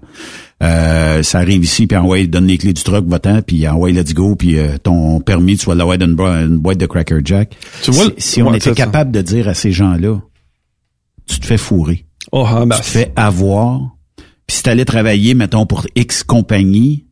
Euh, 0.60 1.22
ça 1.22 1.38
arrive 1.38 1.62
ici, 1.62 1.86
puis 1.86 1.96
envoie, 1.96 2.26
donne 2.26 2.48
les 2.48 2.58
clés 2.58 2.72
du 2.72 2.82
truck, 2.82 3.06
va-t'en, 3.06 3.42
puis 3.42 3.68
envoie 3.68 3.92
let's 3.92 4.12
go, 4.12 4.34
puis 4.34 4.58
euh, 4.58 4.76
ton 4.82 5.20
permis, 5.20 5.56
tu 5.56 5.66
vas 5.66 5.76
l'avoir 5.76 5.96
dans 5.98 6.06
une, 6.06 6.16
boi- 6.16 6.40
une 6.40 6.58
boîte 6.58 6.78
de 6.78 6.86
Cracker 6.86 7.20
Jack. 7.24 7.56
Tu 7.84 7.92
vois, 7.92 8.06
si, 8.18 8.32
si 8.32 8.42
on 8.42 8.50
ouais, 8.50 8.56
était 8.56 8.70
ça. 8.70 8.74
capable 8.74 9.12
de 9.12 9.22
dire 9.22 9.46
à 9.46 9.54
ces 9.54 9.70
gens-là, 9.70 10.20
tu 11.28 11.38
te 11.38 11.46
fais 11.46 11.58
fourrer 11.58 12.06
oh, 12.32 12.40
en 12.44 12.54
tu 12.56 12.60
te 12.62 12.66
masse. 12.66 12.88
fais 12.88 13.12
avoir. 13.14 13.80
Puis 14.48 14.56
si 14.56 14.62
t'allais 14.64 14.84
travailler, 14.84 15.34
mettons, 15.34 15.64
pour 15.64 15.86
X 15.94 16.24
compagnie, 16.24 17.04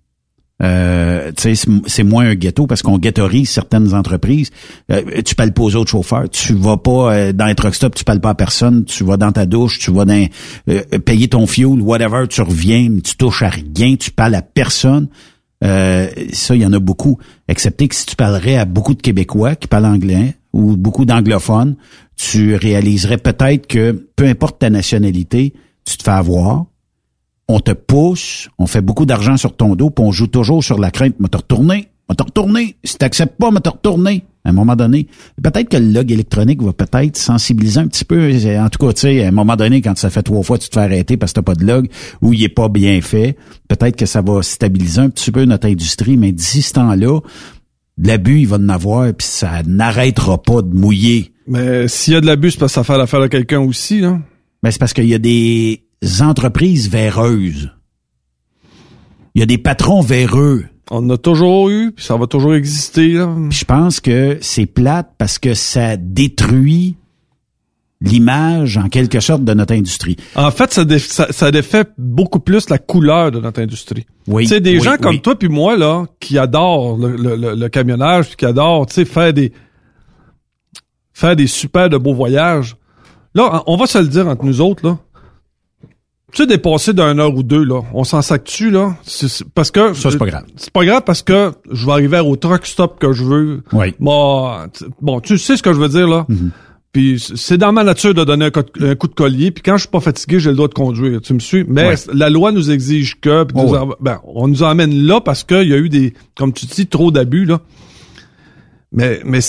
euh, 0.63 1.33
c'est- 1.37 2.03
moins 2.05 2.27
un 2.27 2.35
ghetto 2.35 2.67
parce 2.67 2.83
qu'on 2.83 2.99
ghettorise 2.99 3.51
certaines 3.51 3.93
entreprises. 3.95 4.51
Euh, 4.91 5.23
tu 5.25 5.35
parles 5.35 5.53
pas 5.53 5.63
aux 5.63 5.77
autres 5.77 5.91
chauffeurs. 5.91 6.29
Tu 6.31 6.55
vas 6.55 6.77
pas 6.79 7.13
euh, 7.15 7.33
dans 7.33 7.47
les 7.47 7.55
truck 7.55 7.75
stops, 7.75 7.97
tu 7.99 8.05
parles 8.05 8.21
pas 8.21 8.31
à 8.31 8.35
personne. 8.35 8.85
Tu 8.85 9.05
vas 9.05 9.17
dans 9.17 9.33
ta 9.33 9.45
douche, 9.47 9.79
tu 9.79 9.91
vas 9.93 10.05
dans 10.05 10.27
euh, 10.69 10.81
payer 11.05 11.29
ton 11.29 11.47
fuel, 11.47 11.81
whatever. 11.83 12.27
Tu 12.29 12.41
reviens, 12.41 12.89
tu 13.05 13.17
touches 13.17 13.43
à 13.43 13.51
rien, 13.51 13.97
tu 13.97 14.11
parles 14.11 14.35
à 14.35 14.43
personne. 14.43 15.09
Euh, 15.65 16.09
ça, 16.33 16.55
il 16.55 16.63
y 16.63 16.67
en 16.67 16.73
a 16.73 16.79
beaucoup. 16.79 17.19
Excepté 17.49 17.89
que 17.89 17.95
si 17.95 18.07
tu 18.07 18.17
parlerais 18.17 18.57
à 18.57 18.65
beaucoup 18.65 18.95
de 18.95 19.01
Québécois 19.03 19.57
qui 19.57 19.69
parlent 19.69 19.87
anglais 19.87 20.35
ou 20.53 20.77
beaucoup 20.77 21.05
d'anglophones, 21.05 21.77
tu 22.17 22.55
réaliserais 22.55 23.19
peut-être 23.19 23.67
que 23.67 24.07
peu 24.17 24.25
importe 24.27 24.59
ta 24.61 24.71
nationalité, 24.71 25.53
tu 25.85 25.97
te 25.99 26.03
fais 26.03 26.11
avoir 26.11 26.65
on 27.49 27.61
te 27.61 27.73
pousse, 27.73 28.49
on 28.59 28.67
fait 28.67 28.81
beaucoup 28.81 29.07
d'argent 29.07 29.37
sur 29.37 29.57
ton 29.57 29.77
dos, 29.77 29.91
puis 29.91 30.05
on 30.05 30.13
joue 30.13 30.27
toujours 30.27 30.65
sur 30.65 30.79
la 30.79 30.91
crainte, 30.91 31.15
mais 31.21 31.29
te 31.29 31.37
retourner, 31.37 31.89
mais 32.09 32.15
te 32.15 32.23
retourner. 32.23 32.77
Si 32.85 32.99
t'acceptes 32.99 33.39
pas, 33.39 33.51
mais 33.51 33.61
te 33.61 33.69
retourner. 33.69 34.25
À 34.45 34.51
un 34.51 34.53
moment 34.53 34.77
donné, 34.77 35.09
peut-être 35.43 35.69
que 35.69 35.77
le 35.77 35.91
log 35.91 36.13
électronique 36.13 36.63
va 36.63 36.73
peut-être 36.73 37.17
sensibiliser 37.17 37.81
un 37.81 37.89
petit 37.89 38.05
peu. 38.05 38.31
En 38.61 38.69
tout 38.69 38.79
cas, 38.87 38.93
tu 38.93 39.01
sais, 39.01 39.25
à 39.25 39.29
un 39.29 39.33
moment 39.33 39.57
donné, 39.57 39.83
quand 39.83 39.99
ça 39.99 40.09
fait 40.09 40.23
trois 40.23 40.45
fois, 40.45 40.57
tu 40.57 40.69
te 40.69 40.75
fais 40.75 40.85
arrêter 40.85 41.17
parce 41.17 41.33
que 41.33 41.41
t'as 41.41 41.43
pas 41.43 41.57
de 41.57 41.65
log 41.65 41.89
ou 42.23 42.33
il 42.33 42.45
est 42.45 42.49
pas 42.49 42.69
bien 42.69 43.01
fait, 43.01 43.37
peut-être 43.67 43.97
que 43.97 44.07
ça 44.07 44.23
va 44.23 44.43
stabiliser 44.43 45.01
un 45.01 45.11
petit 45.11 45.33
peu 45.33 45.45
notre 45.47 45.67
industrie, 45.67 46.17
mais 46.17 46.31
d'ici 46.31 46.63
ce 46.63 46.75
temps-là, 46.75 47.21
de 47.99 48.07
l'abus, 48.07 48.41
il 48.41 48.47
va 48.47 48.57
en 48.57 48.69
avoir, 48.69 49.13
puis 49.15 49.27
ça 49.27 49.63
n'arrêtera 49.65 50.41
pas 50.41 50.63
de 50.63 50.73
mouiller. 50.73 51.33
Mais 51.49 51.89
s'il 51.89 52.15
y 52.15 52.17
a 52.17 52.21
de 52.21 52.27
l'abus, 52.27 52.53
c'est 52.53 52.59
parce 52.59 52.73
que 52.73 52.75
ça 52.75 52.85
fait 52.85 52.99
l'affaire 52.99 53.23
de 53.23 53.27
quelqu'un 53.27 53.61
aussi, 53.61 54.01
là. 54.01 54.21
Ben, 54.63 54.71
c'est 54.71 54.79
parce 54.79 54.93
qu'il 54.93 55.07
y 55.07 55.15
a 55.15 55.19
des 55.19 55.86
entreprises 56.23 56.89
véreuses. 56.89 57.71
Il 59.35 59.41
y 59.41 59.43
a 59.43 59.47
des 59.47 59.59
patrons 59.59 60.01
véreux. 60.01 60.65
On 60.91 60.99
en 60.99 61.11
a 61.11 61.17
toujours 61.19 61.69
eu, 61.69 61.93
puis 61.93 62.05
ça 62.05 62.17
va 62.17 62.27
toujours 62.27 62.55
exister, 62.55 63.09
là. 63.15 63.35
Puis 63.51 63.59
je 63.59 63.65
pense 63.65 64.01
que 64.01 64.39
c'est 64.41 64.67
plate 64.67 65.13
parce 65.19 65.39
que 65.39 65.53
ça 65.55 65.97
détruit 65.97 66.97
l'image, 68.01 68.77
en 68.77 68.89
quelque 68.89 69.21
sorte, 69.21 69.43
de 69.43 69.55
notre 69.55 69.75
industrie. 69.75 70.17
En 70.37 70.51
fait, 70.51 70.73
ça, 70.73 70.85
dé- 70.85 70.99
ça, 70.99 71.33
ça 71.33 71.51
défait 71.51 71.85
beaucoup 71.99 72.41
plus 72.41 72.69
la 72.71 72.79
couleur 72.79 73.31
de 73.33 73.41
notre 73.41 73.61
industrie. 73.61 74.07
Oui. 74.29 74.45
Tu 74.45 74.51
sais, 74.51 74.61
des 74.61 74.75
oui, 74.79 74.81
gens 74.85 74.97
comme 74.99 75.19
toi 75.21 75.37
puis 75.37 75.49
moi, 75.49 75.77
là, 75.77 76.05
qui 76.21 76.39
adorent 76.39 76.99
le, 76.99 77.17
le, 77.17 77.37
le- 77.37 77.55
le 77.55 77.69
camionnage, 77.69 78.29
puis 78.29 78.37
qui 78.37 78.45
adorent, 78.47 78.87
tu 78.87 78.95
sais, 78.95 79.05
faire 79.07 79.33
des 79.33 79.53
faire 81.15 81.35
des 81.35 81.47
super 81.47 81.89
de 81.89 81.97
beaux 81.97 82.15
voyages. 82.15 82.77
Là, 83.35 83.63
on 83.67 83.77
va 83.77 83.87
se 83.87 83.99
le 83.99 84.07
dire 84.07 84.29
entre 84.29 84.45
nous 84.45 84.61
autres, 84.61 84.87
là. 84.87 84.99
Tu 86.37 86.43
sais, 86.43 86.47
dépasser 86.47 86.93
d'une 86.93 87.19
heure 87.19 87.35
ou 87.35 87.43
deux, 87.43 87.65
là, 87.65 87.81
on 87.95 88.05
s'en 88.05 88.21
sac 88.21 88.45
dessus, 88.45 88.71
là. 88.71 88.95
C'est- 89.05 89.43
parce 89.55 89.71
que. 89.71 89.95
Ça, 89.95 90.11
c'est 90.11 90.19
pas 90.19 90.27
grave. 90.27 90.45
C'est 90.57 90.71
pas 90.71 90.85
grave 90.85 91.03
parce 91.07 91.23
que 91.23 91.53
je 91.73 91.87
vais 91.87 91.93
arriver 91.93 92.19
au 92.21 92.37
truck 92.37 92.67
stop 92.67 92.99
que 92.99 93.15
je 93.15 93.25
veux. 93.25 93.63
Oui. 93.73 93.95
Bon, 93.99 94.51
t- 94.71 94.85
bon, 95.01 95.21
tu 95.21 95.39
sais 95.39 95.57
ce 95.57 95.63
que 95.63 95.73
je 95.73 95.79
veux 95.81 95.89
dire, 95.89 96.07
là. 96.07 96.27
Mm-hmm. 96.29 96.51
Puis 96.93 97.25
c'est 97.37 97.57
dans 97.57 97.73
ma 97.73 97.85
nature 97.85 98.13
de 98.13 98.23
donner 98.23 98.45
un, 98.45 98.51
co- 98.51 98.61
un 98.83 98.95
coup 98.97 99.09
de 99.09 99.15
collier. 99.15 99.51
Puis 99.51 99.63
quand 99.63 99.79
je 99.79 99.85
suis 99.85 99.89
pas 99.91 100.01
fatigué, 100.01 100.39
j'ai 100.39 100.51
le 100.51 100.57
droit 100.57 100.69
de 100.69 100.75
conduire. 100.75 101.23
Tu 101.23 101.33
me 101.33 101.39
suis? 101.39 101.65
Mais 101.67 101.89
Ouais. 101.89 101.95
la 102.13 102.29
loi 102.29 102.53
nous 102.53 102.71
exige 102.71 103.19
que. 103.19 103.45
puis 103.45 103.57
nous 103.57 103.71
Oh, 103.73 103.77
en- 103.77 103.91
ben, 104.01 104.21
on 104.25 104.47
nous 104.47 104.63
emmène 104.63 104.93
là 105.07 105.23
parce 105.23 105.43
qu'il 105.43 105.69
y 105.69 105.73
a 105.73 105.79
eu 105.79 105.89
des, 105.89 106.13
comme 106.37 106.53
tu 106.53 106.67
dis, 106.67 106.87
trop 106.87 107.11
d'abus 107.11 107.47
là. 107.47 107.61
Mais 108.93 109.21
mais 109.25 109.41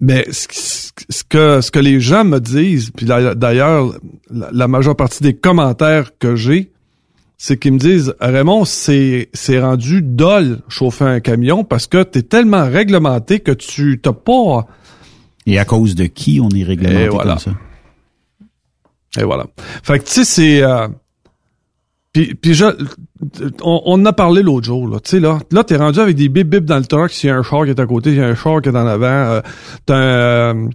Mais 0.00 0.26
ce, 0.30 0.88
que 1.28 1.60
ce 1.60 1.70
que 1.70 1.78
les 1.78 2.00
gens 2.00 2.24
me 2.24 2.38
disent, 2.38 2.90
puis 2.90 3.06
d'ailleurs 3.06 3.94
la, 4.30 4.50
la 4.52 4.68
majeure 4.68 4.96
partie 4.96 5.22
des 5.22 5.34
commentaires 5.34 6.18
que 6.18 6.36
j'ai, 6.36 6.70
c'est 7.38 7.58
qu'ils 7.58 7.74
me 7.74 7.78
disent 7.78 8.14
Raymond, 8.20 8.64
c'est 8.64 9.28
c'est 9.32 9.60
rendu 9.60 10.02
dol 10.02 10.60
chauffer 10.68 11.04
un 11.04 11.20
camion 11.20 11.64
parce 11.64 11.86
que 11.86 12.02
tu 12.02 12.18
es 12.18 12.22
tellement 12.22 12.68
réglementé 12.68 13.40
que 13.40 13.52
tu 13.52 14.00
t'as 14.02 14.12
pas 14.12 14.66
Et 15.46 15.58
à 15.58 15.64
cause 15.64 15.94
de 15.94 16.06
qui 16.06 16.40
on 16.42 16.48
est 16.50 16.62
réglementé 16.64 17.08
voilà. 17.08 17.32
comme 17.32 17.38
ça? 17.40 17.50
Et 19.20 19.24
voilà. 19.24 19.46
Fait 19.82 19.98
que 19.98 20.04
tu 20.04 20.12
sais 20.12 20.24
c'est 20.24 20.62
euh, 20.62 20.88
puis, 22.16 22.34
puis 22.34 22.54
je, 22.54 22.64
on, 23.62 23.82
on 23.84 24.00
en 24.00 24.06
a 24.06 24.12
parlé 24.14 24.42
l'autre 24.42 24.64
jour, 24.64 24.88
là. 24.88 24.98
Tu 25.00 25.10
sais, 25.10 25.20
là, 25.20 25.38
là, 25.50 25.64
t'es 25.64 25.76
rendu 25.76 26.00
avec 26.00 26.16
des 26.16 26.30
bip 26.30 26.48
bip 26.48 26.64
dans 26.64 26.78
le 26.78 26.84
truck, 26.86 27.10
s'il 27.10 27.28
y 27.28 27.30
a 27.30 27.36
un 27.36 27.42
char 27.42 27.64
qui 27.64 27.70
est 27.70 27.78
à 27.80 27.84
côté, 27.84 28.10
s'il 28.10 28.20
y 28.20 28.22
a 28.22 28.26
un 28.26 28.34
char 28.34 28.62
qui 28.62 28.70
est 28.70 28.72
en 28.72 28.86
avant. 28.86 29.04
euh, 29.06 29.40
t'as 29.84 29.96
un, 29.96 29.98
euh, 29.98 30.68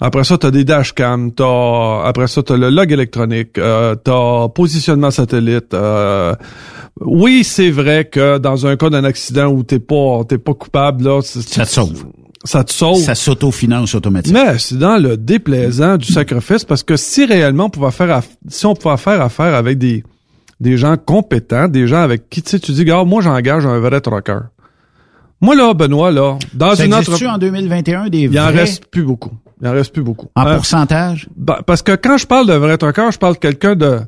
après 0.00 0.24
ça, 0.24 0.38
t'as 0.38 0.50
des 0.50 0.64
dashcams, 0.64 1.32
t'as, 1.32 2.02
après 2.04 2.26
ça, 2.26 2.42
t'as 2.42 2.56
le 2.56 2.70
log 2.70 2.90
électronique, 2.90 3.58
euh, 3.58 3.94
t'as 3.94 4.48
positionnement 4.48 5.12
satellite. 5.12 5.72
euh, 5.72 6.34
oui, 7.00 7.44
c'est 7.44 7.70
vrai 7.70 8.06
que 8.06 8.38
dans 8.38 8.66
un 8.66 8.76
cas 8.76 8.90
d'un 8.90 9.04
accident 9.04 9.46
où 9.46 9.62
t'es 9.62 9.78
pas, 9.78 10.24
t'es 10.28 10.38
pas 10.38 10.54
coupable, 10.54 11.04
là, 11.04 11.20
ça 11.22 11.64
te 11.64 11.70
sauve. 11.70 12.06
Ça 12.42 12.64
te 12.64 12.72
sauve. 12.72 12.98
Ça 13.00 13.14
s'autofinance 13.14 13.94
automatiquement. 13.94 14.46
Mais 14.46 14.58
c'est 14.58 14.78
dans 14.78 14.96
le 15.00 15.16
déplaisant 15.16 15.96
du 15.96 16.06
sacrifice 16.12 16.64
parce 16.64 16.82
que 16.82 16.96
si 16.96 17.24
réellement 17.24 17.66
on 17.66 17.70
pouvait 17.70 17.92
faire, 17.92 18.20
si 18.48 18.66
on 18.66 18.74
pouvait 18.74 18.96
faire 18.96 19.20
affaire 19.22 19.54
avec 19.54 19.78
des, 19.78 20.02
des 20.60 20.76
gens 20.76 20.96
compétents, 20.96 21.68
des 21.68 21.86
gens 21.86 22.00
avec 22.02 22.28
qui 22.30 22.42
tu 22.42 22.50
sais, 22.50 22.58
tu 22.58 22.72
dis, 22.72 22.84
gars, 22.84 23.04
moi 23.04 23.22
j'engage 23.22 23.64
un 23.66 23.78
vrai 23.78 24.00
trucker. 24.00 24.38
Moi 25.40 25.54
là, 25.54 25.72
Benoît 25.74 26.10
là, 26.10 26.36
dans 26.54 26.74
Ça 26.74 26.84
une 26.84 26.94
entreprise, 26.94 27.28
en 27.28 27.38
2021 27.38 28.08
des 28.08 28.22
il 28.22 28.40
en 28.40 28.44
vrais? 28.50 28.60
reste 28.60 28.86
plus 28.86 29.04
beaucoup. 29.04 29.30
Il 29.62 29.68
en 29.68 29.72
reste 29.72 29.92
plus 29.92 30.02
beaucoup. 30.02 30.28
en 30.34 30.42
Hein? 30.46 30.56
pourcentage? 30.56 31.28
Ben, 31.36 31.58
parce 31.66 31.82
que 31.82 31.92
quand 31.96 32.16
je 32.16 32.26
parle 32.26 32.46
de 32.48 32.54
vrai 32.54 32.76
trucker, 32.78 33.08
je 33.12 33.18
parle 33.18 33.34
de 33.34 33.38
quelqu'un 33.38 33.74
de 33.76 34.00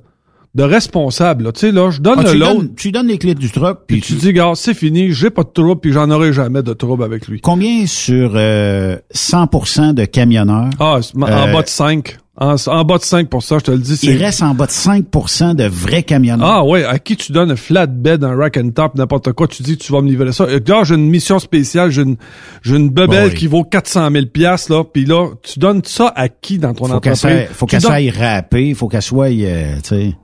de 0.57 0.65
responsable. 0.65 1.45
là. 1.45 1.53
Tu 1.53 1.61
sais 1.61 1.71
là, 1.71 1.91
je 1.93 2.01
donne 2.01 2.19
Ah, 2.27 2.33
le 2.33 2.37
donnes, 2.41 2.75
tu 2.75 2.91
donnes 2.91 3.07
les 3.07 3.19
clés 3.19 3.37
du 3.37 3.49
truck, 3.53 3.83
puis 3.87 4.01
tu 4.01 4.15
dis, 4.15 4.33
gars, 4.33 4.51
c'est 4.57 4.75
fini, 4.75 5.13
j'ai 5.13 5.31
pas 5.31 5.45
de 5.45 5.49
trouble, 5.51 5.81
puis 5.81 5.93
j'en 5.93 6.11
aurai 6.11 6.33
jamais 6.33 6.65
de 6.65 6.73
trouble 6.73 7.05
avec 7.05 7.29
lui. 7.29 7.41
Combien 7.41 7.87
sur 7.87 8.33
euh, 8.35 8.97
100% 9.15 9.95
de 9.95 10.05
camionneurs? 10.07 10.71
Ah, 10.81 10.99
en 11.17 11.23
Euh, 11.23 11.53
bas 11.53 11.63
de 11.63 11.69
5. 11.69 12.19
En, 12.41 12.55
en 12.69 12.85
bas 12.85 12.97
de 12.97 13.03
5 13.03 13.29
je 13.31 13.57
te 13.59 13.71
le 13.71 13.77
dis, 13.79 13.99
c'est... 13.99 14.07
Il 14.07 14.17
reste 14.17 14.43
en 14.43 14.55
bas 14.55 14.65
de 14.65 14.71
5% 14.71 15.55
de 15.55 15.65
vrais 15.65 16.03
camionneurs. 16.03 16.49
Ah 16.49 16.65
ouais, 16.65 16.85
à 16.85 16.99
qui 16.99 17.15
tu 17.15 17.33
donnes 17.33 17.51
un 17.51 17.57
flatbed, 17.57 18.25
un 18.25 18.35
rack 18.35 18.57
and 18.57 18.71
top, 18.71 18.95
n'importe 18.95 19.33
quoi, 19.33 19.47
tu 19.47 19.63
dis 19.63 19.77
que 19.77 19.85
tu 19.85 19.93
vas 19.93 20.01
me 20.01 20.09
livrer 20.09 20.33
ça. 20.33 20.47
Gars, 20.61 20.85
j'ai 20.85 20.95
une 20.95 21.11
mission 21.11 21.39
spéciale, 21.39 21.91
j'ai 21.91 22.01
une, 22.01 22.17
j'ai 22.63 22.77
une 22.77 22.89
bebelle 22.89 23.29
oui. 23.29 23.35
qui 23.35 23.47
vaut 23.47 23.63
400 23.63 24.11
000 24.11 24.27
piastres, 24.33 24.73
là, 24.73 24.85
puis 24.85 25.05
là, 25.05 25.29
tu 25.43 25.59
donnes 25.59 25.83
ça 25.85 26.11
à 26.17 26.31
qui 26.31 26.57
dans 26.59 26.73
ton 26.73 26.87
faut 26.87 26.95
entreprise? 26.95 27.47
faut 27.53 27.67
qu'elle 27.67 27.83
donnes- 27.83 27.91
soit 28.11 28.19
râpée, 28.19 28.73
faut 28.73 28.89
qu'elle 28.89 29.03
soit, 29.03 29.29
euh, 29.31 29.75
tu 29.83 29.89
sais. 29.89 30.15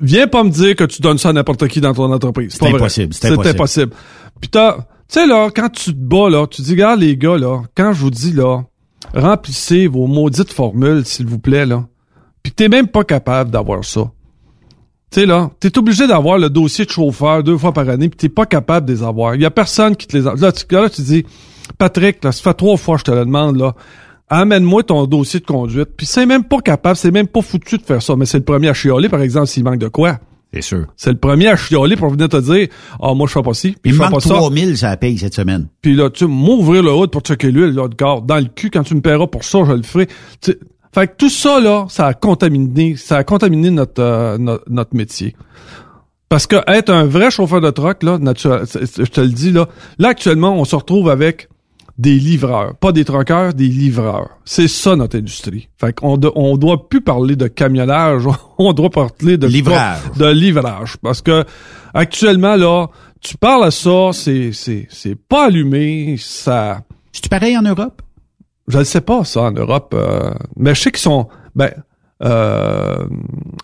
Viens 0.00 0.26
pas 0.28 0.44
me 0.44 0.50
dire 0.50 0.76
que 0.76 0.84
tu 0.84 1.02
donnes 1.02 1.18
ça 1.18 1.30
à 1.30 1.32
n'importe 1.32 1.66
qui 1.68 1.80
dans 1.80 1.92
ton 1.94 2.12
entreprise. 2.12 2.50
C'est 2.52 2.60
pas 2.60 2.66
vrai. 2.66 2.74
impossible, 2.76 3.14
c'est 3.14 3.28
C'est 3.28 3.32
impossible. 3.32 3.54
impossible. 3.56 3.92
Puis 4.40 4.50
t'as, 4.50 4.72
tu 4.76 4.82
sais 5.08 5.26
là, 5.26 5.48
quand 5.54 5.68
tu 5.70 5.92
te 5.92 5.98
bats 5.98 6.28
là, 6.30 6.46
tu 6.46 6.62
dis, 6.62 6.72
regarde 6.72 7.00
les 7.00 7.16
gars 7.16 7.36
là, 7.36 7.62
quand 7.76 7.92
je 7.92 7.98
vous 8.00 8.10
dis 8.10 8.32
là, 8.32 8.62
remplissez 9.14 9.86
vos 9.86 10.06
maudites 10.06 10.52
formules 10.52 11.04
s'il 11.04 11.26
vous 11.26 11.38
plaît 11.38 11.66
là. 11.66 11.86
Puis 12.42 12.52
t'es 12.52 12.68
même 12.68 12.88
pas 12.88 13.04
capable 13.04 13.50
d'avoir 13.50 13.84
ça. 13.84 14.10
Tu 15.10 15.20
sais 15.20 15.26
là, 15.26 15.50
t'es 15.60 15.76
obligé 15.78 16.06
d'avoir 16.06 16.38
le 16.38 16.50
dossier 16.50 16.84
de 16.84 16.90
chauffeur 16.90 17.42
deux 17.42 17.56
fois 17.56 17.72
par 17.72 17.88
année, 17.88 18.08
puis 18.08 18.18
t'es 18.18 18.28
pas 18.28 18.46
capable 18.46 18.86
de 18.86 18.92
les 18.92 19.02
avoir. 19.02 19.34
Il 19.34 19.40
y 19.40 19.46
a 19.46 19.50
personne 19.50 19.96
qui 19.96 20.06
te 20.06 20.16
les 20.16 20.26
a. 20.26 20.34
Là, 20.34 20.52
tu, 20.52 20.64
là, 20.70 20.88
dis, 20.88 21.24
Patrick, 21.78 22.22
là, 22.22 22.32
ça 22.32 22.42
fait 22.42 22.54
trois 22.54 22.76
fois 22.76 22.96
que 22.96 23.00
je 23.00 23.04
te 23.04 23.10
le 23.10 23.24
demande 23.24 23.56
là. 23.56 23.74
Amène-moi 24.30 24.82
ton 24.82 25.06
dossier 25.06 25.40
de 25.40 25.46
conduite. 25.46 25.88
Puis 25.96 26.04
c'est 26.04 26.26
même 26.26 26.44
pas 26.44 26.60
capable, 26.60 26.96
c'est 26.96 27.10
même 27.10 27.26
pas 27.26 27.40
foutu 27.40 27.78
de 27.78 27.82
faire 27.82 28.02
ça. 28.02 28.14
Mais 28.16 28.26
c'est 28.26 28.36
le 28.36 28.44
premier 28.44 28.68
à 28.68 28.74
chialer, 28.74 29.08
par 29.08 29.22
exemple, 29.22 29.46
s'il 29.46 29.64
manque 29.64 29.78
de 29.78 29.88
quoi. 29.88 30.18
C'est 30.52 30.62
sûr. 30.62 30.86
C'est 30.96 31.10
le 31.10 31.18
premier 31.18 31.48
à 31.48 31.56
chialer 31.56 31.96
pour 31.96 32.10
venir 32.10 32.28
te 32.28 32.38
dire 32.38 32.68
Ah, 33.00 33.12
moi, 33.14 33.26
je 33.26 33.32
fais 33.32 33.42
pas 33.42 33.54
ci, 33.54 33.72
puis 33.72 33.92
Il 33.92 33.94
je 33.94 33.98
pas 33.98 34.20
ça. 34.20 34.34
3000, 34.34 34.78
ça 34.78 34.96
paye 34.96 35.18
cette 35.18 35.34
semaine. 35.34 35.68
Puis 35.82 35.94
là, 35.94 36.10
tu 36.10 36.26
m'ouvrir 36.26 36.82
le 36.82 36.92
hood 36.92 37.10
pour 37.10 37.20
checker 37.20 37.50
l'huile, 37.50 37.74
là, 37.74 37.88
de 37.88 37.94
gare, 37.94 38.22
dans 38.22 38.38
le 38.38 38.46
cul, 38.46 38.70
quand 38.70 38.82
tu 38.82 38.94
me 38.94 39.00
paieras 39.00 39.26
pour 39.26 39.44
ça, 39.44 39.60
je 39.66 39.72
le 39.72 39.82
ferai. 39.82 40.08
Fait 40.92 41.06
que 41.06 41.12
tout 41.18 41.28
ça, 41.28 41.60
là, 41.60 41.86
ça 41.90 42.06
a 42.06 42.14
contaminé, 42.14 42.96
ça 42.96 43.18
a 43.18 43.24
contaminé 43.24 43.70
notre, 43.70 44.02
euh, 44.02 44.38
notre, 44.38 44.64
notre 44.70 44.96
métier. 44.96 45.36
Parce 46.30 46.46
que 46.46 46.56
être 46.66 46.90
un 46.90 47.04
vrai 47.04 47.30
chauffeur 47.30 47.60
de 47.60 47.70
truck, 47.70 48.02
là, 48.02 48.18
naturel, 48.18 48.64
je 48.66 49.04
te 49.04 49.20
le 49.20 49.28
dis, 49.28 49.50
là, 49.50 49.68
là, 49.98 50.08
actuellement, 50.08 50.58
on 50.58 50.64
se 50.64 50.76
retrouve 50.76 51.10
avec 51.10 51.48
des 51.98 52.14
livreurs. 52.18 52.76
Pas 52.76 52.92
des 52.92 53.04
truckers, 53.04 53.52
des 53.54 53.66
livreurs. 53.68 54.30
C'est 54.44 54.68
ça, 54.68 54.94
notre 54.96 55.18
industrie. 55.18 55.68
Fait 55.76 55.92
qu'on 55.92 56.16
do- 56.16 56.32
on 56.36 56.56
doit 56.56 56.88
plus 56.88 57.00
parler 57.00 57.34
de 57.36 57.48
camionnage, 57.48 58.22
on 58.58 58.72
doit 58.72 58.90
parler 58.90 59.36
de 59.36 59.46
Livrage. 59.48 59.98
de 60.16 60.26
livrage. 60.26 60.96
Parce 61.02 61.20
que, 61.22 61.44
actuellement, 61.94 62.54
là, 62.56 62.86
tu 63.20 63.36
parles 63.36 63.64
à 63.64 63.70
ça, 63.72 64.10
c'est, 64.12 64.52
c'est, 64.52 64.86
c'est 64.90 65.16
pas 65.16 65.46
allumé, 65.46 66.16
ça, 66.18 66.82
C'est 67.12 67.28
pareil 67.28 67.58
en 67.58 67.62
Europe? 67.62 68.00
je 68.68 68.78
ne 68.78 68.84
sais 68.84 69.00
pas 69.00 69.24
ça 69.24 69.42
en 69.42 69.50
Europe, 69.52 69.94
euh, 69.96 70.30
mais 70.56 70.74
je 70.74 70.82
sais 70.82 70.90
qu'ils 70.92 71.00
sont. 71.00 71.26
Ben, 71.56 71.72
euh, 72.24 73.06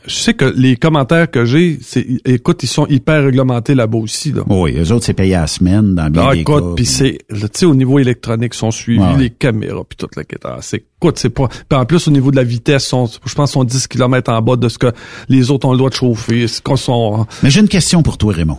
je 0.06 0.14
sais 0.14 0.34
que 0.34 0.44
les 0.44 0.76
commentaires 0.76 1.30
que 1.30 1.44
j'ai, 1.44 1.78
c'est, 1.82 2.06
écoute, 2.24 2.62
ils 2.62 2.68
sont 2.68 2.86
hyper 2.86 3.24
réglementés 3.24 3.74
là-bas 3.74 3.98
aussi. 3.98 4.32
Là. 4.32 4.42
Oui, 4.48 4.74
eux 4.78 4.92
autres, 4.92 5.04
c'est 5.04 5.12
payé 5.14 5.34
à 5.34 5.42
la 5.42 5.46
semaine 5.48 5.94
dans 5.94 6.08
bien 6.10 6.26
Ah, 6.28 6.34
des 6.34 6.40
écoute, 6.40 6.76
puis 6.76 6.86
c'est, 6.86 7.18
tu 7.28 7.36
sais, 7.52 7.66
au 7.66 7.74
niveau 7.74 7.98
électronique, 7.98 8.52
ils 8.54 8.58
sont 8.58 8.70
suivis, 8.70 9.00
Ouais. 9.02 9.18
les 9.18 9.30
caméras, 9.30 9.82
puis 9.88 9.96
toute 9.96 10.14
la 10.16 10.24
quête. 10.24 10.42
Ah, 10.44 10.58
c'est, 10.60 10.84
écoute, 11.00 11.18
c'est 11.18 11.30
pas. 11.30 11.48
Puis 11.48 11.78
en 11.78 11.84
plus, 11.84 12.06
au 12.06 12.10
niveau 12.12 12.30
de 12.30 12.36
la 12.36 12.44
vitesse, 12.44 12.86
sont, 12.86 13.08
je 13.26 13.34
pense, 13.34 13.52
sont 13.52 13.64
10 13.64 13.88
km 13.88 14.30
en 14.32 14.40
bas 14.40 14.56
de 14.56 14.68
ce 14.68 14.78
que 14.78 14.92
les 15.28 15.50
autres 15.50 15.66
ont 15.66 15.72
le 15.72 15.78
droit 15.78 15.90
de 15.90 15.94
chauffer. 15.94 16.46
Ce 16.46 16.60
qu'on 16.60 16.76
sont. 16.76 17.26
Mais 17.42 17.50
j'ai 17.50 17.60
une 17.60 17.68
question 17.68 18.02
pour 18.02 18.18
toi, 18.18 18.32
Raymond. 18.34 18.58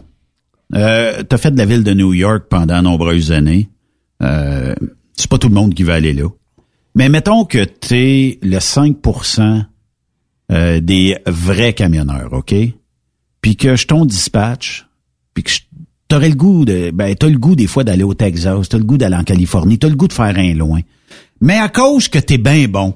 Euh, 0.73 1.23
t'as 1.23 1.37
fait 1.37 1.51
de 1.51 1.57
la 1.57 1.65
ville 1.65 1.83
de 1.83 1.93
New 1.93 2.13
York 2.13 2.45
pendant 2.49 2.81
nombreuses 2.81 3.31
années. 3.31 3.69
Euh, 4.23 4.73
c'est 5.13 5.29
pas 5.29 5.37
tout 5.37 5.47
le 5.47 5.53
monde 5.53 5.73
qui 5.73 5.83
veut 5.83 5.93
aller 5.93 6.11
là. 6.13 6.27
Mais 6.95 7.07
mettons 7.07 7.45
que 7.45 7.63
t'es 7.63 8.39
le 8.41 8.57
5% 8.57 9.63
euh, 10.51 10.79
des 10.79 11.17
vrais 11.25 11.73
camionneurs, 11.73 12.33
OK? 12.33 12.53
Puis 13.41 13.55
que 13.55 13.75
je 13.75 13.85
ton 13.87 14.05
dispatch, 14.05 14.87
puis 15.33 15.43
que 15.43 15.51
t'aurais 16.07 16.29
le 16.29 16.35
goût 16.35 16.65
de... 16.65 16.91
Ben, 16.91 17.15
t'as 17.15 17.29
le 17.29 17.37
goût 17.37 17.55
des 17.55 17.67
fois 17.67 17.83
d'aller 17.83 18.03
au 18.03 18.13
Texas, 18.13 18.69
t'as 18.69 18.77
le 18.77 18.83
goût 18.83 18.97
d'aller 18.97 19.15
en 19.15 19.23
Californie, 19.23 19.77
t'as 19.79 19.89
le 19.89 19.95
goût 19.95 20.07
de 20.07 20.13
faire 20.13 20.37
un 20.37 20.53
loin. 20.53 20.79
Mais 21.41 21.57
à 21.57 21.69
cause 21.69 22.07
que 22.07 22.19
t'es 22.19 22.37
bien 22.37 22.67
bon, 22.67 22.95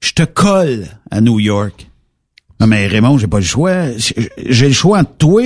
je 0.00 0.12
te 0.12 0.22
colle 0.22 0.86
à 1.10 1.20
New 1.20 1.38
York. 1.38 1.86
Non, 2.60 2.66
mais 2.66 2.86
Raymond, 2.86 3.18
j'ai 3.18 3.26
pas 3.26 3.38
le 3.38 3.44
choix. 3.44 3.96
J'ai- 3.96 4.68
le 4.68 4.72
choix 4.72 4.98
entre 5.00 5.16
toi, 5.16 5.42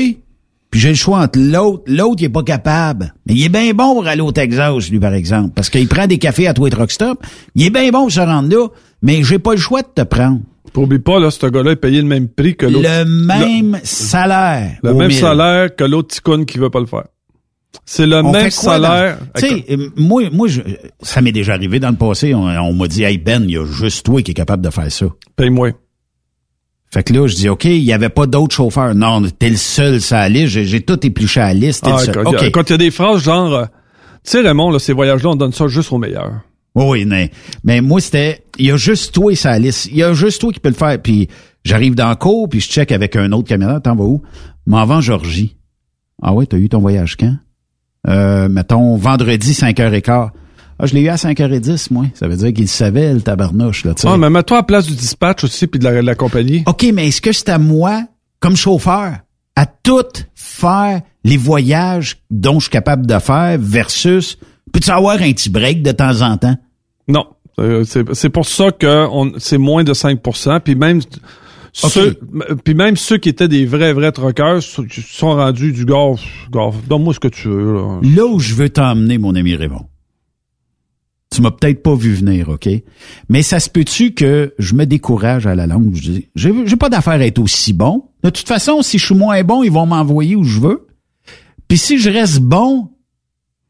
puis 0.70 0.80
j'ai 0.80 0.91
le 0.91 0.95
choix 0.95 1.20
entre 1.20 1.39
l'autre. 1.39 1.82
L'autre, 1.87 2.16
il 2.20 2.24
est 2.26 2.30
pas 2.30 2.43
capable. 2.43 3.14
Mais 3.26 3.34
il 3.34 3.45
est 3.45 3.49
bien 3.49 3.72
bon 3.72 3.95
pour 3.95 4.07
aller 4.07 4.20
au 4.20 4.32
Texas, 4.32 4.91
lui, 4.91 4.99
par 4.99 5.14
exemple. 5.14 5.51
Parce 5.55 5.70
qu'il 5.70 5.87
prend 5.89 6.07
des 6.07 6.18
cafés 6.18 6.47
à 6.47 6.55
toi 6.55 6.68
et. 6.70 7.18
Il 7.55 7.64
est 7.64 7.70
bien 7.70 7.91
bon 7.91 8.03
pour 8.03 8.12
se 8.12 8.20
rendre 8.20 8.49
là, 8.49 8.68
mais 9.03 9.22
j'ai 9.22 9.39
pas 9.39 9.53
le 9.53 9.61
choix 9.61 9.82
de 9.82 9.89
te 9.95 10.03
prendre. 10.03 10.41
Oublie 10.77 10.99
pas, 10.99 11.18
là, 11.18 11.31
ce 11.31 11.47
gars-là 11.47 11.72
est 11.72 11.77
payé 11.77 12.01
le 12.01 12.07
même 12.07 12.29
prix 12.29 12.57
que 12.57 12.66
l'autre. 12.66 12.89
Le 12.89 13.05
même 13.05 13.79
salaire. 13.83 14.79
Le 14.83 14.95
même 14.95 15.09
mille. 15.09 15.16
salaire 15.18 15.74
que 15.74 15.85
l'autre 15.85 16.09
ticoune 16.14 16.45
qui 16.47 16.59
veut 16.59 16.70
pas 16.70 16.81
le 16.81 16.87
faire. 16.87 17.05
C'est 17.85 18.07
le 18.07 18.16
On 18.20 18.33
même 18.33 18.45
dans- 18.45 18.51
salaire. 18.51 19.18
Tu 19.37 19.47
sais, 19.49 19.64
moi, 19.97 20.22
moi, 20.33 20.49
je- 20.49 20.62
ça 21.03 21.20
m'est 21.20 21.33
déjà 21.33 21.55
arrivé 21.55 21.79
dans 21.79 21.91
le 21.91 21.97
passé. 21.97 22.35
On, 22.35 22.45
on 22.47 22.72
m'a 22.72 22.89
dit, 22.89 23.03
hey 23.05 23.18
Ben, 23.18 23.43
il 23.45 23.51
y 23.51 23.59
a 23.59 23.64
juste 23.66 24.07
toi 24.07 24.22
qui 24.22 24.31
est 24.31 24.35
capable 24.35 24.64
de 24.64 24.70
faire 24.70 24.91
ça. 24.91 25.07
Paye-moi. 25.37 25.70
Fait 26.93 27.03
que 27.03 27.12
là, 27.12 27.27
je 27.27 27.35
dis, 27.35 27.49
OK, 27.49 27.64
il 27.64 27.83
y 27.83 27.93
avait 27.93 28.09
pas 28.09 28.27
d'autres 28.27 28.55
chauffeurs. 28.55 28.95
Non, 28.95 29.22
t'es 29.39 29.51
le 29.51 29.57
seul 29.57 30.01
sur 30.01 30.16
la 30.16 30.29
liste. 30.29 30.49
J'ai, 30.62 30.81
tout 30.81 31.05
épluché 31.07 31.41
à 31.41 31.49
la 31.49 31.55
liste. 31.55 31.85
Ah, 31.87 31.97
le 31.99 32.12
seul. 32.39 32.51
quand 32.53 32.62
il 32.68 32.72
y 32.72 32.74
a 32.74 32.79
des 32.79 32.91
phrases 32.91 33.22
genre, 33.22 33.53
euh, 33.55 33.64
tu 34.24 34.31
sais, 34.33 34.41
Raymond, 34.41 34.70
là, 34.70 34.79
ces 34.79 34.93
voyages-là, 34.95 35.31
on 35.31 35.37
donne 35.37 35.53
ça 35.53 35.66
juste 35.66 35.93
aux 35.93 35.99
meilleurs. 35.99 36.41
Oui, 36.77 37.07
mais, 37.07 37.31
mais 37.64 37.81
moi, 37.81 38.01
c'était, 38.01 38.45
il 38.59 38.66
y 38.66 38.70
a 38.70 38.77
juste 38.77 39.14
toi 39.14 39.35
sur 39.35 39.51
la 39.51 39.59
liste. 39.59 39.87
Il 39.87 39.97
y 39.97 40.03
a 40.03 40.12
juste 40.12 40.41
toi 40.41 40.53
qui 40.53 40.61
peux 40.61 40.68
le 40.68 40.74
faire. 40.74 41.01
Puis 41.01 41.29
j'arrive 41.64 41.95
dans 41.95 42.11
le 42.11 42.16
cours, 42.16 42.49
puis 42.49 42.61
je 42.61 42.68
check 42.68 42.93
avec 42.93 43.16
un 43.16 43.33
autre 43.33 43.49
camionneur. 43.49 43.81
T'en 43.81 43.97
vas 43.97 44.05
où? 44.05 44.22
M'en 44.66 45.01
Georgie. 45.01 45.57
Ah 46.22 46.35
ouais, 46.35 46.47
t'as 46.47 46.59
eu 46.59 46.68
ton 46.68 46.81
voyage 46.81 47.16
quand? 47.16 47.35
Euh, 48.09 48.49
mettons, 48.49 48.97
vendredi, 48.97 49.53
5h15. 49.53 50.31
Ah, 50.79 50.85
je 50.85 50.95
l'ai 50.95 51.01
eu 51.01 51.09
à 51.09 51.16
5h10, 51.16 51.89
moi. 51.91 52.05
Ça 52.14 52.29
veut 52.29 52.37
dire 52.37 52.53
qu'il 52.53 52.68
savait, 52.68 53.14
le 53.14 53.22
tabarnouche, 53.22 53.85
là, 53.85 53.95
tu 53.95 54.03
sais. 54.03 54.09
Ah, 54.11 54.18
mais 54.18 54.29
mets-toi 54.29 54.59
à 54.59 54.61
la 54.61 54.64
place 54.64 54.87
du 54.87 54.95
dispatch 54.95 55.45
aussi, 55.45 55.66
puis 55.66 55.79
de 55.79 55.85
la, 55.85 55.93
de 56.03 56.07
la 56.07 56.14
compagnie. 56.14 56.62
OK, 56.66 56.87
mais 56.93 57.09
est-ce 57.09 57.22
que 57.22 57.33
c'est 57.33 57.49
à 57.49 57.59
moi, 57.59 58.03
comme 58.41 58.57
chauffeur, 58.57 59.12
à 59.57 59.66
tout 59.66 60.05
faire 60.35 61.01
les 61.24 61.39
voyages 61.39 62.18
dont 62.31 62.59
je 62.59 62.64
suis 62.64 62.70
capable 62.70 63.07
de 63.07 63.18
faire 63.18 63.57
versus, 63.59 64.39
peux-tu 64.72 64.91
avoir 64.91 65.14
un 65.22 65.33
petit 65.33 65.49
break 65.49 65.83
de 65.83 65.93
temps 65.93 66.20
en 66.20 66.37
temps? 66.37 66.57
Non. 67.09 67.27
Euh, 67.59 67.85
c'est 67.85 68.29
pour 68.29 68.47
ça 68.47 68.71
que 68.71 69.07
c'est 69.39 69.57
moins 69.59 69.83
de 69.83 69.95
5% 69.95 70.61
puis 70.61 70.75
même 70.75 71.01
ceux, 71.73 72.19
puis 72.65 72.75
même 72.75 72.97
ceux 72.97 73.19
qui 73.19 73.29
étaient 73.29 73.49
des 73.49 73.65
vrais 73.67 73.93
vrais 73.93 74.13
truckers 74.13 74.63
sont 74.63 74.85
sont 74.91 75.35
rendus 75.35 75.73
du 75.73 75.85
gars, 75.85 76.13
gars 76.51 76.71
donne-moi 76.89 77.15
ce 77.15 77.21
que 77.21 77.29
tu 77.29 77.49
veux 77.49 77.75
là. 77.75 78.01
Là 78.03 78.27
où 78.27 78.39
je 78.41 78.55
veux 78.55 78.69
t'emmener, 78.71 79.19
mon 79.19 79.35
ami 79.35 79.55
Raymond, 79.55 79.87
Tu 81.31 81.43
m'as 81.43 81.51
peut-être 81.51 81.83
pas 81.83 81.95
vu 81.95 82.15
venir, 82.15 82.49
OK? 82.49 82.69
Mais 83.29 83.43
ça 83.43 83.61
se 83.61 83.69
peut-tu 83.69 84.13
que 84.13 84.55
je 84.59 84.75
me 84.75 84.85
décourage 84.87 85.47
à 85.47 85.55
la 85.55 85.67
longue? 85.67 85.95
Je 85.95 86.11
dis, 86.11 86.29
j'ai 86.35 86.53
j'ai 86.67 86.77
pas 86.77 86.89
d'affaire 86.89 87.15
à 87.15 87.27
être 87.27 87.39
aussi 87.39 87.73
bon. 87.73 88.05
De 88.23 88.31
toute 88.31 88.49
façon, 88.49 88.81
si 88.83 88.99
je 88.99 89.05
suis 89.07 89.15
moins 89.15 89.43
bon, 89.45 89.63
ils 89.63 89.73
vont 89.73 89.87
m'envoyer 89.87 90.35
où 90.37 90.45
je 90.45 90.61
veux. 90.61 90.87
Puis 91.69 91.79
si 91.79 91.99
je 91.99 92.11
reste 92.11 92.41
bon, 92.41 92.91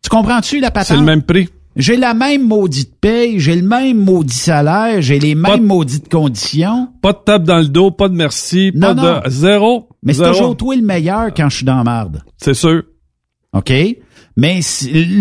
tu 0.03 0.11
comprends-tu 0.11 0.61
la 0.61 0.70
patente? 0.70 0.89
C'est 0.89 0.97
le 0.97 1.03
même 1.03 1.22
prix. 1.22 1.49
J'ai 1.76 1.96
la 1.98 2.14
même 2.14 2.42
maudite 2.46 2.98
paye, 3.00 3.38
j'ai 3.38 3.54
le 3.54 3.66
même 3.66 3.98
maudit 3.98 4.34
salaire, 4.36 5.02
j'ai 5.02 5.18
les 5.18 5.34
mêmes 5.34 5.64
maudites 5.66 6.08
conditions. 6.10 6.88
Pas 7.02 7.12
de 7.12 7.18
tape 7.24 7.42
dans 7.44 7.58
le 7.58 7.68
dos, 7.68 7.90
pas 7.90 8.08
de 8.08 8.14
merci, 8.14 8.72
Non, 8.74 8.94
pas 8.94 8.94
non. 8.94 9.20
de 9.24 9.30
zéro. 9.30 9.88
Mais 10.02 10.14
c'est 10.14 10.26
toujours 10.26 10.56
toi 10.56 10.74
le 10.74 10.82
meilleur 10.82 11.34
quand 11.34 11.50
je 11.50 11.56
suis 11.56 11.66
dans 11.66 11.76
la 11.76 11.84
marde. 11.84 12.22
C'est 12.38 12.54
sûr. 12.54 12.82
OK? 13.52 13.70
Mais 14.39 14.61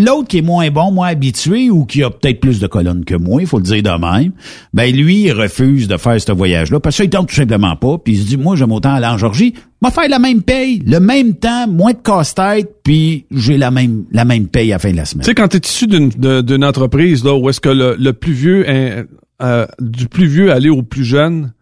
l'autre 0.04 0.28
qui 0.28 0.38
est 0.38 0.42
moins 0.42 0.68
bon, 0.70 0.90
moins 0.92 1.08
habitué 1.08 1.70
ou 1.70 1.86
qui 1.86 2.02
a 2.02 2.10
peut-être 2.10 2.38
plus 2.38 2.60
de 2.60 2.66
colonnes 2.66 3.04
que 3.06 3.14
moi, 3.14 3.40
il 3.40 3.46
faut 3.46 3.56
le 3.56 3.64
dire 3.64 3.82
de 3.82 3.88
même, 3.98 4.32
ben 4.74 4.94
lui, 4.94 5.22
il 5.22 5.32
refuse 5.32 5.88
de 5.88 5.96
faire 5.96 6.20
ce 6.20 6.32
voyage-là 6.32 6.80
parce 6.80 6.96
qu'il 6.96 7.08
tente 7.08 7.28
tout 7.28 7.34
simplement 7.34 7.76
pas. 7.76 7.96
Puis 7.96 8.12
il 8.12 8.18
se 8.20 8.26
dit, 8.26 8.36
moi, 8.36 8.56
j'aime 8.56 8.72
autant 8.72 8.92
aller 8.92 9.06
en 9.06 9.16
Georgie, 9.16 9.54
m'a 9.80 9.90
faire 9.90 10.08
la 10.10 10.18
même 10.18 10.42
paye, 10.42 10.82
le 10.86 11.00
même 11.00 11.34
temps, 11.34 11.66
moins 11.66 11.92
de 11.92 11.98
casse-tête, 11.98 12.70
puis 12.84 13.24
j'ai 13.30 13.56
la 13.56 13.70
même 13.70 14.04
la 14.12 14.26
même 14.26 14.48
paye 14.48 14.70
à 14.72 14.74
la 14.74 14.78
fin 14.80 14.90
de 14.90 14.96
la 14.96 15.04
Tu 15.04 15.08
semaine. 15.12 15.24
sais, 15.24 15.34
quand 15.34 15.48
tu 15.48 15.56
es 15.56 15.60
issu 15.64 15.86
d'une 15.86 16.64
entreprise 16.64 17.24
là, 17.24 17.34
où 17.34 17.48
est-ce 17.48 17.60
que 17.62 17.70
le, 17.70 17.96
le 17.98 18.12
plus 18.12 18.34
vieux, 18.34 18.68
hein, 18.68 19.04
euh, 19.42 19.66
du 19.80 20.08
plus 20.08 20.26
vieux 20.26 20.52
aller 20.52 20.68
au 20.68 20.82
plus 20.82 21.04
jeune, 21.04 21.54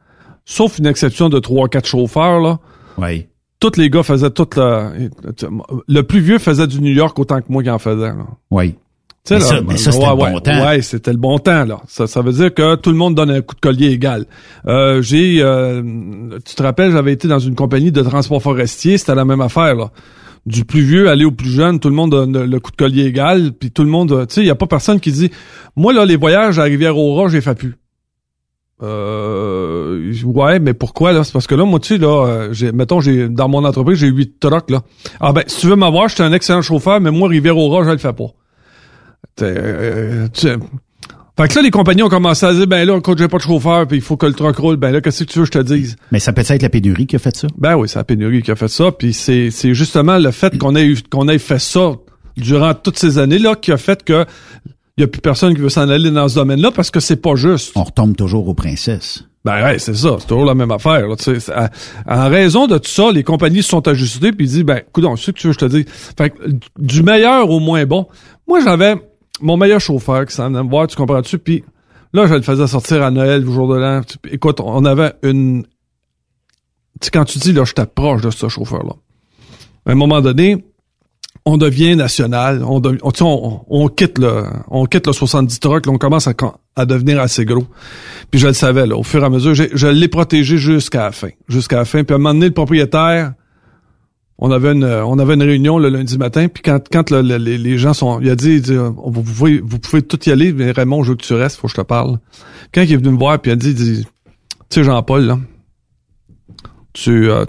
sauf 0.45 0.79
une 0.79 0.87
exception 0.87 1.29
de 1.29 1.39
trois, 1.39 1.69
quatre 1.69 1.87
chauffeurs, 1.87 2.41
là, 2.41 2.59
oui. 2.99 3.27
Tous 3.71 3.79
les 3.81 3.91
gars 3.91 4.03
faisaient 4.03 4.31
tout 4.31 4.49
le... 4.57 5.09
Le 5.89 6.03
plus 6.03 6.21
vieux 6.21 6.39
faisait 6.39 6.67
du 6.67 6.81
New 6.81 6.93
York 6.93 7.19
autant 7.19 7.41
que 7.41 7.47
moi 7.49 7.63
qui 7.63 7.71
en 7.71 7.79
faisais. 7.79 8.09
Là. 8.09 8.27
Oui. 8.51 8.75
Tu 9.27 9.33
sais, 9.33 9.35
là, 9.39 9.41
ça- 9.41 9.61
mais 9.67 9.77
ça, 9.79 9.91
c'était 9.91 10.05
ouais, 10.05 10.11
le 10.17 10.23
ouais, 10.23 10.33
bon 10.33 10.41
temps. 10.41 10.67
Ouais, 10.67 10.83
c'était 10.83 11.13
le 11.13 11.17
bon 11.19 11.39
temps, 11.39 11.65
là. 11.65 11.81
Ça, 11.89 12.07
ça 12.07 12.21
veut 12.21 12.33
dire 12.33 12.53
que 12.53 12.75
tout 12.75 12.91
le 12.91 12.97
monde 12.97 13.15
donne 13.15 13.31
un 13.31 13.41
coup 13.41 13.55
de 13.55 13.61
collier 13.61 13.87
égal. 13.89 14.27
Euh, 14.67 15.01
j'ai, 15.01 15.39
euh, 15.41 15.83
tu 16.45 16.55
te 16.55 16.63
rappelles, 16.63 16.93
j'avais 16.93 17.13
été 17.15 17.27
dans 17.27 17.39
une 17.39 17.55
compagnie 17.55 17.91
de 17.91 18.03
transport 18.03 18.43
forestier, 18.43 18.99
c'était 18.99 19.15
la 19.15 19.25
même 19.25 19.41
affaire, 19.41 19.75
là. 19.77 19.91
Du 20.45 20.67
plus 20.67 20.83
vieux 20.83 21.09
aller 21.09 21.25
au 21.25 21.31
plus 21.31 21.49
jeune, 21.49 21.81
tout 21.81 21.89
le 21.89 21.95
monde 21.95 22.11
donne 22.11 22.45
le 22.45 22.61
coup 22.61 22.71
de 22.71 22.77
collier 22.77 23.05
égal, 23.07 23.53
puis 23.59 23.71
tout 23.71 23.83
le 23.83 23.89
monde, 23.89 24.27
tu 24.29 24.35
sais, 24.35 24.41
il 24.43 24.47
y 24.47 24.51
a 24.51 24.55
pas 24.55 24.67
personne 24.67 25.01
qui 25.01 25.11
dit, 25.11 25.31
moi, 25.75 25.95
là, 25.95 26.05
les 26.05 26.17
voyages 26.17 26.59
à 26.59 26.65
Rivière-au-Rouge, 26.65 27.33
j'ai 27.33 27.41
fait 27.41 27.55
plus. 27.55 27.77
Euh, 28.85 30.13
ouais, 30.25 30.59
mais 30.59 30.75
pourquoi 30.75 31.13
là? 31.13 31.25
C'est 31.25 31.33
parce 31.33 31.47
que 31.47 31.55
là, 31.55 31.65
moi, 31.65 31.81
tu 31.81 31.95
sais, 31.95 31.99
là, 31.99 32.27
euh, 32.27 32.49
j'ai, 32.53 32.73
mettons, 32.73 33.01
j'ai 33.01 33.29
dans 33.29 33.49
mon 33.49 33.65
entreprise, 33.65 33.99
j'ai 33.99 34.09
huit 34.09 34.39
trucks 34.39 34.71
là. 34.71 34.83
Ah 35.21 35.33
ben, 35.33 35.45
si 35.47 35.61
tu 35.61 35.67
veux 35.69 35.77
m'avoir, 35.77 36.09
je 36.09 36.15
suis 36.15 36.23
un 36.23 36.33
excellent 36.33 36.63
chauffeur, 36.63 37.01
mais 37.01 37.11
moi, 37.11 37.29
Rivière-au-Rouge, 37.29 37.87
je 37.87 37.93
le 37.93 37.99
fais 37.99 38.13
pas. 38.13 38.27
T'es, 39.37 39.47
euh, 39.47 40.29
sais. 40.35 40.57
Fait 41.37 41.49
que 41.49 41.55
là, 41.57 41.63
les 41.63 41.71
compagnies 41.73 42.03
ont 42.03 42.09
commencé 42.09 42.47
à 42.47 42.53
dire, 42.53 42.67
ben 42.69 42.87
là, 42.87 43.01
quand 43.01 43.19
j'ai 43.19 43.27
pas 43.27 43.39
de 43.39 43.43
chauffeur, 43.43 43.89
puis 43.89 43.97
il 43.97 44.03
faut 44.03 44.17
que 44.17 44.27
le 44.27 44.35
truck 44.35 44.57
roule, 44.57 44.77
ben 44.77 44.93
là, 44.93 45.01
qu'est-ce 45.01 45.25
que 45.25 45.31
tu 45.31 45.41
veux 45.41 45.47
que 45.47 45.53
je 45.53 45.59
te 45.59 45.65
dise? 45.65 45.97
Mais 46.13 46.21
ça 46.21 46.33
peut 46.33 46.45
être 46.47 46.63
la 46.63 46.69
pénurie 46.69 47.07
qui 47.07 47.17
a 47.17 47.19
fait 47.19 47.35
ça. 47.35 47.49
Ben 47.59 47.75
oui, 47.75 47.89
c'est 47.89 47.99
la 47.99 48.05
pénurie 48.05 48.43
qui 48.43 48.53
a 48.53 48.57
fait 48.57 48.69
ça, 48.69 48.93
puis 48.93 49.13
c'est, 49.13 49.51
c'est 49.51 49.75
justement 49.75 50.19
le 50.19 50.31
fait 50.31 50.57
qu'on 50.59 50.77
ait 50.77 50.87
eu, 50.87 50.97
qu'on 51.11 51.27
ait 51.29 51.39
fait 51.39 51.59
ça 51.59 51.95
durant 52.37 52.75
toutes 52.75 52.99
ces 52.99 53.19
années-là 53.19 53.57
qui 53.57 53.73
a 53.73 53.77
fait 53.77 54.05
que 54.05 54.27
il 54.97 55.01
y 55.01 55.05
a 55.05 55.09
plus 55.09 55.21
personne 55.21 55.55
qui 55.55 55.61
veut 55.61 55.69
s'en 55.69 55.89
aller 55.89 56.11
dans 56.11 56.29
ce 56.29 56.37
domaine-là 56.37 56.71
parce 56.71 56.91
que 56.91 57.01
c'est 57.01 57.17
pas 57.17 57.35
juste. 57.35 57.73
On 57.77 57.83
retombe 57.85 58.17
toujours 58.17 58.47
aux 58.49 58.55
princesses. 58.55 59.25
Ben 59.45 59.63
ouais, 59.63 59.79
c'est 59.79 59.95
ça, 59.95 60.17
c'est 60.21 60.27
toujours 60.27 60.47
la 60.47 60.55
même 60.55 60.71
affaire. 60.71 61.07
Là, 61.07 61.17
à- 61.55 61.71
en 62.07 62.29
raison 62.31 62.67
de 62.67 62.79
tout 62.79 62.89
ça, 62.89 63.13
les 63.13 63.23
compagnies 63.25 63.63
se 63.63 63.69
sont 63.71 63.87
ajustées 63.87 64.33
puis 64.33 64.47
ils 64.47 64.51
disent 64.51 64.65
ben, 64.65 64.79
écoute, 64.89 65.05
c'est 65.17 65.23
ce 65.27 65.31
que 65.33 65.37
tu 65.39 65.47
veux 65.49 65.53
je 65.53 65.59
te 65.59 65.65
dis. 65.67 65.85
Fait 66.17 66.31
que, 66.31 66.39
du 66.79 67.03
meilleur 67.03 67.51
au 67.51 67.61
moins 67.61 67.85
bon. 67.85 68.07
Moi, 68.47 68.61
j'avais 68.61 68.95
mon 69.41 69.57
meilleur 69.57 69.81
chauffeur 69.81 70.25
qui 70.27 70.35
s'en 70.35 70.47
venait 70.49 70.63
me 70.63 70.71
voir, 70.71 70.87
tu 70.87 70.97
comprends-tu? 70.97 71.39
Puis 71.39 71.65
là, 72.15 72.27
je 72.27 72.35
le 72.35 72.43
faisais 72.43 72.67
sortir 72.67 73.03
à 73.03 73.11
Noël, 73.11 73.43
le 73.43 73.53
jour 73.53 73.69
de 73.69 73.77
l'an. 73.79 74.01
Écoute, 74.31 74.61
on 74.61 74.85
avait 74.85 75.13
une. 75.23 75.65
Tu 77.01 77.07
sais, 77.07 77.11
quand 77.11 77.25
tu 77.25 77.39
dis 77.39 77.53
là, 77.53 77.65
je 77.65 77.73
t'approche 77.75 78.23
de 78.23 78.31
ce 78.31 78.49
chauffeur-là. 78.49 78.95
À 79.87 79.93
un 79.93 79.95
moment 79.97 80.21
donné, 80.23 80.65
on 81.47 81.57
devient 81.59 81.95
national, 81.97 82.65
on, 82.65 82.81
on, 83.03 83.61
on, 83.69 83.89
quitte 83.89 84.19
le, 84.19 84.45
on 84.71 84.87
quitte 84.87 85.07
le 85.07 85.13
70 85.13 85.61
truck, 85.61 85.85
on 85.89 85.99
commence 85.99 86.27
à, 86.27 86.33
à 86.75 86.87
devenir 86.87 87.21
assez 87.21 87.45
gros. 87.45 87.67
Puis 88.31 88.41
je 88.41 88.47
le 88.47 88.55
savais, 88.55 88.87
là, 88.87 88.97
au 88.97 89.03
fur 89.03 89.23
et 89.23 89.27
à 89.27 89.31
mesure, 89.31 89.55
je 89.55 89.87
l'ai 89.87 90.09
protégé 90.09 90.57
jusqu'à 90.57 91.05
la 91.05 91.13
fin, 91.13 91.29
jusqu'à 91.49 91.77
la 91.77 91.85
fin. 91.85 92.03
Puis 92.03 92.15
à 92.15 92.17
un 92.17 92.19
moment 92.19 92.33
donné, 92.35 92.47
le 92.47 92.55
propriétaire, 92.55 93.35
on 94.39 94.51
avait 94.51 94.73
une, 94.73 94.85
on 94.85 95.19
avait 95.19 95.35
une 95.35 95.43
réunion 95.43 95.79
le 95.79 95.91
lundi 95.91 96.17
matin, 96.19 96.49
puis 96.49 96.63
quand, 96.63 96.81
quand 96.91 97.11
le- 97.11 97.21
le- 97.23 97.37
les, 97.37 97.79
gens 97.79 97.93
sont, 97.95 98.21
il 98.21 98.31
a 98.31 98.37
dit, 98.37 98.55
il 98.55 98.63
dit, 98.63 98.75
vous 98.77 99.23
pouvez, 99.23 99.61
vous 99.61 99.79
pouvez 99.79 100.03
tout 100.03 100.19
y 100.27 100.33
aller, 100.33 100.53
mais 100.53 100.71
Raymond, 100.73 101.05
je 101.05 101.11
veux 101.11 101.17
que 101.17 101.25
tu 101.25 101.35
restes, 101.35 101.59
faut 101.61 101.69
que 101.69 101.73
je 101.73 101.77
te 101.77 101.87
parle. 101.87 102.19
Quand 102.73 102.81
il 102.83 102.93
est 102.93 102.97
venu 102.97 103.11
me 103.11 103.19
voir, 103.19 103.39
puis 103.39 103.51
il 103.51 103.55
a 103.55 103.57
dit, 103.57 103.75
dit, 103.75 104.05
tu 104.71 104.81
sais 104.81 104.83
Jean-Paul, 104.85 105.23
là, 105.27 105.39
tu, 106.95 107.31
euh, 107.31 107.45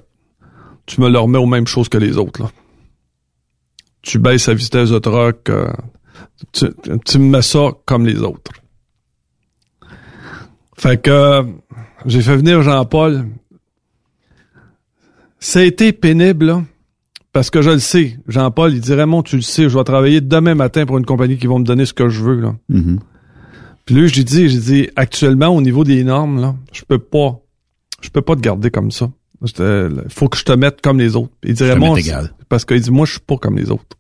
tu 0.86 1.01
me 1.01 1.09
le 1.09 1.17
remets 1.17 1.38
aux 1.39 1.45
mêmes 1.47 1.65
choses 1.67 1.88
que 1.89 1.97
les 1.97 2.17
autres, 2.17 2.43
là 2.43 2.49
tu 4.06 4.20
baisses 4.20 4.47
la 4.47 4.53
vitesse 4.53 4.91
de 4.91 4.99
truck, 4.99 5.49
euh, 5.49 5.68
tu, 6.53 6.68
tu 7.06 7.20
me 7.20 7.30
mets 7.30 7.41
ça 7.41 7.72
comme 7.86 8.06
les 8.06 8.22
autres. 8.22 8.51
Fait 10.78 11.01
que 11.01 11.10
euh, 11.10 11.43
j'ai 12.06 12.22
fait 12.22 12.38
venir 12.38 12.62
Jean-Paul. 12.62 13.26
Ça 15.39 15.60
a 15.60 15.64
été 15.64 15.91
pénible, 15.91 16.45
là, 16.45 16.64
parce 17.34 17.49
que 17.49 17.62
je 17.62 17.72
le 17.72 17.80
sais. 17.80 18.20
Jean-Paul, 18.28 18.74
il 18.74 18.82
dit 18.82 18.93
Raymond, 18.93 19.24
tu 19.24 19.38
le 19.38 19.41
sais, 19.41 19.70
je 19.70 19.78
vais 19.78 19.84
travailler 19.84 20.22
demain 20.22 20.56
matin 20.56 20.86
pour 20.86 20.97
une 20.97 21.06
compagnie 21.06 21.38
qui 21.38 21.47
va 21.47 21.58
me 21.58 21.64
donner 21.64 21.86
ce 21.86 21.93
que 21.93 22.08
je 22.08 22.24
veux. 22.24 22.39
Là. 22.39 22.56
Mhm. 22.70 22.99
Puis 23.86 23.95
lui, 23.95 24.08
j'ai 24.08 24.24
dit, 24.24 24.49
j'ai 24.49 24.60
dit, 24.60 24.89
actuellement, 24.95 25.47
au 25.47 25.62
niveau 25.62 25.84
des 25.84 26.03
normes, 26.03 26.41
là, 26.41 26.56
je 26.72 26.84
peux 26.84 26.99
pas, 26.99 27.39
je 28.01 28.10
peux 28.10 28.22
pas 28.22 28.36
te 28.36 28.41
garder 28.41 28.72
comme 28.72 28.91
ça. 28.91 29.12
Il 30.05 30.13
faut 30.13 30.27
que 30.29 30.37
je 30.37 30.43
te 30.43 30.51
mette 30.51 30.81
comme 30.81 30.99
les 30.99 31.15
autres. 31.15 31.33
Il 31.43 31.53
égal. 31.97 32.25
c'est- 32.39 32.45
parce 32.49 32.65
qu'il 32.65 32.79
dit, 32.79 32.91
moi, 32.91 33.05
je 33.05 33.11
suis 33.13 33.21
pas 33.21 33.37
comme 33.37 33.57
les 33.57 33.71
autres. 33.71 33.97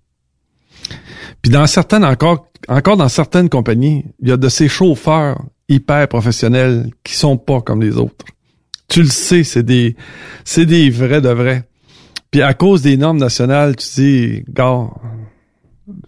Puis 1.41 1.51
dans 1.51 1.67
certaines, 1.67 2.03
encore, 2.05 2.47
encore 2.67 2.97
dans 2.97 3.09
certaines 3.09 3.49
compagnies, 3.49 4.05
il 4.21 4.29
y 4.29 4.31
a 4.31 4.37
de 4.37 4.49
ces 4.49 4.67
chauffeurs 4.67 5.41
hyper 5.69 6.07
professionnels 6.07 6.89
qui 7.03 7.15
sont 7.15 7.37
pas 7.37 7.61
comme 7.61 7.81
les 7.81 7.97
autres. 7.97 8.25
Tu 8.87 9.01
le 9.01 9.09
sais, 9.09 9.43
c'est 9.43 9.63
des, 9.63 9.95
c'est 10.43 10.65
des 10.65 10.89
vrais 10.89 11.21
de 11.21 11.29
vrais. 11.29 11.67
Puis 12.31 12.41
à 12.41 12.53
cause 12.53 12.81
des 12.81 12.97
normes 12.97 13.17
nationales, 13.17 13.75
tu 13.75 13.87
dis, 13.95 14.43
gars, 14.49 14.89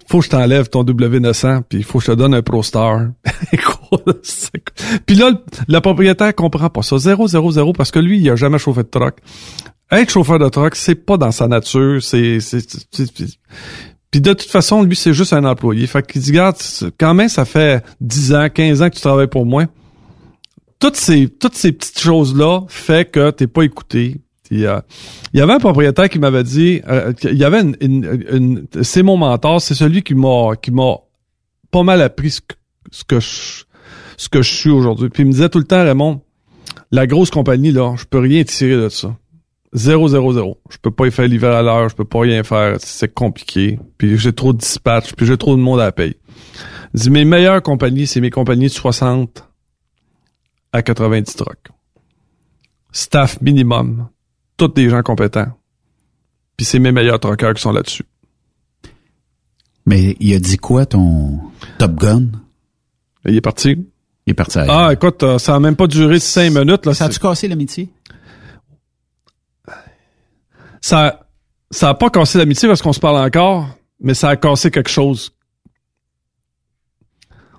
faut 0.08 0.20
que 0.20 0.26
je 0.26 0.30
t'enlève 0.30 0.70
ton 0.70 0.84
W900, 0.84 1.62
puis 1.70 1.84
faut 1.84 2.00
que 2.00 2.06
je 2.06 2.12
te 2.12 2.16
donne 2.18 2.34
un 2.34 2.42
Pro 2.42 2.64
Star. 2.64 3.08
Écoute, 3.52 4.20
c'est- 4.24 4.52
puis 5.06 5.16
là, 5.16 5.30
le, 5.32 5.38
le 5.68 5.80
propriétaire 5.80 6.34
comprend 6.36 6.70
pas 6.70 6.82
ça. 6.82 6.98
0, 6.98 7.28
0, 7.28 7.52
0, 7.52 7.74
parce 7.74 7.92
que 7.92 8.00
lui, 8.00 8.20
il 8.20 8.30
a 8.30 8.36
jamais 8.36 8.58
chauffé 8.58 8.84
de 8.84 8.88
truck. 8.90 9.18
Être 9.92 10.10
chauffeur 10.12 10.40
de 10.40 10.50
truck, 10.50 10.76
c'est 10.76 10.96
pas 10.96 11.18
dans 11.18 11.32
sa 11.32 11.48
nature, 11.48 12.02
c'est... 12.04 12.40
Puis 14.10 14.22
de 14.22 14.34
toute 14.34 14.50
façon, 14.50 14.84
lui, 14.84 14.96
c'est 14.96 15.14
juste 15.14 15.34
un 15.34 15.44
employé. 15.46 15.86
Fait 15.88 16.06
qu'il 16.06 16.22
dit, 16.22 16.32
regarde, 16.32 16.56
quand 17.00 17.14
même, 17.14 17.30
ça 17.30 17.46
fait 17.46 17.84
10 18.02 18.34
ans, 18.34 18.48
15 18.54 18.82
ans 18.82 18.90
que 18.90 18.96
tu 18.96 19.02
travailles 19.02 19.28
pour 19.28 19.46
moi. 19.46 19.66
Toutes 20.80 20.96
ces, 20.96 21.28
toutes 21.28 21.56
ces 21.56 21.72
petites 21.72 22.00
choses-là 22.00 22.62
fait 22.68 23.10
que 23.10 23.32
t'es 23.32 23.48
pas 23.48 23.64
écouté. 23.64 24.22
Il 24.52 24.60
y 25.34 25.42
avait 25.42 25.54
un 25.54 25.60
propriétaire 25.60 26.10
qui 26.10 26.20
m'avait 26.20 26.44
dit, 26.44 26.82
euh, 26.88 27.12
il 27.24 27.38
y 27.38 27.44
avait 27.44 27.62
une, 27.62 27.76
une- 27.82 28.26
une- 28.32 28.84
c'est 28.84 29.04
mon 29.04 29.18
mentor, 29.18 29.62
c'est 29.62 29.74
celui 29.76 30.04
qui 30.04 30.16
m'a, 30.16 30.56
qui 30.62 30.72
m'a 30.72 30.96
pas 31.72 31.84
mal 31.84 32.02
appris 32.02 32.32
ce 32.32 32.42
que, 32.42 32.56
ce 32.92 33.04
que 33.04 33.20
je, 33.20 33.64
ce 34.18 34.30
que 34.30 34.42
je 34.42 34.54
suis 34.54 34.70
aujourd'hui. 34.70 35.10
Puis 35.10 35.24
il 35.24 35.28
me 35.28 35.32
disait 35.32 35.50
tout 35.50 35.60
le 35.60 35.66
temps, 35.66 35.84
Raymond, 35.84 36.22
la 36.92 37.08
grosse 37.08 37.30
compagnie 37.30 37.72
là, 37.72 37.96
je 37.98 38.06
peux 38.06 38.20
rien 38.20 38.44
tirer 38.46 38.82
de 38.82 38.90
ça. 38.90 39.16
Zéro, 39.74 40.08
zéro, 40.08 40.32
zéro. 40.34 40.62
Je 40.70 40.78
peux 40.82 40.92
pas 40.92 41.08
y 41.08 41.12
faire 41.12 41.28
l'hiver 41.28 41.52
à 41.54 41.62
l'heure, 41.62 41.90
je 41.90 41.96
peux 41.96 42.06
pas 42.06 42.22
rien 42.22 42.42
faire, 42.44 42.78
c'est 42.80 43.14
compliqué. 43.14 43.78
Puis 43.98 44.18
j'ai 44.18 44.32
trop 44.32 44.54
de 44.54 44.60
dispatch, 44.60 45.14
puis 45.14 45.26
j'ai 45.26 45.38
trop 45.38 45.58
de 45.58 45.62
monde 45.62 45.82
à 45.82 45.92
payer. 45.92 46.18
Il 46.94 47.02
dit, 47.02 47.10
mes 47.10 47.26
meilleures 47.26 47.62
compagnies, 47.62 48.08
c'est 48.08 48.22
mes 48.22 48.30
compagnies 48.30 48.68
de 48.68 48.72
60 48.72 49.44
à 50.72 50.82
90 50.82 51.36
trucks. 51.36 51.68
Staff 52.94 53.42
minimum. 53.42 54.08
Tous 54.58 54.68
des 54.70 54.90
gens 54.90 55.02
compétents. 55.04 55.48
Puis 56.58 56.66
c'est 56.66 56.80
mes 56.80 56.92
meilleurs 56.92 57.20
truckers 57.20 57.54
qui 57.54 57.62
sont 57.62 57.72
là-dessus. 57.72 58.04
Mais 59.86 60.18
il 60.20 60.34
a 60.34 60.40
dit 60.40 60.58
quoi 60.58 60.86
ton 60.86 61.40
Top 61.78 61.96
Gun? 61.96 62.26
Il 63.26 63.36
est 63.36 63.42
parti. 63.42 63.88
Il 64.26 64.32
est 64.32 64.34
parti 64.34 64.58
à 64.60 64.66
Ah, 64.88 64.94
écoute, 64.94 65.22
euh, 65.24 65.38
ça 65.38 65.56
a 65.56 65.60
même 65.60 65.76
pas 65.76 65.88
duré 65.88 66.20
cinq 66.20 66.52
minutes. 66.52 66.86
Là, 66.86 66.94
Ça 66.94 67.06
a-tu 67.06 67.20
cassé 67.20 67.48
l'amitié? 67.48 67.90
ça, 70.82 71.20
ça 71.72 71.90
a 71.90 71.94
pas 71.94 72.10
cassé 72.10 72.38
l'amitié 72.38 72.68
parce 72.68 72.82
qu'on 72.82 72.94
se 72.94 73.00
parle 73.00 73.18
encore, 73.18 73.68
mais 74.00 74.14
ça 74.14 74.30
a 74.30 74.36
cassé 74.36 74.72
quelque 74.72 74.90
chose. 74.90 75.32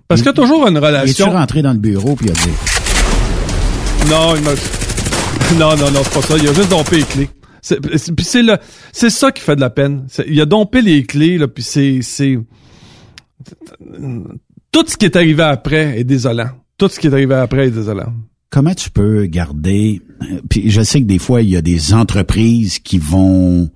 Parce 0.06 0.20
qu'il 0.22 0.26
y 0.26 0.30
a 0.30 0.34
toujours 0.34 0.66
une 0.66 0.74
Il 0.74 0.78
est-tu 0.78 0.86
relation. 0.86 1.30
rentré 1.30 1.62
dans 1.62 1.72
le 1.72 1.78
bureau 1.78 2.16
puis 2.16 2.26
il 2.26 2.30
a 2.30 2.34
dit 2.34 4.10
Non, 4.10 4.34
il 4.36 4.42
m'a... 4.42 4.50
Non, 5.58 5.76
non, 5.76 5.90
non, 5.90 6.00
c'est 6.04 6.14
pas 6.14 6.22
ça. 6.22 6.36
Il 6.36 6.48
a 6.48 6.52
juste 6.52 6.70
dompé 6.70 6.96
les 6.96 7.02
clés. 7.02 7.30
C'est, 7.60 7.80
puis 7.80 8.24
c'est 8.24 8.42
le, 8.42 8.56
c'est 8.92 9.10
ça 9.10 9.32
qui 9.32 9.42
fait 9.42 9.56
de 9.56 9.60
la 9.60 9.70
peine. 9.70 10.06
Il 10.28 10.40
a 10.40 10.46
dompé 10.46 10.80
les 10.82 11.04
clés, 11.04 11.38
là, 11.38 11.48
puis 11.48 11.62
c'est, 11.62 12.00
c'est, 12.02 12.38
tout 14.72 14.84
ce 14.86 14.96
qui 14.96 15.06
est 15.06 15.16
arrivé 15.16 15.42
après 15.42 15.98
est 15.98 16.04
désolant. 16.04 16.50
Tout 16.76 16.88
ce 16.88 17.00
qui 17.00 17.08
est 17.08 17.12
arrivé 17.12 17.34
après 17.34 17.68
est 17.68 17.70
désolant. 17.70 18.12
Comment 18.50 18.74
tu 18.74 18.90
peux 18.90 19.26
garder... 19.26 20.00
euh, 20.22 20.40
Puis 20.48 20.70
je 20.70 20.82
sais 20.82 21.00
que 21.00 21.06
des 21.06 21.18
fois, 21.18 21.42
il 21.42 21.50
y 21.50 21.56
a 21.56 21.62
des 21.62 21.92
entreprises 21.92 22.78
qui 22.78 22.98
vont 22.98 23.68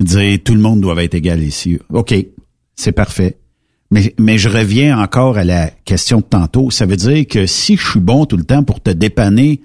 dire 0.00 0.38
tout 0.44 0.54
le 0.54 0.60
monde 0.60 0.80
doit 0.80 1.02
être 1.02 1.14
égal 1.14 1.42
ici. 1.42 1.78
OK, 1.90 2.14
c'est 2.74 2.92
parfait. 2.92 3.38
Mais, 3.90 4.14
mais 4.18 4.38
je 4.38 4.48
reviens 4.48 4.98
encore 4.98 5.36
à 5.38 5.44
la 5.44 5.68
question 5.84 6.18
de 6.18 6.24
tantôt. 6.24 6.70
Ça 6.70 6.86
veut 6.86 6.96
dire 6.96 7.26
que 7.26 7.46
si 7.46 7.76
je 7.76 7.90
suis 7.90 8.00
bon 8.00 8.24
tout 8.26 8.36
le 8.36 8.44
temps 8.44 8.62
pour 8.62 8.80
te 8.80 8.90
dépanner, 8.90 9.62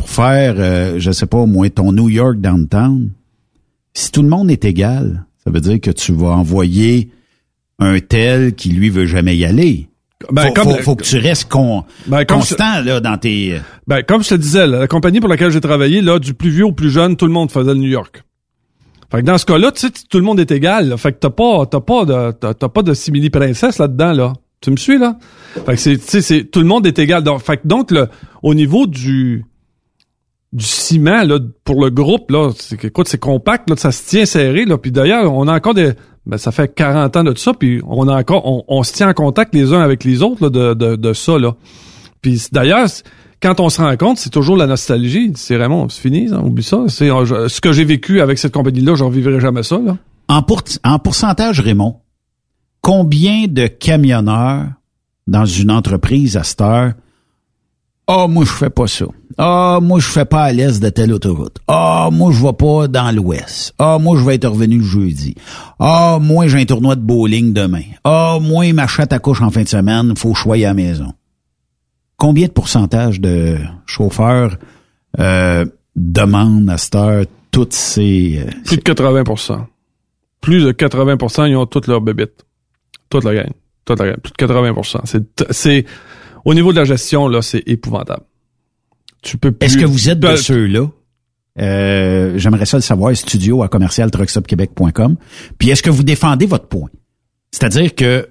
pour 0.00 0.08
faire, 0.08 0.54
euh, 0.56 0.94
je 0.98 1.10
sais 1.10 1.26
pas, 1.26 1.36
au 1.36 1.46
moins 1.46 1.68
ton 1.68 1.92
New 1.92 2.08
York 2.08 2.38
downtown, 2.40 3.10
si 3.92 4.10
tout 4.10 4.22
le 4.22 4.28
monde 4.30 4.50
est 4.50 4.64
égal, 4.64 5.26
ça 5.44 5.50
veut 5.50 5.60
dire 5.60 5.78
que 5.78 5.90
tu 5.90 6.14
vas 6.14 6.28
envoyer 6.28 7.10
un 7.78 7.98
tel 8.00 8.54
qui, 8.54 8.70
lui, 8.70 8.88
veut 8.88 9.04
jamais 9.04 9.36
y 9.36 9.44
aller. 9.44 9.88
Ben, 10.32 10.46
faut, 10.46 10.52
comme- 10.54 10.68
faut, 10.76 10.82
faut 10.82 10.96
que 10.96 11.04
tu 11.04 11.18
restes 11.18 11.50
con- 11.50 11.84
Ben, 12.06 12.24
constant 12.24 12.80
là, 12.82 13.00
dans 13.00 13.18
tes... 13.18 13.60
Ben, 13.86 14.02
comme 14.02 14.22
je 14.22 14.30
te 14.30 14.34
disais, 14.36 14.66
la 14.66 14.86
compagnie 14.86 15.20
pour 15.20 15.28
laquelle 15.28 15.50
j'ai 15.50 15.60
travaillé, 15.60 16.00
là, 16.00 16.18
du 16.18 16.32
plus 16.32 16.48
vieux 16.50 16.64
au 16.64 16.72
plus 16.72 16.88
jeune, 16.90 17.16
tout 17.16 17.26
le 17.26 17.32
monde 17.32 17.50
faisait 17.50 17.74
le 17.74 17.80
New 17.80 17.90
York. 17.90 18.22
Fait 19.12 19.20
que 19.20 19.26
dans 19.26 19.36
ce 19.36 19.44
cas-là, 19.44 19.70
tu 19.70 19.80
sais, 19.80 19.90
tout 20.08 20.16
le 20.18 20.24
monde 20.24 20.40
est 20.40 20.50
égal. 20.50 20.88
là. 20.88 20.96
Fait 20.96 21.12
que 21.12 21.18
t'as 21.18 21.28
pas, 21.28 21.66
t'as 21.66 21.80
pas 21.80 22.06
de, 22.06 22.32
t'as, 22.32 22.68
pas 22.70 22.82
de 22.82 22.94
simili-princesse 22.94 23.76
là-dedans, 23.76 24.12
là. 24.12 24.32
Tu 24.62 24.70
me 24.70 24.76
suis, 24.76 24.96
là? 24.98 25.18
Fait 25.66 25.74
que 25.74 25.76
c'est, 25.76 25.98
c'est, 26.22 26.44
tout 26.44 26.60
le 26.60 26.66
monde 26.66 26.86
est 26.86 26.98
égal. 26.98 27.22
Donc, 27.22 27.42
fait 27.42 27.58
que 27.58 27.66
donc, 27.68 27.90
le, 27.90 28.08
au 28.42 28.54
niveau 28.54 28.86
du, 28.86 29.44
du 30.52 30.64
ciment, 30.64 31.22
là, 31.22 31.38
pour 31.64 31.82
le 31.84 31.90
groupe, 31.90 32.30
là, 32.30 32.50
c'est, 32.58 32.84
écoute, 32.84 33.08
c'est 33.08 33.18
compact, 33.20 33.70
là, 33.70 33.76
ça 33.76 33.92
se 33.92 34.08
tient 34.08 34.26
serré, 34.26 34.64
là. 34.64 34.78
Puis 34.78 34.90
d'ailleurs, 34.90 35.32
on 35.32 35.46
a 35.46 35.54
encore 35.54 35.74
des, 35.74 35.92
ben, 36.26 36.38
ça 36.38 36.50
fait 36.50 36.74
40 36.74 37.16
ans 37.16 37.24
de 37.24 37.36
ça, 37.38 37.54
puis 37.54 37.80
on 37.86 38.08
a 38.08 38.16
encore, 38.18 38.44
on, 38.46 38.64
on 38.66 38.82
se 38.82 38.92
tient 38.92 39.08
en 39.08 39.14
contact 39.14 39.54
les 39.54 39.72
uns 39.72 39.80
avec 39.80 40.02
les 40.04 40.22
autres, 40.22 40.42
là, 40.44 40.50
de, 40.50 40.74
de, 40.74 40.96
de 40.96 41.12
ça, 41.12 41.38
là. 41.38 41.54
Puis 42.20 42.42
d'ailleurs, 42.52 42.88
quand 43.40 43.60
on 43.60 43.70
se 43.70 43.80
rend 43.80 43.96
compte, 43.96 44.18
c'est 44.18 44.28
toujours 44.30 44.56
la 44.56 44.66
nostalgie. 44.66 45.32
C'est 45.36 45.56
vraiment, 45.56 45.88
c'est 45.88 46.00
fini, 46.02 46.28
ça, 46.28 46.40
oublie 46.40 46.62
ça. 46.64 46.84
C'est 46.88 47.06
je- 47.08 47.48
ce 47.48 47.60
que 47.60 47.72
j'ai 47.72 47.84
vécu 47.84 48.20
avec 48.20 48.36
cette 48.38 48.52
compagnie-là, 48.52 48.94
je 48.96 49.04
revivrai 49.04 49.40
jamais 49.40 49.62
ça. 49.62 49.78
Là. 49.78 49.96
En, 50.28 50.42
pour- 50.42 50.62
en 50.84 50.98
pourcentage, 50.98 51.60
Raymond, 51.60 51.96
combien 52.82 53.46
de 53.46 53.66
camionneurs 53.66 54.66
dans 55.26 55.46
une 55.46 55.70
entreprise 55.70 56.36
à 56.36 56.42
cette 56.42 56.60
heure 56.60 56.92
Ah, 58.12 58.26
moi, 58.26 58.44
je 58.44 58.50
fais 58.50 58.70
pas 58.70 58.88
ça. 58.88 59.04
Ah, 59.38 59.78
moi, 59.80 60.00
je 60.00 60.06
fais 60.08 60.24
pas 60.24 60.42
à 60.42 60.52
l'est 60.52 60.82
de 60.82 60.88
telle 60.88 61.12
autoroute. 61.12 61.58
Ah, 61.68 62.08
moi, 62.12 62.32
je 62.32 62.42
vais 62.44 62.52
pas 62.52 62.88
dans 62.88 63.14
l'ouest. 63.14 63.72
Ah, 63.78 63.98
moi, 64.00 64.18
je 64.18 64.24
vais 64.24 64.34
être 64.34 64.48
revenu 64.48 64.78
le 64.78 64.82
jeudi. 64.84 65.36
Ah, 65.78 66.18
moi, 66.20 66.48
j'ai 66.48 66.58
un 66.60 66.64
tournoi 66.64 66.96
de 66.96 67.02
bowling 67.02 67.52
demain. 67.52 67.84
Ah, 68.02 68.38
moi, 68.42 68.72
ma 68.72 68.88
chatte 68.88 69.12
accouche 69.12 69.40
en 69.42 69.50
fin 69.50 69.62
de 69.62 69.68
semaine, 69.68 70.14
faut 70.16 70.34
sois 70.34 70.56
à 70.56 70.58
la 70.58 70.74
maison. 70.74 71.12
Combien 72.16 72.48
de 72.48 72.52
pourcentage 72.52 73.20
de 73.20 73.58
chauffeurs 73.86 74.56
euh, 75.20 75.64
demandent 75.94 76.68
à 76.68 76.76
cette 76.78 76.94
heure 76.96 77.24
toutes 77.52 77.72
ces... 77.72 78.40
euh, 78.44 78.50
Plus 78.64 78.76
de 78.76 78.82
80% 78.82 79.58
Plus 80.40 80.64
de 80.64 80.72
80% 80.72 81.48
ils 81.48 81.56
ont 81.56 81.66
toutes 81.66 81.86
leurs 81.86 82.00
bébites. 82.00 82.44
Toute 83.08 83.24
la 83.24 83.34
gang. 83.34 83.50
Toute 83.84 83.98
la 84.00 84.06
gang. 84.08 84.16
Plus 84.18 84.32
de 84.32 84.36
80 84.36 85.00
C'est, 85.04 85.22
c'est, 85.50 85.86
au 86.44 86.54
niveau 86.54 86.72
de 86.72 86.78
la 86.78 86.84
gestion, 86.84 87.28
là, 87.28 87.42
c'est 87.42 87.62
épouvantable. 87.66 88.22
Tu 89.22 89.36
peux 89.36 89.52
plus- 89.52 89.66
Est-ce 89.66 89.76
que 89.78 89.84
vous 89.84 90.08
êtes 90.08 90.20
de 90.20 90.26
ceux-là? 90.36 90.86
Euh, 91.60 92.38
J'aimerais 92.38 92.64
ça 92.66 92.76
le 92.78 92.82
savoir, 92.82 93.14
studio 93.16 93.62
à 93.62 93.68
commercialtruckstopquebec.com. 93.68 95.16
Puis 95.58 95.70
est-ce 95.70 95.82
que 95.82 95.90
vous 95.90 96.02
défendez 96.04 96.46
votre 96.46 96.68
point? 96.68 96.88
C'est-à-dire 97.50 97.94
que 97.94 98.28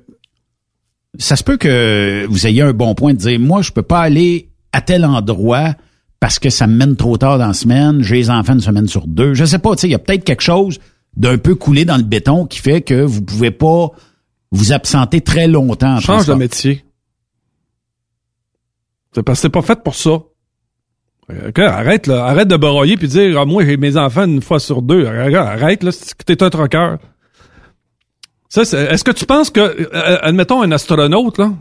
ça 1.17 1.35
se 1.35 1.43
peut 1.43 1.57
que 1.57 2.25
vous 2.29 2.47
ayez 2.47 2.61
un 2.61 2.73
bon 2.73 2.95
point 2.95 3.13
de 3.13 3.19
dire, 3.19 3.39
moi, 3.39 3.61
je 3.61 3.71
peux 3.71 3.81
pas 3.83 3.99
aller 4.01 4.49
à 4.71 4.81
tel 4.81 5.05
endroit 5.05 5.75
parce 6.19 6.39
que 6.39 6.49
ça 6.49 6.67
me 6.67 6.75
mène 6.75 6.95
trop 6.95 7.17
tard 7.17 7.37
dans 7.37 7.47
la 7.47 7.53
semaine, 7.53 8.01
j'ai 8.01 8.15
les 8.15 8.29
enfants 8.29 8.53
une 8.53 8.59
semaine 8.61 8.87
sur 8.87 9.07
deux. 9.07 9.33
Je 9.33 9.45
sais 9.45 9.59
pas, 9.59 9.75
tu 9.75 9.81
sais, 9.81 9.87
il 9.87 9.91
y 9.91 9.95
a 9.95 9.99
peut-être 9.99 10.23
quelque 10.23 10.41
chose 10.43 10.79
d'un 11.15 11.37
peu 11.37 11.55
coulé 11.55 11.85
dans 11.85 11.97
le 11.97 12.03
béton 12.03 12.45
qui 12.45 12.59
fait 12.59 12.81
que 12.81 13.01
vous 13.01 13.21
pouvez 13.21 13.51
pas 13.51 13.91
vous 14.51 14.71
absenter 14.73 15.21
très 15.21 15.47
longtemps. 15.47 15.99
Change 15.99 16.25
de 16.27 16.33
métier. 16.39 16.83
C'est 19.15 19.23
parce 19.23 19.39
que 19.39 19.41
c'est 19.43 19.49
pas 19.49 19.61
fait 19.61 19.81
pour 19.83 19.95
ça. 19.95 20.11
Euh, 21.31 21.49
ok, 21.49 21.59
arrête, 21.59 22.07
là. 22.07 22.25
Arrête 22.25 22.47
de 22.47 22.57
broyer 22.57 22.97
puis 22.97 23.07
dire, 23.07 23.39
ah, 23.39 23.45
moi, 23.45 23.63
j'ai 23.65 23.77
mes 23.77 23.97
enfants 23.97 24.25
une 24.25 24.41
fois 24.41 24.59
sur 24.59 24.81
deux. 24.81 25.05
Arrête, 25.07 25.83
là. 25.83 25.91
c'est 25.91 26.15
que 26.15 26.23
T'es 26.23 26.41
un 26.43 26.49
troqueur. 26.49 26.97
Ça, 28.49 28.65
c'est- 28.65 28.85
est-ce 28.85 29.03
que 29.03 29.11
tu 29.11 29.25
penses 29.25 29.49
que, 29.51 29.59
euh, 29.59 30.17
admettons, 30.21 30.61
un 30.63 30.71
astronaute, 30.71 31.37
là, 31.37 31.51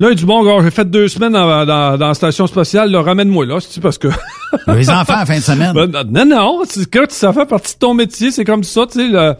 là, 0.00 0.10
il 0.10 0.16
dit, 0.16 0.24
bon, 0.24 0.44
gars, 0.44 0.62
j'ai 0.64 0.70
fait 0.72 0.88
deux 0.88 1.06
semaines 1.08 1.32
dans, 1.32 1.64
dans, 1.64 1.96
dans 1.96 2.08
la 2.08 2.14
station 2.14 2.46
spatiale, 2.48 2.90
là, 2.90 3.02
ramène-moi, 3.02 3.46
là, 3.46 3.58
c'est 3.60 3.80
parce 3.80 3.98
que... 3.98 4.08
Les 4.66 4.90
enfants 4.90 5.14
à 5.14 5.26
fin 5.26 5.36
de 5.38 5.42
semaine. 5.42 5.72
Ben, 5.74 6.04
non, 6.10 6.24
non, 6.26 6.62
c'est 6.68 6.88
que 6.90 7.00
ça 7.08 7.32
fait 7.32 7.46
partie 7.46 7.74
de 7.74 7.78
ton 7.78 7.94
métier, 7.94 8.32
c'est 8.32 8.44
comme 8.44 8.64
ça, 8.64 8.86
tu 8.90 8.98
sais, 9.12 9.36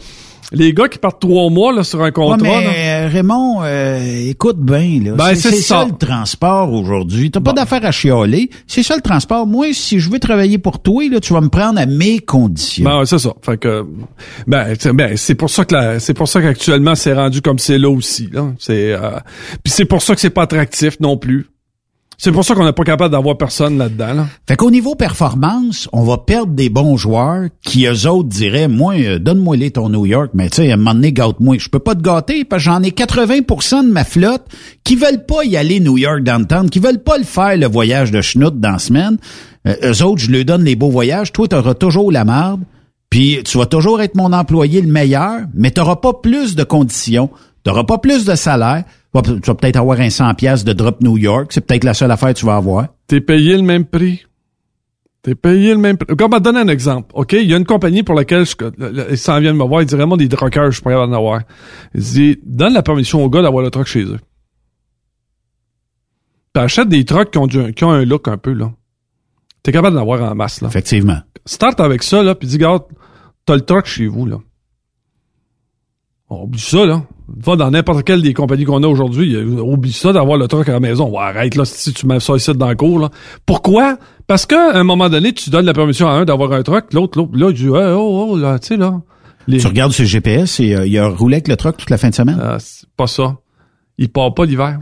les 0.53 0.73
gars 0.73 0.89
qui 0.89 0.99
partent 0.99 1.21
trois 1.21 1.51
mois, 1.51 1.73
là, 1.73 1.85
sur 1.85 2.03
un 2.03 2.11
contrat, 2.11 2.39
Ouais, 2.39 2.65
mais 2.67 3.07
euh, 3.07 3.09
Raymond, 3.09 3.63
euh, 3.63 4.29
écoute 4.31 4.59
bien, 4.59 5.01
là. 5.05 5.13
Ben, 5.13 5.35
c'est 5.35 5.53
ça. 5.57 5.81
ça. 5.81 5.87
le 5.87 5.97
transport 5.97 6.73
aujourd'hui. 6.73 7.31
T'as 7.31 7.41
pas 7.41 7.53
d'affaire 7.53 7.85
à 7.85 7.91
chialer. 7.91 8.49
C'est 8.67 8.83
ça 8.83 8.97
le 8.97 9.03
transport. 9.03 9.47
Moi, 9.47 9.73
si 9.73 10.01
je 10.01 10.11
veux 10.11 10.19
travailler 10.19 10.59
pour 10.59 10.81
toi, 10.81 11.03
là, 11.11 11.21
tu 11.21 11.33
vas 11.33 11.41
me 11.41 11.49
prendre 11.51 11.79
à 11.81 11.87
mes 11.87 12.19
conditions. 12.21 12.85
Ben, 12.85 13.05
c'est 13.05 13.19
ça. 13.19 13.35
Fait 13.43 13.59
que, 13.59 13.85
ben, 14.47 14.75
ben, 14.95 15.17
c'est 15.17 15.35
pour 15.35 15.51
ça 15.51 15.65
que 15.65 15.75
la- 15.75 16.01
c'est 16.01 16.15
pour 16.15 16.29
ça 16.29 16.41
qu'actuellement 16.41 16.95
c'est 16.95 17.13
rendu 17.13 17.43
comme 17.43 17.59
c'est 17.59 17.79
là 17.79 17.91
aussi. 17.91 18.29
Là. 18.33 18.47
C'est, 18.59 18.93
euh, 18.93 19.11
puis 19.63 19.73
c'est 19.73 19.85
pour 19.85 20.03
ça 20.03 20.15
que 20.15 20.21
c'est 20.21 20.31
pas 20.31 20.43
attractif 20.43 20.99
non 21.01 21.17
plus. 21.17 21.47
C'est 22.21 22.33
pour 22.33 22.45
ça 22.45 22.57
qu'on 22.57 22.65
n'est 22.65 22.73
pas 22.73 22.83
capable 22.83 23.13
d'avoir 23.13 23.39
personne 23.39 23.79
là-dedans. 23.79 24.13
Là. 24.13 24.27
Fait 24.49 24.57
qu'au 24.57 24.73
niveau 24.73 24.97
performance, 24.97 25.89
on 25.93 26.03
va 26.03 26.19
perdre 26.19 26.53
des 26.53 26.69
bons 26.69 26.97
joueurs 26.97 27.45
qui, 27.65 27.87
eux 27.87 28.09
autres, 28.09 28.29
diraient, 28.29 28.67
moi, 28.67 28.95
euh, 28.99 29.21
donne-moi 29.21 29.57
les 29.57 29.71
ton 29.71 29.89
New 29.89 30.05
York, 30.05 30.33
mais 30.35 30.51
tu 30.51 30.57
sais, 30.57 30.71
à 30.73 30.75
un 30.75 30.79
moment 30.79 30.95
donné, 30.95 31.13
gâte-moi. 31.13 31.59
Je 31.61 31.69
peux 31.69 31.79
pas 31.79 31.95
te 31.95 32.03
gâter 32.03 32.45
parce 32.45 32.65
que 32.65 32.71
j'en 32.71 32.83
ai 32.83 32.91
80% 32.91 33.87
de 33.87 33.93
ma 33.93 34.03
flotte 34.03 34.47
qui 34.83 34.97
veulent 34.97 35.27
pas 35.27 35.45
y 35.45 35.57
aller 35.57 35.79
New 35.79 35.97
York 35.97 36.25
downtown, 36.25 36.69
qui 36.69 36.81
veulent 36.81 37.05
pas 37.05 37.19
le 37.19 37.25
faire, 37.25 37.57
le 37.57 37.69
voyage 37.69 38.11
de 38.11 38.21
schnout 38.21 38.59
dans 38.59 38.73
la 38.73 38.79
semaine. 38.81 39.19
Euh, 39.69 39.77
eux 39.85 40.03
autres, 40.03 40.21
je 40.21 40.33
leur 40.33 40.45
donne 40.45 40.65
les 40.65 40.75
beaux 40.75 40.91
voyages. 40.91 41.33
Toi, 41.33 41.47
tu 41.47 41.55
auras 41.55 41.75
toujours 41.75 42.11
la 42.11 42.25
marde. 42.25 42.63
Puis 43.11 43.43
tu 43.45 43.59
vas 43.59 43.67
toujours 43.67 44.01
être 44.03 44.17
mon 44.17 44.33
employé 44.33 44.83
le 44.83 44.91
meilleur, 44.91 45.43
mais 45.55 45.71
tu 45.71 45.81
n'auras 45.81 45.97
pas 45.97 46.15
plus 46.15 46.57
de 46.57 46.65
conditions, 46.65 47.31
tu 47.65 47.71
n'auras 47.71 47.85
pas 47.85 47.99
plus 47.99 48.25
de 48.25 48.35
salaire. 48.35 48.85
Tu 49.15 49.21
vas 49.47 49.55
peut-être 49.55 49.77
avoir 49.77 49.99
un 50.01 50.11
100 50.11 50.35
pièces 50.35 50.65
de 50.65 50.73
drop 50.73 51.01
New 51.01 51.17
York, 51.17 51.51
c'est 51.53 51.63
peut-être 51.63 51.85
la 51.85 51.95
seule 51.95 52.11
affaire 52.11 52.29
que 52.35 52.39
tu 52.39 52.47
vas 52.47 52.57
avoir. 52.57 52.89
T'es 53.07 53.21
payé 53.21 53.57
le 53.57 53.63
même 53.63 53.85
prix. 53.87 54.25
T'es 55.23 55.35
payé 55.35 55.71
le 55.73 55.79
même 55.79 55.97
prix. 55.97 56.15
Vais 56.15 56.29
te 56.29 56.39
donner 56.39 56.61
un 56.61 56.69
exemple. 56.69 57.11
OK? 57.15 57.33
Il 57.33 57.49
y 57.49 57.55
a 57.55 57.57
une 57.57 57.65
compagnie 57.65 58.03
pour 58.03 58.15
laquelle 58.15 58.45
je, 58.45 58.55
ils 59.11 59.19
s'en 59.19 59.41
viennent 59.41 59.57
me 59.57 59.65
voir. 59.65 59.83
Ils 59.83 59.87
disent 59.87 59.97
vraiment 59.97 60.17
des 60.17 60.29
truckers, 60.29 60.67
je 60.67 60.77
suis 60.77 60.83
pas 60.83 60.91
capable 60.91 61.11
d'en 61.13 61.19
avoir. 61.19 61.41
Ils 61.95 62.01
disent, 62.03 62.37
donne 62.45 62.75
la 62.75 62.83
permission 62.83 63.25
aux 63.25 63.31
gars 63.31 63.43
d'avoir 63.43 63.65
le 63.65 63.71
truck 63.71 63.87
chez 63.87 64.05
eux. 64.05 64.21
Puis 66.53 66.63
achète 66.63 66.89
des 66.89 67.05
trucks 67.05 67.31
qui 67.31 67.39
ont, 67.39 67.47
du- 67.47 67.73
qui 67.75 67.85
ont 67.85 67.91
un 67.91 68.05
look 68.05 68.29
un 68.29 68.37
peu, 68.39 68.53
là. 68.53 68.73
T'es 69.63 69.73
capable 69.73 69.97
d'en 69.97 70.03
avoir 70.03 70.23
en 70.31 70.35
masse, 70.35 70.61
là. 70.61 70.69
Effectivement. 70.69 71.19
Start 71.47 71.81
avec 71.81 72.03
ça, 72.03 72.23
là, 72.23 72.35
puis 72.35 72.47
dis, 72.47 72.55
regarde, 72.57 72.85
t'as 73.47 73.55
le 73.55 73.63
truck 73.63 73.87
chez 73.87 74.07
vous, 74.07 74.27
là. 74.27 74.39
On 76.31 76.43
oublie 76.45 76.61
ça, 76.61 76.85
là. 76.87 77.03
Va 77.37 77.57
dans 77.57 77.71
n'importe 77.71 78.05
quelle 78.05 78.23
des 78.23 78.33
compagnies 78.33 78.65
qu'on 78.65 78.83
a 78.83 78.87
aujourd'hui, 78.87 79.35
euh, 79.35 79.45
oublie 79.61 79.93
ça 79.93 80.13
d'avoir 80.15 80.39
le 80.39 80.49
truck 80.49 80.69
à 80.69 80.73
la 80.73 80.81
maison. 80.81 81.11
Ouais, 81.11 81.19
arrête, 81.19 81.55
là, 81.57 81.65
si 81.67 81.93
tu 81.93 82.07
mets 82.07 82.21
ça 82.21 82.35
ici 82.37 82.51
dans 82.55 82.69
le 82.71 82.75
cours, 82.75 82.99
là. 83.01 83.11
Pourquoi? 83.45 83.99
Parce 84.27 84.47
qu'à 84.47 84.73
un 84.75 84.83
moment 84.85 85.11
donné, 85.11 85.33
tu 85.35 85.51
donnes 85.51 85.67
la 85.67 85.75
permission 85.75 86.09
à 86.09 86.13
un 86.13 86.25
d'avoir 86.25 86.53
un 86.53 86.63
truck, 86.63 86.93
l'autre, 86.95 87.19
l'autre, 87.19 87.33
là, 87.37 87.49
il 87.51 87.55
dit, 87.55 87.65
Hey, 87.67 87.93
oh, 87.95 88.29
oh, 88.31 88.37
là, 88.39 88.59
tu 88.59 88.69
sais, 88.69 88.77
là. 88.79 89.01
Les- 89.47 89.59
Tu 89.59 89.67
regardes 89.67 89.93
sur 89.93 90.03
le 90.05 90.09
GPS 90.09 90.59
et 90.61 90.75
euh, 90.75 90.87
il 90.87 90.99
a 90.99 91.09
roulé 91.09 91.37
avec 91.37 91.49
le 91.49 91.57
truck 91.57 91.77
toute 91.77 91.91
la 91.91 91.99
fin 91.99 92.09
de 92.11 92.15
semaine. 92.15 92.39
Ah, 92.43 92.57
c'est 92.61 92.89
pas 92.97 93.07
ça. 93.07 93.37
Il 93.99 94.11
part 94.11 94.33
pas 94.35 94.45
l'hiver. 94.47 94.79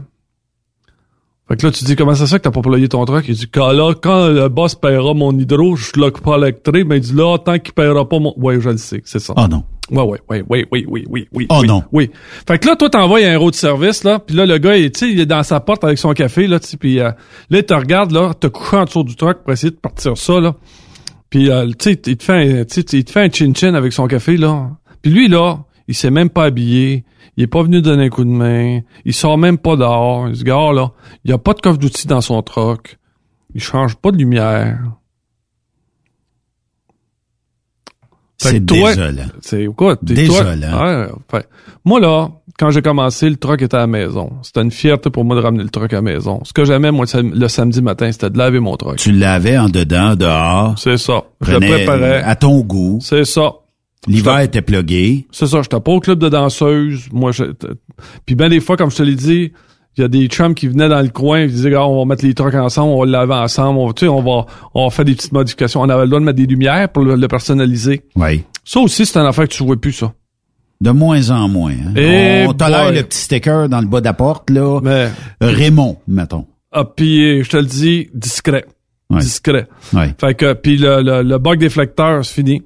Fait 1.49 1.55
que 1.55 1.65
là, 1.65 1.71
tu 1.71 1.85
dis, 1.85 1.95
comment 1.95 2.13
ça 2.13 2.25
se 2.27 2.31
fait 2.31 2.39
que 2.39 2.43
t'as 2.49 2.51
pas 2.51 2.61
payé 2.61 2.89
ton 2.89 3.03
truck? 3.05 3.25
Il 3.27 3.35
dit, 3.35 3.47
quand, 3.49 3.71
là, 3.71 3.93
quand 3.93 4.27
le 4.27 4.49
boss 4.49 4.75
paiera 4.75 5.13
mon 5.13 5.37
hydro, 5.37 5.75
je 5.77 5.91
le 5.95 6.11
pas 6.11 6.37
électrique, 6.37 6.85
mais 6.87 6.97
il 6.97 7.01
dit, 7.01 7.13
là, 7.13 7.37
tant 7.37 7.57
qu'il 7.59 7.73
paiera 7.73 8.07
pas 8.07 8.19
mon... 8.19 8.33
Ouais, 8.37 8.59
je 8.59 8.69
le 8.69 8.77
sais, 8.77 9.01
c'est 9.05 9.19
ça. 9.19 9.33
Oh 9.37 9.47
non. 9.49 9.63
Ouais, 9.89 10.03
ouais, 10.03 10.19
ouais, 10.29 10.43
ouais, 10.49 10.67
oui, 10.71 10.85
oui, 10.87 11.05
oui, 11.07 11.27
oui. 11.31 11.47
Oh 11.49 11.59
oui, 11.61 11.67
non. 11.67 11.83
Oui. 11.91 12.11
Fait 12.47 12.59
que 12.59 12.67
là, 12.67 12.75
toi, 12.75 12.89
t'envoies 12.89 13.25
un 13.25 13.37
road 13.37 13.53
service, 13.55 14.03
là, 14.03 14.19
puis 14.19 14.35
là, 14.35 14.45
le 14.45 14.57
gars, 14.57 14.75
il, 14.75 14.91
tu 14.91 14.99
sais, 14.99 15.11
il 15.11 15.19
est 15.19 15.25
dans 15.25 15.43
sa 15.43 15.59
porte 15.59 15.83
avec 15.83 15.97
son 15.97 16.13
café, 16.13 16.47
là, 16.47 16.59
puis 16.79 16.99
euh, 16.99 17.11
là, 17.49 17.59
il 17.59 17.63
te 17.63 17.73
regarde, 17.73 18.11
là, 18.11 18.33
te 18.33 18.47
couché 18.47 18.77
en 18.77 18.83
dessous 18.83 19.03
du 19.03 19.15
truck 19.15 19.43
pour 19.43 19.53
essayer 19.53 19.71
de 19.71 19.77
partir 19.77 20.17
ça, 20.17 20.39
là. 20.39 20.55
Puis, 21.29 21.49
euh, 21.49 21.67
tu 21.67 21.91
sais, 21.93 22.01
il 22.05 22.17
te 22.17 22.23
fait 22.23 22.33
un, 22.33 22.63
il 22.63 22.65
te 22.65 23.11
fait 23.11 23.21
un 23.21 23.29
chin-chin 23.31 23.73
avec 23.75 23.93
son 23.93 24.07
café, 24.07 24.37
là. 24.37 24.71
Puis 25.01 25.11
lui, 25.11 25.27
là, 25.29 25.59
il 25.87 25.95
s'est 25.95 26.11
même 26.11 26.29
pas 26.29 26.45
habillé, 26.45 27.05
il 27.37 27.43
est 27.43 27.47
pas 27.47 27.63
venu 27.63 27.81
donner 27.81 28.05
un 28.05 28.09
coup 28.09 28.25
de 28.25 28.29
main, 28.29 28.81
il 29.05 29.13
sort 29.13 29.37
même 29.37 29.57
pas 29.57 29.77
dehors. 29.77 30.27
Ce 30.33 30.43
gars, 30.43 30.73
là, 30.73 30.91
il 31.23 31.31
a 31.31 31.37
pas 31.37 31.53
de 31.53 31.61
coffre 31.61 31.77
d'outils 31.77 32.07
dans 32.07 32.21
son 32.21 32.41
truck, 32.41 32.97
il 33.55 33.61
change 33.61 33.95
pas 33.95 34.11
de 34.11 34.17
lumière. 34.17 34.79
Fait 37.87 38.26
C'est 38.39 38.63
désolant. 38.63 39.25
C'est 39.41 39.65
quoi? 39.75 39.97
Désolant. 40.01 41.07
ouais, 41.33 41.41
moi, 41.83 41.99
là, 41.99 42.29
quand 42.59 42.69
j'ai 42.71 42.81
commencé, 42.81 43.29
le 43.29 43.35
truck 43.37 43.61
était 43.61 43.75
à 43.77 43.81
la 43.81 43.87
maison. 43.87 44.31
C'était 44.43 44.61
une 44.61 44.71
fierté 44.71 45.09
pour 45.09 45.25
moi 45.25 45.35
de 45.35 45.41
ramener 45.41 45.63
le 45.63 45.69
truck 45.69 45.91
à 45.93 45.97
la 45.97 46.01
maison. 46.01 46.41
Ce 46.43 46.53
que 46.53 46.65
j'aimais, 46.65 46.91
moi, 46.91 47.05
le 47.05 47.07
sam- 47.07 47.31
le 47.33 47.47
samedi 47.47 47.81
matin, 47.81 48.11
c'était 48.11 48.29
de 48.29 48.37
laver 48.37 48.59
mon 48.59 48.75
truck. 48.77 48.97
Tu 48.97 49.11
l'avais 49.11 49.57
en 49.57 49.69
dedans, 49.69 50.15
dehors. 50.15 50.77
C'est 50.77 50.97
ça. 50.97 51.23
Je 51.41 51.51
le 51.53 51.59
préparais. 51.59 52.21
à 52.23 52.35
ton 52.35 52.59
goût. 52.61 52.99
C'est 53.01 53.25
ça. 53.25 53.53
L'hiver 54.07 54.39
était 54.39 54.61
plugué. 54.61 55.27
C'est 55.31 55.47
ça, 55.47 55.61
j'étais 55.61 55.79
pas 55.79 55.91
au 55.91 55.99
club 55.99 56.19
de 56.19 56.29
danseuses. 56.29 57.09
Moi, 57.11 57.31
je... 57.31 57.43
Puis 58.25 58.35
ben 58.35 58.49
des 58.49 58.59
fois, 58.59 58.77
comme 58.77 58.91
je 58.91 58.97
te 58.97 59.03
l'ai 59.03 59.15
dit, 59.15 59.51
il 59.97 60.01
y 60.01 60.03
a 60.03 60.07
des 60.07 60.27
chums 60.27 60.53
qui 60.53 60.67
venaient 60.67 60.89
dans 60.89 61.01
le 61.01 61.09
coin, 61.09 61.41
ils 61.41 61.51
disaient, 61.51 61.71
Gars, 61.71 61.85
on 61.85 61.97
va 61.99 62.05
mettre 62.05 62.23
les 62.25 62.33
trucks 62.33 62.53
ensemble, 62.53 62.91
on 62.93 62.99
va 62.99 63.05
le 63.05 63.11
laver 63.11 63.33
ensemble, 63.33 63.79
on, 63.79 63.87
va- 63.87 63.93
tu 63.93 64.05
sais, 64.05 64.09
on 64.09 64.21
va, 64.21 64.45
on 64.73 64.85
va 64.85 64.89
faire 64.91 65.05
des 65.05 65.15
petites 65.15 65.31
modifications. 65.31 65.81
On 65.81 65.89
avait 65.89 66.03
le 66.03 66.07
droit 66.07 66.19
de 66.19 66.25
mettre 66.25 66.37
des 66.37 66.45
lumières 66.45 66.89
pour 66.89 67.03
le, 67.03 67.15
le 67.15 67.27
personnaliser. 67.27 68.03
Oui. 68.15 68.43
Ça 68.63 68.79
aussi, 68.79 69.05
c'est 69.05 69.17
une 69.19 69.25
affaire 69.25 69.47
que 69.47 69.53
tu 69.53 69.63
vois 69.63 69.75
plus, 69.77 69.93
ça. 69.93 70.13
De 70.79 70.91
moins 70.91 71.31
en 71.31 71.47
moins. 71.47 71.71
hein. 71.71 71.93
Eh 71.95 72.45
on 72.47 72.53
tolère 72.53 72.91
le 72.91 73.01
petit 73.01 73.17
sticker 73.17 73.67
dans 73.67 73.81
le 73.81 73.87
bas 73.87 73.99
de 73.99 74.05
la 74.05 74.13
porte, 74.13 74.49
là. 74.51 74.79
Mais, 74.83 75.09
Raymond, 75.41 75.97
mettons. 76.07 76.45
ah, 76.71 76.83
puis 76.85 77.43
je 77.43 77.49
te 77.49 77.57
le 77.57 77.65
dis, 77.65 78.09
discret. 78.13 78.65
Ouais. 79.09 79.19
Discret. 79.21 79.67
Ouais. 79.93 80.13
Fait 80.19 80.35
que, 80.35 80.53
puis 80.53 80.77
le, 80.77 81.01
le, 81.01 81.23
le 81.23 81.37
bug 81.39 81.57
déflecteur, 81.59 82.23
c'est 82.25 82.33
fini. 82.35 82.61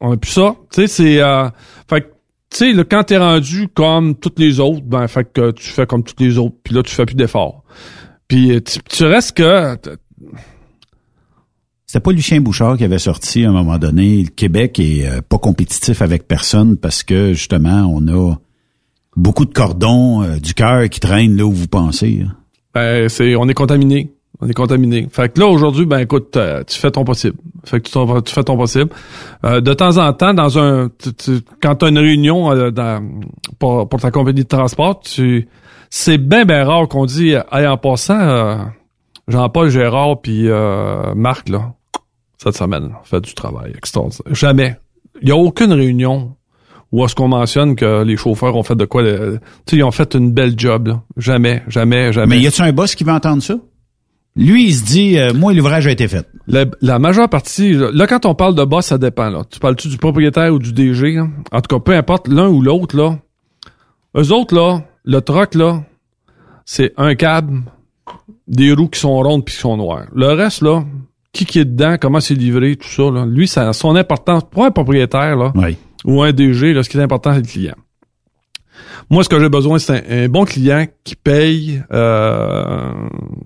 On 0.00 0.12
a 0.12 0.16
plus 0.16 0.30
ça. 0.30 0.54
Tu 0.72 0.82
sais, 0.82 0.86
c'est... 0.86 1.20
euh, 1.22 1.48
tu 2.54 2.76
sais, 2.76 2.84
quand 2.84 3.02
t'es 3.02 3.18
rendu 3.18 3.66
comme 3.66 4.14
toutes 4.14 4.38
les 4.38 4.60
autres, 4.60 4.82
ben, 4.82 5.08
fait 5.08 5.24
que 5.24 5.50
tu 5.50 5.64
fais 5.64 5.86
comme 5.86 6.04
toutes 6.04 6.20
les 6.20 6.38
autres, 6.38 6.54
puis 6.62 6.72
là, 6.72 6.84
tu 6.84 6.94
fais 6.94 7.04
plus 7.04 7.16
d'efforts. 7.16 7.64
Puis 8.28 8.52
euh, 8.52 8.60
tu, 8.60 8.78
tu 8.88 9.04
restes 9.04 9.36
que... 9.36 9.76
C'était 11.84 12.00
pas 12.00 12.12
Lucien 12.12 12.40
Bouchard 12.40 12.76
qui 12.76 12.84
avait 12.84 12.98
sorti 12.98 13.44
à 13.44 13.50
un 13.50 13.52
moment 13.52 13.78
donné, 13.78 14.22
le 14.22 14.28
Québec 14.28 14.78
est 14.78 15.06
euh, 15.06 15.20
pas 15.20 15.38
compétitif 15.38 16.00
avec 16.00 16.28
personne 16.28 16.76
parce 16.76 17.02
que 17.02 17.32
justement, 17.32 17.92
on 17.92 18.06
a 18.08 18.36
beaucoup 19.16 19.44
de 19.44 19.52
cordons 19.52 20.22
euh, 20.22 20.38
du 20.38 20.54
cœur 20.54 20.88
qui 20.88 21.00
traînent 21.00 21.36
là 21.36 21.44
où 21.44 21.52
vous 21.52 21.68
pensez. 21.68 22.22
hein. 22.24 22.36
Ben, 22.72 23.08
c'est, 23.08 23.34
on 23.36 23.48
est 23.48 23.54
contaminé. 23.54 24.13
On 24.40 24.48
est 24.48 24.52
contaminé. 24.54 25.06
Fait 25.10 25.32
que 25.32 25.40
là, 25.40 25.46
aujourd'hui, 25.46 25.86
ben, 25.86 25.98
écoute, 26.00 26.36
euh, 26.36 26.64
tu 26.66 26.78
fais 26.78 26.90
ton 26.90 27.04
possible. 27.04 27.36
Fait 27.64 27.80
que 27.80 27.88
tu, 27.88 28.32
fais 28.34 28.42
ton 28.42 28.56
possible. 28.56 28.90
Euh, 29.44 29.60
de 29.60 29.72
temps 29.74 29.96
en 29.98 30.12
temps, 30.12 30.34
dans 30.34 30.58
un, 30.58 30.88
tu- 30.98 31.14
tu- 31.14 31.40
quand 31.62 31.76
tu 31.76 31.84
as 31.84 31.88
une 31.88 31.98
réunion 31.98 32.50
euh, 32.50 32.70
dans, 32.70 33.02
pour, 33.58 33.88
pour 33.88 34.00
ta 34.00 34.10
compagnie 34.10 34.42
de 34.42 34.48
transport, 34.48 35.00
tu, 35.00 35.48
c'est 35.88 36.18
bien, 36.18 36.44
bien 36.44 36.64
rare 36.64 36.88
qu'on 36.88 37.06
dit, 37.06 37.34
hey, 37.52 37.66
en 37.66 37.76
passant, 37.76 38.18
euh, 38.18 38.56
Jean-Paul 39.28 39.70
Gérard 39.70 40.20
puis 40.20 40.48
euh, 40.50 41.14
Marc, 41.14 41.48
là, 41.48 41.72
cette 42.36 42.56
semaine, 42.56 42.88
là, 42.88 43.00
fait 43.04 43.20
du 43.20 43.34
travail 43.34 43.72
extraordinaire. 43.76 44.34
Jamais. 44.34 44.76
Il 45.22 45.28
y 45.28 45.32
a 45.32 45.36
aucune 45.36 45.72
réunion 45.72 46.34
où 46.92 47.04
est-ce 47.04 47.14
qu'on 47.14 47.28
mentionne 47.28 47.76
que 47.76 48.02
les 48.02 48.16
chauffeurs 48.16 48.54
ont 48.56 48.62
fait 48.64 48.74
de 48.76 48.84
quoi, 48.84 49.02
tu 49.04 49.10
sais, 49.66 49.76
ils 49.76 49.84
ont 49.84 49.90
fait 49.92 50.14
une 50.14 50.32
belle 50.32 50.54
job, 50.58 50.88
là. 50.88 51.02
Jamais, 51.16 51.62
jamais, 51.68 52.12
jamais. 52.12 52.26
Mais 52.36 52.40
y 52.40 52.46
a-tu 52.48 52.62
un 52.62 52.72
boss 52.72 52.94
qui 52.94 53.04
veut 53.04 53.12
entendre 53.12 53.42
ça? 53.42 53.54
Lui, 54.36 54.66
il 54.66 54.74
se 54.74 54.84
dit, 54.84 55.16
euh, 55.18 55.32
moi, 55.32 55.52
l'ouvrage 55.52 55.86
a 55.86 55.92
été 55.92 56.08
fait. 56.08 56.26
La, 56.48 56.64
la 56.80 56.98
majeure 56.98 57.28
partie, 57.28 57.72
là, 57.74 58.06
quand 58.08 58.26
on 58.26 58.34
parle 58.34 58.54
de 58.56 58.64
boss, 58.64 58.86
ça 58.86 58.98
dépend. 58.98 59.30
Là. 59.30 59.42
Tu 59.48 59.60
parles-tu 59.60 59.88
du 59.88 59.96
propriétaire 59.96 60.52
ou 60.52 60.58
du 60.58 60.72
DG? 60.72 61.12
là? 61.14 61.28
En 61.52 61.60
tout 61.60 61.76
cas, 61.76 61.80
peu 61.80 61.92
importe, 61.96 62.26
l'un 62.28 62.48
ou 62.48 62.60
l'autre, 62.60 62.96
là. 62.96 63.18
Eux 64.16 64.32
autres, 64.32 64.54
là, 64.54 64.82
le 65.04 65.20
truck, 65.20 65.54
là, 65.54 65.84
c'est 66.64 66.92
un 66.96 67.14
câble, 67.14 67.62
des 68.48 68.72
roues 68.72 68.88
qui 68.88 68.98
sont 69.00 69.14
rondes 69.22 69.44
puis 69.44 69.54
qui 69.54 69.60
sont 69.60 69.76
noires. 69.76 70.06
Le 70.14 70.26
reste, 70.32 70.62
là, 70.62 70.84
qui 71.32 71.44
qui 71.46 71.60
est 71.60 71.64
dedans, 71.64 71.96
comment 72.00 72.20
c'est 72.20 72.34
livré, 72.34 72.76
tout 72.76 72.88
ça, 72.88 73.02
là, 73.10 73.24
lui, 73.26 73.46
ça, 73.48 73.72
son 73.72 73.94
importance, 73.96 74.42
pour 74.50 74.64
un 74.64 74.70
propriétaire, 74.70 75.36
là, 75.36 75.52
Oui. 75.54 75.76
ou 76.04 76.22
un 76.22 76.32
DG, 76.32 76.72
là, 76.72 76.82
ce 76.82 76.88
qui 76.88 76.96
est 76.98 77.02
important, 77.02 77.32
c'est 77.34 77.40
le 77.40 77.46
client. 77.46 77.74
Moi, 79.10 79.22
ce 79.24 79.28
que 79.28 79.38
j'ai 79.40 79.48
besoin, 79.48 79.78
c'est 79.78 79.92
un, 79.92 80.24
un 80.24 80.28
bon 80.28 80.44
client 80.44 80.86
qui 81.04 81.16
paye. 81.16 81.82
euh, 81.92 82.92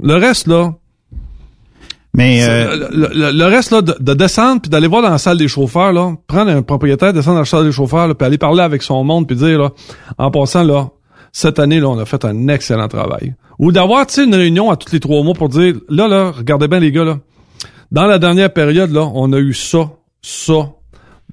le 0.02 0.14
reste, 0.14 0.46
là, 0.46 0.72
Mais 2.14 2.42
euh, 2.48 2.88
le, 2.90 3.08
le- 3.14 3.32
le 3.32 3.44
reste 3.46 3.70
là, 3.70 3.82
de, 3.82 3.94
de 4.00 4.14
descendre 4.14 4.60
puis 4.62 4.70
d'aller 4.70 4.88
voir 4.88 5.02
dans 5.02 5.10
la 5.10 5.18
salle 5.18 5.36
des 5.38 5.48
chauffeurs 5.48 5.92
là, 5.92 6.12
prendre 6.26 6.50
un 6.50 6.62
propriétaire, 6.62 7.12
descendre 7.12 7.34
dans 7.36 7.40
la 7.40 7.44
salle 7.46 7.64
des 7.64 7.72
chauffeurs 7.72 8.08
là, 8.08 8.14
puis 8.14 8.26
aller 8.26 8.38
parler 8.38 8.62
avec 8.62 8.82
son 8.82 9.04
monde 9.04 9.26
puis 9.26 9.36
dire 9.36 9.58
là, 9.58 9.70
en 10.16 10.30
passant 10.30 10.62
là, 10.64 10.88
cette 11.32 11.58
année 11.58 11.78
là, 11.80 11.88
on 11.88 11.98
a 11.98 12.04
fait 12.06 12.24
un 12.24 12.48
excellent 12.48 12.88
travail. 12.88 13.34
Ou 13.58 13.70
d'avoir 13.72 14.06
tu 14.06 14.14
sais 14.14 14.24
une 14.24 14.34
réunion 14.34 14.70
à 14.70 14.76
tous 14.76 14.92
les 14.92 15.00
trois 15.00 15.22
mois 15.22 15.34
pour 15.34 15.48
dire 15.48 15.74
là 15.88 16.08
là, 16.08 16.30
regardez 16.36 16.66
bien 16.68 16.80
les 16.80 16.90
gars 16.92 17.04
là, 17.04 17.18
dans 17.92 18.06
la 18.06 18.18
dernière 18.18 18.52
période 18.52 18.90
là, 18.90 19.08
on 19.14 19.32
a 19.32 19.38
eu 19.38 19.52
ça, 19.54 19.90
ça. 20.22 20.70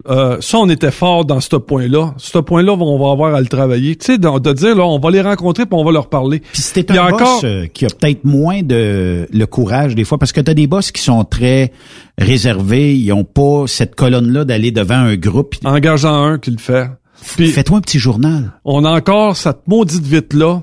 Euh, 0.07 0.37
ça, 0.41 0.57
on 0.59 0.69
était 0.69 0.91
fort 0.91 1.23
dans 1.25 1.39
ce 1.39 1.55
point-là. 1.55 2.13
Ce 2.17 2.37
point-là, 2.37 2.73
on 2.73 2.99
va 2.99 3.11
avoir 3.11 3.33
à 3.33 3.39
le 3.39 3.47
travailler. 3.47 3.95
Tu 3.95 4.05
sais, 4.05 4.17
de, 4.17 4.39
de 4.39 4.53
dire, 4.53 4.75
là, 4.75 4.83
on 4.85 4.99
va 4.99 5.09
les 5.09 5.21
rencontrer 5.21 5.65
puis 5.65 5.73
on 5.79 5.83
va 5.85 5.91
leur 5.91 6.09
parler. 6.09 6.39
Puis 6.41 6.61
c'était 6.61 6.85
Il 6.93 6.95
y 6.95 6.99
un 6.99 7.09
boss 7.09 7.21
encore- 7.21 7.41
euh, 7.45 7.65
qui 7.67 7.85
a 7.85 7.87
peut-être 7.89 8.23
moins 8.25 8.61
de 8.61 9.27
le 9.31 9.45
courage 9.45 9.95
des 9.95 10.03
fois, 10.03 10.17
parce 10.17 10.31
que 10.33 10.41
tu 10.41 10.51
as 10.51 10.53
des 10.53 10.67
boss 10.67 10.91
qui 10.91 11.01
sont 11.01 11.23
très 11.23 11.71
réservés, 12.17 12.95
ils 12.95 13.11
ont 13.13 13.23
pas 13.23 13.63
cette 13.67 13.95
colonne-là 13.95 14.45
d'aller 14.45 14.71
devant 14.71 14.95
un 14.95 15.15
groupe. 15.15 15.55
Engageant 15.63 16.23
un 16.23 16.37
qui 16.39 16.51
le 16.51 16.57
fait. 16.57 16.87
Fais-toi 17.15 17.77
un 17.77 17.81
petit 17.81 17.99
journal. 17.99 18.51
on 18.65 18.83
a 18.85 18.91
encore 18.91 19.35
cette 19.37 19.67
maudite 19.67 20.03
vitre-là, 20.05 20.61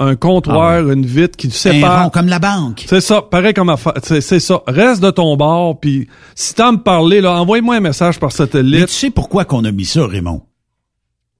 un 0.00 0.14
comptoir, 0.14 0.88
une 0.90 1.04
vitre 1.04 1.36
qui 1.36 1.48
Un 1.48 1.50
sépare. 1.50 2.04
rond 2.04 2.10
comme 2.10 2.28
la 2.28 2.38
banque. 2.38 2.84
C'est 2.88 3.00
ça, 3.00 3.20
pareil 3.22 3.52
comme 3.52 3.68
affaire. 3.68 3.94
C'est 4.02 4.20
c'est 4.20 4.40
ça. 4.40 4.62
Reste 4.66 5.02
de 5.02 5.10
ton 5.10 5.36
bord, 5.36 5.80
puis 5.80 6.08
si 6.34 6.54
t'as 6.54 6.68
à 6.68 6.72
me 6.72 6.78
parler, 6.78 7.20
là, 7.20 7.40
envoie-moi 7.40 7.76
un 7.76 7.80
message 7.80 8.20
par 8.20 8.30
Mais 8.30 8.36
satellite. 8.36 8.86
tu 8.86 8.92
sais 8.92 9.10
pourquoi 9.10 9.44
qu'on 9.44 9.64
a 9.64 9.72
mis 9.72 9.84
ça, 9.84 10.06
Raymond? 10.06 10.42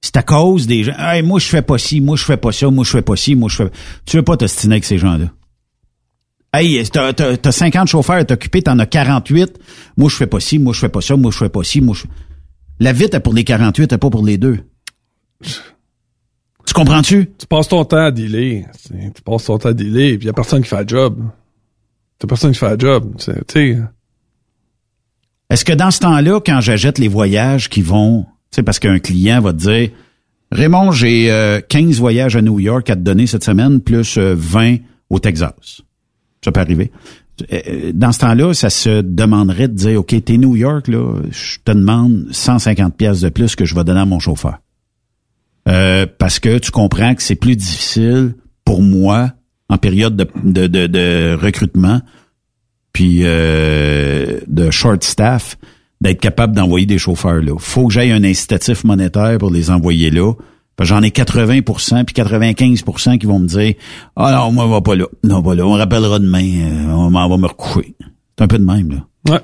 C'est 0.00 0.16
à 0.16 0.22
cause 0.22 0.66
des 0.66 0.84
gens. 0.84 0.94
Hey, 0.98 1.22
moi, 1.22 1.38
je 1.40 1.46
fais 1.46 1.62
pas 1.62 1.78
ci, 1.78 2.00
moi, 2.00 2.16
je 2.16 2.24
fais 2.24 2.36
pas 2.36 2.52
ça, 2.52 2.68
moi, 2.70 2.84
je 2.84 2.90
fais 2.90 3.02
pas 3.02 3.16
ci, 3.16 3.34
moi, 3.34 3.48
je 3.48 3.56
fais... 3.56 3.70
Tu 4.06 4.16
veux 4.16 4.22
pas 4.22 4.36
t'ostiner 4.36 4.74
avec 4.74 4.84
ces 4.84 4.98
gens-là. 4.98 5.26
Hey, 6.52 6.82
t'as, 6.88 7.12
t'as, 7.12 7.36
t'as 7.36 7.52
50 7.52 7.88
chauffeurs 7.88 8.16
à 8.16 8.24
t'occuper, 8.24 8.62
t'en 8.62 8.78
as 8.78 8.86
48. 8.86 9.58
Moi, 9.96 10.08
je 10.08 10.16
fais 10.16 10.26
pas 10.26 10.40
ci, 10.40 10.58
moi, 10.58 10.72
je 10.72 10.78
fais 10.80 10.88
pas 10.88 11.00
ça, 11.00 11.16
moi, 11.16 11.30
je 11.30 11.38
fais 11.38 11.48
pas 11.48 11.62
ci, 11.62 11.80
moi, 11.80 11.94
je... 11.94 12.04
La 12.80 12.92
vite 12.92 13.14
est 13.14 13.20
pour 13.20 13.34
les 13.34 13.44
48, 13.44 13.92
elle 13.92 13.98
pas 13.98 14.10
pour 14.10 14.24
les 14.24 14.38
deux. 14.38 14.60
Tu 16.68 16.74
comprends-tu? 16.74 17.30
Tu 17.38 17.46
passes 17.46 17.66
ton 17.68 17.82
temps 17.86 17.96
à 17.96 18.10
dealer. 18.10 18.66
Tu 18.90 19.22
passes 19.22 19.46
ton 19.46 19.56
temps 19.56 19.70
à 19.70 19.72
dealer, 19.72 20.18
puis 20.18 20.26
y 20.26 20.28
a 20.28 20.34
personne 20.34 20.60
qui 20.62 20.68
fait 20.68 20.82
le 20.82 20.86
job. 20.86 21.18
T'as 22.18 22.28
personne 22.28 22.52
qui 22.52 22.58
fait 22.58 22.70
le 22.72 22.78
job. 22.78 23.14
Est-ce 25.48 25.64
que 25.64 25.72
dans 25.72 25.90
ce 25.90 26.00
temps-là, 26.00 26.40
quand 26.44 26.60
j'achète 26.60 26.98
les 26.98 27.08
voyages 27.08 27.70
qui 27.70 27.80
vont, 27.80 28.24
tu 28.24 28.56
sais, 28.56 28.62
parce 28.62 28.78
qu'un 28.78 28.98
client 28.98 29.40
va 29.40 29.54
te 29.54 29.58
dire, 29.60 29.88
Raymond, 30.52 30.92
j'ai 30.92 31.30
euh, 31.30 31.62
15 31.66 32.00
voyages 32.00 32.36
à 32.36 32.42
New 32.42 32.60
York 32.60 32.90
à 32.90 32.96
te 32.96 33.00
donner 33.00 33.26
cette 33.26 33.44
semaine, 33.44 33.80
plus 33.80 34.18
euh, 34.18 34.34
20 34.36 34.76
au 35.08 35.18
Texas. 35.20 35.80
Ça 36.44 36.52
peut 36.52 36.60
arriver. 36.60 36.92
Euh, 37.50 37.92
Dans 37.94 38.12
ce 38.12 38.18
temps-là, 38.18 38.52
ça 38.52 38.68
se 38.68 39.00
demanderait 39.00 39.68
de 39.68 39.74
dire, 39.74 40.00
OK, 40.00 40.14
t'es 40.22 40.36
New 40.36 40.54
York, 40.54 40.88
là, 40.88 41.14
je 41.30 41.60
te 41.64 41.72
demande 41.72 42.26
150 42.30 42.94
pièces 42.94 43.22
de 43.22 43.30
plus 43.30 43.56
que 43.56 43.64
je 43.64 43.74
vais 43.74 43.84
donner 43.84 44.00
à 44.00 44.04
mon 44.04 44.18
chauffeur. 44.18 44.58
Euh, 45.68 46.06
parce 46.18 46.38
que 46.38 46.58
tu 46.58 46.70
comprends 46.70 47.14
que 47.14 47.22
c'est 47.22 47.34
plus 47.34 47.56
difficile 47.56 48.34
pour 48.64 48.82
moi 48.82 49.32
en 49.68 49.76
période 49.78 50.16
de, 50.16 50.26
de, 50.44 50.66
de, 50.66 50.86
de 50.86 51.38
recrutement 51.40 52.00
puis 52.92 53.20
euh, 53.24 54.40
de 54.46 54.70
short 54.70 55.04
staff 55.04 55.58
d'être 56.00 56.20
capable 56.20 56.54
d'envoyer 56.54 56.86
des 56.86 56.98
chauffeurs 56.98 57.42
là. 57.42 57.52
Faut 57.58 57.88
que 57.88 57.92
j'aille 57.92 58.12
un 58.12 58.24
incitatif 58.24 58.84
monétaire 58.84 59.36
pour 59.38 59.50
les 59.50 59.70
envoyer 59.70 60.10
là. 60.10 60.32
J'en 60.80 61.02
ai 61.02 61.08
80% 61.08 62.04
puis 62.04 62.14
95% 62.14 63.18
qui 63.18 63.26
vont 63.26 63.40
me 63.40 63.48
dire 63.48 63.74
Ah 64.14 64.32
non, 64.32 64.52
moi, 64.52 64.64
on 64.64 64.68
va 64.70 64.80
pas 64.80 64.94
là. 64.94 65.06
Non, 65.24 65.42
pas 65.42 65.56
là. 65.56 65.66
On 65.66 65.72
rappellera 65.72 66.20
demain. 66.20 66.44
euh, 66.44 66.92
on 66.92 67.10
va 67.10 67.36
me 67.36 67.46
recoucher. 67.46 67.96
C'est 68.38 68.44
un 68.44 68.46
peu 68.46 68.58
de 68.58 68.64
même, 68.64 68.90
là. 68.92 69.32
Ouais. 69.34 69.40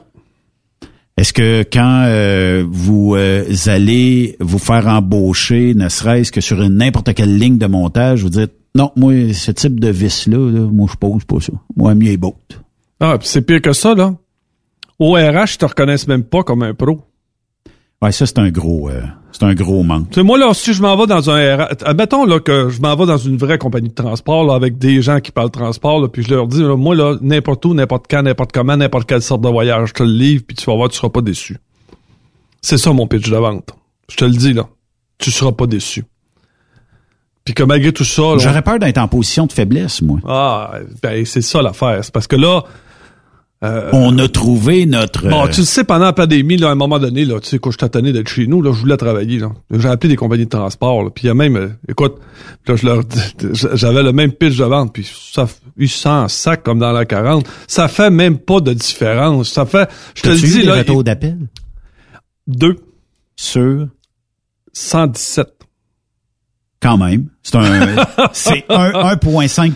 Est-ce 1.17 1.33
que 1.33 1.63
quand 1.63 2.05
euh, 2.07 2.65
vous 2.69 3.15
euh, 3.15 3.45
allez 3.67 4.37
vous 4.41 4.59
faire 4.59 4.89
embaucher, 4.89 5.75
ne 5.75 5.89
serait-ce 5.89 6.33
que 6.33 6.41
sur 6.41 6.69
n'importe 6.69 7.15
quelle 7.15 7.39
ligne 7.39 7.59
de 7.59 7.67
montage, 7.67 8.23
vous 8.23 8.31
dites 8.31 8.53
non, 8.77 8.91
moi, 8.97 9.33
ce 9.33 9.53
type 9.53 9.79
de 9.79 9.89
vis-là, 9.89 10.51
là, 10.51 10.61
moi, 10.73 10.89
je 10.91 10.97
pose 10.97 11.25
pas 11.25 11.39
ça. 11.39 11.53
Moi, 11.77 11.95
mieux 11.95 12.11
est 12.11 12.17
beau. 12.17 12.35
Ah, 12.99 13.19
c'est 13.23 13.43
pire 13.43 13.63
que 13.63 13.73
ça, 13.73 13.95
là. 13.95 14.17
Au 14.99 15.13
RH, 15.13 15.55
ils 15.55 15.59
te 15.59 15.65
reconnaissent 15.65 16.09
même 16.09 16.25
pas 16.25 16.43
comme 16.43 16.65
un 16.65 16.75
pro. 16.75 17.01
Ouais, 18.05 18.13
ça, 18.13 18.27
c'est 18.27 18.39
un 18.39 18.51
gros 18.51 18.91
euh, 18.91 19.01
c'est 19.33 19.45
un 19.45 19.55
gros 19.55 19.83
manque. 19.83 20.15
Moi, 20.19 20.37
là, 20.37 20.53
si 20.53 20.75
je 20.75 20.83
m'en 20.83 20.95
vais 20.95 21.07
dans 21.07 21.31
un 21.31 21.59
admettons, 21.87 22.27
là, 22.27 22.39
que 22.39 22.69
je 22.69 22.83
m'en 22.83 22.95
vais 22.97 23.07
dans 23.07 23.17
une 23.17 23.39
vraie 23.39 23.57
compagnie 23.57 23.89
de 23.89 23.95
transport, 23.95 24.45
là, 24.45 24.53
avec 24.53 24.77
des 24.77 25.01
gens 25.01 25.21
qui 25.21 25.33
parlent 25.33 25.51
transport, 25.51 26.03
là, 26.03 26.09
puis 26.09 26.23
je 26.23 26.29
leur 26.29 26.47
dis, 26.47 26.61
là, 26.61 26.77
moi, 26.77 26.95
là, 26.95 27.17
n'importe 27.23 27.65
où, 27.65 27.73
n'importe 27.73 28.05
quand, 28.11 28.23
n'importe 28.23 28.53
comment, 28.53 28.77
n'importe 28.77 29.09
quelle 29.09 29.23
sorte 29.23 29.41
de 29.41 29.49
voyage, 29.49 29.89
je 29.89 29.95
te 29.95 30.03
le 30.03 30.11
livre, 30.11 30.45
puis 30.47 30.55
tu 30.55 30.67
vas 30.67 30.77
voir, 30.77 30.91
tu 30.91 30.97
seras 30.99 31.09
pas 31.09 31.23
déçu. 31.23 31.57
C'est 32.61 32.77
ça, 32.77 32.93
mon 32.93 33.07
pitch 33.07 33.31
de 33.31 33.37
vente. 33.37 33.75
Je 34.11 34.17
te 34.17 34.27
le 34.27 34.33
dis, 34.33 34.53
là. 34.53 34.69
Tu 35.17 35.31
seras 35.31 35.53
pas 35.53 35.67
déçu. 35.67 36.05
Puis 37.43 37.55
que 37.55 37.63
malgré 37.63 37.91
tout 37.91 38.05
ça, 38.05 38.37
J'aurais 38.37 38.61
peur 38.61 38.79
d'être 38.79 38.99
en 38.99 39.09
position 39.09 39.47
de 39.47 39.53
faiblesse, 39.53 40.03
moi. 40.03 40.19
ah, 40.29 40.75
ben, 41.03 41.25
c'est 41.25 41.41
ça 41.41 41.63
l'affaire. 41.63 42.05
C'est 42.05 42.13
parce 42.13 42.27
que 42.27 42.37
là, 42.37 42.65
Euh, 43.65 43.89
On 43.93 44.19
a 44.19 44.29
trouvé 44.29 44.85
notre... 44.85 45.27
Bon, 45.29 45.47
euh, 45.47 45.49
tu 45.49 45.61
le 45.61 45.67
sais, 45.67 45.85
pendant 45.85 46.05
la 46.05 46.13
pandémie, 46.13 46.57
là, 46.59 46.69
à 46.69 46.73
un 46.73 46.75
moment 46.75 46.99
donné, 46.99 47.25
là, 47.25 47.41
tu 47.41 47.49
sais, 47.49 47.59
quand 47.59 47.71
je 47.71 47.79
t'attendais 47.79 48.13
d'être 48.13 48.29
chez 48.29 48.47
nous, 48.47 48.61
là, 48.61 48.73
je 48.73 48.79
voulais 48.79 48.97
travailler, 48.99 49.39
là. 49.39 49.53
J'ai 49.73 49.89
appelé 49.89 50.11
des 50.11 50.17
compagnies 50.17 50.45
de 50.45 50.51
transport, 50.51 51.03
là, 51.03 51.11
puis 51.11 51.25
il 51.25 51.27
y 51.29 51.31
a 51.31 51.35
même, 51.35 51.57
euh, 51.57 51.69
écoute, 51.89 52.17
là, 52.67 52.77
je 52.77 52.85
leur, 52.87 53.03
j'avais 53.75 54.03
le 54.03 54.13
même 54.13 54.33
pitch 54.33 54.57
de 54.59 54.65
vente, 54.65 54.93
puis 54.93 55.09
ça, 55.33 55.47
800 55.79 56.29
sacs 56.29 56.63
comme 56.63 56.79
dans 56.79 56.93
la 56.93 57.07
40, 57.07 57.47
ça 57.67 57.89
fait 57.89 58.11
même 58.11 58.39
pas 58.39 58.61
de 58.61 58.75
différence. 58.75 59.49
Ça 59.51 59.65
fait, 59.65 59.89
je 60.15 60.23
te 60.23 60.29
le 60.29 60.37
eu 60.37 60.41
dis, 60.41 60.63
là, 60.63 60.75
retours 60.77 61.03
d'appel? 61.03 61.39
deux. 62.47 62.77
Sur? 63.37 63.89
117. 64.75 65.49
Quand 66.81 66.99
même. 66.99 67.29
C'est 67.43 67.57
un, 67.57 67.97
c'est 68.33 68.65
un- 68.69 69.15
1,5 69.15 69.73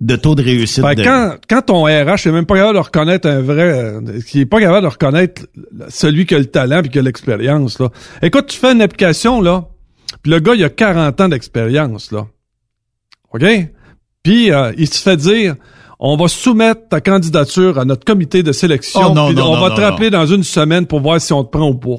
de 0.00 0.16
taux 0.16 0.34
de 0.34 0.42
réussite. 0.42 0.84
De- 0.84 0.94
que 0.94 1.02
quand, 1.02 1.34
quand 1.48 1.62
ton 1.62 1.84
RH 1.84 2.26
est 2.26 2.32
même 2.32 2.46
pas 2.46 2.56
capable 2.56 2.74
de 2.74 2.82
reconnaître 2.84 3.28
un 3.28 3.40
vrai, 3.40 3.62
euh, 3.62 4.20
qui 4.26 4.40
est 4.40 4.46
pas 4.46 4.60
capable 4.60 4.82
de 4.82 4.92
reconnaître 4.92 5.42
celui 5.88 6.24
qui 6.26 6.34
a 6.34 6.38
le 6.38 6.46
talent 6.46 6.82
puis 6.82 6.90
qui 6.90 6.98
a 6.98 7.02
l'expérience, 7.02 7.78
là. 7.80 7.88
Écoute, 8.22 8.46
tu 8.46 8.58
fais 8.58 8.72
une 8.72 8.82
application, 8.82 9.40
là, 9.40 9.68
puis 10.22 10.30
le 10.32 10.38
gars, 10.40 10.54
il 10.54 10.62
a 10.64 10.68
40 10.70 11.20
ans 11.20 11.28
d'expérience, 11.28 12.12
là. 12.12 12.26
OK? 13.32 13.44
Puis, 14.22 14.52
euh, 14.52 14.72
il 14.76 14.88
se 14.88 15.02
fait 15.02 15.16
dire, 15.16 15.56
on 15.98 16.16
va 16.16 16.28
soumettre 16.28 16.88
ta 16.88 17.00
candidature 17.00 17.78
à 17.78 17.84
notre 17.84 18.04
comité 18.04 18.42
de 18.42 18.52
sélection, 18.52 19.00
Oh 19.10 19.14
non, 19.14 19.32
non, 19.32 19.50
on 19.50 19.56
non, 19.56 19.68
va 19.68 19.74
te 19.74 19.80
rappeler 19.80 20.10
dans 20.10 20.26
une 20.26 20.44
semaine 20.44 20.86
pour 20.86 21.00
voir 21.00 21.20
si 21.20 21.32
on 21.32 21.42
te 21.44 21.50
prend 21.50 21.68
ou 21.70 21.74
pas. 21.74 21.98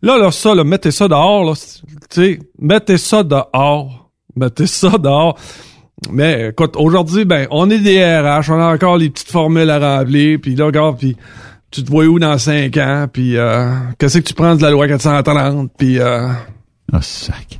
Là, 0.00 0.16
là, 0.18 0.30
ça, 0.30 0.54
là, 0.54 0.64
mettez 0.64 0.90
ça 0.90 1.08
dehors, 1.08 1.44
là. 1.44 1.52
Tu 1.54 1.90
sais, 2.10 2.38
mettez 2.58 2.98
ça 2.98 3.22
dehors. 3.22 4.10
Mettez 4.36 4.66
ça 4.66 4.90
dehors. 4.98 5.38
Mais 6.10 6.48
écoute, 6.50 6.74
aujourd'hui, 6.76 7.24
ben, 7.24 7.46
on 7.50 7.70
est 7.70 7.78
des 7.78 8.02
RH, 8.02 8.50
on 8.50 8.60
a 8.60 8.74
encore 8.74 8.96
les 8.96 9.10
petites 9.10 9.30
formules 9.30 9.70
à 9.70 9.98
remplir, 9.98 10.38
puis 10.40 10.54
là, 10.54 10.66
regarde, 10.66 10.98
puis 10.98 11.16
tu 11.70 11.82
te 11.82 11.90
vois 11.90 12.04
où 12.04 12.18
dans 12.18 12.38
cinq 12.38 12.76
ans, 12.76 13.06
puis 13.10 13.36
euh, 13.36 13.70
qu'est-ce 13.98 14.18
que 14.18 14.24
tu 14.24 14.34
prends 14.34 14.54
de 14.54 14.62
la 14.62 14.70
loi 14.70 14.86
430, 14.88 15.70
puis 15.76 15.98
euh, 15.98 16.28
Ah, 16.92 17.02
sac. 17.02 17.58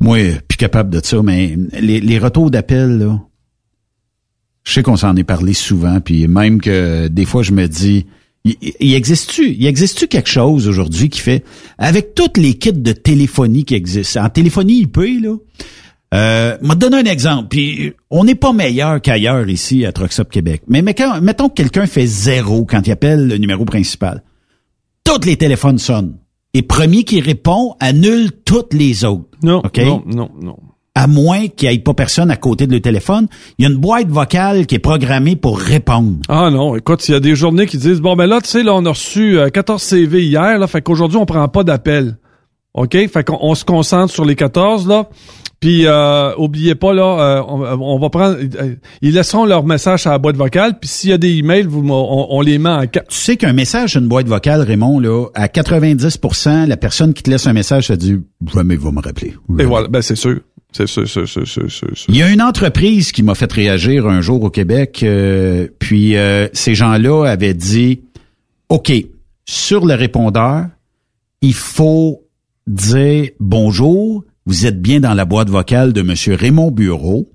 Moi, 0.00 0.18
euh, 0.18 0.34
plus 0.48 0.56
capable 0.56 0.90
de 0.90 1.04
ça, 1.04 1.22
mais 1.22 1.56
les, 1.78 2.18
retours 2.18 2.50
d'appel, 2.50 2.98
là, 2.98 3.20
je 4.64 4.72
sais 4.72 4.82
qu'on 4.82 4.96
s'en 4.96 5.14
est 5.16 5.24
parlé 5.24 5.52
souvent, 5.52 6.00
puis 6.00 6.26
même 6.26 6.60
que 6.60 7.08
des 7.08 7.26
fois, 7.26 7.42
je 7.42 7.52
me 7.52 7.66
dis, 7.66 8.06
il 8.44 8.94
existe-tu, 8.94 9.50
il 9.50 9.66
existe-tu 9.66 10.06
quelque 10.06 10.30
chose 10.30 10.66
aujourd'hui 10.66 11.10
qui 11.10 11.20
fait, 11.20 11.44
avec 11.76 12.14
toutes 12.14 12.38
les 12.38 12.54
kits 12.54 12.72
de 12.72 12.92
téléphonie 12.92 13.64
qui 13.64 13.74
existent, 13.74 14.24
en 14.24 14.30
téléphonie 14.30 14.80
IP, 14.80 14.96
là, 15.22 15.36
euh, 16.12 16.56
m'a 16.60 16.74
donné 16.74 16.98
un 16.98 17.04
exemple, 17.04 17.48
puis 17.48 17.92
on 18.10 18.24
n'est 18.24 18.34
pas 18.34 18.52
meilleur 18.52 19.00
qu'ailleurs 19.00 19.48
ici 19.48 19.86
à 19.86 19.92
Truckstop 19.92 20.30
Québec. 20.30 20.62
Mais, 20.66 20.82
mais 20.82 20.94
quand, 20.94 21.20
mettons 21.20 21.48
que 21.48 21.54
quelqu'un 21.54 21.86
fait 21.86 22.06
zéro 22.06 22.64
quand 22.64 22.86
il 22.86 22.90
appelle 22.90 23.28
le 23.28 23.36
numéro 23.36 23.64
principal. 23.64 24.22
Tous 25.04 25.24
les 25.24 25.36
téléphones 25.36 25.78
sonnent. 25.78 26.16
Et 26.52 26.62
premier 26.62 27.04
qui 27.04 27.20
répond 27.20 27.76
annule 27.78 28.32
toutes 28.44 28.74
les 28.74 29.04
autres. 29.04 29.28
non, 29.84 30.02
non, 30.04 30.04
non, 30.06 30.30
non. 30.42 30.56
À 30.96 31.06
moins 31.06 31.46
qu'il 31.46 31.68
n'y 31.68 31.76
ait 31.76 31.78
pas 31.78 31.94
personne 31.94 32.32
à 32.32 32.36
côté 32.36 32.66
de 32.66 32.72
le 32.72 32.80
téléphone, 32.80 33.28
il 33.56 33.62
y 33.64 33.68
a 33.68 33.70
une 33.70 33.78
boîte 33.78 34.08
vocale 34.08 34.66
qui 34.66 34.74
est 34.74 34.80
programmée 34.80 35.36
pour 35.36 35.60
répondre. 35.60 36.16
Ah 36.28 36.50
non, 36.50 36.74
écoute, 36.74 37.08
il 37.08 37.12
y 37.12 37.14
a 37.14 37.20
des 37.20 37.36
journées 37.36 37.66
qui 37.66 37.78
disent, 37.78 38.00
bon, 38.00 38.16
ben 38.16 38.26
là, 38.26 38.40
tu 38.40 38.48
sais, 38.48 38.64
là, 38.64 38.74
on 38.74 38.84
a 38.84 38.90
reçu 38.90 39.38
euh, 39.38 39.48
14 39.48 39.80
CV 39.80 40.24
hier, 40.24 40.58
là, 40.58 40.66
fait 40.66 40.82
qu'aujourd'hui, 40.82 41.16
on 41.18 41.26
prend 41.26 41.46
pas 41.48 41.62
d'appel. 41.62 42.18
OK? 42.74 42.92
Fait 43.08 43.24
qu'on 43.24 43.38
on 43.40 43.54
se 43.54 43.64
concentre 43.64 44.12
sur 44.12 44.24
les 44.24 44.36
14, 44.36 44.86
là. 44.88 45.08
Puis, 45.60 45.86
euh, 45.86 46.34
oubliez 46.38 46.74
pas, 46.74 46.94
là, 46.94 47.02
euh, 47.20 47.42
on, 47.46 47.62
on 47.82 47.98
va 47.98 48.08
prendre... 48.08 48.38
euh, 48.38 48.76
ils 49.02 49.12
laisseront 49.12 49.44
leur 49.44 49.62
message 49.62 50.06
à 50.06 50.10
la 50.12 50.18
boîte 50.18 50.36
vocale, 50.36 50.78
puis 50.78 50.88
s'il 50.88 51.10
y 51.10 51.12
a 51.12 51.18
des 51.18 51.36
emails, 51.36 51.64
vous, 51.64 51.86
on, 51.86 52.26
on 52.30 52.40
les 52.40 52.56
met 52.56 52.70
en... 52.70 52.86
Tu 52.86 53.00
sais 53.10 53.36
qu'un 53.36 53.52
message 53.52 53.90
sur 53.90 54.00
une 54.00 54.08
boîte 54.08 54.26
vocale, 54.26 54.62
Raymond, 54.62 55.00
là, 55.00 55.26
à 55.34 55.48
90% 55.48 56.66
la 56.66 56.76
personne 56.78 57.12
qui 57.12 57.22
te 57.22 57.28
laisse 57.28 57.46
un 57.46 57.52
message 57.52 57.88
se 57.88 57.92
dit 57.92 58.16
jamais 58.54 58.76
va 58.76 58.90
me 58.90 59.02
rappeler. 59.02 59.34
Et 59.58 59.64
voilà, 59.64 59.88
ben 59.88 60.00
c'est 60.00 60.16
sûr. 60.16 60.40
C'est 60.72 60.86
sûr, 60.86 61.06
c'est 61.06 61.26
sûr, 61.26 61.46
c'est 61.46 61.46
sûr, 61.46 61.70
c'est 61.70 61.96
sûr. 61.96 62.06
Il 62.08 62.16
y 62.16 62.22
a 62.22 62.30
une 62.30 62.40
entreprise 62.40 63.12
qui 63.12 63.22
m'a 63.22 63.34
fait 63.34 63.52
réagir 63.52 64.06
un 64.06 64.20
jour 64.22 64.42
au 64.42 64.50
Québec, 64.50 65.00
euh, 65.02 65.66
puis 65.78 66.16
euh, 66.16 66.48
ces 66.54 66.74
gens-là 66.74 67.24
avaient 67.26 67.54
dit 67.54 68.02
OK, 68.70 68.92
sur 69.44 69.84
le 69.84 69.94
répondeur, 69.94 70.66
il 71.42 71.54
faut 71.54 72.22
dire 72.66 73.30
bonjour, 73.40 74.24
vous 74.46 74.66
êtes 74.66 74.80
bien 74.80 75.00
dans 75.00 75.14
la 75.14 75.24
boîte 75.24 75.50
vocale 75.50 75.92
de 75.92 76.02
monsieur 76.02 76.34
Raymond 76.34 76.70
Bureau. 76.70 77.30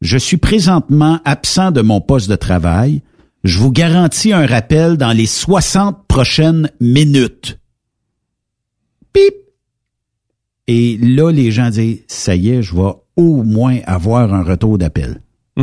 Je 0.00 0.16
suis 0.18 0.36
présentement 0.36 1.20
absent 1.24 1.70
de 1.70 1.82
mon 1.82 2.00
poste 2.00 2.30
de 2.30 2.36
travail. 2.36 3.02
Je 3.44 3.58
vous 3.58 3.70
garantis 3.72 4.32
un 4.32 4.46
rappel 4.46 4.96
dans 4.96 5.12
les 5.12 5.26
60 5.26 6.06
prochaines 6.06 6.70
minutes. 6.80 7.58
Pip. 9.12 9.34
Et 10.66 10.98
là, 10.98 11.30
les 11.32 11.50
gens 11.50 11.70
disent, 11.70 12.00
ça 12.06 12.34
y 12.36 12.50
est, 12.50 12.62
je 12.62 12.74
vais 12.74 12.92
au 13.16 13.42
moins 13.42 13.78
avoir 13.86 14.32
un 14.32 14.42
retour 14.42 14.78
d'appel. 14.78 15.20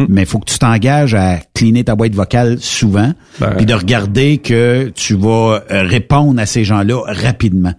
Mais 0.10 0.22
il 0.24 0.28
faut 0.28 0.38
que 0.38 0.52
tu 0.52 0.60
t'engages 0.60 1.16
à 1.16 1.40
cleaner 1.56 1.84
ta 1.84 1.96
boîte 1.96 2.14
vocale 2.14 2.60
souvent, 2.60 3.14
Ben. 3.40 3.56
puis 3.56 3.66
de 3.66 3.74
regarder 3.74 4.38
que 4.38 4.92
tu 4.94 5.16
vas 5.16 5.64
euh, 5.72 5.84
répondre 5.84 6.40
à 6.40 6.46
ces 6.46 6.64
gens-là 6.64 7.02
rapidement. 7.08 7.74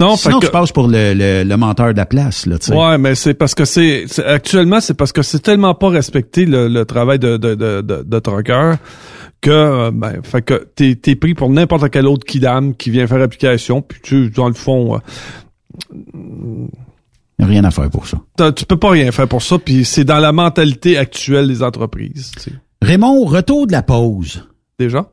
Non, 0.00 0.16
Sinon, 0.16 0.34
fait 0.40 0.40
tu 0.40 0.46
que- 0.48 0.52
passes 0.52 0.72
pour 0.72 0.88
le, 0.88 1.14
le, 1.14 1.44
le 1.44 1.56
menteur 1.56 1.92
de 1.92 1.96
la 1.98 2.06
place, 2.06 2.46
là, 2.46 2.58
tu 2.58 2.66
sais. 2.66 2.74
Ouais, 2.76 2.98
mais 2.98 3.14
c'est 3.14 3.34
parce 3.34 3.54
que 3.54 3.64
c'est 3.64 4.06
actuellement 4.26 4.80
c'est 4.80 4.94
parce 4.94 5.12
que 5.12 5.22
c'est 5.22 5.38
tellement 5.38 5.74
pas 5.74 5.88
respecté 5.88 6.46
le, 6.46 6.66
le 6.68 6.84
travail 6.84 7.18
de 7.20 7.36
de 7.36 7.54
de 7.54 7.80
de, 7.80 8.02
de 8.02 8.18
trucker 8.18 8.72
que 9.40 9.50
euh, 9.50 9.90
ben 9.92 10.20
fait 10.24 10.42
que 10.42 10.66
t'es 10.74 10.96
t'es 10.96 11.14
pris 11.14 11.34
pour 11.34 11.48
n'importe 11.50 11.90
quel 11.90 12.06
autre 12.08 12.26
kidam 12.26 12.74
qui 12.74 12.90
vient 12.90 13.06
faire 13.06 13.22
application 13.22 13.82
puis 13.82 14.00
tu 14.02 14.30
dans 14.30 14.48
le 14.48 14.54
fond 14.54 14.96
euh, 14.96 14.98
Rien 17.38 17.64
à 17.64 17.70
faire 17.70 17.90
pour 17.90 18.06
ça. 18.06 18.18
tu 18.52 18.64
peux 18.64 18.76
pas 18.78 18.90
rien 18.90 19.10
faire 19.12 19.28
pour 19.28 19.42
ça 19.42 19.58
puis 19.58 19.84
c'est 19.84 20.04
dans 20.04 20.18
la 20.18 20.32
mentalité 20.32 20.96
actuelle 20.96 21.48
des 21.48 21.62
entreprises. 21.62 22.30
tu 22.36 22.40
sais. 22.42 22.52
Raymond, 22.82 23.24
retour 23.24 23.66
de 23.66 23.72
la 23.72 23.82
pause. 23.82 24.48
Déjà? 24.78 25.06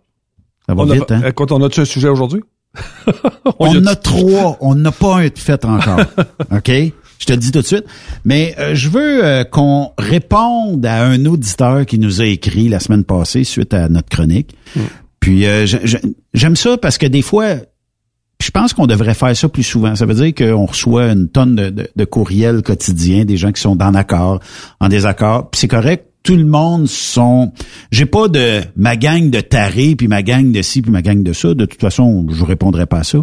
Ça 0.67 0.73
va 0.75 0.83
On 0.83 0.89
a- 0.89 0.93
vite, 0.95 1.11
hein? 1.11 1.21
Écoute, 1.27 1.51
on 1.51 1.61
a-tu 1.63 1.81
un 1.81 1.85
sujet 1.85 2.09
aujourd'hui? 2.09 2.41
On 3.59 3.73
y 3.73 3.77
a- 3.77 3.79
en 3.79 3.85
a 3.85 3.95
trois. 3.95 4.57
On 4.61 4.75
n'a 4.75 4.91
pas 4.91 5.17
un 5.17 5.25
de 5.27 5.31
fait 5.37 5.63
encore. 5.65 6.01
OK? 6.51 6.71
Je 7.19 7.25
te 7.27 7.33
le 7.33 7.37
dis 7.37 7.51
tout 7.51 7.61
de 7.61 7.65
suite. 7.67 7.85
Mais 8.25 8.55
euh, 8.57 8.73
je 8.73 8.89
veux 8.89 9.23
euh, 9.23 9.43
qu'on 9.43 9.91
réponde 9.97 10.85
à 10.85 11.03
un 11.03 11.25
auditeur 11.25 11.85
qui 11.85 11.99
nous 11.99 12.21
a 12.21 12.25
écrit 12.25 12.67
la 12.69 12.79
semaine 12.79 13.03
passée 13.03 13.43
suite 13.43 13.73
à 13.73 13.89
notre 13.89 14.09
chronique. 14.09 14.55
Puis 15.19 15.45
euh, 15.45 15.67
j'aime 16.33 16.55
ça 16.55 16.77
parce 16.77 16.97
que 16.97 17.05
des 17.05 17.21
fois, 17.21 17.57
je 18.41 18.49
pense 18.49 18.73
qu'on 18.73 18.87
devrait 18.87 19.13
faire 19.13 19.35
ça 19.37 19.47
plus 19.49 19.61
souvent. 19.61 19.95
Ça 19.95 20.07
veut 20.07 20.15
dire 20.15 20.33
qu'on 20.33 20.65
reçoit 20.65 21.11
une 21.11 21.29
tonne 21.29 21.55
de, 21.55 21.69
de, 21.69 21.87
de 21.95 22.05
courriels 22.05 22.63
quotidiens, 22.63 23.23
des 23.23 23.37
gens 23.37 23.51
qui 23.51 23.61
sont 23.61 23.79
en 23.83 23.93
accord, 23.93 24.39
en 24.79 24.89
désaccord. 24.89 25.51
Puis 25.51 25.59
c'est 25.61 25.67
correct. 25.67 26.07
Tout 26.23 26.35
le 26.35 26.45
monde 26.45 26.87
sont. 26.87 27.51
J'ai 27.91 28.05
pas 28.05 28.27
de 28.27 28.61
ma 28.75 28.95
gang 28.95 29.31
de 29.31 29.41
tarés 29.41 29.95
puis 29.95 30.07
ma 30.07 30.21
gang 30.21 30.51
de 30.51 30.61
ci 30.61 30.83
puis 30.83 30.91
ma 30.91 31.01
gang 31.01 31.23
de 31.23 31.33
ça. 31.33 31.55
De 31.55 31.65
toute 31.65 31.81
façon, 31.81 32.27
je 32.31 32.43
répondrai 32.43 32.85
pas 32.85 32.99
à 32.99 33.03
ça. 33.03 33.17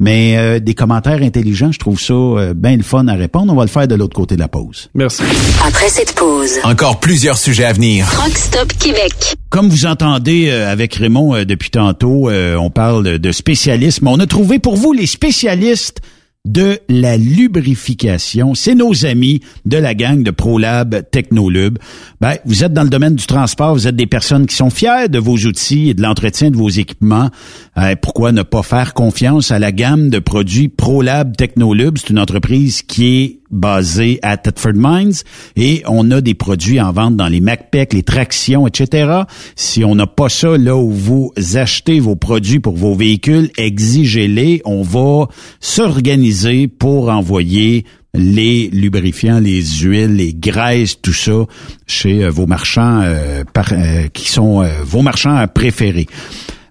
Mais 0.00 0.36
euh, 0.38 0.58
des 0.58 0.72
commentaires 0.74 1.20
intelligents, 1.22 1.72
je 1.72 1.78
trouve 1.78 2.00
ça 2.00 2.14
euh, 2.14 2.54
bien 2.54 2.76
le 2.78 2.82
fun 2.82 3.06
à 3.08 3.14
répondre. 3.14 3.52
On 3.52 3.56
va 3.56 3.64
le 3.64 3.68
faire 3.68 3.86
de 3.86 3.94
l'autre 3.94 4.16
côté 4.16 4.34
de 4.36 4.40
la 4.40 4.48
pause. 4.48 4.88
Merci. 4.94 5.24
Après 5.66 5.90
cette 5.90 6.14
pause, 6.14 6.52
Encore 6.64 7.00
plusieurs 7.00 7.36
sujets 7.36 7.64
à 7.64 7.74
venir. 7.74 8.06
Truck 8.10 8.36
Stop 8.38 8.72
Québec. 8.78 9.36
Comme 9.50 9.68
vous 9.68 9.84
entendez 9.84 10.48
euh, 10.48 10.72
avec 10.72 10.94
Raymond 10.94 11.34
euh, 11.34 11.44
depuis 11.44 11.68
tantôt, 11.70 12.30
euh, 12.30 12.56
on 12.56 12.70
parle 12.70 13.04
de- 13.04 13.16
de 13.18 13.32
spécialistes, 13.32 14.00
mais 14.00 14.10
on 14.10 14.20
a 14.20 14.26
trouvé 14.26 14.58
pour 14.58 14.76
vous 14.76 14.94
les 14.94 15.06
spécialistes 15.06 16.00
de 16.52 16.78
la 16.88 17.16
lubrification. 17.16 18.54
C'est 18.54 18.74
nos 18.74 19.04
amis 19.04 19.40
de 19.66 19.76
la 19.76 19.94
gang 19.94 20.22
de 20.22 20.30
ProLab 20.30 21.02
Technolub. 21.10 21.78
Ben, 22.20 22.36
vous 22.46 22.64
êtes 22.64 22.72
dans 22.72 22.84
le 22.84 22.88
domaine 22.88 23.16
du 23.16 23.26
transport, 23.26 23.74
vous 23.74 23.86
êtes 23.86 23.96
des 23.96 24.06
personnes 24.06 24.46
qui 24.46 24.56
sont 24.56 24.70
fiers 24.70 25.08
de 25.10 25.18
vos 25.18 25.36
outils 25.36 25.90
et 25.90 25.94
de 25.94 26.02
l'entretien 26.02 26.50
de 26.50 26.56
vos 26.56 26.70
équipements. 26.70 27.30
Euh, 27.76 27.94
pourquoi 28.00 28.32
ne 28.32 28.42
pas 28.42 28.62
faire 28.62 28.94
confiance 28.94 29.50
à 29.50 29.58
la 29.58 29.72
gamme 29.72 30.08
de 30.08 30.18
produits 30.18 30.68
ProLab 30.68 31.36
Technolub? 31.36 31.98
C'est 31.98 32.10
une 32.10 32.18
entreprise 32.18 32.80
qui 32.82 33.22
est 33.22 33.37
basée 33.50 34.18
à 34.22 34.36
Thetford 34.36 34.72
Mines 34.74 35.12
et 35.56 35.82
on 35.86 36.10
a 36.10 36.20
des 36.20 36.34
produits 36.34 36.80
en 36.80 36.92
vente 36.92 37.16
dans 37.16 37.28
les 37.28 37.40
MacPac, 37.40 37.92
les 37.92 38.02
tractions, 38.02 38.66
etc. 38.66 39.22
Si 39.56 39.84
on 39.84 39.94
n'a 39.94 40.06
pas 40.06 40.28
ça 40.28 40.56
là 40.58 40.76
où 40.76 40.90
vous 40.90 41.32
achetez 41.54 42.00
vos 42.00 42.16
produits 42.16 42.60
pour 42.60 42.76
vos 42.76 42.94
véhicules, 42.94 43.50
exigez-les. 43.56 44.62
On 44.64 44.82
va 44.82 45.28
s'organiser 45.60 46.68
pour 46.68 47.08
envoyer 47.08 47.84
les 48.14 48.68
lubrifiants, 48.72 49.38
les 49.38 49.62
huiles, 49.62 50.16
les 50.16 50.34
graisses, 50.34 51.00
tout 51.00 51.12
ça 51.12 51.44
chez 51.86 52.24
euh, 52.24 52.30
vos 52.30 52.46
marchands 52.46 53.02
euh, 53.02 53.44
par- 53.52 53.72
euh, 53.72 54.08
qui 54.12 54.28
sont 54.28 54.62
euh, 54.62 54.68
vos 54.82 55.02
marchands 55.02 55.44
préférés. 55.52 56.06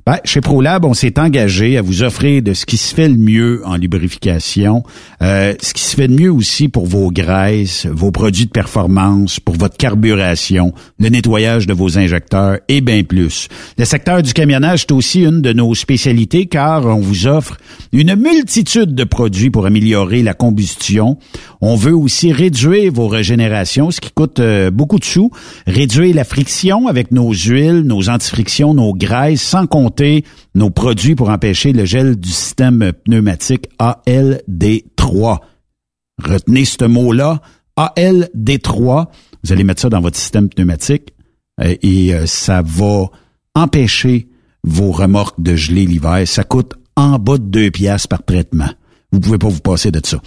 Ben, 0.08 0.22
chez 0.24 0.40
ProLab, 0.40 0.86
on 0.86 0.94
s'est 0.94 1.20
engagé 1.20 1.78
à 1.78 1.82
vous 1.82 2.02
offrir 2.02 2.42
de 2.42 2.54
ce 2.54 2.66
qui 2.66 2.78
se 2.78 2.96
fait 2.96 3.10
le 3.10 3.18
mieux 3.18 3.62
en 3.66 3.76
lubrification, 3.76 4.84
euh, 5.22 5.54
ce 5.62 5.74
qui 5.74 5.82
se 5.82 5.98
fait 5.98 6.08
de 6.08 6.14
mieux 6.14 6.32
aussi 6.32 6.70
pour 6.70 6.86
vos 6.86 7.12
graisses, 7.12 7.86
vos 7.88 8.10
produits 8.12 8.46
de 8.46 8.52
performance, 8.52 9.42
pour 9.42 9.56
votre 9.56 9.76
carburation, 9.76 10.74
le 10.98 11.10
nettoyage 11.10 11.68
de 11.68 11.74
vos 11.74 11.98
injecteurs 11.98 12.60
et 12.70 12.80
bien 12.80 13.04
plus. 13.04 13.50
Le 13.78 13.84
secteur 13.84 14.24
du 14.24 14.32
camionnage 14.32 14.84
est 14.84 14.94
aussi 14.94 15.24
une 15.26 15.42
de 15.42 15.52
nos 15.52 15.76
spécialités 15.76 16.46
car 16.46 16.86
on 16.86 17.02
vous 17.02 17.28
offre 17.28 17.58
une 17.92 18.16
multitude 18.16 18.96
de 18.96 19.04
produits 19.04 19.50
pour 19.50 19.66
améliorer 19.66 20.24
la 20.24 20.34
combustion. 20.34 21.18
On 21.60 21.76
veut 21.76 21.94
aussi 21.94 22.32
réduire 22.32 22.94
vos 22.94 23.10
régénérations, 23.10 23.92
ce 23.92 24.00
qui 24.00 24.12
coûte 24.12 24.40
euh, 24.40 24.72
beaucoup 24.72 25.00
de 25.00 25.06
sous, 25.06 25.32
réduire 25.66 26.16
la 26.16 26.24
friction 26.24 26.88
avec 26.88 27.12
nos 27.12 27.34
huiles, 27.34 27.82
nos 27.82 28.08
antifrictions, 28.08 28.74
nos 28.74 28.94
graisses, 28.94 29.42
sans 29.42 29.68
compter 29.68 29.97
nos 30.56 30.70
produits 30.70 31.16
pour 31.16 31.30
empêcher 31.30 31.74
le 31.74 31.86
gel 31.86 32.16
du 32.16 32.30
système 32.30 32.92
pneumatique 33.06 33.68
ALD3. 33.80 35.40
Retenez 36.24 36.66
ce 36.66 36.86
mot-là, 36.86 37.42
ALD3. 37.78 39.06
Vous 39.44 39.54
allez 39.54 39.64
mettre 39.64 39.82
ça 39.82 39.90
dans 39.90 40.02
votre 40.02 40.18
système 40.18 40.50
pneumatique 40.50 41.14
euh, 41.62 41.76
et 41.82 42.14
euh, 42.14 42.26
ça 42.26 42.62
va 42.64 43.06
empêcher 43.56 44.28
vos 44.64 44.92
remorques 44.92 45.40
de 45.42 45.56
geler 45.56 45.86
l'hiver. 45.86 46.24
Ça 46.26 46.44
coûte 46.44 46.74
en 46.96 47.20
bas 47.20 47.38
de 47.38 47.44
deux 47.44 47.72
piastres 47.72 48.08
par 48.08 48.24
traitement. 48.24 48.70
Vous 49.12 49.20
pouvez 49.22 49.38
pas 49.38 49.48
vous 49.48 49.62
passer 49.62 49.90
de 49.90 50.02
ça. 50.04 50.20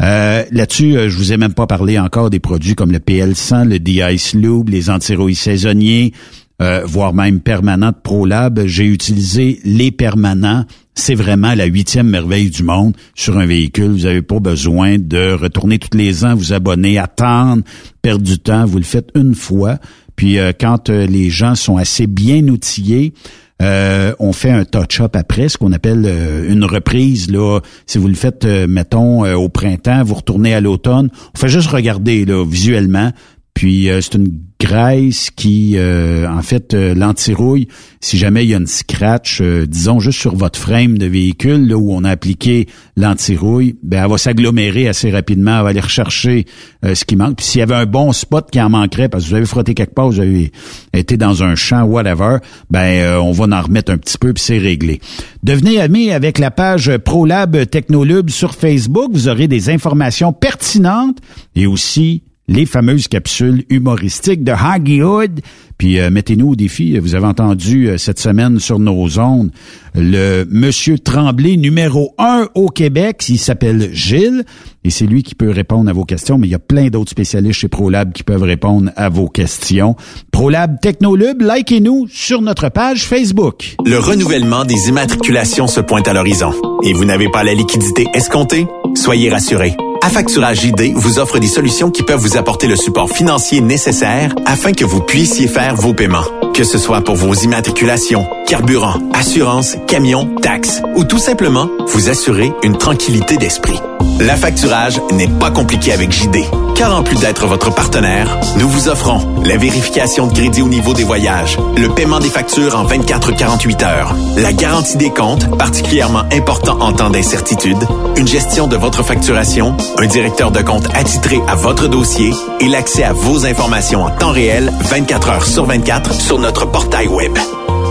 Euh, 0.00 0.44
Là-dessus, 0.52 0.92
je 1.08 1.16
vous 1.16 1.32
ai 1.32 1.36
même 1.36 1.54
pas 1.54 1.66
parlé 1.66 1.98
encore 1.98 2.30
des 2.30 2.38
produits 2.38 2.76
comme 2.76 2.92
le 2.92 2.98
PL100, 3.00 3.68
le 3.68 3.80
D-Ice 3.80 4.34
Lube, 4.34 4.68
les 4.68 4.88
antirouilles 4.88 5.34
saisonniers, 5.34 6.12
euh, 6.60 6.82
voire 6.84 7.14
même 7.14 7.40
permanent 7.40 7.92
ProLab. 7.92 8.66
J'ai 8.66 8.84
utilisé 8.84 9.60
les 9.64 9.90
permanents. 9.90 10.64
C'est 10.94 11.14
vraiment 11.14 11.54
la 11.54 11.64
huitième 11.64 12.08
merveille 12.08 12.50
du 12.50 12.62
monde 12.62 12.94
sur 13.14 13.38
un 13.38 13.46
véhicule. 13.46 13.90
Vous 13.92 14.04
n'avez 14.04 14.20
pas 14.20 14.40
besoin 14.40 14.98
de 14.98 15.32
retourner 15.32 15.78
tous 15.78 15.96
les 15.96 16.24
ans, 16.24 16.34
vous 16.34 16.52
abonner, 16.52 16.98
attendre, 16.98 17.62
perdre 18.02 18.24
du 18.24 18.38
temps. 18.38 18.66
Vous 18.66 18.76
le 18.76 18.84
faites 18.84 19.08
une 19.14 19.34
fois. 19.34 19.78
Puis 20.16 20.38
euh, 20.38 20.52
quand 20.58 20.90
euh, 20.90 21.06
les 21.06 21.30
gens 21.30 21.54
sont 21.54 21.78
assez 21.78 22.06
bien 22.06 22.46
outillés, 22.48 23.14
on 23.62 24.32
fait 24.32 24.50
un 24.50 24.64
touch-up 24.64 25.16
après, 25.16 25.50
ce 25.50 25.58
qu'on 25.58 25.72
appelle 25.72 26.10
une 26.48 26.64
reprise. 26.64 27.30
Là, 27.30 27.60
si 27.86 27.98
vous 27.98 28.08
le 28.08 28.14
faites, 28.14 28.46
mettons, 28.46 29.30
au 29.34 29.50
printemps, 29.50 30.02
vous 30.02 30.14
retournez 30.14 30.54
à 30.54 30.62
l'automne, 30.62 31.10
on 31.34 31.38
fait 31.38 31.50
juste 31.50 31.68
regarder 31.68 32.24
là, 32.24 32.42
visuellement. 32.42 33.12
Puis 33.54 33.88
c'est 34.00 34.14
une 34.14 34.30
graisse 34.60 35.30
qui, 35.30 35.72
euh, 35.76 36.28
en 36.28 36.42
fait, 36.42 36.74
euh, 36.74 36.94
l'antirouille, 36.94 37.66
si 38.00 38.18
jamais 38.18 38.44
il 38.44 38.50
y 38.50 38.54
a 38.54 38.58
une 38.58 38.66
scratch, 38.66 39.40
euh, 39.40 39.66
disons 39.66 40.00
juste 40.00 40.20
sur 40.20 40.36
votre 40.36 40.58
frame 40.58 40.98
de 40.98 41.06
véhicule, 41.06 41.66
là 41.66 41.76
où 41.76 41.92
on 41.92 42.04
a 42.04 42.10
appliqué 42.10 42.68
l'antirouille, 42.96 43.76
ben 43.82 44.04
elle 44.04 44.10
va 44.10 44.18
s'agglomérer 44.18 44.86
assez 44.86 45.10
rapidement, 45.10 45.56
elle 45.56 45.62
va 45.64 45.68
aller 45.70 45.80
rechercher 45.80 46.44
ce 46.82 47.04
qui 47.04 47.16
manque. 47.16 47.36
Puis 47.36 47.46
s'il 47.46 47.58
y 47.60 47.62
avait 47.62 47.74
un 47.74 47.86
bon 47.86 48.12
spot 48.12 48.50
qui 48.50 48.60
en 48.60 48.68
manquerait, 48.68 49.08
parce 49.08 49.24
que 49.24 49.30
vous 49.30 49.36
avez 49.36 49.46
frotté 49.46 49.74
quelque 49.74 49.94
part, 49.94 50.10
vous 50.10 50.20
avez 50.20 50.52
été 50.92 51.16
dans 51.16 51.42
un 51.42 51.54
champ, 51.54 51.84
whatever, 51.84 52.38
ben 52.70 53.18
on 53.18 53.32
va 53.32 53.44
en 53.56 53.62
remettre 53.62 53.90
un 53.90 53.96
petit 53.96 54.18
peu, 54.18 54.34
puis 54.34 54.42
c'est 54.42 54.58
réglé. 54.58 55.00
Devenez 55.42 55.80
ami 55.80 56.10
avec 56.10 56.38
la 56.38 56.50
page 56.50 56.94
ProLab 56.98 57.66
Technolube 57.66 58.28
sur 58.28 58.54
Facebook, 58.54 59.10
vous 59.12 59.28
aurez 59.28 59.48
des 59.48 59.70
informations 59.70 60.32
pertinentes 60.32 61.18
et 61.56 61.66
aussi 61.66 62.22
les 62.50 62.66
fameuses 62.66 63.08
capsules 63.08 63.64
humoristiques 63.70 64.44
de 64.44 64.52
Haggy 64.52 65.02
Hood. 65.02 65.40
Puis 65.78 65.98
euh, 65.98 66.10
mettez-nous 66.10 66.50
au 66.50 66.56
défi. 66.56 66.98
Vous 66.98 67.14
avez 67.14 67.26
entendu 67.26 67.88
euh, 67.88 67.96
cette 67.96 68.18
semaine 68.18 68.58
sur 68.58 68.78
nos 68.78 69.18
ondes 69.18 69.50
le 69.94 70.44
Monsieur 70.50 70.98
Tremblay 70.98 71.56
numéro 71.56 72.14
un 72.18 72.48
au 72.54 72.68
Québec. 72.68 73.24
Il 73.28 73.38
s'appelle 73.38 73.90
Gilles 73.92 74.44
et 74.84 74.90
c'est 74.90 75.06
lui 75.06 75.22
qui 75.22 75.34
peut 75.34 75.50
répondre 75.50 75.88
à 75.88 75.92
vos 75.92 76.04
questions. 76.04 76.38
Mais 76.38 76.48
il 76.48 76.50
y 76.50 76.56
a 76.56 76.58
plein 76.58 76.88
d'autres 76.88 77.10
spécialistes 77.10 77.60
chez 77.60 77.68
ProLab 77.68 78.12
qui 78.12 78.24
peuvent 78.24 78.42
répondre 78.42 78.90
à 78.96 79.08
vos 79.08 79.28
questions. 79.28 79.94
ProLab 80.32 80.80
Technolube, 80.80 81.42
likez-nous 81.42 82.08
sur 82.08 82.42
notre 82.42 82.68
page 82.68 83.04
Facebook. 83.04 83.76
Le 83.86 83.98
renouvellement 83.98 84.64
des 84.64 84.88
immatriculations 84.88 85.68
se 85.68 85.80
pointe 85.80 86.08
à 86.08 86.12
l'horizon 86.12 86.52
et 86.82 86.92
vous 86.92 87.04
n'avez 87.04 87.30
pas 87.30 87.44
la 87.44 87.54
liquidité 87.54 88.06
escomptée? 88.12 88.66
Soyez 88.96 89.30
rassurés. 89.30 89.76
Affacturage 90.02 90.64
ID 90.64 90.94
vous 90.94 91.18
offre 91.18 91.38
des 91.38 91.46
solutions 91.46 91.90
qui 91.90 92.02
peuvent 92.02 92.20
vous 92.20 92.36
apporter 92.36 92.66
le 92.66 92.76
support 92.76 93.10
financier 93.10 93.60
nécessaire 93.60 94.34
afin 94.46 94.72
que 94.72 94.84
vous 94.84 95.00
puissiez 95.00 95.46
faire 95.46 95.76
vos 95.76 95.92
paiements. 95.92 96.24
Que 96.54 96.64
ce 96.64 96.78
soit 96.78 97.02
pour 97.02 97.16
vos 97.16 97.34
immatriculations, 97.34 98.26
carburant, 98.46 98.98
assurance, 99.12 99.76
camions, 99.86 100.34
taxes 100.36 100.80
ou 100.96 101.04
tout 101.04 101.18
simplement 101.18 101.68
vous 101.88 102.08
assurer 102.08 102.50
une 102.62 102.76
tranquillité 102.78 103.36
d'esprit. 103.36 103.78
L'affacturage 104.20 105.00
n'est 105.12 105.28
pas 105.28 105.50
compliqué 105.50 105.92
avec 105.92 106.12
JD, 106.12 106.44
car 106.74 106.94
en 106.94 107.02
plus 107.02 107.18
d'être 107.18 107.46
votre 107.46 107.74
partenaire, 107.74 108.38
nous 108.58 108.68
vous 108.68 108.88
offrons 108.88 109.42
la 109.44 109.56
vérification 109.56 110.26
de 110.26 110.32
crédit 110.32 110.62
au 110.62 110.68
niveau 110.68 110.92
des 110.92 111.04
voyages, 111.04 111.58
le 111.76 111.88
paiement 111.88 112.20
des 112.20 112.28
factures 112.28 112.76
en 112.76 112.84
24-48 112.84 113.84
heures, 113.84 114.14
la 114.36 114.52
garantie 114.52 114.96
des 114.96 115.10
comptes, 115.10 115.56
particulièrement 115.56 116.24
important 116.32 116.78
en 116.80 116.92
temps 116.92 117.10
d'incertitude, 117.10 117.78
une 118.16 118.28
gestion 118.28 118.66
de 118.66 118.76
votre 118.76 119.02
facturation, 119.02 119.76
un 119.98 120.06
directeur 120.06 120.50
de 120.50 120.60
compte 120.60 120.88
attitré 120.94 121.40
à 121.48 121.54
votre 121.54 121.88
dossier 121.88 122.32
et 122.60 122.68
l'accès 122.68 123.04
à 123.04 123.12
vos 123.12 123.46
informations 123.46 124.04
en 124.04 124.10
temps 124.10 124.32
réel 124.32 124.72
24 124.80 125.28
heures 125.30 125.46
sur 125.46 125.64
24 125.64 126.12
sur 126.12 126.38
notre 126.38 126.66
portail 126.66 127.08
web. 127.08 127.36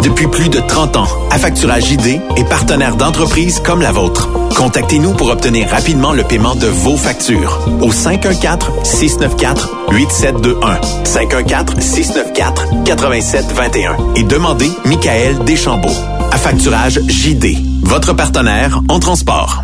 Depuis 0.04 0.28
plus 0.28 0.50
de 0.50 0.60
30 0.60 0.98
ans, 0.98 1.08
Affacturage 1.32 1.90
ID 1.92 2.20
est 2.38 2.50
partenaire 2.50 2.96
d'entreprises 2.96 3.60
comme 3.60 3.82
la 3.82 3.92
vôtre. 3.92 4.30
Contactez-nous 4.56 5.14
pour 5.14 5.30
obtenir 5.30 5.70
rapidement 5.70 6.14
le 6.14 6.24
paiement 6.24 6.56
de 6.56 6.66
vos 6.68 6.98
factures 6.98 7.60
au 7.82 7.92
514-694-8721. 7.92 10.80
514-694-8721 11.06 13.96
et 14.16 14.24
demandez 14.24 14.72
Michael 14.86 15.38
Deschambault. 15.46 15.94
Affacturage 16.32 17.00
JD, 17.08 17.58
votre 17.84 18.14
partenaire 18.14 18.82
en 18.90 19.00
transport. 19.00 19.64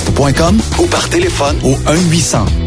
ou 0.79 0.85
par 0.85 1.09
téléphone 1.09 1.57
au 1.63 1.75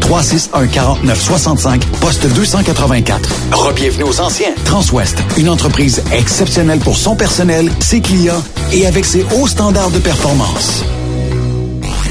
1-800-361-4965, 0.01 1.81
poste 2.01 2.27
284. 2.27 3.29
Rebienvenue 3.51 4.03
aux 4.03 4.19
anciens. 4.19 4.53
Transwest, 4.65 5.17
une 5.37 5.49
entreprise 5.49 6.03
exceptionnelle 6.11 6.79
pour 6.79 6.97
son 6.97 7.15
personnel, 7.15 7.71
ses 7.79 8.01
clients 8.01 8.43
et 8.73 8.85
avec 8.87 9.05
ses 9.05 9.25
hauts 9.35 9.47
standards 9.47 9.91
de 9.91 9.99
performance. 9.99 10.83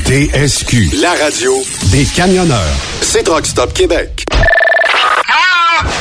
TSQ, 0.06 0.90
la 1.00 1.12
radio 1.12 1.52
des 1.90 2.04
camionneurs. 2.04 2.76
C'est 3.00 3.26
Rock 3.28 3.46
Stop 3.46 3.72
Québec. 3.72 4.24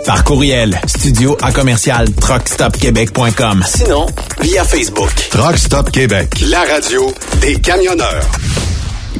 Par 0.06 0.24
courriel, 0.24 0.80
studio 0.88 1.36
à 1.41 1.52
commercial 1.52 2.10
truckstopquebec.com. 2.12 3.64
Sinon, 3.68 4.06
via 4.41 4.64
Facebook. 4.64 5.10
Truck 5.30 5.58
Stop 5.58 5.91
Québec, 5.91 6.30
la 6.50 6.64
radio 6.74 7.14
des 7.41 7.56
camionneurs. 7.56 8.26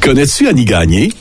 Connais-tu 0.00 0.48
Annie 0.48 0.64
Gagné? 0.64 1.12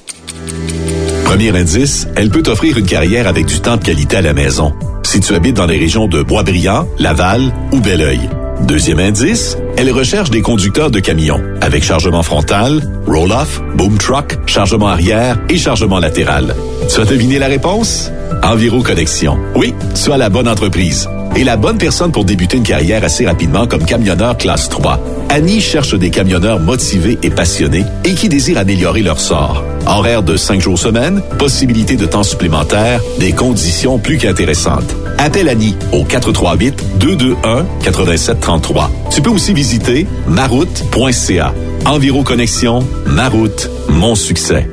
Premier 1.25 1.55
indice, 1.55 2.07
elle 2.15 2.29
peut 2.29 2.41
t'offrir 2.41 2.77
une 2.77 2.85
carrière 2.85 3.27
avec 3.27 3.45
du 3.45 3.59
temps 3.59 3.77
de 3.77 3.83
qualité 3.83 4.17
à 4.17 4.21
la 4.21 4.33
maison. 4.33 4.73
Si 5.03 5.19
tu 5.19 5.35
habites 5.35 5.57
dans 5.57 5.65
les 5.65 5.77
régions 5.77 6.07
de 6.07 6.23
Boisbriand, 6.23 6.87
Laval 6.97 7.53
ou 7.71 7.79
Belleuil. 7.79 8.29
Deuxième 8.61 8.99
indice, 8.99 9.57
elle 9.77 9.91
recherche 9.91 10.29
des 10.29 10.41
conducteurs 10.41 10.91
de 10.91 10.99
camions 10.99 11.41
avec 11.61 11.83
chargement 11.83 12.23
frontal, 12.23 12.81
roll-off, 13.07 13.61
boom 13.75 13.97
truck, 13.97 14.37
chargement 14.45 14.87
arrière 14.87 15.39
et 15.49 15.57
chargement 15.57 15.99
latéral. 15.99 16.55
Tu 16.93 16.99
as 16.99 17.05
deviné 17.05 17.39
la 17.39 17.47
réponse? 17.47 18.11
Enviro 18.43 18.81
Connexion. 18.81 19.37
Oui, 19.55 19.73
as 20.11 20.17
la 20.17 20.29
bonne 20.29 20.47
entreprise. 20.47 21.07
Est 21.35 21.43
la 21.43 21.57
bonne 21.57 21.77
personne 21.77 22.11
pour 22.11 22.25
débuter 22.25 22.57
une 22.57 22.63
carrière 22.63 23.03
assez 23.03 23.25
rapidement 23.25 23.67
comme 23.67 23.85
camionneur 23.85 24.37
classe 24.37 24.69
3. 24.69 24.99
Annie 25.29 25.61
cherche 25.61 25.93
des 25.93 26.09
camionneurs 26.09 26.59
motivés 26.59 27.17
et 27.23 27.29
passionnés 27.29 27.85
et 28.03 28.15
qui 28.15 28.29
désirent 28.29 28.57
améliorer 28.57 29.01
leur 29.01 29.19
sort. 29.19 29.63
Horaire 29.85 30.23
de 30.23 30.35
5 30.35 30.59
jours 30.59 30.77
semaine, 30.77 31.21
possibilité 31.37 31.95
de 31.95 32.05
temps 32.05 32.23
supplémentaire, 32.23 33.01
des 33.19 33.31
conditions 33.31 33.99
plus 33.99 34.17
qu'intéressantes. 34.17 34.95
Appelle 35.17 35.49
Annie 35.49 35.75
au 35.91 36.03
438-221-8733. 36.03 38.89
Tu 39.11 39.21
peux 39.21 39.29
aussi 39.29 39.53
visiter 39.53 40.07
maroute.ca. 40.27 41.53
Enviro 41.85 42.23
Connexion, 42.23 42.85
Maroute, 43.05 43.69
mon 43.89 44.15
succès. 44.15 44.69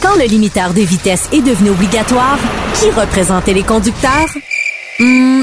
Quand 0.00 0.16
le 0.16 0.24
limiteur 0.24 0.72
de 0.74 0.80
vitesse 0.80 1.28
est 1.32 1.42
devenu 1.42 1.70
obligatoire, 1.70 2.38
qui 2.74 2.90
représentait 2.90 3.54
les 3.54 3.62
conducteurs? 3.62 4.26
Hmm, 4.98 5.42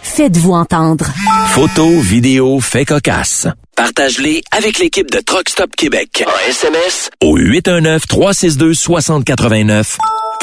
Faites-vous 0.00 0.52
entendre. 0.52 1.04
Photos, 1.48 2.02
vidéos, 2.02 2.58
faits 2.60 2.88
cocasse. 2.88 3.46
Partage-les 3.76 4.42
avec 4.50 4.78
l'équipe 4.78 5.10
de 5.10 5.18
Truck 5.18 5.50
Stop 5.50 5.76
Québec. 5.76 6.24
En 6.26 6.30
SMS 6.48 7.10
au 7.22 7.38
819-362-6089. 7.38 9.98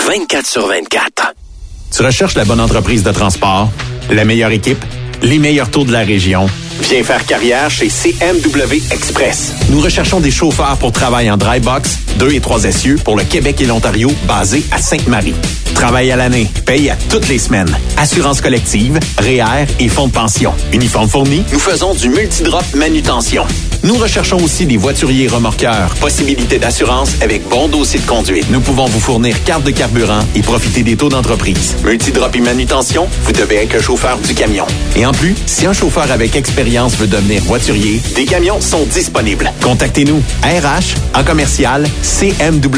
24 0.06 0.46
sur 0.46 0.68
24. 0.68 1.34
Tu 1.96 2.04
recherches 2.04 2.36
la 2.36 2.46
bonne 2.46 2.60
entreprise 2.60 3.02
de 3.02 3.12
transport, 3.12 3.72
la 4.12 4.26
meilleure 4.26 4.52
équipe, 4.52 4.86
les 5.24 5.40
meilleurs 5.40 5.72
taux 5.72 5.86
de 5.86 5.92
la 5.92 6.02
région. 6.02 6.46
Viens 6.82 7.04
faire 7.04 7.26
carrière 7.26 7.70
chez 7.70 7.90
CMW 7.90 8.82
Express. 8.92 9.54
Nous 9.70 9.82
recherchons 9.82 10.20
des 10.20 10.32
chauffeurs 10.32 10.78
pour 10.78 10.92
travail 10.92 11.30
en 11.30 11.38
dry 11.38 11.60
box, 11.60 12.00
2 12.18 12.34
et 12.34 12.40
3 12.40 12.64
essieux 12.66 12.96
pour 13.04 13.16
le 13.16 13.24
Québec 13.24 13.62
et 13.62 13.66
l'Ontario, 13.66 14.12
basé 14.28 14.64
à 14.72 14.80
Sainte-Marie. 14.80 15.36
Travail 15.76 16.12
à 16.12 16.16
l'année, 16.16 16.48
paye 16.66 16.90
à 16.90 16.96
toutes 17.10 17.28
les 17.28 17.38
semaines. 17.38 17.74
Assurance 17.98 18.42
collective, 18.42 19.00
REER 19.20 19.66
et 19.80 19.88
fonds 19.88 20.08
de 20.08 20.12
pension. 20.12 20.54
Uniforme 20.74 21.08
fourni, 21.08 21.44
nous 21.52 21.60
faisons 21.60 21.94
du 21.94 22.10
multidrop 22.10 22.64
manutention. 22.76 23.46
Nous 23.82 23.96
recherchons 23.96 24.44
aussi 24.44 24.66
des 24.66 24.76
voituriers 24.76 25.30
remorqueurs. 25.30 25.94
Possibilité 26.02 26.60
d'assurance 26.60 27.16
avec 27.22 27.48
bon 27.48 27.70
dossier 27.70 28.02
de 28.02 28.06
conduite. 28.06 28.50
Nous 28.50 28.60
pouvons 28.60 28.86
vous 28.86 29.00
fournir 29.00 29.42
carte 29.46 29.64
de 29.64 29.72
carburant 29.72 30.20
et 30.36 30.42
profiter 30.42 30.84
des 30.84 30.98
taux 30.98 31.08
d'entreprise. 31.08 31.78
Multidrop 31.86 32.36
et 32.36 32.42
manutention, 32.42 33.08
vous 33.24 33.32
devez 33.32 33.56
être 33.56 33.76
un 33.76 33.82
chauffeur 33.82 34.18
du 34.18 34.34
camion. 34.34 34.66
Et 34.98 35.06
en 35.06 35.14
plus, 35.14 35.34
si 35.46 35.66
un 35.66 35.72
chauffeur 35.72 36.12
avec 36.12 36.36
expérience 36.36 36.69
veut 36.70 37.08
devenir 37.08 37.42
voiturier, 37.44 38.00
des 38.16 38.26
camions 38.26 38.62
sont 38.62 38.86
disponibles. 38.86 39.52
Contactez-nous. 39.64 40.22
RH 40.44 40.96
en 41.18 41.24
commercial 41.24 41.88
cmwexp.com 42.04 42.74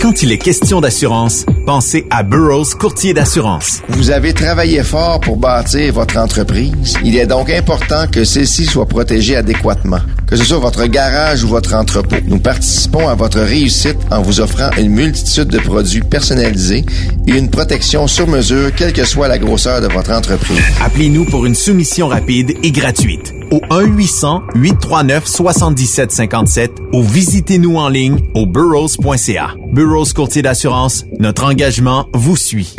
Quand 0.00 0.22
il 0.22 0.30
est 0.30 0.38
question 0.38 0.80
d'assurance, 0.80 1.44
pensez 1.64 2.06
à 2.10 2.22
Burroughs 2.22 2.76
Courtier 2.78 3.12
d'assurance. 3.14 3.80
Vous 3.88 4.10
avez 4.10 4.32
travaillé 4.34 4.84
fort 4.84 5.18
pour 5.20 5.38
bâtir 5.38 5.94
votre 5.94 6.18
entreprise. 6.18 6.94
Il 7.02 7.16
est 7.16 7.26
donc 7.26 7.50
important 7.50 8.06
que 8.06 8.22
celle-ci 8.22 8.66
soit 8.66 8.86
protégée 8.86 9.34
adéquatement, 9.34 9.98
que 10.26 10.36
ce 10.36 10.44
soit 10.44 10.58
votre 10.58 10.84
garage 10.86 11.44
ou 11.44 11.48
votre 11.48 11.74
entrepôt. 11.74 12.16
Nous 12.26 12.38
participons 12.38 13.08
à 13.08 13.14
votre 13.14 13.40
réussite 13.40 13.96
en 14.10 14.22
vous 14.22 14.40
offrant 14.40 14.70
une 14.76 14.90
multitude 14.90 15.48
de 15.48 15.58
produits 15.58 16.02
personnalisés 16.02 16.84
et 17.26 17.32
une 17.32 17.50
protection 17.50 18.06
sur 18.06 18.26
mesure, 18.26 18.74
quelle 18.74 18.92
que 18.92 19.04
soit 19.04 19.28
la 19.28 19.38
grosseur 19.38 19.80
de 19.80 19.86
votre 19.86 20.10
entreprise. 20.12 20.60
Appelez-nous 20.82 21.26
pour 21.26 21.46
une 21.46 21.54
soumission 21.54 22.08
rapide 22.08 22.54
et 22.62 22.72
gratuite 22.72 23.32
au 23.50 23.60
1-800-839-7757 23.70 26.70
ou 26.92 27.02
visitez-nous 27.02 27.76
en 27.76 27.88
ligne 27.88 28.18
au 28.34 28.44
burrows.ca. 28.46 29.54
Burrows 29.72 30.12
Courtier 30.14 30.42
d'assurance, 30.42 31.04
notre 31.20 31.44
engagement 31.44 32.08
vous 32.12 32.36
suit. 32.36 32.74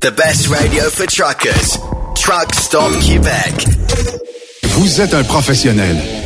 The 0.00 0.12
best 0.14 0.48
radio 0.48 0.82
for 0.90 1.06
truckers. 1.06 1.78
Truck 2.14 2.54
Stop 2.54 2.92
Québec. 3.00 3.66
Vous 4.76 5.00
êtes 5.00 5.14
un 5.14 5.22
professionnel 5.22 5.96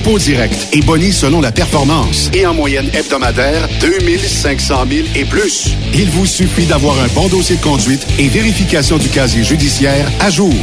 dépôt 0.00 0.18
direct 0.18 0.68
et 0.72 0.80
boni 0.80 1.12
selon 1.12 1.40
la 1.40 1.52
performance. 1.52 2.30
Et 2.32 2.46
en 2.46 2.54
moyenne 2.54 2.88
hebdomadaire, 2.94 3.68
2500 3.80 4.86
000 4.90 5.06
et 5.14 5.26
plus. 5.26 5.74
Il 5.94 6.10
vous 6.10 6.26
suffit 6.26 6.64
d'avoir 6.64 6.98
un 7.00 7.06
bon 7.08 7.28
dossier 7.28 7.56
de 7.56 7.62
conduite 7.62 8.06
et 8.18 8.28
vérification 8.28 8.98
du 8.98 9.08
casier 9.08 9.44
judiciaire 9.44 10.10
à 10.20 10.30
jour. 10.30 10.54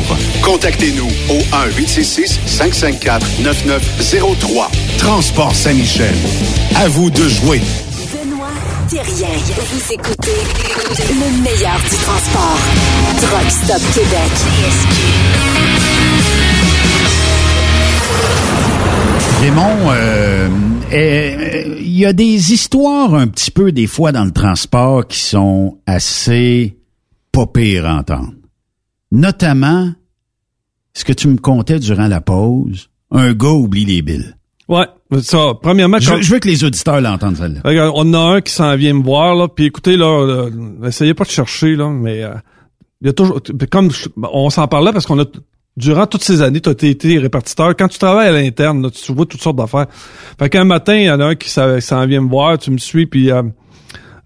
Contactez-nous 0.41 1.09
au 1.29 1.39
1-866-554-9903. 1.79 4.69
Transport 4.97 5.55
Saint-Michel. 5.55 6.15
À 6.75 6.87
vous 6.87 7.11
de 7.11 7.27
jouer. 7.27 7.61
Benoît. 8.11 8.47
Vous 8.89 9.93
écoutez 9.93 10.31
le 11.09 11.41
meilleur 11.43 11.79
du 11.89 11.97
transport. 11.97 12.59
Truck 13.21 13.51
Stop 13.51 13.81
Québec. 13.93 14.31
Raymond, 19.39 19.77
euh, 19.91 20.49
euh, 20.91 21.75
il 21.79 21.97
y 21.97 22.05
a 22.05 22.13
des 22.13 22.53
histoires 22.53 23.13
un 23.13 23.27
petit 23.27 23.51
peu 23.51 23.71
des 23.71 23.85
fois 23.87 24.11
dans 24.11 24.25
le 24.25 24.31
transport 24.31 25.07
qui 25.07 25.19
sont 25.19 25.77
assez 25.85 26.77
pas 27.31 27.45
pires 27.45 27.85
à 27.85 27.95
entendre. 27.97 28.33
Notamment, 29.11 29.91
ce 30.93 31.05
que 31.05 31.13
tu 31.13 31.27
me 31.27 31.37
contais 31.37 31.79
durant 31.79 32.07
la 32.07 32.19
pause, 32.19 32.89
un 33.11 33.33
gars 33.33 33.49
oublie 33.51 33.85
les 33.85 34.01
billes. 34.01 34.33
Ouais, 34.67 34.87
ça, 35.21 35.53
premièrement... 35.61 35.99
Je, 35.99 36.19
je 36.21 36.33
veux 36.33 36.39
que 36.39 36.47
les 36.47 36.63
auditeurs 36.63 36.99
l'entendent, 36.99 37.37
celle-là. 37.37 37.61
Regarde, 37.63 37.91
on 37.95 38.13
a 38.15 38.19
un 38.37 38.41
qui 38.41 38.51
s'en 38.51 38.75
vient 38.75 38.93
me 38.95 39.03
voir, 39.03 39.35
là, 39.35 39.47
puis 39.47 39.65
écoutez, 39.65 39.95
là, 39.97 40.05
euh, 40.07 40.49
essayez 40.87 41.13
pas 41.13 41.23
de 41.23 41.29
chercher, 41.29 41.75
là, 41.75 41.89
mais 41.89 42.23
euh, 42.23 42.33
il 43.01 43.07
y 43.07 43.09
a 43.11 43.13
toujours... 43.13 43.39
Comme 43.71 43.91
je- 43.91 44.09
on 44.33 44.49
s'en 44.49 44.67
parlait 44.67 44.91
parce 44.91 45.05
qu'on 45.05 45.19
a... 45.21 45.25
Durant 45.77 46.07
toutes 46.07 46.23
ces 46.23 46.41
années, 46.41 46.59
tu 46.59 46.69
as 46.69 46.89
été 46.89 47.19
répartiteur. 47.19 47.75
Quand 47.75 47.87
tu 47.87 47.99
travailles 47.99 48.29
à 48.29 48.31
l'interne, 48.31 48.81
là, 48.81 48.89
tu 48.89 49.13
vois 49.13 49.27
toutes 49.27 49.41
sortes 49.41 49.57
d'affaires. 49.57 49.85
Fait 50.39 50.49
qu'un 50.49 50.65
matin, 50.65 50.95
il 50.95 51.05
y 51.05 51.11
en 51.11 51.19
a 51.19 51.25
un 51.25 51.35
qui 51.35 51.49
s'en 51.49 52.05
vient 52.07 52.21
me 52.21 52.29
voir, 52.29 52.57
tu 52.57 52.71
me 52.71 52.79
suis, 52.79 53.05
puis 53.05 53.31
euh, 53.31 53.43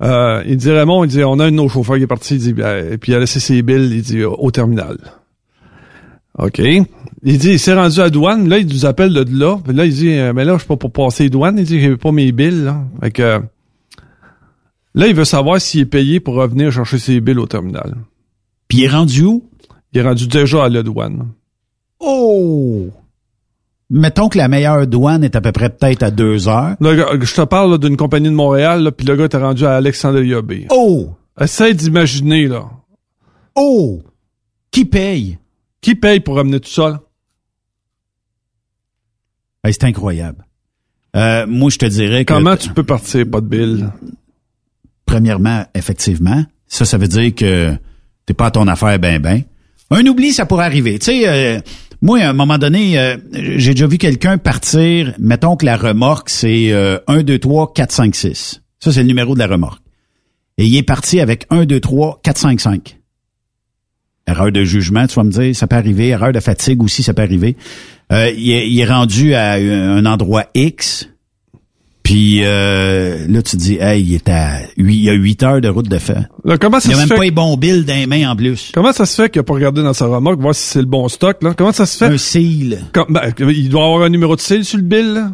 euh, 0.02 0.42
il 0.48 0.56
dit 0.56 0.72
Raymond, 0.72 1.04
il 1.04 1.10
dit 1.10 1.24
on 1.24 1.40
a 1.40 1.46
un 1.46 1.52
de 1.52 1.58
nos 1.58 1.68
chauffeurs 1.68 1.98
qui 1.98 2.04
est 2.04 2.08
parti, 2.08 2.36
il 2.36 2.40
dit 2.40 2.54
ben, 2.54 2.98
puis 2.98 3.12
il 3.12 3.16
a 3.16 3.20
laissé 3.20 3.42
ses 3.42 3.62
billes, 3.62 3.90
il 3.92 4.02
dit 4.02 4.24
au 4.24 4.50
terminal. 4.50 4.98
OK. 6.38 6.60
Il 7.24 7.38
dit, 7.38 7.52
il 7.52 7.60
s'est 7.60 7.74
rendu 7.74 8.00
à 8.00 8.10
douane, 8.10 8.50
là, 8.50 8.58
il 8.58 8.68
nous 8.68 8.86
appelle 8.86 9.14
de 9.14 9.26
là. 9.38 9.58
Puis 9.64 9.76
là, 9.76 9.86
il 9.86 9.94
dit, 9.94 10.14
euh, 10.14 10.34
mais 10.34 10.46
là, 10.46 10.54
je 10.54 10.60
suis 10.60 10.68
pas 10.68 10.78
pour 10.78 10.92
passer 10.92 11.24
les 11.24 11.30
douanes. 11.30 11.58
Il 11.58 11.66
dit, 11.66 11.80
j'ai 11.80 11.98
pas 11.98 12.12
mes 12.12 12.32
billes, 12.32 12.64
là. 12.64 12.84
Fait 13.02 13.12
que, 13.12 13.42
là, 14.96 15.08
il 15.08 15.14
veut 15.14 15.26
savoir 15.26 15.60
s'il 15.62 15.82
est 15.82 15.86
payé 15.86 16.20
pour 16.20 16.36
revenir 16.36 16.72
chercher 16.72 16.98
ses 16.98 17.22
billes 17.22 17.38
au 17.38 17.46
terminal. 17.46 17.96
Puis 18.68 18.80
il 18.80 18.84
est 18.86 18.90
rendu 18.90 19.24
où? 19.24 19.44
Il 19.94 20.00
est 20.00 20.04
rendu 20.04 20.28
déjà 20.28 20.64
à 20.64 20.70
la 20.70 20.82
douane. 20.82 21.28
Oh! 22.02 22.90
Mettons 23.90 24.30
que 24.30 24.38
la 24.38 24.48
meilleure 24.48 24.88
douane 24.88 25.24
est 25.24 25.36
à 25.36 25.42
peu 25.42 25.52
près 25.52 25.70
peut-être 25.70 26.02
à 26.02 26.12
deux 26.12 26.48
heures. 26.48 26.76
Gars, 26.82 27.10
je 27.22 27.34
te 27.34 27.42
parle 27.42 27.78
d'une 27.78 27.98
compagnie 27.98 28.30
de 28.30 28.34
Montréal, 28.34 28.92
puis 28.98 29.06
le 29.06 29.16
gars 29.16 29.26
était 29.26 29.38
rendu 29.38 29.66
à 29.66 29.76
Alexandria 29.76 30.42
Bay. 30.42 30.68
Oh! 30.70 31.10
Essaye 31.40 31.76
d'imaginer, 31.76 32.48
là. 32.48 32.70
Oh! 33.56 34.02
Qui 34.72 34.86
paye? 34.86 35.38
Qui 35.82 35.96
paye 35.96 36.22
pour 36.22 36.38
ramener 36.38 36.60
tout 36.60 36.70
ça, 36.70 36.90
là? 36.90 37.02
Hey, 39.64 39.74
c'est 39.74 39.84
incroyable. 39.84 40.46
Euh, 41.16 41.46
moi, 41.48 41.70
je 41.70 41.78
te 41.78 41.86
dirais 41.86 42.26
que... 42.26 42.34
Comment 42.34 42.56
tu 42.56 42.70
peux 42.70 42.84
partir, 42.84 43.30
pas 43.30 43.42
de 43.42 43.46
billes? 43.46 43.86
Premièrement, 45.06 45.66
effectivement, 45.76 46.44
ça, 46.68 46.86
ça 46.86 46.98
veut 46.98 47.10
dire 47.10 47.36
que 47.36 47.74
t'es 48.26 48.34
pas 48.34 48.48
à 48.48 48.52
ton 48.52 48.68
affaire 48.68 48.98
ben 48.98 49.22
ben. 49.22 49.44
Un 49.90 50.06
oubli, 50.06 50.32
ça 50.32 50.46
pourrait 50.46 50.66
arriver. 50.66 50.98
Tu 51.00 51.08
sais, 51.08 51.28
euh, 51.28 51.60
moi, 52.02 52.20
à 52.20 52.30
un 52.30 52.34
moment 52.34 52.58
donné, 52.58 52.98
euh, 52.98 53.18
j'ai 53.32 53.72
déjà 53.72 53.86
vu 53.86 54.00
quelqu'un 54.00 54.40
partir, 54.40 55.14
mettons 55.20 55.56
que 55.56 55.66
la 55.66 55.78
remorque, 55.78 56.30
c'est 56.30 56.72
euh, 56.72 56.98
1, 57.08 57.22
2, 57.22 57.38
3, 57.38 57.74
4, 57.74 57.92
5, 57.92 58.16
6. 58.16 58.62
Ça, 58.80 58.92
c'est 58.92 59.02
le 59.02 59.08
numéro 59.08 59.36
de 59.36 59.40
la 59.40 59.48
remorque. 59.48 59.82
Et 60.58 60.66
il 60.66 60.76
est 60.76 60.84
parti 60.84 61.20
avec 61.20 61.46
1, 61.52 61.66
2, 61.66 61.80
3, 61.80 62.20
4, 62.24 62.38
5, 62.38 62.60
5. 62.60 62.98
Erreur 64.28 64.52
de 64.52 64.64
jugement, 64.64 65.06
tu 65.06 65.16
vas 65.16 65.24
me 65.24 65.32
dire, 65.32 65.56
ça 65.56 65.68
peut 65.68 65.76
arriver. 65.76 66.08
Erreur 66.08 66.32
de 66.32 66.40
fatigue 66.40 66.82
aussi, 66.82 67.04
ça 67.04 67.14
peut 67.14 67.22
arriver. 67.22 67.56
Euh, 68.12 68.32
il, 68.36 68.50
est, 68.50 68.68
il 68.68 68.80
est 68.80 68.86
rendu 68.86 69.36
à 69.36 69.54
un 69.54 70.06
endroit 70.06 70.46
X. 70.56 71.08
Puis 72.12 72.42
euh, 72.44 73.26
là, 73.30 73.42
tu 73.42 73.52
te 73.52 73.56
dis, 73.62 73.78
hey, 73.80 74.04
il 74.04 74.16
est 74.16 74.28
à 74.28 74.60
huit- 74.76 74.96
il 74.98 75.04
y 75.04 75.10
a 75.10 75.14
8 75.14 75.44
heures 75.44 75.62
de 75.62 75.70
route 75.70 75.88
de 75.88 75.98
fait. 75.98 76.18
Là, 76.44 76.58
comment 76.58 76.82
ça 76.82 76.90
il 76.90 76.96
n'y 76.96 76.96
a 76.96 76.98
même 77.00 77.08
fait? 77.08 77.16
pas 77.16 77.24
les 77.24 77.32
bons 77.32 77.56
billes 77.56 77.86
dans 77.86 77.94
les 77.96 78.06
mains 78.06 78.30
en 78.32 78.36
plus. 78.36 78.72
Comment 78.74 78.92
ça 78.92 79.06
se 79.06 79.16
fait 79.22 79.30
qu'il 79.30 79.40
a 79.40 79.44
pas 79.44 79.54
regardé 79.54 79.82
dans 79.82 79.94
sa 79.94 80.08
remorque, 80.08 80.40
voir 80.42 80.54
si 80.54 80.62
c'est 80.64 80.80
le 80.82 80.88
bon 80.88 81.08
stock, 81.08 81.42
là? 81.42 81.54
Comment 81.58 81.72
ça 81.72 81.86
se 81.86 81.98
fait? 81.98 82.08
Un 82.14 82.18
seal. 82.18 82.80
Comme- 82.92 83.14
ben, 83.14 83.32
il 83.50 83.70
doit 83.70 83.86
avoir 83.86 84.02
un 84.04 84.10
numéro 84.10 84.36
de 84.36 84.42
seal 84.42 84.66
sur 84.66 84.78
le 84.78 84.84
bill, 84.84 85.14
là? 85.14 85.32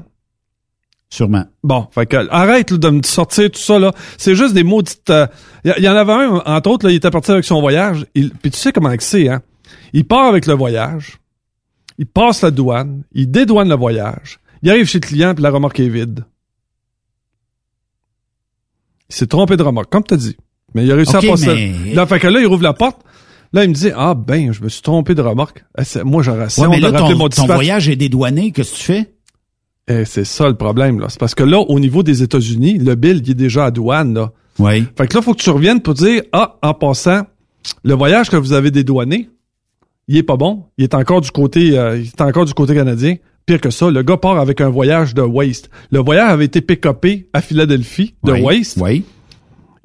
Sûrement. 1.10 1.46
Bon, 1.64 1.88
fait 1.92 2.06
que, 2.06 2.28
arrête 2.30 2.70
là, 2.70 2.78
de 2.78 2.90
me 2.90 3.02
sortir 3.02 3.50
tout 3.50 3.60
ça 3.60 3.80
là. 3.80 3.92
C'est 4.18 4.36
juste 4.36 4.54
des 4.54 4.64
maudites. 4.64 5.10
euh, 5.10 5.26
Il 5.66 5.74
y, 5.80 5.82
y 5.84 5.90
en 5.90 5.96
avait 5.96 6.12
un 6.14 6.44
entre 6.46 6.70
autres 6.70 6.86
là, 6.86 6.92
il 6.92 6.98
était 6.98 7.10
parti 7.10 7.32
avec 7.32 7.44
son 7.46 7.60
voyage. 7.60 8.06
Il, 8.14 8.30
puis 8.32 8.52
tu 8.52 8.58
sais 8.60 8.72
comment 8.72 8.94
c'est 9.00 9.30
hein? 9.30 9.42
Il 9.94 10.06
part 10.06 10.26
avec 10.26 10.46
le 10.46 10.54
voyage. 10.54 11.18
Il 11.98 12.06
passe 12.06 12.44
la 12.44 12.52
douane. 12.52 13.02
Il 13.14 13.32
dédouane 13.32 13.70
le 13.70 13.76
voyage. 13.76 14.40
Il 14.62 14.70
arrive 14.70 14.86
chez 14.86 15.00
le 15.00 15.08
client 15.08 15.34
puis 15.34 15.42
la 15.44 15.50
remorque 15.50 15.80
est 15.80 15.88
vide. 15.90 16.26
Il 19.10 19.16
s'est 19.16 19.28
trompé 19.28 19.58
de 19.58 19.64
remorque, 19.64 19.90
comme 19.92 20.04
t'as 20.04 20.18
dit. 20.18 20.36
Mais 20.74 20.84
il 20.86 20.92
a 20.92 20.96
réussi 20.96 21.16
à 21.16 21.20
passer. 21.32 21.46
mais- 21.86 21.94
Là, 21.94 22.06
fait 22.06 22.20
que 22.20 22.28
là, 22.28 22.40
il 22.40 22.46
rouvre 22.48 22.64
la 22.64 22.74
porte. 22.74 23.02
Là, 23.54 23.64
il 23.64 23.70
me 23.70 23.74
dit 23.74 23.90
ah 23.96 24.14
ben, 24.16 24.52
je 24.52 24.62
me 24.62 24.68
suis 24.70 24.82
trompé 24.82 25.16
de 25.16 25.22
remorque. 25.22 25.64
Eh, 25.80 25.84
c'est- 25.86 26.04
Moi, 26.04 26.22
j'aurais 26.24 26.48
essayé 26.48 26.68
Ouais, 26.68 26.76
mais 26.76 26.82
là, 26.82 26.92
ton, 27.00 27.08
mon 27.18 27.30
ton 27.30 27.44
voyage 27.56 27.88
est 27.90 27.96
dédouané. 27.96 28.52
Qu'est-ce 28.52 28.72
que 28.74 28.78
tu 28.78 28.84
fais? 28.84 29.14
Eh, 29.90 30.04
c'est 30.04 30.26
ça 30.26 30.50
le 30.50 30.56
problème, 30.56 31.00
là. 31.00 31.08
C'est 31.10 31.20
parce 31.20 31.34
que 31.34 31.44
là, 31.44 31.60
au 31.60 31.80
niveau 31.80 32.04
des 32.04 32.22
États-Unis, 32.22 32.78
le 32.80 32.96
bill, 32.96 33.22
il 33.24 33.32
est 33.32 33.36
déjà 33.36 33.66
à 33.66 33.72
douane, 33.72 34.14
là. 34.14 34.32
Oui. 34.60 34.86
Fait 34.98 35.08
que 35.08 35.16
là, 35.16 35.22
faut 35.22 35.34
que 35.34 35.42
tu 35.42 35.50
reviennes 35.50 35.82
pour 35.82 35.94
dire, 35.94 36.24
ah, 36.34 36.58
en 36.62 36.74
passant, 36.74 37.22
le 37.84 37.94
voyage 37.94 38.30
que 38.30 38.36
vous 38.36 38.52
avez 38.52 38.70
dédouané, 38.72 39.30
il 40.10 40.18
est 40.18 40.24
pas 40.24 40.36
bon. 40.36 40.66
Il 40.78 40.84
est 40.84 40.94
encore 40.94 41.22
du 41.22 41.32
côté, 41.32 41.78
euh, 41.80 41.98
il 41.98 42.08
est 42.08 42.22
encore 42.22 42.44
du 42.44 42.54
côté 42.54 42.74
canadien. 42.74 43.16
Pire 43.48 43.62
que 43.62 43.70
ça, 43.70 43.90
le 43.90 44.04
gars 44.04 44.18
part 44.18 44.38
avec 44.40 44.60
un 44.62 44.70
voyage 44.70 45.14
de 45.14 45.22
waste. 45.22 45.70
Le 45.90 46.00
voyage 46.00 46.30
avait 46.30 46.46
été 46.46 46.60
pick-upé 46.62 47.30
à 47.32 47.42
Philadelphie 47.42 48.14
de 48.26 48.34
Oui, 48.34 48.42
waste. 48.42 48.78
Oui. 48.80 49.06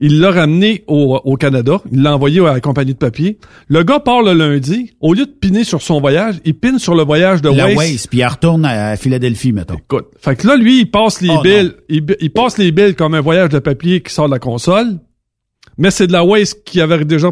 Il 0.01 0.19
l'a 0.19 0.33
ramené 0.33 0.83
au, 0.89 1.21
au 1.23 1.37
Canada. 1.37 1.81
Il 1.93 2.03
l'a 2.03 2.13
envoyé 2.17 2.41
à 2.45 2.55
la 2.55 2.61
compagnie 2.61 2.93
de 2.95 2.99
papier. 2.99 3.39
Le 3.69 3.85
gars 3.85 4.01
part 4.01 4.23
le 4.23 4.33
lundi. 4.33 4.91
Au 5.01 5.15
lieu 5.15 5.27
de 5.27 5.31
piner 5.31 5.63
sur 5.63 5.81
son 5.81 6.01
voyage, 6.01 6.41
il 6.45 6.55
pine 6.55 6.81
sur 6.81 6.97
le 6.97 7.05
voyage 7.05 7.41
de 7.41 7.51
La 7.51 7.73
waste. 7.73 8.09
Puis 8.09 8.19
il 8.19 8.27
retourne 8.27 8.65
à, 8.65 8.97
Philadelphie, 8.97 9.53
mettons. 9.53 9.77
Écoute, 9.77 10.07
fait 10.19 10.35
que 10.35 10.49
là, 10.49 10.57
lui, 10.57 10.81
il 10.81 10.91
passe 10.91 11.21
les 11.21 11.31
Oh, 11.31 11.41
billes, 11.41 11.73
il, 11.89 12.05
il 12.21 12.33
passe 12.33 12.59
les 12.59 12.73
billes 12.73 12.97
comme 12.97 13.15
un 13.15 13.21
voyage 13.21 13.51
de 13.51 13.61
papier 13.61 14.01
qui 14.01 14.13
sort 14.13 14.27
de 14.27 14.33
la 14.33 14.41
console, 14.41 14.99
mais 15.79 15.93
c'est 15.93 16.09
de 16.09 16.13
la 16.13 16.25
waste 16.25 16.65
qui 16.65 16.81
avait 16.81 17.05
déjà... 17.05 17.29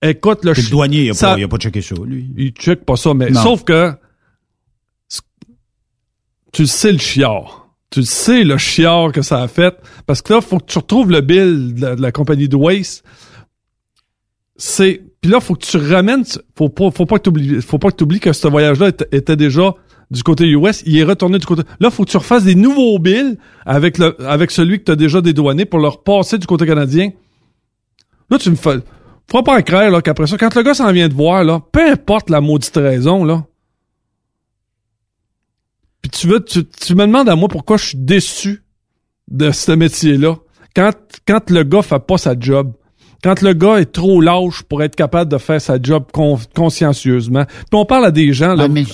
Écoute, 0.00 0.44
le... 0.44 0.52
Le 0.52 0.70
douanier, 0.70 1.06
il 1.06 1.10
a, 1.10 1.14
ça- 1.14 1.32
pas, 1.32 1.38
il 1.40 1.42
a 1.42 1.48
pas 1.48 1.56
checké 1.56 1.80
ça, 1.80 1.96
lui. 2.06 2.30
Il 2.36 2.50
check 2.52 2.84
pas 2.84 2.94
ça, 2.94 3.12
mais 3.12 3.30
Non. 3.30 3.42
sauf 3.42 3.64
que... 3.64 3.90
Tu 6.58 6.66
sais, 6.66 6.90
le 6.90 6.98
chiard. 6.98 7.68
Tu 7.88 8.02
sais, 8.02 8.42
le 8.42 8.58
chiard 8.58 9.12
que 9.12 9.22
ça 9.22 9.40
a 9.40 9.46
fait, 9.46 9.76
parce 10.06 10.22
que 10.22 10.32
là, 10.32 10.40
faut 10.40 10.58
que 10.58 10.64
tu 10.64 10.78
retrouves 10.78 11.08
le 11.08 11.20
bill 11.20 11.72
de 11.74 11.86
la, 11.86 12.10
compagnie 12.10 12.48
de 12.48 12.56
waste. 12.56 13.04
C'est... 14.56 15.00
Puis 15.20 15.30
là, 15.30 15.38
faut 15.38 15.54
que 15.54 15.64
tu 15.64 15.76
ramènes... 15.76 16.24
Faut 16.56 16.68
pas, 16.68 16.90
faut 16.90 17.06
pas 17.06 17.18
que 17.18 17.22
t'oublies, 17.22 17.62
faut 17.62 17.78
pas 17.78 17.92
que 17.92 17.96
t'oublies 17.96 18.18
que 18.18 18.32
ce 18.32 18.48
voyage-là 18.48 18.88
était, 19.12 19.36
déjà 19.36 19.72
du 20.10 20.24
côté 20.24 20.48
US, 20.48 20.82
il 20.84 20.98
est 20.98 21.04
retourné 21.04 21.38
du 21.38 21.46
côté. 21.46 21.62
Là, 21.78 21.92
faut 21.92 22.04
que 22.04 22.10
tu 22.10 22.16
refasses 22.16 22.42
des 22.42 22.56
nouveaux 22.56 22.98
bills 22.98 23.38
avec 23.64 23.96
le 23.96 24.20
avec 24.26 24.50
celui 24.50 24.80
que 24.80 24.84
tu 24.86 24.90
as 24.90 24.96
déjà 24.96 25.20
dédouané 25.20 25.64
pour 25.64 25.78
le 25.78 25.86
repasser 25.86 26.38
du 26.38 26.48
côté 26.48 26.66
canadien. 26.66 27.10
Là, 28.30 28.38
tu 28.38 28.50
me 28.50 28.56
fais. 28.56 28.80
Faut 29.30 29.44
pas 29.44 29.62
croire 29.62 29.90
là 29.92 30.02
qu'après 30.02 30.26
ça, 30.26 30.36
quand 30.36 30.52
le 30.56 30.62
gars 30.64 30.74
s'en 30.74 30.90
vient 30.90 31.08
de 31.08 31.14
voir, 31.14 31.44
là, 31.44 31.60
peu 31.70 31.88
importe 31.88 32.30
la 32.30 32.40
maudite 32.40 32.74
raison, 32.74 33.24
là. 33.24 33.44
Puis 36.10 36.20
tu 36.20 36.26
veux, 36.28 36.44
tu, 36.44 36.64
tu 36.64 36.94
me 36.94 37.06
demandes 37.06 37.28
à 37.28 37.36
moi 37.36 37.48
pourquoi 37.48 37.76
je 37.76 37.86
suis 37.86 37.98
déçu 37.98 38.62
de 39.30 39.50
ce 39.50 39.72
métier-là. 39.72 40.36
Quand, 40.74 40.92
quand 41.26 41.50
le 41.50 41.62
gars 41.64 41.82
fait 41.82 41.98
pas 41.98 42.18
sa 42.18 42.34
job. 42.38 42.72
Quand 43.22 43.42
le 43.42 43.52
gars 43.52 43.78
est 43.78 43.90
trop 43.90 44.20
lâche 44.20 44.62
pour 44.62 44.80
être 44.80 44.94
capable 44.94 45.28
de 45.28 45.38
faire 45.38 45.60
sa 45.60 45.76
job 45.82 46.04
con- 46.12 46.38
consciencieusement. 46.54 47.44
Puis 47.46 47.64
on 47.72 47.84
parle 47.84 48.04
à 48.06 48.10
des 48.12 48.32
gens, 48.32 48.54
là. 48.54 48.64
Ah, 48.64 48.68
mais 48.68 48.84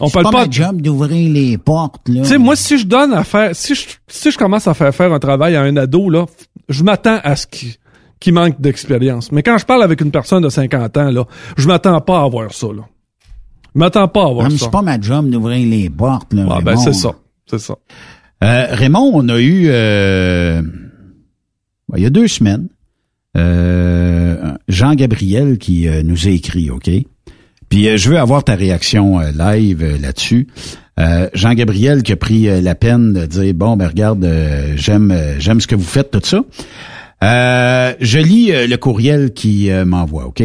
on 0.00 0.08
parle 0.08 0.24
pas, 0.26 0.30
pas 0.30 0.44
ma 0.46 0.50
job 0.50 0.80
d'ouvrir 0.80 1.32
les 1.32 1.58
portes, 1.58 2.08
là. 2.08 2.22
tu 2.22 2.28
sais, 2.28 2.38
moi, 2.38 2.54
si 2.54 2.78
je 2.78 2.86
donne 2.86 3.12
à 3.12 3.24
faire, 3.24 3.50
si 3.56 3.74
je, 3.74 3.86
si 4.06 4.30
je 4.30 4.38
commence 4.38 4.68
à 4.68 4.74
faire 4.74 4.94
faire 4.94 5.12
un 5.12 5.18
travail 5.18 5.56
à 5.56 5.62
un 5.62 5.76
ado, 5.76 6.08
là, 6.10 6.26
je 6.68 6.84
m'attends 6.84 7.18
à 7.24 7.34
ce 7.34 7.46
qu'il 7.48 7.72
qu'il 8.20 8.34
manque 8.34 8.60
d'expérience. 8.60 9.32
Mais 9.32 9.42
quand 9.42 9.56
je 9.58 9.64
parle 9.64 9.82
avec 9.82 10.00
une 10.02 10.10
personne 10.12 10.42
de 10.44 10.48
50 10.50 10.96
ans, 10.98 11.10
là, 11.10 11.24
je 11.56 11.66
m'attends 11.66 12.00
pas 12.02 12.20
à 12.20 12.24
avoir 12.24 12.52
ça, 12.52 12.66
là. 12.68 12.82
Je 13.74 13.78
m'attends 13.78 14.08
pas 14.08 14.24
à 14.26 14.34
mais 14.34 14.50
ça. 14.50 14.56
c'est 14.64 14.70
pas 14.70 14.82
ma 14.82 15.00
job 15.00 15.30
d'ouvrir 15.30 15.68
les 15.68 15.88
portes, 15.90 16.32
là. 16.32 16.46
Ah, 16.50 16.60
ben, 16.60 16.76
c'est 16.76 16.92
ça. 16.92 17.12
C'est 17.48 17.58
ça. 17.60 17.76
Euh, 18.42 18.66
Raymond, 18.70 19.10
on 19.14 19.28
a 19.28 19.38
eu, 19.38 19.64
euh, 19.68 20.62
ben, 20.62 21.96
il 21.96 22.02
y 22.02 22.06
a 22.06 22.10
deux 22.10 22.28
semaines, 22.28 22.68
euh, 23.36 24.52
Jean-Gabriel 24.68 25.58
qui 25.58 25.88
euh, 25.88 26.02
nous 26.02 26.26
a 26.26 26.30
écrit, 26.30 26.70
OK? 26.70 26.90
Puis 27.68 27.88
euh, 27.88 27.96
je 27.96 28.10
veux 28.10 28.18
avoir 28.18 28.42
ta 28.42 28.54
réaction 28.56 29.20
euh, 29.20 29.30
live 29.30 29.84
là-dessus. 30.00 30.48
Euh, 30.98 31.28
Jean-Gabriel 31.34 32.02
qui 32.02 32.12
a 32.12 32.16
pris 32.16 32.60
la 32.60 32.74
peine 32.74 33.12
de 33.12 33.26
dire, 33.26 33.54
bon, 33.54 33.76
ben 33.76 33.86
regarde, 33.86 34.26
j'aime 34.76 35.14
j'aime 35.38 35.60
ce 35.60 35.66
que 35.66 35.74
vous 35.74 35.82
faites, 35.84 36.10
tout 36.10 36.20
ça. 36.22 36.42
Euh, 37.22 37.94
je 38.00 38.18
lis 38.18 38.50
le 38.52 38.76
courriel 38.76 39.32
qui 39.32 39.70
m'envoie, 39.86 40.26
OK? 40.26 40.42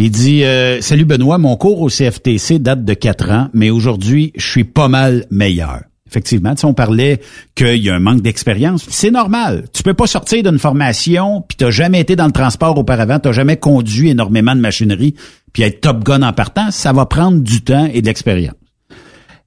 Il 0.00 0.12
dit 0.12 0.44
euh, 0.44 0.80
Salut 0.80 1.04
Benoît, 1.04 1.38
mon 1.38 1.56
cours 1.56 1.80
au 1.80 1.88
CFTC 1.88 2.60
date 2.60 2.84
de 2.84 2.94
quatre 2.94 3.32
ans, 3.32 3.48
mais 3.52 3.70
aujourd'hui, 3.70 4.32
je 4.36 4.46
suis 4.48 4.62
pas 4.62 4.86
mal 4.86 5.26
meilleur. 5.32 5.80
Effectivement, 6.06 6.54
tu 6.54 6.60
sais, 6.60 6.66
on 6.68 6.72
parlait 6.72 7.20
qu'il 7.56 7.78
y 7.78 7.90
a 7.90 7.96
un 7.96 7.98
manque 7.98 8.22
d'expérience. 8.22 8.86
C'est 8.90 9.10
normal. 9.10 9.64
Tu 9.72 9.82
peux 9.82 9.94
pas 9.94 10.06
sortir 10.06 10.44
d'une 10.44 10.60
formation, 10.60 11.42
puis 11.48 11.56
t'as 11.56 11.70
jamais 11.70 11.98
été 11.98 12.14
dans 12.14 12.26
le 12.26 12.32
transport 12.32 12.78
auparavant, 12.78 13.18
t'as 13.18 13.32
jamais 13.32 13.56
conduit 13.56 14.10
énormément 14.10 14.54
de 14.54 14.60
machinerie, 14.60 15.16
puis 15.52 15.64
être 15.64 15.80
top 15.80 16.04
gun 16.04 16.22
en 16.22 16.32
partant, 16.32 16.70
ça 16.70 16.92
va 16.92 17.04
prendre 17.04 17.42
du 17.42 17.62
temps 17.62 17.90
et 17.92 18.00
de 18.00 18.06
l'expérience. 18.06 18.54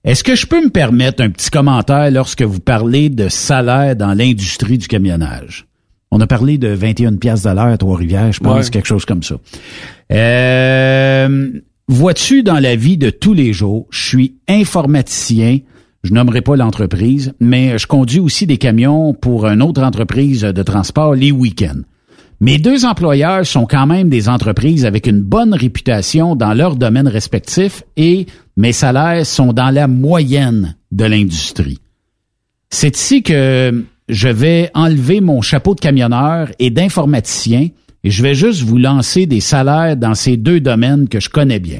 Est-ce 0.04 0.26
que 0.26 0.36
je 0.36 0.48
peux 0.48 0.62
me 0.62 0.70
permettre 0.70 1.24
un 1.24 1.30
petit 1.30 1.50
commentaire 1.50 2.12
lorsque 2.12 2.42
vous 2.42 2.60
parlez 2.60 3.08
de 3.08 3.30
salaire 3.30 3.96
dans 3.96 4.14
l'industrie 4.14 4.78
du 4.78 4.90
camionnage? 4.90 5.66
On 6.12 6.20
a 6.20 6.28
parlé 6.28 6.58
de 6.58 6.68
21 6.68 7.16
pièces 7.16 7.44
de 7.44 7.50
l'heure 7.50 7.68
à 7.68 7.78
Trois-Rivières, 7.78 8.32
je 8.34 8.40
pense, 8.42 8.66
Ouais. 8.66 8.70
quelque 8.72 8.88
chose 8.88 9.06
comme 9.06 9.24
ça. 9.24 9.36
Euh, 10.12 11.50
vois-tu, 11.88 12.44
dans 12.44 12.60
la 12.60 12.76
vie 12.76 12.98
de 12.98 13.10
tous 13.10 13.34
les 13.34 13.54
jours, 13.54 13.88
je 13.92 14.08
suis 14.08 14.36
informaticien, 14.48 15.60
je 16.04 16.14
nommerai 16.14 16.42
pas 16.42 16.56
l'entreprise, 16.56 17.34
mais 17.40 17.78
je 17.78 17.88
conduis 17.88 18.20
aussi 18.20 18.46
des 18.46 18.58
camions 18.58 19.14
pour 19.14 19.46
une 19.48 19.62
autre 19.62 19.82
entreprise 19.84 20.42
de 20.42 20.64
transport 20.64 21.16
les 21.16 21.32
week-ends. 21.32 21.82
Mes 22.40 22.58
deux 22.58 22.86
employeurs 22.86 23.46
sont 23.46 23.68
quand 23.68 23.86
même 23.86 24.10
des 24.10 24.28
entreprises 24.28 24.86
avec 24.86 25.06
une 25.06 25.22
bonne 25.22 25.54
réputation 25.54 26.36
dans 26.36 26.54
leur 26.56 26.76
domaine 26.76 27.08
respectif 27.08 27.84
et 27.98 28.26
mes 28.58 28.72
salaires 28.72 29.26
sont 29.28 29.54
dans 29.54 29.70
la 29.70 29.88
moyenne 29.88 30.76
de 30.92 31.06
l'industrie. 31.06 31.78
C'est 32.72 32.98
ici 32.98 33.22
que 33.22 33.86
je 34.10 34.28
vais 34.28 34.70
enlever 34.74 35.22
mon 35.22 35.42
chapeau 35.42 35.76
de 35.76 35.80
camionneur 35.80 36.50
et 36.60 36.70
d'informaticien 36.70 37.70
et 38.04 38.10
je 38.10 38.24
vais 38.24 38.36
juste 38.36 38.62
vous 38.64 38.78
lancer 38.78 39.26
des 39.26 39.42
salaires 39.42 39.96
dans 39.96 40.16
ces 40.16 40.38
deux 40.38 40.60
domaines 40.60 41.08
que 41.08 41.20
je 41.20 41.30
connais 41.30 41.60
bien. 41.60 41.80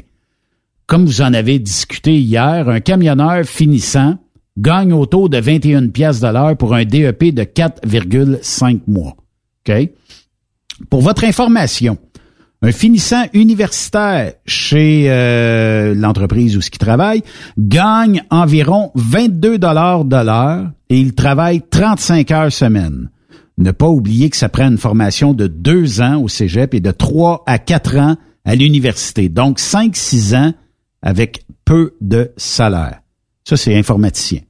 Comme 0.86 1.06
vous 1.06 1.22
en 1.22 1.34
avez 1.34 1.58
discuté 1.58 2.18
hier, 2.18 2.68
un 2.68 2.80
camionneur 2.80 3.44
finissant 3.44 4.18
gagne 4.58 4.92
autour 4.92 5.28
de 5.30 5.38
21 5.38 5.88
pièces 5.88 6.20
de 6.20 6.28
l'heure 6.28 6.56
pour 6.56 6.74
un 6.74 6.84
DEP 6.84 7.34
de 7.34 7.42
4,5 7.42 8.80
mois. 8.86 9.16
OK? 9.66 9.90
Pour 10.90 11.00
votre 11.00 11.24
information, 11.24 11.96
un 12.62 12.70
finissant 12.70 13.24
universitaire 13.32 14.34
chez 14.46 15.06
euh, 15.08 15.94
l'entreprise 15.94 16.56
où 16.56 16.60
ce 16.60 16.70
qui 16.70 16.78
travaille 16.78 17.22
gagne 17.58 18.22
environ 18.30 18.92
22 18.94 19.58
dollars 19.58 20.04
de 20.04 20.16
l'heure 20.16 20.70
et 20.88 20.98
il 20.98 21.14
travaille 21.14 21.62
35 21.68 22.30
heures 22.30 22.52
semaine. 22.52 23.10
Ne 23.58 23.72
pas 23.72 23.88
oublier 23.88 24.30
que 24.30 24.36
ça 24.36 24.48
prend 24.48 24.68
une 24.68 24.78
formation 24.78 25.34
de 25.34 25.48
deux 25.48 26.00
ans 26.00 26.22
au 26.22 26.28
cégep 26.28 26.72
et 26.74 26.80
de 26.80 26.92
trois 26.92 27.42
à 27.46 27.58
quatre 27.58 27.96
ans 27.96 28.16
à 28.44 28.54
l'université. 28.54 29.28
Donc, 29.28 29.58
cinq, 29.58 29.96
six 29.96 30.34
ans 30.34 30.52
avec 31.02 31.44
peu 31.64 31.94
de 32.00 32.32
salaire. 32.36 33.00
Ça, 33.44 33.56
c'est 33.56 33.76
informaticien. 33.76 34.40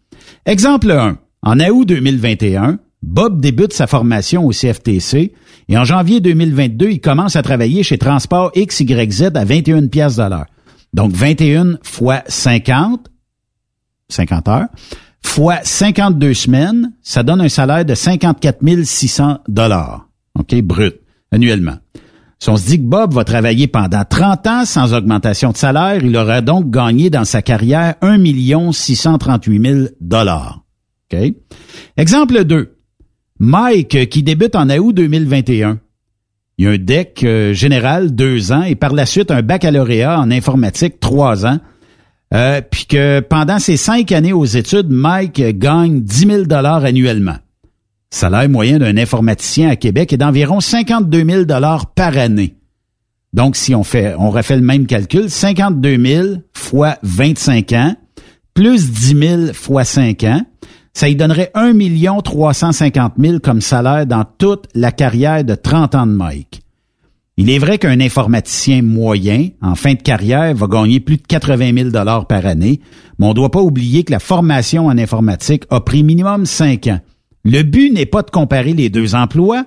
Exemple 0.47 0.91
1. 0.91 1.19
En 1.43 1.59
août 1.61 1.85
2021, 1.89 2.79
Bob 3.03 3.41
débute 3.41 3.73
sa 3.73 3.87
formation 3.87 4.47
au 4.47 4.51
CFTC 4.51 5.33
et 5.69 5.79
en 5.79 5.85
janvier 5.85 6.20
2022, 6.20 6.91
il 6.91 7.01
commence 7.01 7.37
à 7.37 7.43
travailler 7.43 7.83
chez 7.83 7.99
Transport 7.99 8.53
XYZ 8.57 9.31
à 9.35 9.45
21 9.45 9.89
pièces 9.89 10.16
de. 10.16 10.47
Donc 10.93 11.12
21 11.12 11.79
fois 11.83 12.23
50, 12.27 13.09
50 14.09 14.49
heures, 14.49 14.69
fois 15.24 15.59
52 15.62 16.35
semaines, 16.35 16.93
ça 17.03 17.23
donne 17.23 17.41
un 17.41 17.49
salaire 17.49 17.85
de 17.85 17.95
54 17.95 18.59
600 18.85 19.39
dollars, 19.49 20.09
OK, 20.39 20.55
brut, 20.62 21.01
annuellement. 21.31 21.79
Si 22.39 22.51
on 22.51 22.57
se 22.57 22.66
dit 22.66 22.79
que 22.79 22.87
Bob 22.87 23.15
va 23.15 23.23
travailler 23.24 23.69
pendant 23.69 24.05
30 24.05 24.47
ans 24.49 24.65
sans 24.65 24.95
augmentation 24.95 25.53
de 25.53 25.57
salaire, 25.57 26.05
il 26.05 26.16
aura 26.16 26.41
donc 26.41 26.70
gagné 26.70 27.09
dans 27.09 27.24
sa 27.24 27.41
carrière 27.41 27.95
1 28.03 28.73
638 28.73 29.65
000 29.65 29.87
dollars. 30.01 30.65
OK? 31.12 31.35
Exemple 31.97 32.45
2. 32.45 32.82
Mike, 33.44 34.09
qui 34.09 34.23
débute 34.23 34.55
en 34.55 34.70
août 34.70 34.93
2021. 34.93 35.81
Il 36.59 36.64
y 36.64 36.69
a 36.69 36.70
un 36.70 36.78
deck 36.78 37.24
euh, 37.24 37.52
général 37.52 38.14
deux 38.14 38.52
ans 38.52 38.62
et 38.62 38.77
par 38.77 38.93
la 38.93 39.05
suite 39.05 39.32
un 39.32 39.43
baccalauréat 39.43 40.20
en 40.20 40.31
informatique 40.31 41.01
trois 41.01 41.44
ans. 41.44 41.59
Euh, 42.32 42.60
puis 42.60 42.86
que 42.86 43.19
pendant 43.19 43.59
ces 43.59 43.77
cinq 43.77 44.12
années 44.12 44.32
aux 44.32 44.44
études, 44.44 44.90
Mike 44.90 45.43
gagne 45.59 46.02
10 46.02 46.27
000 46.28 46.43
dollars 46.44 46.85
annuellement. 46.85 47.35
Salaire 48.10 48.48
moyen 48.48 48.78
d'un 48.78 48.97
informaticien 48.97 49.70
à 49.70 49.74
Québec 49.74 50.12
est 50.12 50.19
d'environ 50.19 50.60
52 50.60 51.24
000 51.24 51.44
dollars 51.44 51.86
par 51.94 52.16
année. 52.16 52.55
Donc, 53.32 53.56
si 53.56 53.74
on 53.74 53.82
fait, 53.82 54.14
on 54.16 54.31
refait 54.31 54.55
le 54.55 54.62
même 54.62 54.86
calcul, 54.86 55.28
52 55.28 55.98
000 55.98 56.28
fois 56.52 56.97
25 57.02 57.73
ans, 57.73 57.97
plus 58.55 58.89
10 58.89 59.19
000 59.19 59.52
fois 59.52 59.82
5 59.82 60.23
ans, 60.23 60.43
ça 60.93 61.09
y 61.09 61.16
donnerait 61.16 61.51
1 61.55 61.73
350 62.23 63.14
000 63.19 63.39
comme 63.40 63.60
salaire 63.60 64.06
dans 64.06 64.24
toute 64.39 64.66
la 64.74 64.93
carrière 64.93 65.44
de 65.44 65.55
30 65.55 65.94
ans 65.94 66.06
de 66.06 66.12
Mike. 66.12 66.62
Il 67.39 67.48
est 67.48 67.59
vrai 67.59 67.78
qu'un 67.78 67.98
informaticien 68.01 68.82
moyen, 68.82 69.48
en 69.62 69.74
fin 69.74 69.94
de 69.94 70.02
carrière, 70.02 70.55
va 70.55 70.66
gagner 70.66 71.01
plus 71.01 71.16
de 71.16 71.23
80 71.27 71.74
000 71.74 71.90
dollars 71.90 72.27
par 72.27 72.44
année, 72.44 72.81
mais 73.19 73.27
on 73.27 73.31
ne 73.31 73.35
doit 73.35 73.51
pas 73.51 73.62
oublier 73.62 74.05
que 74.05 74.12
la 74.12 74.19
formation 74.19 74.86
en 74.86 74.98
informatique 74.98 75.64
a 75.70 75.81
pris 75.81 76.02
minimum 76.02 76.44
5 76.44 76.86
ans. 76.89 77.01
Le 77.44 77.62
but 77.62 77.90
n'est 77.90 78.06
pas 78.06 78.23
de 78.23 78.31
comparer 78.31 78.74
les 78.74 78.90
deux 78.90 79.14
emplois, 79.14 79.64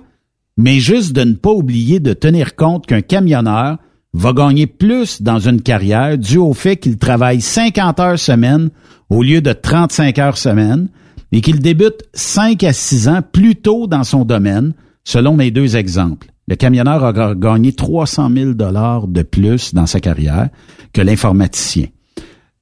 mais 0.56 0.78
juste 0.78 1.12
de 1.12 1.24
ne 1.24 1.34
pas 1.34 1.50
oublier 1.50 1.98
de 1.98 2.12
tenir 2.12 2.54
compte 2.54 2.86
qu'un 2.86 3.02
camionneur 3.02 3.78
va 4.14 4.32
gagner 4.32 4.66
plus 4.66 5.20
dans 5.20 5.40
une 5.40 5.60
carrière 5.60 6.16
dû 6.16 6.38
au 6.38 6.54
fait 6.54 6.76
qu'il 6.76 6.96
travaille 6.96 7.40
50 7.40 8.00
heures 8.00 8.18
semaine 8.18 8.70
au 9.10 9.22
lieu 9.22 9.40
de 9.40 9.52
35 9.52 10.18
heures 10.18 10.38
semaine, 10.38 10.88
et 11.32 11.40
qu'il 11.40 11.60
débute 11.60 12.04
5 12.14 12.62
à 12.64 12.72
6 12.72 13.08
ans 13.08 13.20
plus 13.22 13.56
tôt 13.56 13.86
dans 13.86 14.04
son 14.04 14.24
domaine, 14.24 14.74
selon 15.04 15.36
mes 15.36 15.50
deux 15.50 15.76
exemples. 15.76 16.28
Le 16.48 16.54
camionneur 16.54 17.04
a 17.04 17.34
gagné 17.34 17.72
300 17.72 18.30
000 18.32 18.52
dollars 18.52 19.08
de 19.08 19.22
plus 19.22 19.74
dans 19.74 19.86
sa 19.86 20.00
carrière 20.00 20.48
que 20.92 21.00
l'informaticien. 21.00 21.86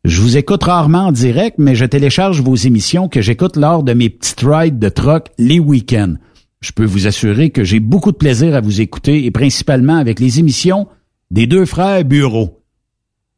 Je 0.04 0.20
vous 0.20 0.36
écoute 0.36 0.64
rarement 0.64 1.06
en 1.06 1.12
direct, 1.12 1.56
mais 1.58 1.74
je 1.74 1.84
télécharge 1.84 2.40
vos 2.42 2.56
émissions 2.56 3.08
que 3.08 3.20
j'écoute 3.22 3.56
lors 3.56 3.82
de 3.82 3.94
mes 3.94 4.10
petites 4.10 4.44
rides 4.44 4.78
de 4.78 4.88
truck 4.88 5.28
les 5.38 5.58
week-ends. 5.58 6.14
Je 6.60 6.72
peux 6.72 6.84
vous 6.84 7.06
assurer 7.06 7.50
que 7.50 7.64
j'ai 7.64 7.80
beaucoup 7.80 8.12
de 8.12 8.16
plaisir 8.16 8.54
à 8.54 8.60
vous 8.60 8.80
écouter 8.80 9.24
et 9.24 9.30
principalement 9.30 9.96
avec 9.96 10.18
les 10.20 10.40
émissions 10.40 10.88
des 11.30 11.46
deux 11.46 11.66
frères 11.66 12.04
Bureau. 12.04 12.62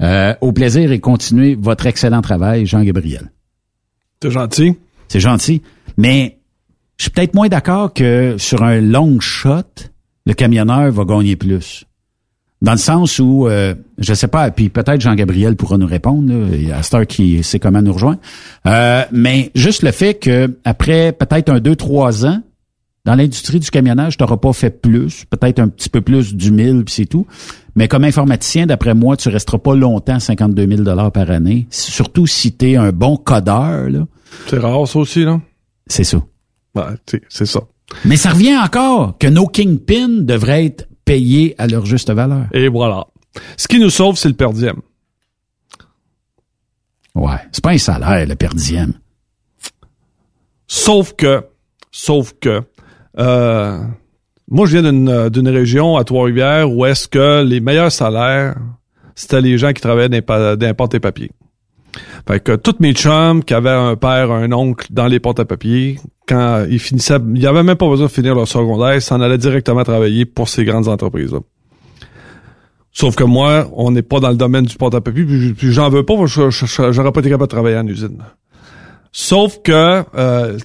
Euh, 0.02 0.34
au 0.40 0.52
plaisir 0.52 0.92
et 0.92 1.00
continuez 1.00 1.54
votre 1.54 1.86
excellent 1.86 2.20
travail, 2.20 2.66
Jean-Gabriel. 2.66 3.32
C'est 4.22 4.30
gentil. 4.30 4.74
C'est 5.08 5.20
gentil. 5.20 5.62
Mais 5.96 6.38
je 6.98 7.04
suis 7.04 7.10
peut-être 7.10 7.34
moins 7.34 7.48
d'accord 7.48 7.92
que 7.92 8.36
sur 8.38 8.62
un 8.62 8.80
long 8.80 9.20
shot, 9.20 9.62
le 10.24 10.34
camionneur 10.34 10.90
va 10.90 11.04
gagner 11.04 11.36
plus. 11.36 11.84
Dans 12.62 12.72
le 12.72 12.78
sens 12.78 13.18
où, 13.18 13.46
euh, 13.46 13.74
je 13.98 14.14
sais 14.14 14.28
pas, 14.28 14.50
puis 14.50 14.70
peut-être 14.70 15.00
Jean-Gabriel 15.00 15.56
pourra 15.56 15.76
nous 15.76 15.86
répondre, 15.86 16.32
il 16.52 16.68
y 16.68 16.72
a 16.72 16.82
Star 16.82 17.06
qui 17.06 17.42
sait 17.42 17.58
comment 17.58 17.82
nous 17.82 17.92
rejoindre, 17.92 18.18
euh, 18.66 19.04
mais 19.12 19.50
juste 19.54 19.82
le 19.82 19.92
fait 19.92 20.14
que 20.14 20.56
après 20.64 21.12
peut-être 21.12 21.50
un, 21.50 21.60
deux, 21.60 21.76
trois 21.76 22.24
ans, 22.24 22.40
dans 23.04 23.14
l'industrie 23.14 23.60
du 23.60 23.70
camionnage, 23.70 24.16
tu 24.16 24.24
n'auras 24.24 24.38
pas 24.38 24.52
fait 24.52 24.70
plus, 24.70 25.26
peut-être 25.26 25.60
un 25.60 25.68
petit 25.68 25.90
peu 25.90 26.00
plus 26.00 26.34
du 26.34 26.50
mille, 26.50 26.82
puis 26.84 26.94
c'est 26.94 27.06
tout. 27.06 27.26
Mais 27.76 27.88
comme 27.88 28.04
informaticien, 28.04 28.66
d'après 28.66 28.94
moi, 28.94 29.16
tu 29.16 29.28
resteras 29.28 29.58
pas 29.58 29.76
longtemps 29.76 30.18
52 30.18 30.66
000 30.66 30.82
dollars 30.82 31.12
par 31.12 31.30
année, 31.30 31.68
surtout 31.70 32.26
si 32.26 32.56
tu 32.56 32.72
es 32.72 32.76
un 32.76 32.90
bon 32.90 33.16
codeur. 33.16 33.90
Là. 33.90 34.06
C'est 34.48 34.58
rare, 34.58 34.86
ça 34.86 34.98
aussi, 34.98 35.24
là. 35.24 35.40
C'est 35.86 36.04
ça. 36.04 36.18
Ouais, 36.74 36.84
c'est 37.28 37.46
ça. 37.46 37.60
Mais 38.04 38.16
ça 38.16 38.30
revient 38.30 38.56
encore 38.56 39.16
que 39.18 39.26
nos 39.26 39.46
kingpins 39.46 40.08
devraient 40.08 40.66
être 40.66 40.88
payés 41.04 41.54
à 41.58 41.66
leur 41.66 41.86
juste 41.86 42.10
valeur. 42.10 42.46
Et 42.52 42.68
voilà. 42.68 43.06
Ce 43.56 43.68
qui 43.68 43.78
nous 43.78 43.90
sauve, 43.90 44.16
c'est 44.16 44.28
le 44.28 44.34
perdième. 44.34 44.80
Ouais, 47.14 47.38
c'est 47.52 47.62
pas 47.62 47.70
un 47.70 47.78
salaire, 47.78 48.26
le 48.26 48.34
perdième. 48.34 48.92
Sauf 50.66 51.14
que, 51.14 51.44
sauf 51.90 52.34
que, 52.40 52.62
euh, 53.18 53.82
moi, 54.48 54.66
je 54.66 54.78
viens 54.78 54.92
d'une, 54.92 55.28
d'une 55.30 55.48
région 55.48 55.96
à 55.96 56.04
Trois-Rivières 56.04 56.70
où 56.70 56.84
est-ce 56.84 57.08
que 57.08 57.42
les 57.42 57.60
meilleurs 57.60 57.92
salaires, 57.92 58.56
c'était 59.14 59.40
les 59.40 59.56
gens 59.58 59.72
qui 59.72 59.80
travaillaient 59.80 60.20
dans 60.20 60.58
les 60.60 60.74
portes 60.74 60.94
et 60.94 61.00
papiers. 61.00 61.30
Fait 62.28 62.40
que 62.40 62.56
tous 62.56 62.76
mes 62.80 62.92
chums 62.92 63.42
qui 63.44 63.54
avaient 63.54 63.70
un 63.70 63.96
père, 63.96 64.30
un 64.30 64.52
oncle 64.52 64.86
dans 64.90 65.06
les 65.06 65.20
portes 65.20 65.40
à 65.40 65.44
papier, 65.44 65.98
quand 66.28 66.66
ils 66.68 66.78
finissaient, 66.78 67.18
il 67.18 67.40
n'y 67.40 67.46
avait 67.46 67.62
même 67.62 67.76
pas 67.76 67.88
besoin 67.88 68.06
de 68.06 68.12
finir 68.12 68.34
leur 68.34 68.48
secondaire, 68.48 68.94
ils 68.94 69.02
s'en 69.02 69.20
allaient 69.20 69.38
directement 69.38 69.84
travailler 69.84 70.24
pour 70.24 70.48
ces 70.48 70.64
grandes 70.64 70.88
entreprises-là. 70.88 71.38
Sauf 72.92 73.14
que 73.14 73.24
moi, 73.24 73.68
on 73.74 73.90
n'est 73.90 74.02
pas 74.02 74.20
dans 74.20 74.30
le 74.30 74.36
domaine 74.36 74.64
du 74.64 74.76
porte 74.76 74.94
à 74.94 75.00
papier, 75.02 75.24
puis, 75.24 75.72
j'en 75.72 75.90
veux 75.90 76.02
pas, 76.02 76.14
j'aurais 76.24 77.12
pas 77.12 77.20
été 77.20 77.28
capable 77.28 77.42
de 77.42 77.54
travailler 77.54 77.76
en 77.76 77.86
usine. 77.86 78.22
Sauf 79.18 79.62
que 79.62 80.04
euh, 80.14 80.58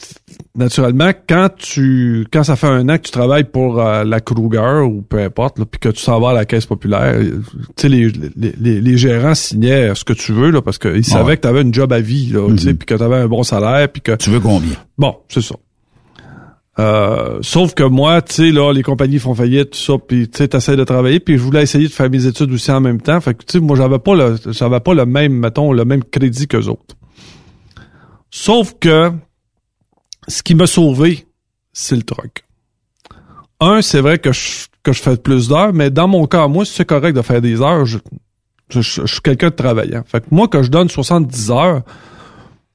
naturellement, 0.56 1.12
quand 1.30 1.48
tu 1.58 2.28
quand 2.34 2.44
ça 2.44 2.58
fait 2.58 2.68
un 2.68 2.90
an 2.90 2.98
que 2.98 3.04
tu 3.04 3.12
travailles 3.12 3.46
pour 3.46 3.80
euh, 3.80 4.04
la 4.04 4.20
Kruger 4.20 4.82
ou 4.86 5.04
peu 5.04 5.20
importe, 5.20 5.64
puis 5.64 5.80
que 5.80 5.88
tu 5.88 6.02
s'en 6.02 6.20
vas 6.20 6.32
à 6.32 6.34
la 6.34 6.44
caisse 6.44 6.66
populaire, 6.66 7.18
tu 7.18 7.34
sais, 7.78 7.88
les, 7.88 8.12
les, 8.36 8.82
les, 8.82 8.98
gérants 8.98 9.36
signaient 9.36 9.96
ce 9.96 10.04
que 10.04 10.12
tu 10.12 10.34
veux 10.34 10.52
là, 10.52 10.62
parce 10.62 10.80
qu'ils 10.80 11.06
savaient 11.06 11.38
que 11.38 11.44
tu 11.44 11.48
avais 11.48 11.62
une 11.62 11.74
job 11.74 11.94
à 11.94 12.02
vie, 12.02 12.26
là, 12.26 12.46
tu 12.48 12.68
mhm. 12.68 12.76
puis 12.76 12.86
que 12.86 12.94
tu 12.94 13.02
avais 13.02 13.16
un 13.16 13.28
bon 13.30 13.44
salaire, 13.44 13.88
puis 13.88 14.02
que... 14.02 14.18
Tu 14.18 14.30
veux 14.30 14.42
combien? 14.42 14.76
Bon, 14.98 15.16
c'est 15.30 15.40
ça. 15.40 15.56
Euh, 16.78 17.40
sauf 17.42 17.74
que 17.74 17.84
moi, 17.84 18.22
tu 18.22 18.34
sais, 18.34 18.52
là, 18.52 18.74
les 18.74 18.84
compagnies 18.84 19.20
font 19.20 19.34
faillite, 19.34 19.70
tout 19.70 19.80
ça, 19.80 19.94
puis 19.98 20.28
tu 20.28 20.40
sais, 20.40 20.50
t'essayes 20.50 20.76
de 20.76 20.84
travailler, 20.84 21.22
puis 21.22 21.38
je 21.38 21.42
voulais 21.42 21.64
essayer 21.64 21.88
de 21.88 21.94
faire 21.94 22.10
mes 22.10 22.26
études 22.26 22.52
aussi 22.52 22.70
en 22.70 22.82
même 22.82 23.00
temps. 23.00 23.22
Fait 23.22 23.34
que, 23.34 23.46
tu 23.46 23.54
sais, 23.54 23.60
moi, 23.62 23.78
j'avais 23.78 24.00
pas 24.00 24.14
le, 24.14 24.36
j'avais 24.50 24.82
pas 24.82 24.94
le 24.94 25.06
même, 25.06 25.32
mettons, 25.32 25.72
le 25.72 25.86
même 25.86 26.04
crédit 26.04 26.50
qu'eux 26.50 26.68
autres. 26.68 26.98
Sauf 28.32 28.76
que 28.80 29.12
ce 30.28 30.42
qui 30.42 30.56
m'a 30.56 30.68
sauvé, 30.68 31.26
c'est 31.74 31.96
le 31.96 32.04
truc. 32.04 32.44
Un, 33.60 33.82
c'est 33.82 34.02
vrai 34.02 34.18
que 34.18 34.32
je, 34.32 34.68
que 34.84 34.94
je 34.94 35.02
fais 35.02 35.18
plus 35.18 35.50
d'heures, 35.50 35.74
mais 35.74 35.90
dans 35.92 36.08
mon 36.08 36.26
cas, 36.26 36.48
moi, 36.48 36.66
si 36.66 36.74
c'est 36.74 36.86
correct 36.86 37.16
de 37.16 37.22
faire 37.22 37.42
des 37.42 37.62
heures, 37.62 37.86
je, 37.86 38.00
Je, 38.70 38.82
suis 38.82 39.22
quelqu'un 39.22 39.50
de 39.50 39.56
travaillant. 39.56 40.04
Fait 40.06 40.22
que 40.22 40.28
moi, 40.32 40.48
que 40.48 40.64
je 40.64 40.70
donne 40.72 40.90
70 40.90 41.52
heures 41.52 41.82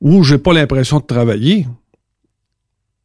où 0.01 0.23
j'ai 0.23 0.39
pas 0.39 0.53
l'impression 0.53 0.99
de 1.01 1.05
travailler, 1.07 1.67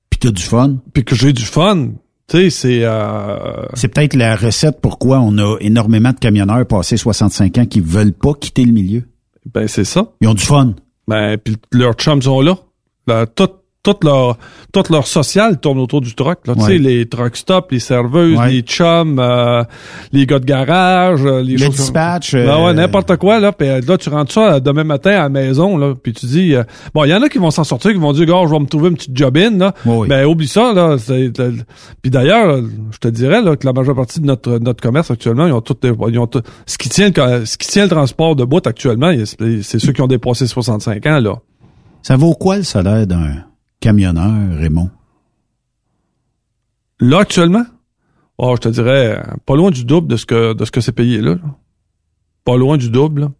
Puis 0.09 0.19
t'as 0.19 0.31
du 0.31 0.43
fun. 0.43 0.75
puis 0.93 1.05
que 1.05 1.15
j'ai 1.15 1.31
du 1.31 1.45
fun, 1.45 1.91
tu 2.27 2.37
sais, 2.37 2.49
c'est... 2.49 2.81
Euh, 2.83 3.65
C'est 3.75 3.87
peut-être 3.87 4.13
la 4.15 4.35
recette 4.35 4.79
pourquoi 4.81 5.19
on 5.21 5.37
a 5.37 5.57
énormément 5.61 6.11
de 6.11 6.19
camionneurs 6.19 6.65
passés 6.67 6.97
65 6.97 7.57
ans 7.59 7.65
qui 7.65 7.79
veulent 7.79 8.13
pas 8.13 8.33
quitter 8.33 8.65
le 8.65 8.73
milieu. 8.73 9.03
ben, 9.53 9.67
c'est 9.69 9.85
ça. 9.85 10.11
Ils 10.19 10.27
ont 10.27 10.33
du 10.33 10.43
fun. 10.43 10.75
Ben, 11.07 11.37
puis 11.37 11.57
leurs 11.71 11.93
chums 11.93 12.21
sont 12.21 12.41
là. 12.41 12.57
Là, 13.07 13.25
tout, 13.25 13.49
tout 13.83 13.95
leur, 14.03 14.37
tout 14.71 14.83
leur 14.91 15.07
social 15.07 15.59
tourne 15.59 15.79
autour 15.79 16.01
du 16.01 16.13
truck. 16.13 16.45
Là. 16.45 16.53
Tu 16.55 16.61
sais, 16.61 16.77
les 16.77 17.07
truck 17.09 17.35
stops, 17.35 17.71
les 17.71 17.79
serveuses, 17.79 18.37
Ouais. 18.37 18.51
les 18.51 18.61
chums, 18.61 19.17
euh, 19.19 19.63
les 20.11 20.25
gars 20.27 20.37
de 20.37 20.45
garage, 20.45 21.21
euh, 21.25 21.41
les 21.41 21.57
Le 21.57 21.67
dispatch, 21.69 22.33
Ben 22.33 22.47
euh, 22.47 22.65
ouais, 22.67 22.73
n'importe 22.73 23.15
quoi, 23.17 23.39
là. 23.39 23.51
Puis 23.51 23.67
euh, 23.67 23.81
là, 23.87 23.97
tu 23.97 24.09
rentres 24.09 24.31
ça 24.33 24.53
euh, 24.53 24.59
demain 24.59 24.83
matin 24.83 25.11
à 25.11 25.23
la 25.23 25.29
maison, 25.29 25.77
là. 25.77 25.93
Puis 26.01 26.13
tu 26.13 26.27
dis, 26.27 26.53
euh, 26.55 26.63
bon, 26.93 27.05
il 27.05 27.09
y 27.09 27.13
en 27.15 27.21
a 27.23 27.27
qui 27.29 27.39
vont 27.39 27.49
s'en 27.49 27.63
sortir, 27.63 27.91
qui 27.91 27.97
vont 27.97 28.13
dire, 28.13 28.25
gars, 28.27 28.43
je 28.45 28.51
vais 28.51 28.59
me 28.59 28.67
trouver 28.67 28.89
une 28.89 28.95
petite 28.95 29.17
job-in, 29.17 29.57
là. 29.57 29.73
Ben, 30.07 30.25
oublie 30.25 30.47
ça, 30.47 30.73
là. 30.73 30.97
Puis 32.01 32.11
d'ailleurs, 32.11 32.49
euh, 32.49 32.61
je 32.91 32.97
te 32.99 33.07
dirais, 33.07 33.41
là, 33.41 33.55
que 33.55 33.65
la 33.65 33.73
majeure 33.73 33.95
partie 33.95 34.19
de 34.21 34.25
notre, 34.27 34.59
notre 34.59 34.81
commerce 34.81 35.09
actuellement, 35.11 35.47
ils 35.47 35.53
ont 35.53 35.61
tout, 35.61 35.75
ils 35.83 36.19
ont 36.19 36.27
tout- 36.27 36.41
ce 36.67 36.77
qui 36.77 36.89
tient, 36.89 37.09
le- 37.15 37.45
ce 37.45 37.57
qui 37.57 37.67
tient 37.67 37.83
le 37.83 37.89
transport 37.89 38.35
de 38.35 38.43
bout 38.45 38.65
actuellement, 38.67 39.11
c'est 39.25 39.61
c'est 39.63 39.79
ceux 39.79 39.91
qui 39.91 40.01
ont 40.01 40.07
dépassé 40.07 40.45
65 40.45 41.05
ans, 41.07 41.19
là. 41.19 41.35
Ça 42.03 42.15
vaut 42.15 42.33
quoi 42.33 42.57
le 42.57 42.63
salaire 42.63 43.05
d'un 43.07 43.43
camionneur, 43.81 44.57
Raymond? 44.57 44.89
Là, 47.01 47.19
actuellement? 47.19 47.65
Oh, 48.37 48.55
je 48.55 48.61
te 48.61 48.69
dirais, 48.69 49.21
pas 49.45 49.55
loin 49.57 49.71
du 49.71 49.83
double 49.83 50.07
de 50.07 50.15
ce 50.15 50.25
que, 50.25 50.53
de 50.53 50.63
ce 50.63 50.71
que 50.71 50.79
c'est 50.79 50.93
payé, 50.93 51.19
là. 51.19 51.35
Pas 52.45 52.55
loin 52.55 52.77
du 52.77 52.89
double, 52.89 53.21
là. 53.21 53.31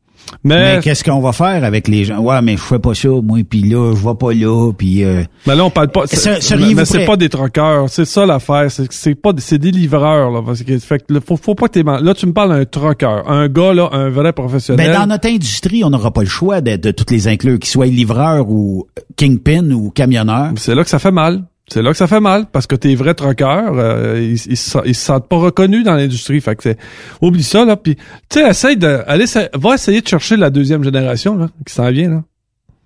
Mais, 0.43 0.75
Mais 0.77 0.81
qu'est-ce 0.81 1.03
qu'on 1.03 1.19
va 1.19 1.33
faire 1.33 1.63
avec 1.63 1.87
les 1.87 2.05
gens? 2.05 2.19
Ouais, 2.19 2.41
mais 2.41 2.53
je 2.53 2.61
fais 2.61 2.79
pas 2.79 2.93
ça, 2.93 3.09
moi, 3.09 3.39
puis 3.47 3.61
là, 3.63 3.93
je 3.95 4.07
vais 4.07 4.15
pas 4.15 4.33
là, 4.33 4.71
puis... 4.75 5.03
euh, 5.03 5.23
mais 5.45 5.55
là, 5.55 5.65
on 5.65 5.69
parle 5.69 5.89
pas, 5.89 6.07
c'est- 6.07 6.15
mais, 6.55 6.65
mais 6.75 6.85
c'est 6.85 7.05
pas 7.05 7.17
des 7.17 7.29
troqueurs. 7.29 7.89
C'est 7.89 8.05
ça 8.05 8.25
l'affaire. 8.25 8.71
C'est, 8.71 8.91
c'est 8.91 9.15
pas, 9.15 9.33
des- 9.33 9.41
c'est 9.41 9.57
des 9.57 9.71
livreurs, 9.71 10.31
là. 10.31 10.41
Parce 10.45 10.63
que, 10.63 10.77
fait 10.79 10.99
que, 10.99 11.13
là, 11.13 11.19
faut, 11.25 11.37
faut 11.37 11.53
pas 11.55 11.67
que 11.67 11.73
t'es, 11.73 11.83
là, 11.83 12.13
tu 12.13 12.25
me 12.25 12.33
parles 12.33 12.49
d'un 12.57 12.65
troqueur. 12.65 13.29
Un 13.29 13.47
gars, 13.49 13.73
là, 13.73 13.89
un 13.91 14.09
vrai 14.09 14.33
professionnel. 14.33 14.87
Ben, 14.91 14.99
dans 14.99 15.05
notre 15.07 15.27
industrie, 15.27 15.83
on 15.83 15.89
n'aura 15.89 16.11
pas 16.11 16.21
le 16.21 16.27
choix 16.29 16.61
de, 16.61 16.75
de 16.77 16.91
toutes 16.91 17.11
les 17.11 17.27
inclure, 17.27 17.59
qu'ils 17.59 17.69
soient 17.69 17.85
livreurs 17.85 18.49
ou 18.49 18.87
kingpin 19.17 19.69
ou 19.71 19.89
camionneurs. 19.91 20.51
C'est 20.55 20.75
là 20.75 20.83
que 20.83 20.89
ça 20.89 20.99
fait 20.99 21.11
mal. 21.11 21.43
C'est 21.71 21.81
là 21.81 21.91
que 21.91 21.97
ça 21.97 22.07
fait 22.07 22.19
mal 22.19 22.47
parce 22.51 22.67
que 22.67 22.75
tes 22.75 22.95
vrais 22.95 23.13
troqueurs, 23.13 23.75
euh, 23.77 24.19
ils, 24.19 24.33
ils, 24.33 24.57
se 24.57 24.77
ils 24.83 24.93
se 24.93 25.05
sentent 25.05 25.29
pas 25.29 25.37
reconnus 25.37 25.85
dans 25.85 25.95
l'industrie. 25.95 26.41
Fait 26.41 26.53
que 26.53 26.63
c'est, 26.63 26.77
oublie 27.21 27.43
ça 27.43 27.63
là. 27.63 27.77
Puis 27.77 27.95
tu 27.95 28.39
sais, 28.39 28.49
essaye 28.49 28.75
de, 28.75 28.99
allez, 29.07 29.23
va 29.53 29.75
essayer 29.75 30.01
de 30.01 30.07
chercher 30.07 30.35
la 30.35 30.49
deuxième 30.49 30.83
génération 30.83 31.37
là 31.37 31.47
qui 31.65 31.73
s'en 31.73 31.89
vient 31.89 32.09
là. 32.09 32.23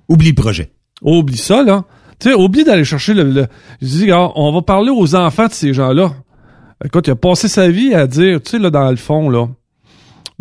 Oublie 0.08 0.30
le 0.30 0.36
projet. 0.36 0.70
Oublie 1.02 1.36
ça 1.36 1.64
là. 1.64 1.86
Tu 2.20 2.30
sais, 2.30 2.36
oublie 2.36 2.64
d'aller 2.64 2.84
chercher 2.84 3.16
le. 3.16 3.24
le 3.24 3.48
je 3.82 3.88
dis, 3.88 4.12
on 4.14 4.52
va 4.52 4.62
parler 4.62 4.92
aux 4.92 5.16
enfants 5.16 5.48
de 5.48 5.54
ces 5.54 5.74
gens-là. 5.74 6.12
Écoute, 6.86 7.08
il 7.08 7.12
a 7.12 7.16
passé 7.16 7.48
sa 7.48 7.68
vie 7.68 7.96
à 7.96 8.06
dire, 8.06 8.40
tu 8.40 8.52
sais 8.52 8.60
là 8.60 8.70
dans 8.70 8.92
le 8.92 8.98
fond 8.98 9.32
là. 9.32 9.48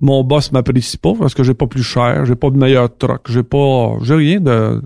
Mon 0.03 0.23
boss 0.23 0.53
m'apprécie 0.53 0.99
pas 0.99 1.15
parce 1.19 1.33
que 1.33 1.45
j'ai 1.45 1.55
pas 1.55 1.67
plus 1.67 1.83
cher, 1.83 2.27
j'ai 2.27 2.35
pas 2.35 2.51
de 2.51 2.59
meilleur 2.59 2.95
truck, 2.95 3.23
j'ai 3.27 3.43
pas, 3.43 3.95
j'ai 4.03 4.17
rien 4.17 4.39
de. 4.39 4.83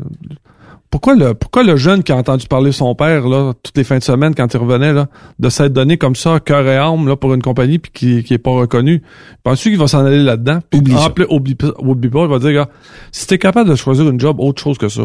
Pourquoi 0.91 1.15
le, 1.15 1.35
pourquoi 1.35 1.65
le 1.65 1.77
jeune 1.77 2.03
qui 2.03 2.13
a 2.13 2.17
entendu 2.17 2.47
parler 2.47 2.71
de 2.71 2.75
son 2.75 2.95
père 2.95 3.29
là 3.29 3.53
toutes 3.63 3.77
les 3.77 3.85
fins 3.85 3.99
de 3.99 4.03
semaine 4.03 4.35
quand 4.35 4.53
il 4.53 4.57
revenait 4.57 4.95
là, 4.95 5.09
de 5.39 5.49
s'être 5.51 5.73
donné 5.75 5.99
comme 5.99 6.17
ça 6.17 6.41
cœur 6.41 6.67
et 6.67 6.79
âme 6.79 7.07
là 7.07 7.15
pour 7.17 7.35
une 7.35 7.43
compagnie 7.43 7.79
puis 7.79 7.91
qui, 7.93 8.25
qui 8.25 8.33
est 8.35 8.39
pas 8.39 8.53
reconnu, 8.53 9.03
penses-tu 9.43 9.69
qu'il 9.69 9.79
va 9.79 9.87
s'en 9.87 10.05
aller 10.05 10.23
là-dedans? 10.23 10.61
Oublie 10.75 10.95
ça. 10.95 11.11
plus, 11.11 11.27
oublie, 11.29 11.57
oublie 11.79 12.09
pas, 12.09 12.23
il 12.23 12.29
va 12.29 12.39
dire 12.39 12.53
gars, 12.53 12.69
si 13.13 13.27
t'es 13.27 13.37
capable 13.39 13.69
de 13.69 13.75
choisir 13.75 14.09
une 14.09 14.19
job 14.19 14.41
autre 14.41 14.63
chose 14.63 14.79
que 14.79 14.89
ça, 14.89 15.03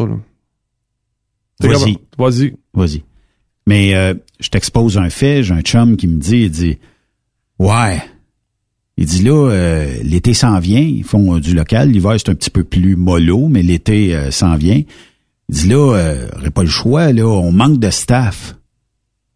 Vas-y. 1.60 1.98
vas-y. 2.18 2.54
Vas-y. 2.72 3.02
Mais 3.66 3.94
euh, 3.94 4.14
je 4.40 4.48
t'expose 4.48 4.98
un 4.98 5.10
fait, 5.10 5.42
j'ai 5.42 5.54
un 5.54 5.62
chum 5.62 5.96
qui 5.96 6.06
me 6.06 6.18
dit, 6.18 6.42
il 6.42 6.50
dit, 6.50 6.78
ouais. 7.58 8.02
Il 8.96 9.06
dit 9.06 9.22
là, 9.22 9.50
euh, 9.50 9.96
l'été 10.02 10.34
s'en 10.34 10.58
vient, 10.60 10.80
ils 10.80 11.04
font 11.04 11.36
euh, 11.36 11.40
du 11.40 11.54
local, 11.54 11.90
l'hiver 11.90 12.14
c'est 12.16 12.28
un 12.30 12.34
petit 12.34 12.50
peu 12.50 12.62
plus 12.62 12.94
mollo, 12.96 13.48
mais 13.48 13.62
l'été 13.62 14.14
euh, 14.14 14.30
s'en 14.30 14.56
vient. 14.56 14.82
Il 15.48 15.54
dit 15.54 15.68
là, 15.68 15.94
euh, 15.96 16.28
j'aurais 16.36 16.50
pas 16.50 16.62
le 16.62 16.68
choix, 16.68 17.12
là, 17.12 17.26
on 17.26 17.52
manque 17.52 17.78
de 17.78 17.90
staff. 17.90 18.56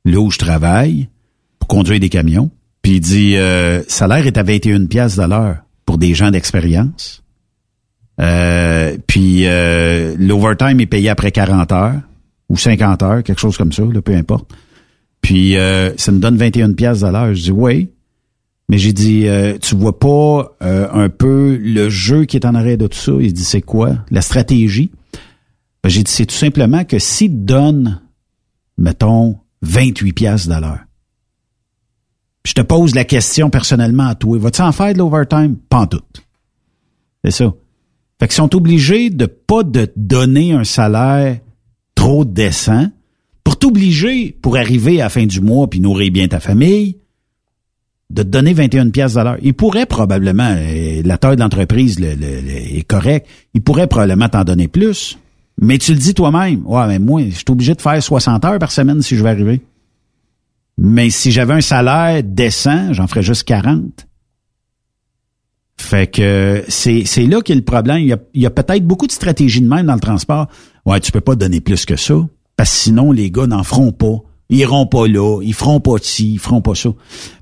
Là 0.04 0.20
où 0.20 0.30
je 0.30 0.38
travaille, 0.38 1.08
pour 1.58 1.68
conduire 1.68 2.00
des 2.00 2.08
camions. 2.08 2.50
Puis 2.82 2.92
il 2.92 3.00
dit, 3.00 3.36
euh, 3.36 3.82
salaire 3.88 4.26
est 4.26 4.38
à 4.38 4.42
21 4.42 4.86
pièces 4.86 5.16
de 5.16 5.24
l'heure 5.24 5.58
pour 5.84 5.98
des 5.98 6.14
gens 6.14 6.30
d'expérience. 6.30 7.22
Euh, 8.20 8.96
puis 9.06 9.46
euh, 9.46 10.16
l'overtime 10.18 10.80
est 10.80 10.86
payé 10.86 11.08
après 11.08 11.30
40 11.30 11.72
heures 11.72 12.00
ou 12.48 12.56
50 12.56 13.02
heures, 13.02 13.22
quelque 13.22 13.40
chose 13.40 13.56
comme 13.56 13.72
ça, 13.72 13.82
là, 13.82 14.00
peu 14.00 14.14
importe. 14.14 14.50
Puis 15.20 15.56
euh, 15.56 15.94
ça 15.96 16.12
me 16.12 16.18
donne 16.18 16.36
21 16.36 16.72
pièces 16.72 17.00
de 17.00 17.08
l'heure. 17.08 17.34
Je 17.34 17.42
dis 17.42 17.52
oui. 17.52 17.90
Mais 18.70 18.76
j'ai 18.76 18.92
dit, 18.92 19.26
euh, 19.26 19.56
tu 19.58 19.74
vois 19.76 19.98
pas 19.98 20.54
euh, 20.62 20.88
un 20.92 21.08
peu 21.08 21.58
le 21.62 21.88
jeu 21.88 22.26
qui 22.26 22.36
est 22.36 22.44
en 22.44 22.54
arrière 22.54 22.76
de 22.76 22.86
tout 22.86 22.98
ça? 22.98 23.12
Il 23.18 23.32
dit, 23.32 23.44
c'est 23.44 23.62
quoi? 23.62 23.96
La 24.10 24.20
stratégie? 24.20 24.90
Ben, 25.82 25.88
j'ai 25.90 26.02
dit, 26.02 26.10
c'est 26.10 26.26
tout 26.26 26.34
simplement 26.34 26.84
que 26.84 26.98
s'il 26.98 27.30
te 27.30 27.36
donne, 27.36 28.00
mettons, 28.76 29.38
28 29.62 30.12
pièces 30.12 30.48
de 30.48 30.54
l'heure, 30.54 30.80
je 32.44 32.52
te 32.52 32.60
pose 32.62 32.94
la 32.94 33.04
question 33.04 33.50
personnellement 33.50 34.06
à 34.08 34.14
toi, 34.14 34.38
vas-tu 34.38 34.62
en 34.62 34.72
faire 34.72 34.92
de 34.92 34.98
l'overtime? 34.98 35.56
Pas 35.68 35.80
en 35.80 35.86
tout. 35.86 36.00
C'est 37.24 37.30
ça. 37.30 37.52
Fait 38.20 38.26
qu'ils 38.26 38.34
sont 38.36 38.54
obligés 38.56 39.10
de 39.10 39.26
pas 39.26 39.62
de 39.62 39.84
te 39.84 39.92
donner 39.96 40.52
un 40.52 40.64
salaire 40.64 41.38
trop 41.94 42.24
décent 42.24 42.86
pour 43.44 43.58
t'obliger, 43.58 44.32
pour 44.32 44.56
arriver 44.56 45.00
à 45.00 45.04
la 45.04 45.10
fin 45.10 45.26
du 45.26 45.40
mois 45.40 45.68
puis 45.68 45.80
nourrir 45.80 46.10
bien 46.12 46.28
ta 46.28 46.40
famille, 46.40 46.98
de 48.10 48.22
te 48.22 48.28
donner 48.28 48.54
21 48.54 48.90
pièces 48.90 49.14
de 49.14 49.20
l'heure. 49.20 49.36
Ils 49.42 49.54
pourraient 49.54 49.86
probablement, 49.86 50.54
euh, 50.56 51.02
la 51.04 51.18
taille 51.18 51.36
de 51.36 51.42
l'entreprise 51.42 52.00
le- 52.00 52.14
le- 52.14 52.40
le- 52.40 52.76
est 52.78 52.84
correcte, 52.86 53.28
ils 53.54 53.60
pourraient 53.62 53.86
probablement 53.86 54.28
t'en 54.28 54.44
donner 54.44 54.68
plus. 54.68 55.18
Mais 55.60 55.78
tu 55.78 55.92
le 55.92 55.98
dis 55.98 56.14
toi-même, 56.14 56.64
ouais, 56.66 56.86
mais 56.86 56.98
moi, 56.98 57.22
je 57.28 57.34
suis 57.34 57.44
obligé 57.48 57.74
de 57.74 57.80
faire 57.80 58.00
60 58.00 58.44
heures 58.44 58.58
par 58.58 58.70
semaine 58.70 59.02
si 59.02 59.16
je 59.16 59.22
veux 59.22 59.28
arriver. 59.28 59.60
Mais 60.76 61.10
si 61.10 61.32
j'avais 61.32 61.54
un 61.54 61.60
salaire 61.60 62.22
décent, 62.22 62.92
j'en 62.92 63.08
ferais 63.08 63.24
juste 63.24 63.42
40. 63.42 64.06
Fait 65.76 66.06
que 66.08 66.64
c'est 66.68 67.04
c'est 67.04 67.26
là 67.26 67.40
qu'est 67.40 67.54
le 67.54 67.62
problème. 67.62 67.98
Il 67.98 68.40
y 68.40 68.46
a, 68.46 68.50
peut-être 68.50 68.86
beaucoup 68.86 69.06
de 69.06 69.12
stratégies 69.12 69.60
de 69.60 69.68
même 69.68 69.86
dans 69.86 69.94
le 69.94 70.00
transport. 70.00 70.48
Ouais, 70.86 71.00
tu 71.00 71.10
peux 71.10 71.20
pas 71.20 71.34
donner 71.34 71.60
plus 71.60 71.84
que 71.84 71.96
ça. 71.96 72.14
Parce 72.56 72.70
que 72.70 72.76
sinon, 72.76 73.10
les 73.10 73.30
gars 73.30 73.46
n'en 73.46 73.64
feront 73.64 73.92
pas. 73.92 74.18
Ils 74.50 74.58
iront 74.58 74.86
pas 74.86 75.06
là. 75.06 75.40
Ils 75.42 75.54
feront 75.54 75.80
pas 75.80 75.96
ci. 76.00 76.34
Ils 76.34 76.38
feront 76.38 76.60
pas 76.60 76.74
ça. 76.74 76.90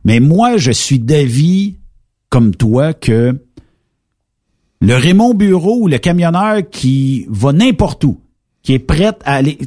Mais 0.05 0.21
moi, 0.21 0.57
je 0.57 0.71
suis 0.71 0.99
d'avis, 0.99 1.77
comme 2.31 2.55
toi, 2.55 2.95
que 2.95 3.39
le 4.81 4.95
Raymond 4.95 5.35
Bureau 5.35 5.83
ou 5.83 5.89
le 5.89 5.99
camionneur 5.99 6.63
qui 6.71 7.27
va 7.29 7.53
n'importe 7.53 8.05
où, 8.05 8.21
qui 8.63 8.75
est 8.75 8.79
prêt 8.79 9.13
à 9.25 9.35
aller. 9.35 9.59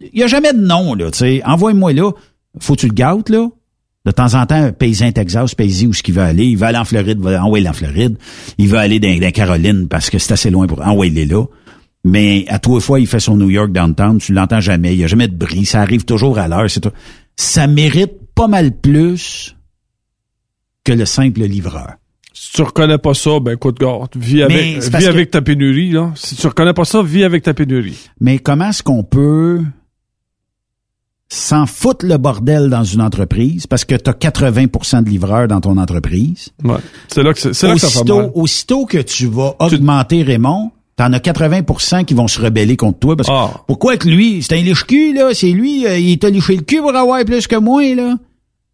Il 0.00 0.18
y 0.18 0.22
a 0.22 0.26
jamais 0.26 0.52
de 0.52 0.60
nom, 0.60 0.94
là. 0.94 1.10
Envoie-moi 1.44 1.92
là. 1.92 2.12
Faut 2.60 2.74
que 2.74 2.80
tu 2.80 2.88
le 2.88 2.94
gâtes, 2.94 3.28
là. 3.30 3.48
De 4.04 4.12
temps 4.12 4.34
en 4.34 4.46
temps, 4.46 4.54
un 4.54 4.72
paysan 4.72 5.12
Texas, 5.12 5.54
paysan 5.54 5.88
où 5.88 5.92
ce 5.92 6.02
qu'il 6.02 6.14
veut 6.14 6.22
aller. 6.22 6.46
Il 6.46 6.56
veut 6.56 6.66
aller 6.66 6.78
en 6.78 6.84
Floride, 6.84 7.20
va 7.20 7.44
envoyer 7.44 7.68
en 7.68 7.72
Floride. 7.72 8.16
Il 8.56 8.68
veut 8.68 8.78
aller 8.78 9.00
dans, 9.00 9.30
Caroline 9.32 9.88
parce 9.88 10.08
que 10.08 10.18
c'est 10.18 10.32
assez 10.32 10.50
loin 10.50 10.66
pour 10.66 10.86
envoyer 10.86 11.26
là. 11.26 11.44
Mais 12.04 12.46
à 12.48 12.58
trois 12.58 12.80
fois, 12.80 13.00
il 13.00 13.06
fait 13.06 13.20
son 13.20 13.36
New 13.36 13.50
York 13.50 13.72
downtown, 13.72 14.18
tu 14.18 14.32
l'entends 14.32 14.60
jamais, 14.60 14.94
il 14.94 15.00
y 15.00 15.04
a 15.04 15.08
jamais 15.08 15.28
de 15.28 15.36
bris, 15.36 15.66
ça 15.66 15.82
arrive 15.82 16.04
toujours 16.04 16.38
à 16.38 16.48
l'heure. 16.48 16.66
Ça 17.36 17.66
mérite 17.66 18.12
pas 18.34 18.46
mal 18.46 18.72
plus 18.72 19.56
que 20.84 20.92
le 20.92 21.04
simple 21.04 21.42
livreur. 21.42 21.96
Si 22.40 22.52
tu 22.52 22.62
reconnais 22.62 22.98
pas 22.98 23.14
ça, 23.14 23.40
ben 23.40 23.52
écoute, 23.54 23.78
gars, 23.80 23.98
vis 24.14 24.42
avec, 24.44 24.78
vis 24.80 24.90
que- 24.90 25.08
avec 25.08 25.30
ta 25.32 25.42
pénurie, 25.42 25.90
là. 25.90 26.12
Si 26.14 26.36
tu 26.36 26.46
reconnais 26.46 26.72
pas 26.72 26.84
ça, 26.84 27.02
vis 27.02 27.24
avec 27.24 27.42
ta 27.42 27.52
pénurie. 27.52 27.98
Mais 28.20 28.38
comment 28.38 28.68
est-ce 28.70 28.82
qu'on 28.82 29.02
peut 29.02 29.60
s'en 31.28 31.66
foutre 31.66 32.06
le 32.06 32.16
bordel 32.16 32.70
dans 32.70 32.84
une 32.84 33.02
entreprise 33.02 33.66
parce 33.66 33.84
que 33.84 33.94
tu 33.96 34.08
as 34.08 34.14
80% 34.14 35.02
de 35.02 35.10
livreurs 35.10 35.48
dans 35.48 35.60
ton 35.60 35.76
entreprise? 35.76 36.50
Ouais. 36.64 36.76
C'est 37.08 37.22
là 37.22 37.34
que 37.34 37.40
c'est, 37.40 37.52
c'est 37.52 37.66
là 37.66 37.74
que 37.74 37.80
ça 37.80 37.88
fait 37.88 37.96
aussitôt, 37.98 38.16
mal. 38.18 38.30
aussitôt 38.34 38.86
que 38.86 38.98
tu 38.98 39.26
vas 39.26 39.54
augmenter 39.58 40.22
Raymond, 40.22 40.70
t'en 40.96 41.12
as 41.12 41.18
80% 41.20 42.04
qui 42.04 42.14
vont 42.14 42.28
se 42.28 42.40
rebeller 42.40 42.76
contre 42.76 42.98
toi. 43.00 43.16
Parce 43.16 43.28
que 43.28 43.34
Ah. 43.34 43.50
pourquoi 43.66 43.96
que 43.96 44.08
lui, 44.08 44.42
c'est 44.42 44.54
un 44.56 44.62
liche-cul, 44.62 45.12
là? 45.14 45.34
C'est 45.34 45.50
lui, 45.50 45.86
euh, 45.86 45.98
il 45.98 46.18
t'a 46.18 46.30
liché 46.30 46.56
le 46.56 46.62
cul 46.62 46.78
pour 46.80 46.94
avoir 46.94 47.22
plus 47.24 47.46
que 47.46 47.56
moi, 47.56 47.82
là? 47.94 48.14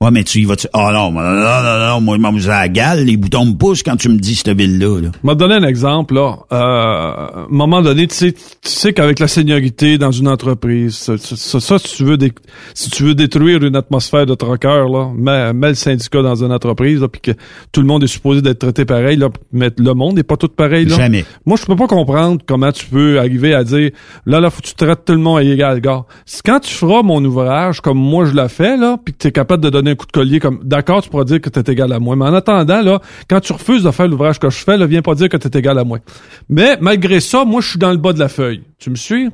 Ouais, 0.04 0.10
mais 0.10 0.22
tu 0.22 0.40
y 0.40 0.44
vas-tu? 0.44 0.66
Ah 0.74 0.90
non, 0.92 1.10
non, 1.10 1.22
non, 1.22 1.62
non, 1.62 2.00
non, 2.00 2.18
moi, 2.18 2.32
je 2.36 2.50
à 2.50 2.60
la 2.60 2.68
gale, 2.68 3.04
les 3.06 3.16
boutons 3.16 3.46
me 3.46 3.54
poussent 3.54 3.82
quand 3.82 3.96
tu 3.96 4.10
me 4.10 4.18
dis 4.18 4.34
cette 4.34 4.54
ville-là. 4.54 5.00
Là. 5.00 5.08
Je 5.22 5.26
vais 5.26 5.34
te 5.34 5.38
donner 5.38 5.54
un 5.54 5.62
exemple, 5.62 6.12
là. 6.12 6.36
Euh, 6.52 6.56
à 6.58 7.44
un 7.44 7.46
moment 7.48 7.80
donné, 7.80 8.06
tu 8.06 8.14
sais, 8.14 8.32
tu 8.32 8.38
sais 8.68 8.92
qu'avec 8.92 9.18
la 9.18 9.28
seniorité 9.28 9.96
dans 9.96 10.10
une 10.10 10.28
entreprise, 10.28 10.94
ça, 10.94 11.14
ça, 11.16 11.58
ça, 11.58 11.78
si 11.78 11.96
tu 11.96 12.04
veux 12.04 12.18
dé- 12.18 12.34
si 12.74 12.90
tu 12.90 13.04
veux 13.04 13.14
détruire 13.14 13.62
une 13.64 13.76
atmosphère 13.76 14.26
de 14.26 14.34
troqueur, 14.34 14.90
là, 14.90 15.10
mets, 15.16 15.54
mets 15.54 15.68
le 15.70 15.74
syndicat 15.74 16.20
dans 16.20 16.44
une 16.44 16.52
entreprise, 16.52 17.00
là, 17.00 17.08
puis 17.08 17.22
que 17.22 17.30
tout 17.72 17.80
le 17.80 17.86
monde 17.86 18.04
est 18.04 18.08
supposé 18.08 18.42
d'être 18.42 18.58
traité 18.58 18.84
pareil, 18.84 19.16
là, 19.16 19.30
mais 19.54 19.70
le 19.78 19.94
monde 19.94 20.16
n'est 20.16 20.22
pas 20.22 20.36
tout 20.36 20.48
pareil, 20.48 20.84
là. 20.84 20.96
Jamais. 20.96 21.24
Moi, 21.46 21.56
je 21.58 21.64
peux 21.64 21.76
pas 21.76 21.86
comprendre 21.86 22.42
comment 22.44 22.72
tu 22.72 22.84
peux 22.84 23.18
arriver 23.18 23.54
à 23.54 23.64
dire, 23.64 23.90
là, 24.26 24.38
là, 24.38 24.50
faut 24.50 24.60
que 24.60 24.66
tu 24.66 24.74
traites 24.74 25.06
tout 25.06 25.14
le 25.14 25.18
monde 25.20 25.38
à 25.38 25.42
égal, 25.42 25.80
gars. 25.80 26.04
C'est 26.26 26.42
Quand 26.44 26.60
tu 26.60 26.74
feras 26.74 27.00
mon 27.02 27.24
ouvrage 27.24 27.80
comme 27.80 27.96
moi 27.96 28.26
je 28.26 28.34
l'ai 28.34 28.50
fait, 28.50 28.76
là, 28.76 28.98
puis 29.02 29.14
que 29.14 29.18
tu 29.20 29.28
es 29.28 29.32
capable 29.32 29.64
de 29.64 29.70
donner 29.70 29.93
un 29.94 29.96
coup 29.96 30.06
de 30.06 30.12
collier 30.12 30.40
comme, 30.40 30.60
d'accord, 30.62 31.02
tu 31.02 31.08
pourras 31.08 31.24
dire 31.24 31.40
que 31.40 31.48
tu 31.48 31.58
es 31.58 31.72
égal 31.72 31.92
à 31.92 31.98
moi. 31.98 32.16
Mais 32.16 32.26
en 32.26 32.34
attendant, 32.34 32.82
là, 32.82 33.00
quand 33.28 33.40
tu 33.40 33.52
refuses 33.52 33.82
de 33.82 33.90
faire 33.90 34.08
l'ouvrage 34.08 34.38
que 34.38 34.50
je 34.50 34.58
fais, 34.58 34.76
là, 34.76 34.86
viens 34.86 35.02
pas 35.02 35.14
dire 35.14 35.28
que 35.28 35.36
tu 35.36 35.48
es 35.48 35.58
égal 35.58 35.78
à 35.78 35.84
moi. 35.84 35.98
Mais, 36.48 36.76
malgré 36.80 37.20
ça, 37.20 37.44
moi, 37.44 37.60
je 37.60 37.70
suis 37.70 37.78
dans 37.78 37.90
le 37.90 37.96
bas 37.96 38.12
de 38.12 38.18
la 38.18 38.28
feuille. 38.28 38.62
Tu 38.78 38.90
me 38.90 38.96
suis? 38.96 39.30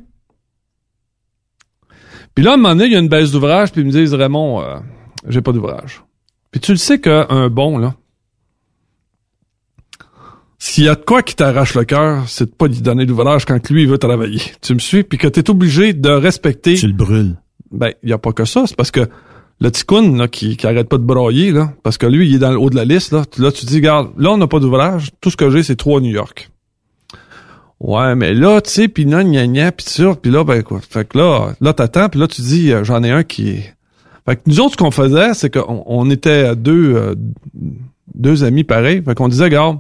Puis 2.35 2.45
là, 2.45 2.53
à 2.53 2.55
un 2.55 2.57
moment 2.57 2.71
donné, 2.71 2.87
il 2.87 2.93
y 2.93 2.97
a 2.97 3.01
une 3.01 3.09
baisse 3.09 3.33
d'ouvrage, 3.33 3.73
puis 3.73 3.81
ils 3.81 3.87
me 3.87 3.91
disent, 3.91 4.15
Raymond, 4.15 4.63
euh, 4.63 4.77
j'ai 5.29 5.41
pas 5.41 5.53
d'ouvrage. 5.53 6.03
Puis 6.51 6.61
tu 6.61 6.73
le 6.73 6.79
sais 6.79 7.01
qu'un 7.01 7.49
bon, 7.49 7.79
là, 7.79 7.95
s'il 10.59 10.85
y 10.85 10.89
a 10.89 10.95
de 10.95 11.01
quoi 11.01 11.23
qui 11.23 11.35
t'arrache 11.35 11.75
le 11.75 11.85
cœur, 11.85 12.29
c'est 12.29 12.45
de 12.45 12.55
pas 12.55 12.67
lui 12.67 12.83
donner 12.83 13.07
l'ouvrage 13.07 13.47
quand 13.47 13.71
lui 13.71 13.83
il 13.83 13.89
veut 13.89 13.99
travailler. 13.99 14.43
Tu 14.61 14.75
me 14.75 14.79
suis? 14.79 15.05
Puis 15.05 15.17
que 15.17 15.27
t'es 15.27 15.49
obligé 15.49 15.95
de 15.95 16.11
respecter. 16.11 16.75
Tu 16.75 16.87
le 16.87 16.93
brûles. 16.93 17.37
Ben, 17.71 17.93
il 18.03 18.11
y 18.11 18.13
a 18.13 18.19
pas 18.19 18.33
que 18.33 18.45
ça. 18.45 18.65
C'est 18.67 18.77
parce 18.77 18.91
que 18.91 19.09
le 19.61 19.71
ticoun, 19.71 20.17
là, 20.17 20.27
qui, 20.27 20.57
qui 20.57 20.67
arrête 20.67 20.89
pas 20.89 20.97
de 20.97 21.05
brailler, 21.05 21.53
là, 21.53 21.73
parce 21.83 21.99
que 21.99 22.07
lui, 22.07 22.29
il 22.29 22.37
est 22.37 22.39
dans 22.39 22.51
le 22.51 22.59
haut 22.59 22.71
de 22.71 22.77
la 22.77 22.85
liste, 22.85 23.13
là. 23.13 23.25
Là, 23.39 23.53
tu 23.53 23.67
dis, 23.67 23.77
regarde, 23.77 24.11
là, 24.17 24.31
on 24.31 24.39
n'a 24.39 24.47
pas 24.47 24.59
d'ouvrage. 24.59 25.11
Tout 25.21 25.31
ce 25.31 25.37
que 25.37 25.51
j'ai, 25.51 25.63
c'est 25.63 25.77
trois 25.77 26.01
New 26.01 26.11
York. 26.11 26.51
Ouais, 27.79 28.15
mais 28.15 28.35
là, 28.35 28.61
tu 28.61 28.71
sais, 28.71 28.89
pis 28.89 29.07
non, 29.07 29.23
gna 29.23 29.47
gna, 29.47 29.73
pis 29.73 29.85
ça, 29.85 30.15
pis 30.15 30.31
là, 30.31 30.45
ben 30.45 30.63
quoi. 30.63 30.81
Fait 30.81 31.07
que 31.07 31.19
là, 31.19 31.55
là, 31.61 31.73
t'attends, 31.73 32.09
pis 32.09 32.19
là, 32.19 32.27
tu 32.27 32.43
dis, 32.43 32.73
euh, 32.73 32.85
j'en 32.85 33.03
ai 33.03 33.11
un 33.11 33.23
qui 33.23 33.51
est... 33.51 33.75
Fait 34.27 34.37
que 34.37 34.43
nous 34.47 34.61
autres, 34.61 34.73
ce 34.73 34.77
qu'on 34.77 34.91
faisait, 34.91 35.33
c'est 35.35 35.51
qu'on 35.51 35.83
on 35.87 36.11
était 36.11 36.55
deux, 36.57 36.95
euh, 36.95 37.15
deux 38.15 38.45
amis 38.45 38.65
pareils. 38.65 39.03
Fait 39.03 39.15
qu'on 39.15 39.29
disait, 39.29 39.45
regarde, 39.45 39.79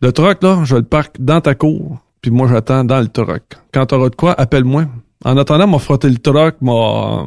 le 0.00 0.10
truck, 0.12 0.42
là, 0.42 0.62
je 0.64 0.76
le 0.76 0.82
parque 0.82 1.16
dans 1.20 1.40
ta 1.40 1.54
cour, 1.54 1.98
puis 2.22 2.30
moi, 2.30 2.48
j'attends 2.48 2.84
dans 2.84 3.00
le 3.00 3.08
truck. 3.08 3.42
Quand 3.72 3.86
t'auras 3.86 4.08
de 4.08 4.16
quoi, 4.16 4.32
appelle-moi. 4.32 4.86
En 5.24 5.36
attendant, 5.36 5.66
m'a 5.66 5.78
frotté 5.78 6.08
le 6.08 6.18
truck, 6.18 6.56
m'a, 6.60 7.26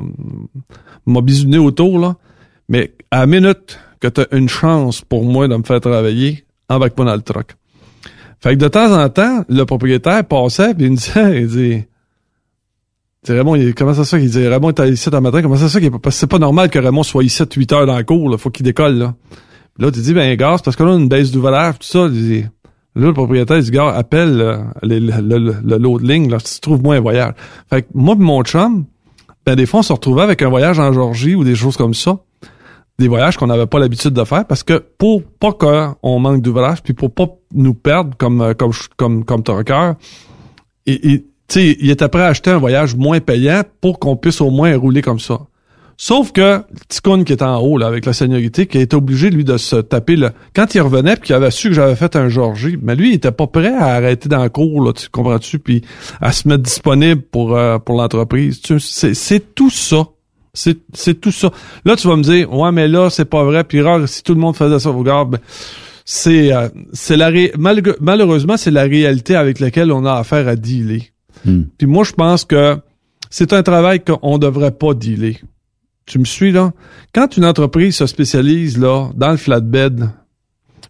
m'a 1.06 1.22
bisouné 1.22 1.58
autour, 1.58 2.00
là. 2.00 2.16
Mais 2.68 2.94
à 3.12 3.20
la 3.20 3.26
minute 3.28 3.80
que 4.00 4.08
t'as 4.08 4.26
une 4.32 4.50
chance 4.50 5.02
pour 5.02 5.24
moi 5.24 5.48
de 5.48 5.56
me 5.56 5.64
faire 5.64 5.80
travailler, 5.80 6.46
embarque-moi 6.70 7.06
dans 7.06 7.16
le 7.16 7.22
truck. 7.22 7.56
Fait 8.42 8.52
que 8.52 8.60
de 8.60 8.68
temps 8.68 8.92
en 9.02 9.08
temps, 9.10 9.46
le 9.48 9.64
propriétaire 9.66 10.26
passait, 10.26 10.74
puis 10.74 10.86
il 10.86 10.92
me 10.92 10.96
disait, 10.98 11.42
il 11.42 11.48
dit, 11.48 11.84
sais, 13.24 13.34
Raymond, 13.34 13.56
il- 13.56 13.74
comment 13.74 13.94
ça 13.94 14.04
fait? 14.04 14.20
Qu'il 14.20 14.30
dit, 14.30 14.48
Raymond 14.48 14.72
est 14.74 14.90
ici 14.90 15.10
un 15.12 15.22
matin, 15.22 15.42
comment 15.42 15.56
ça 15.56 15.70
fait 15.70 15.80
qu'il 15.82 15.92
parce 15.92 16.16
que 16.16 16.20
c'est 16.20 16.28
pas 16.28 16.40
normal 16.40 16.70
que 16.70 16.80
Raymond 16.80 17.04
soit 17.04 17.24
ici 17.24 17.44
8 17.56 17.72
heures 17.74 17.86
dans 17.86 17.96
la 17.96 18.04
cour, 18.04 18.30
là, 18.30 18.38
faut 18.38 18.50
qu'il 18.50 18.66
décolle, 18.66 18.98
là. 18.98 19.16
Puis 19.76 19.84
là, 19.86 19.92
tu 19.92 20.00
dis, 20.00 20.14
ben, 20.14 20.36
gars, 20.36 20.56
c'est 20.58 20.66
parce 20.66 20.76
que 20.78 20.84
là, 20.84 20.94
a 20.94 20.96
une 20.96 21.10
baisse 21.10 21.32
d'ouvrage, 21.32 21.76
tout 21.80 21.88
ça, 21.88 22.06
il 22.06 22.12
dit, 22.12 22.46
là, 22.96 23.08
le 23.08 23.14
propriétaire, 23.14 23.60
dit, 23.60 23.72
gars, 23.72 23.90
appelle 23.90 24.42
euh, 24.42 24.58
le, 24.82 25.00
le, 25.00 25.62
le, 25.64 25.78
lot 25.78 26.00
de 26.00 26.08
ligne, 26.08 26.30
là, 26.30 26.38
si 26.40 26.56
tu 26.56 26.62
trouves 26.62 26.82
moins 26.82 26.98
un 26.98 27.02
voyage. 27.02 27.34
Fait 27.70 27.84
que 27.84 27.88
moi 27.94 28.16
pis 28.16 28.22
mon 28.22 28.44
chum, 28.44 28.86
ben, 29.46 29.56
des 29.56 29.66
fois, 29.66 29.82
on 29.82 29.84
se 29.84 29.94
retrouvait 29.94 30.24
avec 30.24 30.42
un 30.42 30.50
voyage 30.50 30.80
en 30.80 30.92
Georgie 30.92 31.36
ou 31.36 31.44
des 31.44 31.56
choses 31.56 31.78
comme 31.78 31.94
ça. 31.94 32.18
Des 32.98 33.08
voyages 33.08 33.38
qu'on 33.38 33.48
n'avait 33.48 33.68
pas 33.68 33.78
l'habitude 33.78 34.14
de 34.14 34.24
faire 34.24 34.46
parce 34.46 34.64
que 34.64 34.82
pour 34.98 35.22
pas 35.24 35.52
qu'on 35.52 36.20
manque 36.20 36.42
d'ouvrage 36.42 36.82
puis 36.82 36.94
pour 36.94 37.14
pas 37.14 37.28
nous 37.54 37.74
perdre 37.74 38.16
comme, 38.18 38.42
euh, 38.42 38.54
comme, 38.54 38.72
comme, 38.96 39.26
comme 39.26 39.44
trucker, 39.44 39.92
et, 40.86 41.14
et, 41.14 41.26
il 41.56 41.92
était 41.92 42.10
prêt 42.10 42.24
à 42.24 42.28
acheter 42.28 42.50
un 42.50 42.58
voyage 42.58 42.96
moins 42.96 43.20
payant 43.20 43.62
pour 43.82 44.00
qu'on 44.00 44.16
puisse 44.16 44.42
au 44.42 44.50
moins 44.50 44.76
rouler 44.76 45.02
comme 45.02 45.20
ça. 45.20 45.42
Sauf 45.98 46.32
que 46.34 46.62
Ticoun 46.90 47.24
qui 47.24 47.32
est 47.32 47.42
en 47.42 47.58
haut 47.62 47.78
là, 47.78 47.88
avec 47.88 48.06
la 48.06 48.12
seniorité, 48.14 48.68
qui 48.68 48.80
était 48.80 48.96
obligé 48.96 49.30
lui 49.30 49.44
de 49.46 49.56
se 49.58 49.78
taper 49.78 50.18
le. 50.18 50.32
Quand 50.54 50.76
il 50.76 50.82
revenait 50.82 51.16
puis 51.16 51.28
qu'il 51.28 51.36
avait 51.36 51.52
su 51.52 51.70
que 51.70 51.74
j'avais 51.74 51.96
fait 51.96 52.16
un 52.18 52.28
Georgie, 52.28 52.78
mais 52.82 52.96
lui 52.96 53.12
il 53.12 53.16
était 53.16 53.32
pas 53.32 53.48
prêt 53.48 53.74
à 53.74 53.86
arrêter 53.96 54.28
dans 54.28 54.44
le 54.44 54.50
cours 54.50 54.84
là, 54.84 54.92
tu 54.94 55.08
comprends-tu, 55.10 55.58
puis 55.60 55.84
à 56.22 56.32
se 56.34 56.48
mettre 56.48 56.64
disponible 56.64 57.22
pour 57.22 57.56
euh, 57.56 57.80
pour 57.80 57.96
l'entreprise. 57.98 58.60
Tu- 58.62 58.80
C'est 58.80 59.14
c'est 59.14 59.56
tout 59.56 59.70
ça. 59.70 60.08
C'est 60.54 60.78
c'est 60.94 61.16
tout 61.20 61.32
ça. 61.32 61.52
Là 61.86 61.96
tu 61.96 62.08
vas 62.08 62.16
me 62.18 62.24
dire 62.24 62.52
ouais 62.54 62.72
mais 62.72 62.88
là 62.88 63.10
c'est 63.10 63.26
pas 63.26 63.44
vrai 63.44 63.64
puis 63.64 63.82
rare 63.82 64.08
si 64.08 64.22
tout 64.24 64.34
le 64.34 64.40
monde 64.40 64.56
faisait 64.56 64.80
ça 64.80 64.90
regarde 64.90 65.32
ben, 65.32 65.40
c'est 66.06 66.54
euh, 66.54 66.68
c'est 66.94 67.18
la 67.18 67.28
ré- 67.28 67.52
malgré- 67.58 67.96
malheureusement 68.02 68.58
c'est 68.58 68.72
la 68.72 68.84
réalité 68.84 69.36
avec 69.36 69.60
laquelle 69.60 69.92
on 69.92 70.06
a 70.06 70.14
affaire 70.14 70.48
à 70.48 70.56
dealer. 70.56 71.02
Puis 71.78 71.88
moi 71.88 72.04
je 72.04 72.12
pense 72.14 72.44
que 72.46 72.78
c'est 73.30 73.54
un 73.54 73.64
travail 73.64 74.02
qu'on 74.04 74.38
devrait 74.38 74.72
pas 74.72 74.94
dealer. 74.94 75.38
Tu 76.06 76.20
me 76.20 76.26
suis 76.26 76.52
là? 76.52 76.72
Quand 77.14 77.36
une 77.38 77.46
entreprise 77.46 77.96
se 77.96 78.06
spécialise 78.06 78.78
là 78.78 79.10
dans 79.16 79.32
le 79.32 79.38
flatbed, 79.38 80.10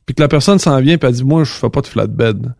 puis 0.06 0.14
que 0.16 0.22
la 0.22 0.28
personne 0.28 0.60
s'en 0.60 0.80
vient 0.82 0.98
elle 1.02 1.12
dit 1.12 1.24
moi 1.24 1.44
je 1.44 1.52
fais 1.52 1.70
pas 1.70 1.82
de 1.82 1.88
flatbed. 1.88 2.54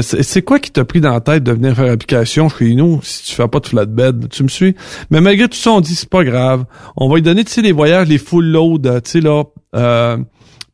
C'est 0.00 0.40
quoi 0.40 0.58
qui 0.58 0.70
t'a 0.70 0.86
pris 0.86 1.02
dans 1.02 1.12
la 1.12 1.20
tête 1.20 1.44
de 1.44 1.52
venir 1.52 1.76
faire 1.76 1.92
application 1.92 2.48
chez 2.48 2.74
nous 2.74 3.00
si 3.02 3.24
tu 3.24 3.34
fais 3.34 3.46
pas 3.46 3.60
de 3.60 3.66
flatbed? 3.66 4.28
Tu 4.30 4.42
me 4.42 4.48
suis? 4.48 4.74
Mais 5.10 5.20
malgré 5.20 5.48
tout 5.48 5.56
ça, 5.56 5.70
on 5.70 5.80
dit 5.80 5.94
c'est 5.94 6.08
pas 6.08 6.24
grave. 6.24 6.64
On 6.96 7.08
va 7.08 7.16
lui 7.16 7.22
donner, 7.22 7.44
tu 7.44 7.52
sais, 7.52 7.60
les 7.60 7.72
voyages, 7.72 8.08
les 8.08 8.18
full 8.18 8.46
load, 8.46 8.86
euh, 8.86 9.00
tu 9.00 9.10
sais, 9.10 9.20
là, 9.20 9.44
euh, 9.76 10.16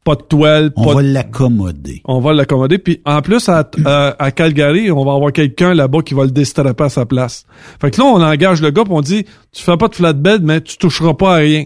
pas 0.09 0.15
de 0.17 0.23
toile, 0.23 0.73
On 0.77 0.85
pas 0.87 0.95
va 0.95 1.03
de- 1.03 1.13
l'accommoder. 1.13 2.01
on 2.07 2.21
va 2.21 2.33
l'accommoder. 2.33 2.79
Puis 2.79 3.01
en 3.05 3.21
plus, 3.21 3.49
à, 3.49 3.69
à, 3.85 4.25
à 4.25 4.31
Calgary, 4.31 4.91
on 4.91 5.05
va 5.05 5.13
avoir 5.13 5.33
quelqu'un 5.33 5.75
là-bas 5.75 6.01
qui 6.03 6.15
va 6.15 6.25
le 6.25 6.31
déstrapper 6.31 6.85
à 6.85 6.89
sa 6.89 7.05
place. 7.05 7.45
Fait 7.81 7.91
que 7.91 8.01
là, 8.01 8.07
on 8.07 8.23
engage 8.23 8.63
le 8.63 8.71
gars 8.71 8.85
puis 8.85 8.93
on 8.95 9.01
dit, 9.03 9.25
tu 9.53 9.63
fais 9.63 9.77
pas 9.77 9.89
de 9.89 9.95
flatbed, 9.95 10.43
mais 10.43 10.61
tu 10.63 10.79
toucheras 10.79 11.15
pas 11.15 11.35
à 11.35 11.37
rien. 11.39 11.65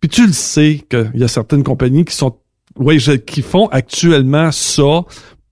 Puis 0.00 0.08
tu 0.08 0.26
le 0.26 0.32
sais 0.32 0.84
qu'il 0.88 1.10
y 1.16 1.24
a 1.24 1.28
certaines 1.28 1.64
compagnies 1.64 2.04
qui 2.04 2.14
sont, 2.14 2.36
ouais, 2.76 2.98
qui 3.26 3.42
font 3.42 3.66
actuellement 3.66 4.50
ça 4.52 5.02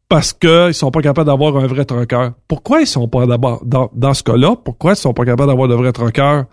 parce 0.08 0.32
que 0.32 0.68
ils 0.70 0.74
sont 0.74 0.90
pas 0.92 1.02
capables 1.02 1.26
d'avoir 1.26 1.56
un 1.56 1.66
vrai 1.66 1.84
trucker. 1.84 2.28
Pourquoi 2.46 2.80
ils 2.80 2.86
sont 2.86 3.08
pas 3.08 3.26
d'abord 3.26 3.60
dans, 3.64 3.90
dans 3.94 4.14
ce 4.14 4.22
cas-là 4.22 4.54
Pourquoi 4.64 4.92
ils 4.92 4.96
sont 4.96 5.12
pas 5.12 5.24
capables 5.24 5.48
d'avoir 5.48 5.68
de 5.68 5.74
vrais 5.74 5.92
truckers 5.92 6.44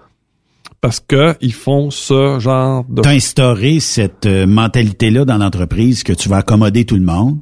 Parce 0.84 0.99
que 0.99 1.34
ils 1.39 1.53
font 1.53 1.91
ce 1.91 2.39
genre 2.41 2.84
de 2.89 3.01
T'as 3.01 3.11
instauré 3.11 3.80
cette 3.80 4.26
euh, 4.26 4.45
mentalité-là 4.45 5.23
dans 5.23 5.38
l'entreprise 5.38 6.03
que 6.03 6.11
tu 6.11 6.27
vas 6.27 6.38
accommoder 6.39 6.84
tout 6.84 6.97
le 6.97 7.03
monde? 7.05 7.39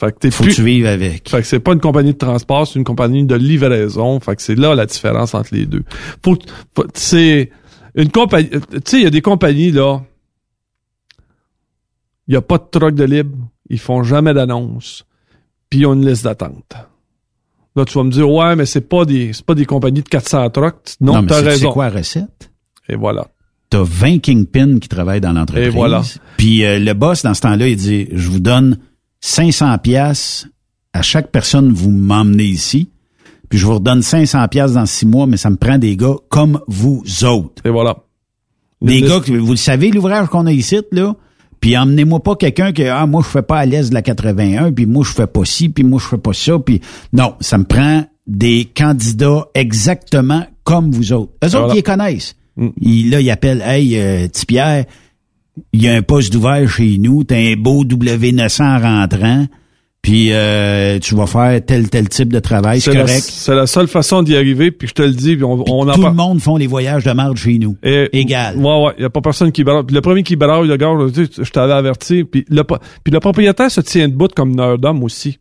Fait 0.00 0.10
que 0.10 0.18
t'es 0.20 0.30
Faut 0.30 0.44
plus- 0.44 0.52
que 0.52 0.56
tu 0.56 0.64
vives 0.64 0.86
avec. 0.86 1.28
Fait 1.28 1.42
que 1.42 1.46
c'est 1.46 1.60
pas 1.60 1.74
une 1.74 1.80
compagnie 1.80 2.14
de 2.14 2.18
transport, 2.18 2.66
c'est 2.66 2.78
une 2.78 2.84
compagnie 2.84 3.26
de 3.26 3.34
livraison. 3.34 4.18
Fait 4.20 4.34
que 4.36 4.40
c'est 4.40 4.54
là 4.54 4.74
la 4.74 4.86
différence 4.86 5.34
entre 5.34 5.54
les 5.54 5.66
deux. 5.66 5.84
Faut, 6.24 6.38
faut- 6.74 6.86
c'est 6.94 7.50
une 7.94 8.10
compagnie. 8.10 8.48
Tu 8.48 8.58
sais, 8.86 8.96
il 8.96 9.02
y 9.02 9.06
a 9.06 9.10
des 9.10 9.20
compagnies 9.20 9.70
là. 9.70 10.00
Il 12.26 12.32
y 12.32 12.36
a 12.38 12.42
pas 12.42 12.56
de 12.56 12.64
truck 12.70 12.94
de 12.94 13.04
libre. 13.04 13.36
Ils 13.68 13.78
font 13.78 14.02
jamais 14.02 14.32
d'annonce. 14.32 15.04
Puis 15.68 15.80
ils 15.80 15.86
ont 15.86 15.92
une 15.92 16.06
liste 16.08 16.24
d'attente. 16.24 16.72
Là, 17.76 17.84
tu 17.84 17.98
vas 17.98 18.04
me 18.04 18.10
dire, 18.10 18.30
ouais, 18.30 18.56
mais 18.56 18.64
c'est 18.64 18.80
pas 18.88 19.04
des, 19.04 19.34
c'est 19.34 19.44
pas 19.44 19.54
des 19.54 19.66
compagnies 19.66 20.02
de 20.02 20.08
400 20.08 20.48
trucks. 20.50 20.94
Non, 21.02 21.16
Non, 21.20 21.26
t'as 21.26 21.42
raison. 21.42 21.68
c'est 21.68 21.72
quoi 21.74 21.90
la 21.90 21.98
recette? 21.98 22.50
Et 22.88 22.96
voilà. 22.96 23.26
T'as 23.70 23.82
20 23.82 24.18
kingpins 24.20 24.78
qui 24.78 24.88
travaillent 24.88 25.20
dans 25.20 25.32
l'entreprise. 25.32 25.66
Et 25.66 25.70
voilà. 25.70 26.02
Puis 26.38 26.64
euh, 26.64 26.78
le 26.78 26.94
boss, 26.94 27.22
dans 27.22 27.34
ce 27.34 27.42
temps-là, 27.42 27.68
il 27.68 27.76
dit, 27.76 28.08
je 28.12 28.28
vous 28.30 28.40
donne 28.40 28.78
500 29.20 29.76
pièces 29.78 30.46
à 30.92 31.02
chaque 31.02 31.30
personne 31.30 31.70
vous 31.72 31.90
m'emmenez 31.90 32.44
ici. 32.44 32.88
Puis 33.48 33.58
je 33.58 33.66
vous 33.66 33.74
redonne 33.74 34.02
500 34.02 34.46
pièces 34.48 34.72
dans 34.72 34.86
six 34.86 35.06
mois, 35.06 35.26
mais 35.26 35.36
ça 35.36 35.50
me 35.50 35.56
prend 35.56 35.78
des 35.78 35.96
gars 35.96 36.14
comme 36.28 36.60
vous 36.66 37.02
autres. 37.24 37.62
Et 37.64 37.70
voilà. 37.70 37.96
Des 38.80 39.00
gars, 39.02 39.20
que- 39.20 39.32
vous 39.32 39.50
le 39.52 39.56
savez, 39.56 39.90
l'ouvrage 39.90 40.28
qu'on 40.28 40.46
a 40.46 40.52
ici, 40.52 40.78
là? 40.92 41.14
Puis 41.60 41.76
emmenez-moi 41.76 42.22
pas 42.22 42.36
quelqu'un 42.36 42.72
que 42.72 42.84
ah 42.88 43.04
moi 43.06 43.20
je 43.24 43.28
fais 43.28 43.42
pas 43.42 43.58
à 43.58 43.66
l'aise 43.66 43.88
de 43.90 43.94
la 43.94 44.02
81, 44.02 44.70
puis 44.72 44.86
moi 44.86 45.02
je 45.04 45.12
fais 45.12 45.26
pas 45.26 45.44
ci, 45.44 45.68
puis 45.68 45.82
moi 45.82 45.98
je 46.00 46.06
fais 46.06 46.18
pas 46.18 46.32
ça, 46.32 46.56
puis 46.60 46.80
non, 47.12 47.34
ça 47.40 47.58
me 47.58 47.64
prend 47.64 48.04
des 48.28 48.64
candidats 48.76 49.48
exactement 49.54 50.46
comme 50.62 50.92
vous 50.92 51.12
autres. 51.12 51.32
Eux 51.44 51.48
autres, 51.56 51.72
ils 51.72 51.76
les 51.76 51.82
connaissent. 51.82 52.36
Ils, 52.80 53.10
là, 53.10 53.20
ils 53.20 53.30
appellent 53.30 53.62
Hey, 53.64 53.98
euh, 53.98 54.28
petit 54.28 54.46
Pierre, 54.46 54.84
il 55.72 55.82
y 55.82 55.88
a 55.88 55.94
un 55.94 56.02
poste 56.02 56.32
d'ouvert 56.32 56.68
chez 56.68 56.98
nous, 56.98 57.24
t'as 57.24 57.36
un 57.36 57.54
beau 57.56 57.84
W900 57.84 58.62
en 58.62 59.00
rentrant, 59.00 59.46
puis 60.02 60.28
euh, 60.32 60.98
tu 61.00 61.14
vas 61.14 61.26
faire 61.26 61.64
tel 61.64 61.90
tel 61.90 62.08
type 62.08 62.32
de 62.32 62.38
travail, 62.38 62.80
c'est 62.80 62.92
correct. 62.92 63.20
c'est 63.20 63.54
la 63.54 63.66
seule 63.66 63.88
façon 63.88 64.22
d'y 64.22 64.36
arriver, 64.36 64.70
puis 64.70 64.88
je 64.88 64.94
te 64.94 65.02
le 65.02 65.12
dis, 65.12 65.34
puis 65.34 65.44
on, 65.44 65.64
on 65.68 65.88
en 65.88 65.92
Tout 65.92 66.02
le 66.02 66.12
monde 66.12 66.40
font 66.40 66.56
les 66.56 66.66
voyages 66.66 67.04
de 67.04 67.12
marde 67.12 67.36
chez 67.36 67.58
nous. 67.58 67.76
Égal. 67.82 68.56
Ouais, 68.56 68.84
ouais, 68.84 68.92
y 68.98 69.04
a 69.04 69.10
pas 69.10 69.20
personne 69.20 69.52
qui. 69.52 69.64
Puis 69.64 69.94
le 69.94 70.00
premier 70.00 70.22
qui 70.22 70.36
braille, 70.36 70.66
le 70.68 70.76
gars, 70.76 70.92
je 71.14 71.50
t'avais 71.50 71.72
averti. 71.72 72.24
Puis 72.24 72.44
le, 72.48 72.62
puis 72.62 73.12
le 73.12 73.20
propriétaire 73.20 73.70
se 73.70 73.80
tient 73.80 74.08
debout 74.08 74.28
comme 74.34 74.58
un 74.60 74.76
homme 74.82 75.02
aussi. 75.02 75.38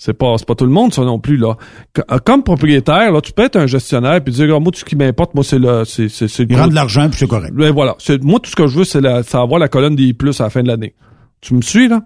C'est 0.00 0.14
pas, 0.14 0.34
c'est 0.38 0.46
pas 0.46 0.54
tout 0.54 0.64
le 0.64 0.70
monde, 0.70 0.94
ça 0.94 1.02
non 1.02 1.18
plus, 1.18 1.36
là. 1.36 1.56
Euh, 1.98 2.18
Comme 2.24 2.44
propriétaire, 2.44 3.10
là, 3.10 3.20
tu 3.20 3.32
peux 3.32 3.42
être 3.42 3.56
un 3.56 3.66
gestionnaire 3.66 4.22
puis 4.22 4.32
dire, 4.32 4.44
Regarde, 4.44 4.62
moi, 4.62 4.70
tout 4.72 4.78
ce 4.78 4.84
qui 4.84 4.94
m'importe, 4.94 5.34
moi, 5.34 5.42
c'est 5.42 5.58
le, 5.58 5.84
c'est, 5.84 6.08
c'est, 6.08 6.26
Il 6.38 6.46
gros- 6.46 6.58
rend 6.62 6.68
de 6.68 6.74
l'argent, 6.74 7.08
puis 7.10 7.18
c'est 7.18 7.26
correct. 7.26 7.52
Ben 7.52 7.72
voilà. 7.72 7.96
C'est- 7.98 8.22
moi, 8.22 8.38
tout 8.40 8.48
ce 8.48 8.54
que 8.56 8.68
je 8.68 8.78
veux, 8.78 8.84
c'est, 8.84 9.00
la, 9.00 9.22
c'est 9.24 9.36
avoir 9.36 9.58
la 9.58 9.66
colonne 9.68 9.96
des 9.96 10.14
plus 10.14 10.40
à 10.40 10.44
la 10.44 10.50
fin 10.50 10.62
de 10.62 10.68
l'année. 10.68 10.94
Tu 11.40 11.52
me 11.54 11.60
suis, 11.62 11.88
là? 11.88 12.02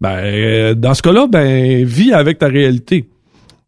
Ben, 0.00 0.10
euh, 0.16 0.74
dans 0.74 0.92
ce 0.94 1.00
cas-là, 1.02 1.26
ben, 1.26 1.84
vis 1.84 2.12
avec 2.12 2.38
ta 2.38 2.48
réalité. 2.48 3.08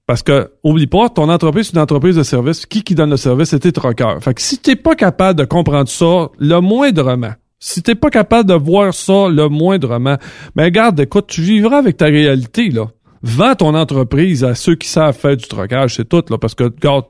Parce 0.07 0.23
que, 0.23 0.51
oublie 0.63 0.87
pas, 0.87 1.09
ton 1.09 1.31
entreprise, 1.31 1.69
c'est 1.69 1.73
une 1.77 1.83
entreprise 1.83 2.17
de 2.17 2.23
service. 2.23 2.67
Qui 2.67 2.83
qui 2.83 2.95
donne 2.95 3.09
le 3.09 3.17
service, 3.17 3.49
c'est 3.49 3.61
tes 3.61 3.73
troqueurs. 3.73 4.23
Fait 4.23 4.35
que 4.35 4.43
si 4.43 4.59
t'es 4.59 4.77
pas 4.77 4.95
capable 4.95 5.39
de 5.39 5.45
comprendre 5.47 5.89
ça, 5.89 6.29
le 6.39 6.61
moindrement, 6.61 7.33
si 7.59 7.83
t'es 7.83 7.95
pas 7.95 8.11
capable 8.11 8.47
de 8.47 8.55
voir 8.55 8.93
ça, 8.93 9.29
le 9.31 9.49
moindrement, 9.49 10.19
ben, 10.55 10.69
garde, 10.69 11.01
écoute, 11.01 11.29
tu 11.29 11.41
vivras 11.41 11.79
avec 11.79 11.97
ta 11.97 12.07
réalité, 12.07 12.69
là. 12.69 12.89
Vends 13.27 13.55
ton 13.55 13.75
entreprise 13.75 14.45
à 14.45 14.55
ceux 14.55 14.75
qui 14.75 14.87
savent 14.87 15.17
faire 15.17 15.37
du 15.37 15.47
trocage, 15.47 15.97
c'est 15.97 16.07
tout, 16.09 16.23
là. 16.29 16.37
Parce 16.39 16.55
que, 16.55 16.65
regarde, 16.65 17.07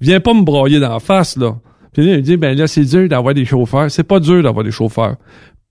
viens 0.00 0.18
pas 0.20 0.34
me 0.34 0.42
broyer 0.42 0.80
dans 0.80 0.88
la 0.92 0.98
face, 1.00 1.36
là. 1.36 1.56
Puis 1.92 2.04
là, 2.04 2.16
il 2.16 2.22
dit, 2.22 2.36
ben 2.36 2.56
là, 2.58 2.66
c'est 2.66 2.84
dur 2.84 3.08
d'avoir 3.08 3.32
des 3.32 3.44
chauffeurs. 3.44 3.90
C'est 3.90 4.02
pas 4.04 4.18
dur 4.20 4.42
d'avoir 4.42 4.64
des 4.64 4.72
chauffeurs. 4.72 5.16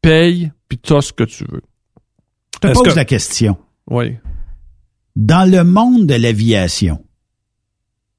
Paye, 0.01 0.51
puis 0.69 0.77
t'as 0.77 1.01
ce 1.01 1.11
que 1.11 1.23
tu 1.25 1.43
veux. 1.51 1.61
Je 2.55 2.59
te 2.69 2.73
pose 2.73 2.87
que- 2.93 2.95
la 2.95 3.05
question. 3.05 3.57
Oui. 3.91 4.15
Dans 5.15 5.49
le 5.49 5.63
monde 5.63 6.07
de 6.07 6.15
l'aviation, 6.15 6.99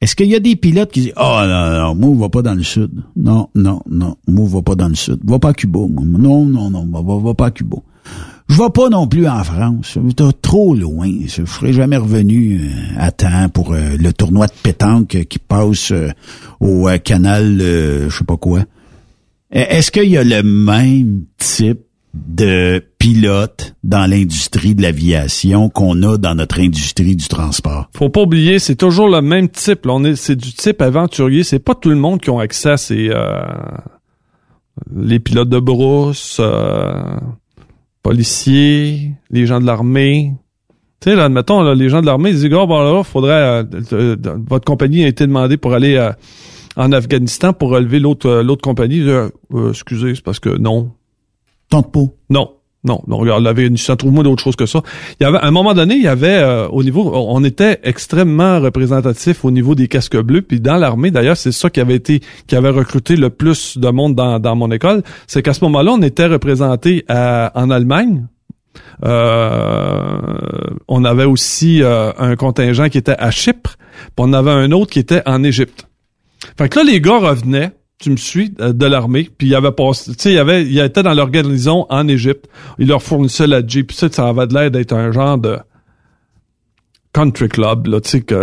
est-ce 0.00 0.14
qu'il 0.14 0.28
y 0.28 0.34
a 0.34 0.40
des 0.40 0.56
pilotes 0.56 0.92
qui 0.92 1.00
disent 1.00 1.12
Ah 1.16 1.46
non, 1.48 1.78
non, 1.80 1.94
moi, 1.94 2.10
on 2.10 2.14
va 2.20 2.28
pas 2.28 2.42
dans 2.42 2.54
le 2.54 2.62
sud. 2.62 3.02
Non, 3.16 3.48
non, 3.54 3.80
non, 3.90 4.16
moi, 4.28 4.44
on 4.44 4.48
va 4.48 4.62
pas 4.62 4.74
dans 4.74 4.88
le 4.88 4.94
sud. 4.94 5.18
Va 5.24 5.38
pas 5.38 5.48
à 5.50 5.54
Cuba, 5.54 5.80
moi. 5.88 6.04
Non, 6.06 6.44
non, 6.44 6.70
non, 6.70 6.86
va, 6.86 7.00
va, 7.02 7.18
va 7.22 7.34
pas 7.34 7.46
à 7.46 7.50
Cuba. 7.50 7.78
Je 8.48 8.62
vais 8.62 8.70
pas 8.72 8.88
non 8.88 9.08
plus 9.08 9.26
en 9.28 9.42
France. 9.42 9.98
T'es 10.16 10.24
trop 10.40 10.74
loin. 10.74 11.10
Je 11.26 11.44
serais 11.44 11.72
jamais 11.72 11.96
revenu 11.96 12.60
euh, 12.60 12.68
à 12.96 13.10
temps 13.10 13.48
pour 13.52 13.72
euh, 13.74 13.96
le 13.98 14.12
tournoi 14.12 14.46
de 14.46 14.52
pétanque 14.62 15.24
qui 15.28 15.38
passe 15.40 15.90
euh, 15.90 16.10
au 16.60 16.88
canal, 17.02 17.58
je 17.60 18.08
sais 18.16 18.24
pas 18.24 18.36
quoi. 18.36 18.60
E- 18.60 18.64
Est-ce 19.50 19.90
qu'il 19.90 20.08
y 20.08 20.16
a 20.16 20.22
le 20.22 20.42
même 20.44 21.24
type 21.38 21.80
de 22.14 22.82
pilote 22.98 23.74
dans 23.84 24.08
l'industrie 24.08 24.74
de 24.76 24.80
l'aviation 24.82 25.68
qu'on 25.68 26.00
a 26.04 26.16
dans 26.16 26.36
notre 26.36 26.60
industrie 26.60 27.16
du 27.16 27.26
transport? 27.26 27.90
Faut 27.96 28.10
pas 28.10 28.22
oublier, 28.22 28.60
c'est 28.60 28.76
toujours 28.76 29.08
le 29.08 29.22
même 29.22 29.48
type. 29.48 29.86
On 29.88 30.04
est, 30.04 30.14
c'est 30.14 30.36
du 30.36 30.52
type 30.52 30.80
aventurier. 30.82 31.42
C'est 31.42 31.58
pas 31.58 31.74
tout 31.74 31.90
le 31.90 31.96
monde 31.96 32.20
qui 32.20 32.30
ont 32.30 32.38
accès 32.38 32.70
à 32.70 32.76
ces, 32.76 33.10
les 34.94 35.18
pilotes 35.18 35.48
de 35.48 35.58
brousse, 35.58 36.40
policiers, 38.06 39.10
les 39.30 39.46
gens 39.46 39.60
de 39.60 39.66
l'armée. 39.66 40.32
Tu 41.00 41.10
sais, 41.10 41.16
là, 41.16 41.24
admettons, 41.24 41.62
là, 41.62 41.74
les 41.74 41.88
gens 41.88 42.00
de 42.00 42.06
l'armée 42.06 42.30
ils 42.30 42.36
disent, 42.36 42.54
oh, 42.54 42.66
bon, 42.66 42.80
là, 42.80 43.02
faudrait, 43.02 43.64
euh, 43.92 44.16
votre 44.48 44.64
compagnie 44.64 45.04
a 45.04 45.08
été 45.08 45.26
demandée 45.26 45.56
pour 45.56 45.74
aller 45.74 45.96
euh, 45.96 46.12
en 46.76 46.92
Afghanistan 46.92 47.52
pour 47.52 47.70
relever 47.70 47.98
l'autre, 47.98 48.28
euh, 48.28 48.42
l'autre 48.44 48.62
compagnie. 48.62 49.04
Excusez, 49.70 50.14
c'est 50.14 50.24
parce 50.24 50.38
que 50.38 50.56
non. 50.56 50.92
Tente 51.68 51.92
pas. 51.92 52.06
Non. 52.30 52.55
Non, 52.86 53.02
non, 53.06 53.16
regarde, 53.18 53.42
l'Afghanistan, 53.42 53.96
trouve-moi 53.96 54.24
d'autres 54.24 54.42
choses 54.42 54.56
que 54.56 54.66
ça. 54.66 54.82
Il 55.20 55.24
y 55.24 55.26
avait, 55.26 55.38
à 55.38 55.46
un 55.46 55.50
moment 55.50 55.74
donné, 55.74 55.96
il 55.96 56.02
y 56.02 56.08
avait, 56.08 56.38
euh, 56.38 56.68
au 56.68 56.82
niveau, 56.82 57.10
on 57.14 57.42
était 57.44 57.80
extrêmement 57.82 58.60
représentatif 58.60 59.44
au 59.44 59.50
niveau 59.50 59.74
des 59.74 59.88
casques 59.88 60.16
bleus, 60.16 60.42
puis 60.42 60.60
dans 60.60 60.76
l'armée, 60.76 61.10
d'ailleurs, 61.10 61.36
c'est 61.36 61.52
ça 61.52 61.68
qui 61.68 61.80
avait 61.80 61.96
été, 61.96 62.20
qui 62.46 62.54
avait 62.54 62.70
recruté 62.70 63.16
le 63.16 63.30
plus 63.30 63.76
de 63.76 63.88
monde 63.88 64.14
dans, 64.14 64.56
mon 64.56 64.70
école, 64.70 65.02
c'est 65.26 65.42
qu'à 65.42 65.52
ce 65.52 65.64
moment-là, 65.64 65.92
on 65.92 66.02
était 66.02 66.26
représenté 66.26 67.04
en 67.08 67.70
Allemagne, 67.70 68.26
euh, 69.04 70.18
on 70.88 71.04
avait 71.04 71.24
aussi 71.24 71.82
euh, 71.82 72.12
un 72.18 72.36
contingent 72.36 72.88
qui 72.88 72.98
était 72.98 73.16
à 73.18 73.30
Chypre, 73.30 73.76
puis 73.98 74.10
on 74.18 74.32
avait 74.32 74.50
un 74.50 74.72
autre 74.72 74.92
qui 74.92 74.98
était 74.98 75.22
en 75.26 75.42
Égypte. 75.42 75.86
Fait 76.56 76.68
que 76.68 76.78
là, 76.78 76.84
les 76.84 77.00
gars 77.00 77.18
revenaient, 77.18 77.72
tu 77.98 78.10
me 78.10 78.16
suis, 78.16 78.52
euh, 78.60 78.72
de 78.72 78.86
l'armée, 78.86 79.30
puis 79.38 79.48
il 79.48 79.50
y 79.50 79.54
avait 79.54 79.72
passé, 79.72 80.12
tu 80.12 80.16
sais, 80.18 80.30
il 80.32 80.34
y 80.34 80.38
avait, 80.38 80.64
il 80.66 80.78
était 80.78 81.02
dans 81.02 81.14
leur 81.14 81.30
garnison 81.30 81.86
en 81.88 82.06
Égypte, 82.08 82.46
il 82.78 82.88
leur 82.88 83.02
fournissait 83.02 83.46
la 83.46 83.66
Jeep, 83.66 83.88
puis 83.88 83.96
ça, 83.96 84.08
ça 84.10 84.28
avait 84.28 84.46
de 84.46 84.54
l'air 84.54 84.70
d'être 84.70 84.92
un 84.92 85.12
genre 85.12 85.38
de 85.38 85.58
country 87.12 87.48
club, 87.48 87.86
là, 87.86 88.00
tu 88.02 88.10
sais, 88.10 88.20
que, 88.20 88.34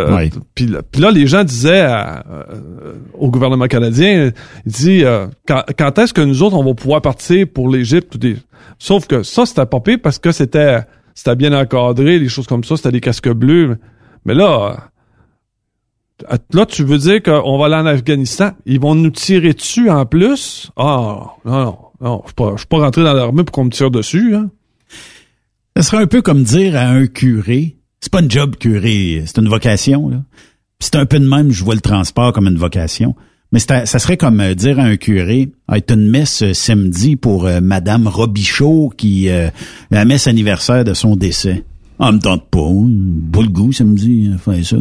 puis 0.55 0.65
là, 0.65 0.81
puis 0.81 0.99
là, 1.01 1.11
les 1.11 1.27
gens 1.27 1.43
disaient 1.43 1.81
à- 1.81 2.25
euh, 2.31 2.93
au 3.13 3.30
gouvernement 3.30 3.67
canadien, 3.67 4.31
il 4.65 4.71
dit, 4.71 5.03
euh, 5.05 5.27
quand, 5.47 5.61
quand 5.77 5.99
est-ce 5.99 6.13
que 6.13 6.21
nous 6.21 6.41
autres, 6.41 6.55
on 6.55 6.63
va 6.63 6.73
pouvoir 6.73 7.01
partir 7.01 7.45
pour 7.53 7.69
l'Égypte? 7.69 8.15
ou 8.15 8.17
des- 8.17 8.38
Sauf 8.80 9.05
que 9.05 9.21
ça, 9.21 9.45
c'était 9.45 9.67
pas 9.67 9.80
pire 9.80 9.99
parce 10.01 10.17
que 10.17 10.31
c'était, 10.31 10.80
c'était 11.13 11.35
bien 11.35 11.53
encadré, 11.53 12.17
les 12.17 12.30
choses 12.30 12.47
comme 12.47 12.63
ça, 12.63 12.75
c'était 12.75 12.91
des 12.91 13.01
casques 13.01 13.30
bleus. 13.30 13.77
Mais 14.25 14.34
là, 14.34 14.89
là, 16.53 16.65
tu 16.65 16.84
veux 16.84 16.98
dire 16.98 17.22
qu'on 17.23 17.57
va 17.57 17.65
aller 17.65 17.76
en 17.76 17.85
Afghanistan, 17.85 18.52
ils 18.65 18.80
vont 18.80 18.95
nous 18.95 19.10
tirer 19.10 19.53
dessus 19.53 19.90
en 19.90 20.06
plus? 20.06 20.72
Ah, 20.76 21.35
non, 21.45 21.65
non, 21.65 21.77
non, 22.02 22.22
je 22.26 22.30
suis 22.57 22.68
pas, 22.68 22.77
pas 22.77 22.84
rentré 22.85 23.03
dans 23.03 23.14
l'armée 23.14 23.44
pour 23.44 23.52
qu'on 23.52 23.65
me 23.65 23.72
tire 23.72 23.91
dessus, 23.91 24.35
hein. 24.35 24.49
Ce 25.76 25.81
serait 25.81 26.03
un 26.03 26.07
peu 26.07 26.22
comme 26.22 26.44
dire 26.44 26.76
à 26.76 26.84
un 26.84 27.07
curé, 27.07 27.77
c'est 27.99 28.11
pas 28.11 28.22
une 28.22 28.30
job 28.30 28.57
curé, 28.57 29.23
c'est 29.26 29.40
une 29.40 29.49
vocation. 29.49 30.07
Là. 30.10 30.18
C'est 30.80 30.95
un 30.95 31.07
peu 31.07 31.19
de 31.19 31.27
même, 31.27 31.49
je 31.52 31.64
vois 31.64 31.73
le 31.73 31.81
transport 31.81 32.31
comme 32.31 32.48
une 32.48 32.57
vocation. 32.57 33.15
Mais 33.52 33.60
ça 33.60 33.85
serait 33.85 34.18
comme 34.18 34.40
euh, 34.40 34.56
dire 34.56 34.80
à 34.80 34.84
un 34.84 34.98
curé, 34.98 35.52
ah, 35.68 35.80
t'as 35.80 35.94
une 35.94 36.10
messe 36.10 36.41
euh, 36.41 36.53
samedi 36.53 37.15
pour 37.15 37.45
euh, 37.45 37.61
Madame 37.61 38.07
Robichaud 38.07 38.91
qui 38.98 39.30
euh, 39.30 39.49
la 39.91 40.06
messe 40.06 40.27
anniversaire 40.27 40.84
de 40.84 40.94
son 40.94 41.15
décès. 41.15 41.64
Ah, 41.99 42.11
me 42.11 42.19
tente 42.19 42.49
pas, 42.49 42.60
hein, 42.60 42.90
pas 43.31 43.41
le 43.41 43.49
goût 43.49 43.72
samedi, 43.72 44.31
euh, 44.34 44.38
faire 44.38 44.65
ça. 44.65 44.77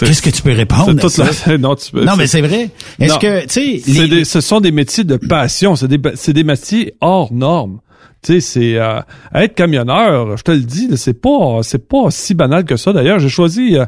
Qu'est-ce 0.00 0.22
que 0.22 0.30
tu 0.30 0.42
peux 0.42 0.52
répondre 0.52 0.84
C'est 0.86 0.90
à 0.98 1.00
toute 1.00 1.10
ça? 1.10 1.50
la- 1.50 1.58
non, 1.58 1.74
tu 1.74 1.90
peux- 1.90 2.04
Non, 2.04 2.16
mais 2.16 2.26
c'est 2.26 2.40
vrai. 2.42 2.70
Est-ce 3.00 3.18
que, 3.18 3.42
tu 3.46 3.80
sais, 3.80 4.06
les- 4.06 4.24
ce 4.24 4.40
sont 4.40 4.60
des 4.60 4.72
métiers 4.72 5.04
de 5.04 5.16
passion, 5.16 5.76
c'est 5.76 5.88
des, 5.88 6.00
c'est 6.14 6.32
des 6.32 6.44
métiers 6.44 6.94
hors 7.00 7.32
normes. 7.32 7.80
Tu 8.22 8.34
sais, 8.34 8.40
c'est 8.40 8.76
euh, 8.78 9.00
être 9.34 9.54
camionneur, 9.54 10.36
je 10.36 10.42
te 10.42 10.50
le 10.50 10.60
dis, 10.60 10.88
c'est 10.96 11.14
pas 11.20 11.60
c'est 11.62 11.86
pas 11.88 12.10
si 12.10 12.34
banal 12.34 12.64
que 12.64 12.76
ça. 12.76 12.92
D'ailleurs, 12.92 13.18
j'ai 13.18 13.28
choisi 13.28 13.76
euh, 13.76 13.84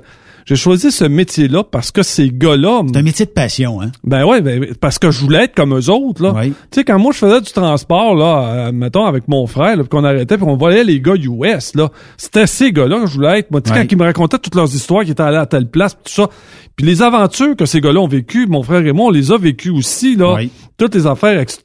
j'ai 0.49 0.57
choisi 0.57 0.91
ce 0.91 1.05
métier-là 1.05 1.63
parce 1.63 1.91
que 1.93 2.03
ces 2.03 2.31
gars-là. 2.33 2.81
C'est 2.91 2.97
un 2.99 3.03
métier 3.03 3.27
de 3.27 3.31
passion, 3.31 3.83
hein? 3.83 3.93
Ben 4.03 4.25
ouais, 4.25 4.41
ben, 4.41 4.65
parce 4.81 4.99
que 4.99 5.11
je 5.11 5.21
voulais 5.21 5.45
être 5.45 5.55
comme 5.55 5.77
eux 5.77 5.91
autres, 5.91 6.23
là. 6.23 6.33
Tu 6.71 6.81
sais, 6.81 6.85
quand 6.85 6.99
moi 6.99 7.13
je 7.13 7.19
faisais 7.19 7.41
du 7.43 7.53
transport, 7.53 8.15
là, 8.15 8.47
euh, 8.69 8.73
mettons, 8.73 9.05
avec 9.05 9.29
mon 9.29 9.47
frère, 9.47 9.77
là, 9.77 9.83
puis 9.83 9.91
qu'on 9.91 10.05
arrêtait, 10.05 10.39
puis 10.39 10.47
on 10.49 10.57
voyait 10.57 10.85
les 10.85 11.01
gars 11.03 11.17
US, 11.17 11.75
là. 11.75 11.91
C'était 12.17 12.47
ces 12.47 12.73
gars-là 12.73 13.01
que 13.01 13.07
je 13.07 13.13
voulais 13.15 13.41
être. 13.41 13.51
Moi, 13.51 13.61
tu 13.61 13.69
sais, 13.71 13.77
quand 13.79 13.93
ils 13.93 13.99
me 13.99 14.05
racontaient 14.05 14.39
toutes 14.39 14.55
leurs 14.55 14.75
histoires, 14.75 15.05
qui 15.05 15.11
étaient 15.11 15.23
allés 15.23 15.37
à 15.37 15.45
telle 15.45 15.69
place, 15.69 15.93
pis 15.95 16.01
tout 16.07 16.23
ça. 16.23 16.31
Puis 16.77 16.87
les 16.87 17.03
aventures 17.03 17.55
que 17.55 17.67
ces 17.67 17.83
gars-là 17.83 18.01
ont 18.01 18.09
vécues, 18.09 18.47
mon 18.47 18.63
frère 18.63 18.87
et 18.87 18.93
moi, 18.93 19.07
on 19.09 19.11
les 19.11 19.31
a 19.33 19.37
vécues 19.37 19.71
aussi, 19.71 20.17
là. 20.17 20.37
Toutes 20.79 20.95
les 20.95 21.07
affaires, 21.07 21.39
ex- 21.41 21.61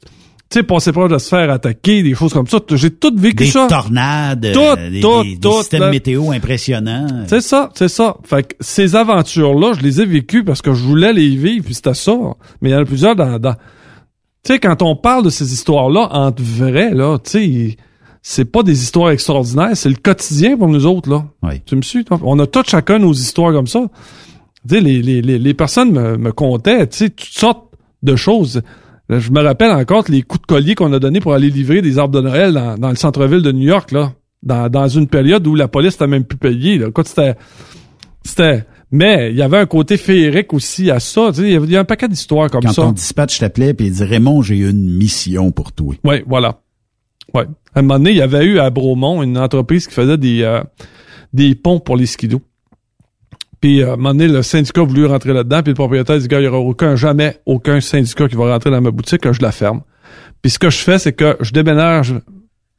sais, 0.54 0.62
passer 0.62 0.92
proche 0.92 1.10
de 1.10 1.18
se 1.18 1.28
faire 1.28 1.50
attaquer, 1.50 2.02
des 2.02 2.14
choses 2.14 2.32
comme 2.32 2.46
ça. 2.46 2.58
J'ai 2.70 2.90
tout 2.90 3.12
vécu 3.16 3.44
des 3.44 3.50
ça. 3.50 3.66
tornades, 3.68 4.50
Tout, 4.52 4.60
euh, 4.60 4.90
des, 4.90 5.00
tout, 5.00 5.22
des- 5.22 5.50
systèmes 5.58 5.80
là. 5.82 5.90
météo 5.90 6.30
impressionnants. 6.30 7.06
C'est 7.26 7.40
ça, 7.40 7.70
c'est 7.74 7.88
ça. 7.88 8.16
Fait 8.24 8.42
que 8.42 8.54
ces 8.60 8.96
aventures-là, 8.96 9.72
je 9.76 9.82
les 9.82 10.00
ai 10.00 10.04
vécues 10.06 10.44
parce 10.44 10.62
que 10.62 10.72
je 10.74 10.82
voulais 10.82 11.12
les 11.12 11.36
vivre, 11.36 11.64
puis 11.64 11.74
c'était 11.74 11.94
ça. 11.94 12.16
Mais 12.60 12.70
il 12.70 12.72
y 12.72 12.76
en 12.76 12.80
a 12.80 12.84
plusieurs 12.84 13.16
dans... 13.16 13.38
dans... 13.38 13.54
Tu 13.54 14.52
sais, 14.52 14.58
quand 14.58 14.82
on 14.82 14.94
parle 14.96 15.24
de 15.24 15.30
ces 15.30 15.52
histoires-là, 15.54 16.08
entre 16.12 16.42
vrais, 16.42 16.92
là, 16.94 17.18
tu 17.18 17.30
sais, 17.30 17.76
c'est 18.20 18.44
pas 18.44 18.62
des 18.62 18.82
histoires 18.82 19.10
extraordinaires, 19.10 19.70
c'est 19.74 19.88
le 19.88 19.96
quotidien 19.96 20.56
pour 20.56 20.68
nous 20.68 20.84
autres, 20.86 21.08
là. 21.10 21.24
Tu 21.66 21.76
me 21.76 21.82
suis, 21.82 22.04
toi? 22.04 22.18
On 22.22 22.38
a 22.38 22.46
tous 22.46 22.64
chacun 22.66 22.98
nos 22.98 23.12
histoires 23.12 23.52
comme 23.52 23.66
ça. 23.66 23.80
Tu 24.68 24.74
sais, 24.76 24.80
les, 24.80 25.02
les, 25.02 25.22
les, 25.22 25.38
les 25.38 25.54
personnes 25.54 25.92
me, 25.92 26.16
me 26.16 26.32
contaient, 26.32 26.86
tu 26.86 26.96
sais, 26.98 27.10
toutes 27.10 27.28
sortes 27.28 27.64
de 28.02 28.16
choses. 28.16 28.62
Là, 29.08 29.18
Je 29.18 29.30
me 29.30 29.40
rappelle 29.42 29.70
encore 29.70 30.04
les 30.08 30.22
coups 30.22 30.42
de 30.42 30.46
collier 30.46 30.74
qu'on 30.74 30.92
a 30.92 30.98
donnés 30.98 31.20
pour 31.20 31.34
aller 31.34 31.50
livrer 31.50 31.82
des 31.82 31.98
arbres 31.98 32.14
de 32.20 32.26
Noël 32.26 32.52
dans, 32.54 32.76
dans 32.78 32.88
le 32.90 32.96
centre-ville 32.96 33.42
de 33.42 33.52
New 33.52 33.66
York, 33.68 33.92
là. 33.92 34.12
Dans, 34.42 34.68
dans 34.68 34.88
une 34.88 35.08
période 35.08 35.46
où 35.46 35.54
la 35.54 35.68
police 35.68 35.96
t'a 35.96 36.06
même 36.06 36.24
plus 36.24 36.38
payé, 36.38 36.78
là. 36.78 36.88
Écoute, 36.88 37.08
c'était... 37.08 37.34
C'était... 38.24 38.64
Mais 38.90 39.30
il 39.30 39.36
y 39.36 39.42
avait 39.42 39.58
un 39.58 39.66
côté 39.66 39.96
féerique 39.96 40.52
aussi 40.54 40.88
à 40.90 41.00
ça. 41.00 41.30
Il 41.38 41.48
y 41.50 41.56
avait- 41.56 41.76
un 41.76 41.84
paquet 41.84 42.06
d'histoires 42.08 42.48
comme 42.48 42.62
Quand 42.62 42.72
ça. 42.72 42.82
ton 42.82 42.92
dispatch 42.92 43.40
t'appelait 43.40 43.74
puis 43.74 43.86
il 43.86 43.92
dit 43.92 44.04
Raymond, 44.04 44.42
j'ai 44.42 44.56
une 44.58 44.88
mission 44.96 45.50
pour 45.50 45.72
toi. 45.72 45.94
Oui, 46.04 46.22
voilà. 46.26 46.60
Ouais. 47.34 47.44
À 47.74 47.80
un 47.80 47.82
moment 47.82 47.98
donné, 47.98 48.10
il 48.10 48.16
y 48.18 48.22
avait 48.22 48.44
eu 48.44 48.60
à 48.60 48.70
Bromont 48.70 49.22
une 49.24 49.36
entreprise 49.36 49.88
qui 49.88 49.94
faisait 49.94 50.16
des, 50.18 50.42
euh, 50.42 50.62
des 51.32 51.56
ponts 51.56 51.80
pour 51.80 51.96
les 51.96 52.06
skidos. 52.06 52.40
Puis 53.64 53.82
à 53.82 53.94
un 53.94 53.96
moment 53.96 54.10
donné, 54.10 54.28
le 54.28 54.42
syndicat 54.42 54.82
a 54.82 54.84
voulu 54.84 55.06
rentrer 55.06 55.32
là-dedans, 55.32 55.62
puis 55.62 55.70
le 55.70 55.74
propriétaire 55.74 56.18
dit, 56.18 56.28
gars, 56.28 56.38
il 56.38 56.42
n'y 56.42 56.48
aura 56.48 56.58
aucun, 56.58 56.96
jamais 56.96 57.40
aucun 57.46 57.80
syndicat 57.80 58.28
qui 58.28 58.36
va 58.36 58.52
rentrer 58.52 58.70
dans 58.70 58.82
ma 58.82 58.90
boutique, 58.90 59.22
que 59.22 59.32
je 59.32 59.40
la 59.40 59.52
ferme. 59.52 59.80
Puis 60.42 60.50
ce 60.50 60.58
que 60.58 60.68
je 60.68 60.76
fais, 60.76 60.98
c'est 60.98 61.14
que 61.14 61.38
je 61.40 61.50
déménage 61.50 62.14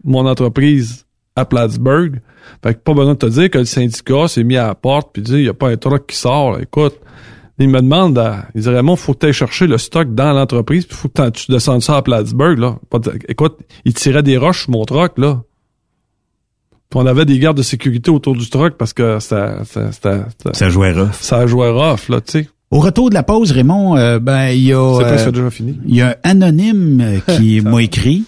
mon 0.03 0.27
entreprise 0.27 1.07
à 1.35 1.43
Plattsburgh. 1.43 2.21
Fait 2.63 2.75
que 2.75 2.79
pas 2.81 2.93
besoin 2.93 3.13
de 3.13 3.17
te 3.17 3.25
dire 3.25 3.49
que 3.49 3.57
le 3.57 3.65
syndicat 3.65 4.27
s'est 4.27 4.43
mis 4.43 4.57
à 4.57 4.67
la 4.67 4.75
porte 4.75 5.09
puis 5.11 5.23
dit, 5.23 5.33
il 5.33 5.41
n'y 5.41 5.49
a 5.49 5.55
pas 5.55 5.69
un 5.69 5.75
truck 5.75 6.05
qui 6.05 6.17
sort, 6.17 6.59
écoute. 6.59 6.99
Il 7.57 7.69
me 7.69 7.81
demande, 7.81 8.15
à- 8.19 8.45
il 8.53 8.61
dit, 8.61 8.69
Raymond, 8.69 8.95
faut 8.95 9.15
que 9.15 9.31
chercher 9.31 9.65
le 9.65 9.79
stock 9.79 10.13
dans 10.13 10.33
l'entreprise, 10.33 10.85
puis 10.85 10.95
faut 10.95 11.09
que 11.09 11.29
tu 11.31 11.51
descendes 11.51 11.81
ça 11.81 11.97
à 11.97 12.03
Plattsburgh, 12.03 12.59
là. 12.59 12.77
Écoute, 13.27 13.57
il 13.85 13.95
tirait 13.95 14.21
des 14.21 14.37
roches 14.37 14.65
sur 14.65 14.69
mon 14.69 14.85
truck, 14.85 15.17
là. 15.17 15.41
Puis 16.89 16.99
on 16.99 17.05
avait 17.05 17.25
des 17.25 17.39
gardes 17.39 17.57
de 17.57 17.63
sécurité 17.63 18.11
autour 18.11 18.35
du 18.35 18.49
truck 18.49 18.75
parce 18.77 18.93
que 18.93 19.19
ça, 19.19 19.63
ça, 19.65 19.91
ça, 19.91 20.27
Ça 20.53 20.69
jouait 20.69 20.91
rough. 20.93 21.13
Ça 21.19 21.45
jouait 21.47 21.69
rough, 21.69 22.09
là, 22.09 22.21
tu 22.21 22.31
sais. 22.31 22.49
Au 22.71 22.79
retour 22.79 23.09
de 23.09 23.13
la 23.13 23.23
pause, 23.23 23.51
Raymond, 23.51 23.95
euh, 23.95 24.19
ben 24.19 24.49
il 24.49 24.63
y 24.63 24.73
a 24.73 24.79
euh, 24.79 25.31
déjà 25.31 25.49
fini. 25.49 25.79
il 25.87 25.95
y 25.95 26.01
a 26.01 26.17
un 26.23 26.41
anonyme 26.41 27.21
qui 27.27 27.61
m'a 27.65 27.81
écrit. 27.81 28.25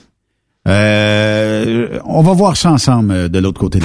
Euh, 0.67 1.99
on 2.05 2.21
va 2.21 2.33
voir 2.33 2.57
ça 2.57 2.71
ensemble 2.71 3.13
euh, 3.13 3.27
de 3.29 3.39
l'autre 3.39 3.59
côté 3.59 3.79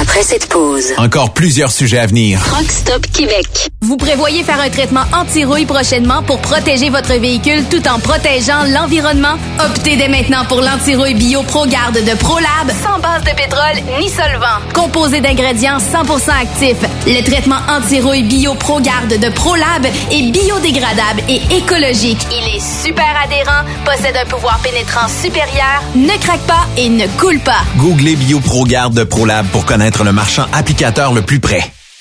Après 0.00 0.22
cette 0.22 0.46
pause, 0.46 0.92
Encore 0.96 1.32
plusieurs 1.32 1.72
sujets 1.72 1.98
à 1.98 2.06
venir. 2.06 2.40
Truck 2.44 2.70
Stop 2.70 3.06
Québec. 3.12 3.68
Vous 3.80 3.96
prévoyez 3.96 4.44
faire 4.44 4.60
un 4.60 4.68
traitement 4.68 5.02
anti-rouille 5.12 5.64
prochainement 5.64 6.22
pour 6.22 6.38
protéger 6.38 6.90
votre 6.90 7.14
véhicule 7.14 7.64
tout 7.68 7.82
en 7.88 7.98
protégeant 7.98 8.62
l'environnement? 8.72 9.36
Optez 9.64 9.96
dès 9.96 10.08
maintenant 10.08 10.44
pour 10.44 10.60
l'anti-rouille 10.60 11.14
bio 11.14 11.42
ProGarde 11.42 12.04
de 12.04 12.16
ProLab 12.16 12.70
sans 12.84 13.00
base 13.00 13.22
de 13.24 13.30
pétrole 13.30 13.98
ni 14.00 14.08
solvant. 14.08 14.60
Composé 14.74 15.20
d'ingrédients 15.20 15.78
100% 15.78 16.30
actifs, 16.30 16.84
le 17.06 17.22
traitement 17.24 17.58
anti-rouille 17.68 18.22
bio 18.22 18.54
ProGarde 18.54 19.18
de 19.18 19.28
ProLab 19.30 19.86
est 19.86 20.30
biodégradable 20.30 21.22
et 21.28 21.40
écologique. 21.56 22.24
Il 22.30 22.56
est 22.56 22.84
super 22.84 23.12
adhérent, 23.24 23.64
possède 23.84 24.16
un 24.16 24.26
pouvoir 24.26 24.60
pénétrant 24.62 25.08
supérieur, 25.08 25.82
ne 25.96 26.16
craque 26.28 26.46
pas 26.46 26.66
et 26.76 26.90
ne 26.90 27.06
coule 27.18 27.38
pas. 27.40 27.62
Googlez 27.78 28.14
BioProGarde 28.14 28.92
de 28.92 29.04
ProLab 29.04 29.46
pour 29.46 29.64
connaître 29.64 30.04
le 30.04 30.12
marchand 30.12 30.44
applicateur 30.52 31.14
le 31.14 31.22
plus 31.22 31.40
près. 31.40 31.62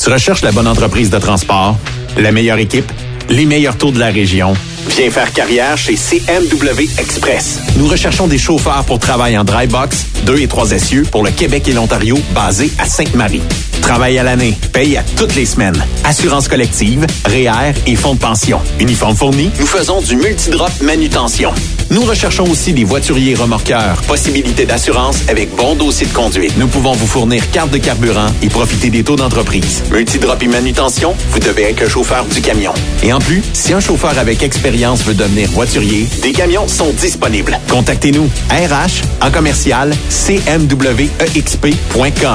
Tu 0.02 0.10
recherches 0.10 0.42
la 0.42 0.50
bonne 0.50 0.66
entreprise 0.66 1.10
de 1.10 1.18
transport, 1.18 1.78
la 2.18 2.32
meilleure 2.32 2.58
équipe, 2.58 2.90
les 3.30 3.46
meilleurs 3.46 3.78
taux 3.78 3.92
de 3.92 3.98
la 3.98 4.10
région. 4.10 4.54
Viens 4.88 5.10
faire 5.10 5.32
carrière 5.32 5.78
chez 5.78 5.94
CMW 5.94 6.88
Express. 6.98 7.60
Nous 7.76 7.86
recherchons 7.86 8.26
des 8.26 8.38
chauffeurs 8.38 8.84
pour 8.84 8.98
travail 8.98 9.38
en 9.38 9.44
dry 9.44 9.66
box, 9.66 10.06
2 10.26 10.38
et 10.40 10.48
3 10.48 10.72
essieux 10.72 11.04
pour 11.10 11.22
le 11.22 11.30
Québec 11.30 11.68
et 11.68 11.72
l'Ontario, 11.72 12.18
basés 12.34 12.72
à 12.78 12.86
Sainte-Marie. 12.86 13.42
Travail 13.82 14.18
à 14.18 14.22
l'année, 14.22 14.56
paye 14.72 14.96
à 14.96 15.02
toutes 15.16 15.34
les 15.36 15.46
semaines. 15.46 15.82
Assurance 16.04 16.48
collective, 16.48 17.06
REER 17.24 17.72
et 17.86 17.96
fonds 17.96 18.14
de 18.14 18.20
pension. 18.20 18.60
Uniforme 18.78 19.16
fourni, 19.16 19.50
nous 19.58 19.66
faisons 19.66 20.00
du 20.00 20.16
multidrop 20.16 20.70
manutention. 20.82 21.52
Nous 21.90 22.02
recherchons 22.02 22.48
aussi 22.48 22.72
des 22.72 22.84
voituriers 22.84 23.34
remorqueurs. 23.34 24.00
Possibilité 24.02 24.64
d'assurance 24.64 25.22
avec 25.28 25.54
bon 25.56 25.74
dossier 25.74 26.06
de 26.06 26.12
conduite. 26.12 26.56
Nous 26.56 26.68
pouvons 26.68 26.92
vous 26.92 27.06
fournir 27.06 27.50
carte 27.50 27.70
de 27.70 27.78
carburant 27.78 28.28
et 28.42 28.48
profiter 28.48 28.90
des 28.90 29.02
taux 29.02 29.16
d'entreprise. 29.16 29.82
Multidrop 29.90 30.40
et 30.42 30.46
manutention, 30.46 31.16
vous 31.30 31.40
devez 31.40 31.70
être 31.70 31.82
un 31.82 31.88
chauffeur 31.88 32.24
du 32.26 32.40
camion. 32.40 32.72
Et 33.02 33.12
en 33.12 33.19
plus, 33.20 33.42
si 33.52 33.72
un 33.72 33.80
chauffeur 33.80 34.18
avec 34.18 34.42
expérience 34.42 35.02
veut 35.04 35.14
devenir 35.14 35.48
voiturier, 35.50 36.08
des 36.22 36.32
camions 36.32 36.66
sont 36.68 36.92
disponibles. 36.92 37.58
Contactez-nous. 37.68 38.28
RH 38.50 39.02
en 39.24 39.30
commercial 39.30 39.92
cmwexp.com 40.08 40.80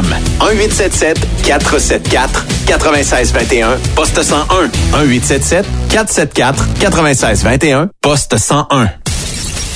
1877 0.06 1.28
474 1.44 2.45
9621 2.68 3.78
poste 3.95 4.24
101 4.24 4.70
1877 5.06 5.66
474 5.90 6.66
9621 6.82 7.90
poste 8.02 8.38
101 8.38 8.90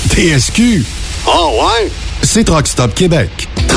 TSQ. 0.09 0.83
Oh 1.27 1.51
ouais? 1.61 1.91
C'est 2.23 2.43
Truck 2.43 2.67
Stop 2.67 2.93
Québec. 2.93 3.29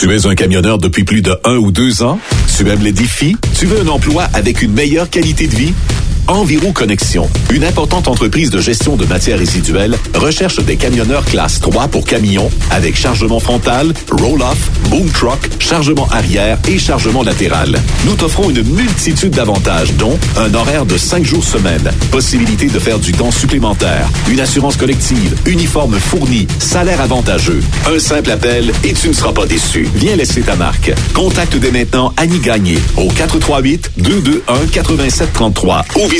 Tu 0.00 0.10
es 0.16 0.24
un 0.24 0.34
camionneur 0.34 0.78
depuis 0.78 1.04
plus 1.04 1.20
de 1.20 1.36
un 1.44 1.56
ou 1.56 1.70
deux 1.70 2.02
ans? 2.02 2.18
Tu 2.56 2.66
aimes 2.66 2.82
les 2.82 2.90
défis? 2.90 3.36
Tu 3.58 3.66
veux 3.66 3.82
un 3.82 3.88
emploi 3.88 4.22
avec 4.32 4.62
une 4.62 4.72
meilleure 4.72 5.10
qualité 5.10 5.46
de 5.46 5.54
vie? 5.54 5.74
Enviro 6.30 6.70
Connexion, 6.70 7.28
une 7.50 7.64
importante 7.64 8.06
entreprise 8.06 8.50
de 8.50 8.60
gestion 8.60 8.94
de 8.94 9.04
matières 9.04 9.40
résiduelles, 9.40 9.98
recherche 10.14 10.60
des 10.60 10.76
camionneurs 10.76 11.24
classe 11.24 11.58
3 11.58 11.88
pour 11.88 12.04
camions 12.04 12.48
avec 12.70 12.96
chargement 12.96 13.40
frontal, 13.40 13.92
roll-off, 14.12 14.70
boom 14.90 15.10
truck, 15.10 15.40
chargement 15.58 16.06
arrière 16.12 16.56
et 16.68 16.78
chargement 16.78 17.24
latéral. 17.24 17.76
Nous 18.06 18.14
t'offrons 18.14 18.48
une 18.48 18.62
multitude 18.62 19.32
d'avantages, 19.32 19.92
dont 19.94 20.16
un 20.36 20.54
horaire 20.54 20.86
de 20.86 20.96
5 20.96 21.24
jours 21.24 21.42
semaine, 21.42 21.90
possibilité 22.12 22.66
de 22.66 22.78
faire 22.78 23.00
du 23.00 23.10
temps 23.10 23.32
supplémentaire, 23.32 24.08
une 24.28 24.38
assurance 24.38 24.76
collective, 24.76 25.34
uniforme 25.46 25.98
fourni, 25.98 26.46
salaire 26.60 27.00
avantageux. 27.00 27.60
Un 27.92 27.98
simple 27.98 28.30
appel 28.30 28.70
et 28.84 28.92
tu 28.92 29.08
ne 29.08 29.14
seras 29.14 29.32
pas 29.32 29.46
déçu. 29.46 29.88
Viens 29.96 30.14
laisser 30.14 30.42
ta 30.42 30.54
marque. 30.54 30.92
Contacte 31.12 31.56
dès 31.56 31.72
maintenant 31.72 32.12
Annie 32.16 32.38
Gagné 32.38 32.78
au 32.96 33.08
438 33.08 33.90
221 33.96 34.66
8733 34.72 35.84
ou 35.96 36.19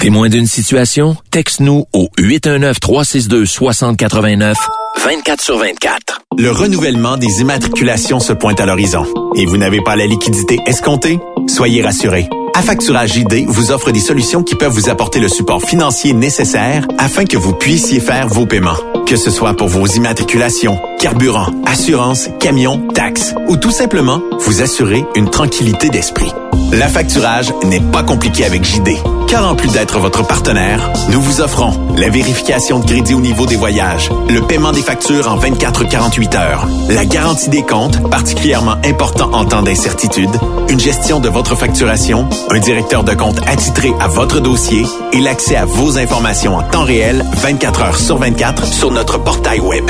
Témoin 0.00 0.28
d'une 0.28 0.46
situation? 0.46 1.16
Texte-nous 1.30 1.86
au 1.92 2.08
819-362-6089, 2.18 4.54
24 5.02 5.40
sur 5.40 5.58
24. 5.58 6.20
Le 6.38 6.50
renouvellement 6.50 7.16
des 7.16 7.40
immatriculations 7.40 8.20
se 8.20 8.34
pointe 8.34 8.60
à 8.60 8.66
l'horizon. 8.66 9.06
Et 9.36 9.46
vous 9.46 9.56
n'avez 9.56 9.80
pas 9.82 9.96
la 9.96 10.04
liquidité 10.06 10.58
escomptée? 10.66 11.18
Soyez 11.48 11.82
rassurés. 11.82 12.28
Affacturage 12.56 13.12
JD 13.12 13.44
vous 13.48 13.70
offre 13.70 13.90
des 13.90 14.00
solutions 14.00 14.42
qui 14.42 14.54
peuvent 14.54 14.72
vous 14.72 14.88
apporter 14.88 15.20
le 15.20 15.28
support 15.28 15.60
financier 15.60 16.14
nécessaire 16.14 16.88
afin 16.96 17.26
que 17.26 17.36
vous 17.36 17.52
puissiez 17.52 18.00
faire 18.00 18.28
vos 18.28 18.46
paiements. 18.46 18.78
Que 19.04 19.16
ce 19.16 19.30
soit 19.30 19.52
pour 19.52 19.68
vos 19.68 19.86
immatriculations, 19.86 20.80
carburant, 20.98 21.48
assurance, 21.66 22.30
camion, 22.40 22.88
taxes 22.94 23.34
ou 23.48 23.58
tout 23.58 23.70
simplement 23.70 24.22
vous 24.40 24.62
assurer 24.62 25.04
une 25.16 25.28
tranquillité 25.28 25.90
d'esprit. 25.90 26.32
L'affacturage 26.72 27.52
n'est 27.64 27.80
pas 27.80 28.02
compliqué 28.02 28.44
avec 28.44 28.64
JD, 28.64 28.96
car 29.28 29.48
en 29.48 29.54
plus 29.54 29.72
d'être 29.72 30.00
votre 30.00 30.26
partenaire, 30.26 30.92
nous 31.10 31.20
vous 31.20 31.40
offrons 31.40 31.72
la 31.96 32.08
vérification 32.08 32.80
de 32.80 32.86
crédit 32.86 33.14
au 33.14 33.20
niveau 33.20 33.46
des 33.46 33.54
voyages, 33.54 34.10
le 34.28 34.40
paiement 34.42 34.72
des 34.72 34.82
factures 34.82 35.30
en 35.30 35.38
24-48 35.38 36.36
heures, 36.36 36.66
la 36.88 37.04
garantie 37.04 37.50
des 37.50 37.62
comptes, 37.62 38.10
particulièrement 38.10 38.76
important 38.84 39.30
en 39.32 39.44
temps 39.44 39.62
d'incertitude, 39.62 40.30
une 40.68 40.80
gestion 40.80 41.20
de 41.20 41.28
votre 41.28 41.54
facturation, 41.54 42.28
un 42.50 42.58
directeur 42.58 43.04
de 43.04 43.14
compte 43.14 43.40
attitré 43.46 43.92
à 44.00 44.08
votre 44.08 44.40
dossier 44.40 44.84
et 45.12 45.20
l'accès 45.20 45.54
à 45.56 45.64
vos 45.64 45.96
informations 45.98 46.56
en 46.56 46.62
temps 46.62 46.84
réel 46.84 47.24
24 47.34 47.82
heures 47.82 47.98
sur 47.98 48.18
24 48.18 48.66
sur 48.66 48.90
notre 48.90 49.18
portail 49.18 49.60
web. 49.60 49.88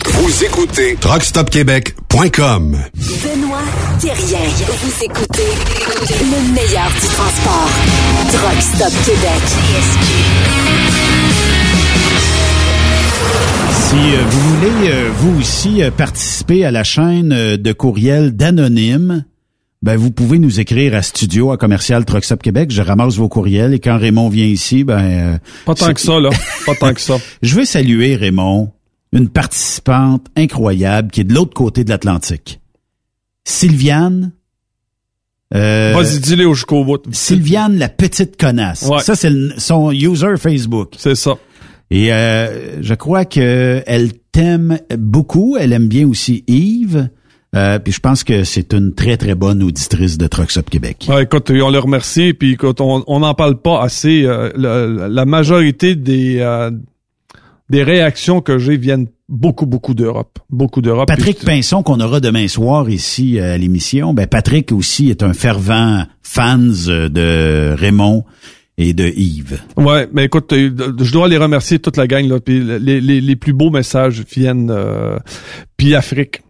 Vous 0.07 0.45
écoutez 0.45 0.97
TruckStopQuébec.com. 1.01 2.79
Benoît 2.95 3.59
Thérien. 4.01 4.39
Vous 4.67 5.05
écoutez 5.05 5.43
le 6.21 6.53
meilleur 6.55 6.89
du 6.89 7.07
transport. 7.09 7.71
Truck 8.33 8.63
Stop 8.63 8.93
Québec. 9.05 9.43
Si 13.73 13.97
euh, 13.97 14.23
vous 14.29 14.41
voulez, 14.55 14.91
euh, 14.91 15.11
vous 15.19 15.39
aussi, 15.41 15.83
euh, 15.83 15.91
participer 15.91 16.65
à 16.65 16.71
la 16.71 16.85
chaîne 16.85 17.33
euh, 17.33 17.57
de 17.57 17.73
courriel 17.73 18.33
d'Anonyme, 18.33 19.25
ben 19.83 19.97
vous 19.97 20.11
pouvez 20.11 20.39
nous 20.39 20.61
écrire 20.61 20.95
à 20.95 21.03
studio 21.03 21.53
à 21.53 21.59
commercial 21.59 22.05
Truck 22.07 22.25
Stop 22.25 22.43
Québec. 22.43 22.71
Je 22.71 22.81
ramasse 22.81 23.17
vos 23.17 23.29
courriels 23.29 23.75
et 23.75 23.81
quand 23.81 23.99
Raymond 23.99 24.31
vient 24.31 24.47
ici, 24.47 24.83
ben 24.83 24.99
euh, 24.99 25.39
Pas 25.67 25.75
tant 25.75 25.93
que 25.93 26.01
ça, 26.01 26.19
là. 26.19 26.31
Pas 26.67 26.75
tant 26.75 26.95
que 26.95 27.01
ça. 27.03 27.19
Je 27.43 27.55
veux 27.55 27.67
saluer 27.67 28.17
Raymond, 28.17 28.73
une 29.15 29.29
participante 29.31 30.27
incroyable 30.37 31.11
qui 31.11 31.23
est 31.23 31.25
de 31.25 31.33
l'autre 31.33 31.55
côté 31.55 31.85
de 31.85 31.89
l'Atlantique. 31.91 32.61
Sylviane. 33.45 34.33
euh, 35.55 35.93
Vas-y, 35.95 36.21
dis-le 36.21 36.47
au 36.47 36.55
jusqu'au 36.55 36.85
bout. 36.85 37.03
Sylviane 37.13 37.79
la 37.79 37.89
petite 37.89 38.39
connasse. 38.39 38.83
Ouais. 38.83 39.01
Ça 39.01 39.15
c'est 39.17 39.31
son 39.59 39.91
user 39.93 40.37
Facebook. 40.37 40.95
C'est 40.99 41.15
ça. 41.15 41.37
Et 41.91 42.13
euh, 42.13 42.83
je 42.83 42.95
crois 42.95 43.25
que 43.25 43.83
elle 43.87 44.13
t'aime 44.33 44.79
beaucoup. 44.99 45.57
Elle 45.59 45.73
aime 45.73 45.89
bien 45.89 46.07
aussi 46.09 46.43
Yves. 46.49 47.09
Euh, 47.55 47.79
puis 47.79 47.93
je 47.93 48.01
pense 48.01 48.25
que 48.25 48.43
c'est 48.43 48.73
une 48.73 48.95
très 48.95 49.17
très 49.17 49.37
bonne 49.37 49.63
auditrice 49.63 50.19
de 50.19 50.27
Trucks 50.27 50.57
Up 50.57 50.69
Québec. 50.69 51.07
Ouais, 51.09 51.23
écoute, 51.23 51.49
on 51.51 51.71
le 51.71 51.79
remercie, 51.79 52.35
puis 52.35 52.55
écoute, 52.55 52.81
on 52.81 53.05
on 53.07 53.21
n'en 53.21 53.35
parle 53.35 53.61
pas 53.61 53.81
assez. 53.81 54.25
euh, 54.25 54.51
la 55.09 55.25
majorité 55.25 55.95
des 55.95 56.39
euh, 56.41 56.73
des 57.71 57.83
réactions 57.83 58.41
que 58.41 58.59
j'ai 58.59 58.77
viennent 58.77 59.07
beaucoup, 59.29 59.67
beaucoup 59.67 59.95
d'Europe. 59.95 60.39
Beaucoup 60.51 60.83
d'Europe. 60.83 61.09
Patrick 61.09 61.39
Puis- 61.39 61.47
Pinson 61.47 61.83
qu'on 61.83 62.01
aura 62.01 62.21
demain 62.21 62.47
soir 62.49 62.91
ici 62.91 63.39
euh, 63.39 63.55
à 63.55 63.59
l'émission. 63.59 64.13
Ben 64.15 64.27
Patrick 64.27 64.71
aussi 64.73 65.09
est 65.11 65.23
un 65.23 65.33
fervent 65.33 66.05
fan 66.23 66.73
euh, 66.89 67.09
de 67.09 67.75
Raymond 67.79 68.25
et 68.77 68.93
de 68.93 69.05
Yves. 69.07 69.61
Ouais, 69.77 70.09
mais 70.13 70.25
écoute, 70.25 70.53
euh, 70.53 70.71
je 71.01 71.13
dois 71.13 71.29
les 71.29 71.39
remercier 71.39 71.79
toute 71.79 71.97
la 71.97 72.07
gang 72.07 72.29
là. 72.29 72.39
Puis 72.41 72.61
les, 72.61 73.01
les, 73.01 73.21
les 73.21 73.37
plus 73.37 73.53
beaux 73.53 73.71
messages 73.71 74.23
viennent. 74.35 74.71
Euh, 74.71 75.17
puis 75.77 75.95
Afrique. 75.95 76.41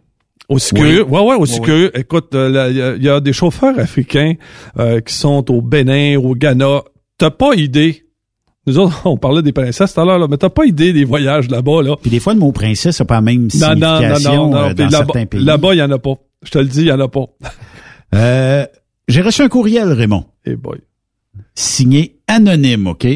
Aussi 0.48 0.74
Oui. 0.74 0.80
curieux. 0.80 1.04
Ouais, 1.04 1.20
ouais, 1.20 1.36
aussi 1.36 1.58
curieux. 1.60 1.90
Écoute, 1.98 2.28
il 2.34 2.52
y, 2.54 2.58
a- 2.82 2.96
il 2.96 3.02
y 3.02 3.08
a 3.08 3.20
des 3.20 3.32
chauffeurs 3.32 3.78
africains 3.78 4.34
euh, 4.78 5.00
qui 5.00 5.14
sont 5.14 5.50
au 5.50 5.62
Bénin, 5.62 6.18
au 6.18 6.34
Ghana. 6.34 6.82
T'as 7.16 7.30
pas 7.30 7.54
idée. 7.54 8.03
Nous 8.66 8.78
autres, 8.78 9.02
on 9.06 9.16
parlait 9.16 9.42
des 9.42 9.52
princesses 9.52 9.94
tout 9.94 10.00
à 10.00 10.04
l'heure, 10.04 10.18
là, 10.18 10.26
mais 10.28 10.36
t'as 10.38 10.48
pas 10.50 10.64
idée 10.64 10.92
des 10.92 11.04
voyages 11.04 11.48
là-bas, 11.50 11.82
là. 11.82 11.96
Puis 12.00 12.10
des 12.10 12.20
fois 12.20 12.34
le 12.34 12.40
mot 12.40 12.52
princesse 12.52 12.98
n'a 13.00 13.04
pas 13.06 13.16
la 13.16 13.20
même 13.20 13.48
Non, 13.54 13.68
non, 13.68 13.76
non, 13.76 13.96
signification 13.98 14.34
non, 14.34 14.50
non. 14.50 14.56
euh, 14.68 14.74
dans 14.74 14.84
là-bas- 14.84 14.96
certains 14.98 15.26
pays. 15.26 15.44
Là-bas, 15.44 15.74
il 15.74 15.78
y 15.78 15.82
en 15.82 15.90
a 15.90 15.98
pas. 15.98 16.14
Je 16.42 16.50
te 16.50 16.58
le 16.58 16.66
dis, 16.66 16.80
il 16.80 16.86
y 16.86 16.92
en 16.92 17.00
a 17.00 17.08
pas. 17.08 17.26
Euh, 18.14 18.64
J'ai 19.08 19.22
reçu 19.22 19.42
un 19.42 19.48
courriel, 19.48 19.90
Raymond. 19.92 20.24
Eh 20.44 20.54
boy. 20.54 20.78
signé 21.56 22.20
anonyme, 22.28 22.86
OK? 22.86 23.06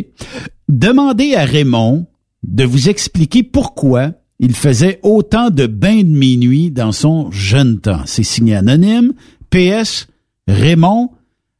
Demandez 0.68 1.34
à 1.36 1.44
Raymond 1.44 2.06
de 2.42 2.64
vous 2.64 2.88
expliquer 2.88 3.44
pourquoi 3.44 4.12
il 4.40 4.54
faisait 4.54 4.98
autant 5.04 5.50
de 5.50 5.66
bains 5.66 6.02
de 6.02 6.08
minuit 6.08 6.72
dans 6.72 6.90
son 6.90 7.30
jeune 7.30 7.78
temps. 7.80 8.02
C'est 8.06 8.24
signé 8.24 8.56
anonyme. 8.56 9.12
PS, 9.50 10.08
Raymond, 10.48 11.10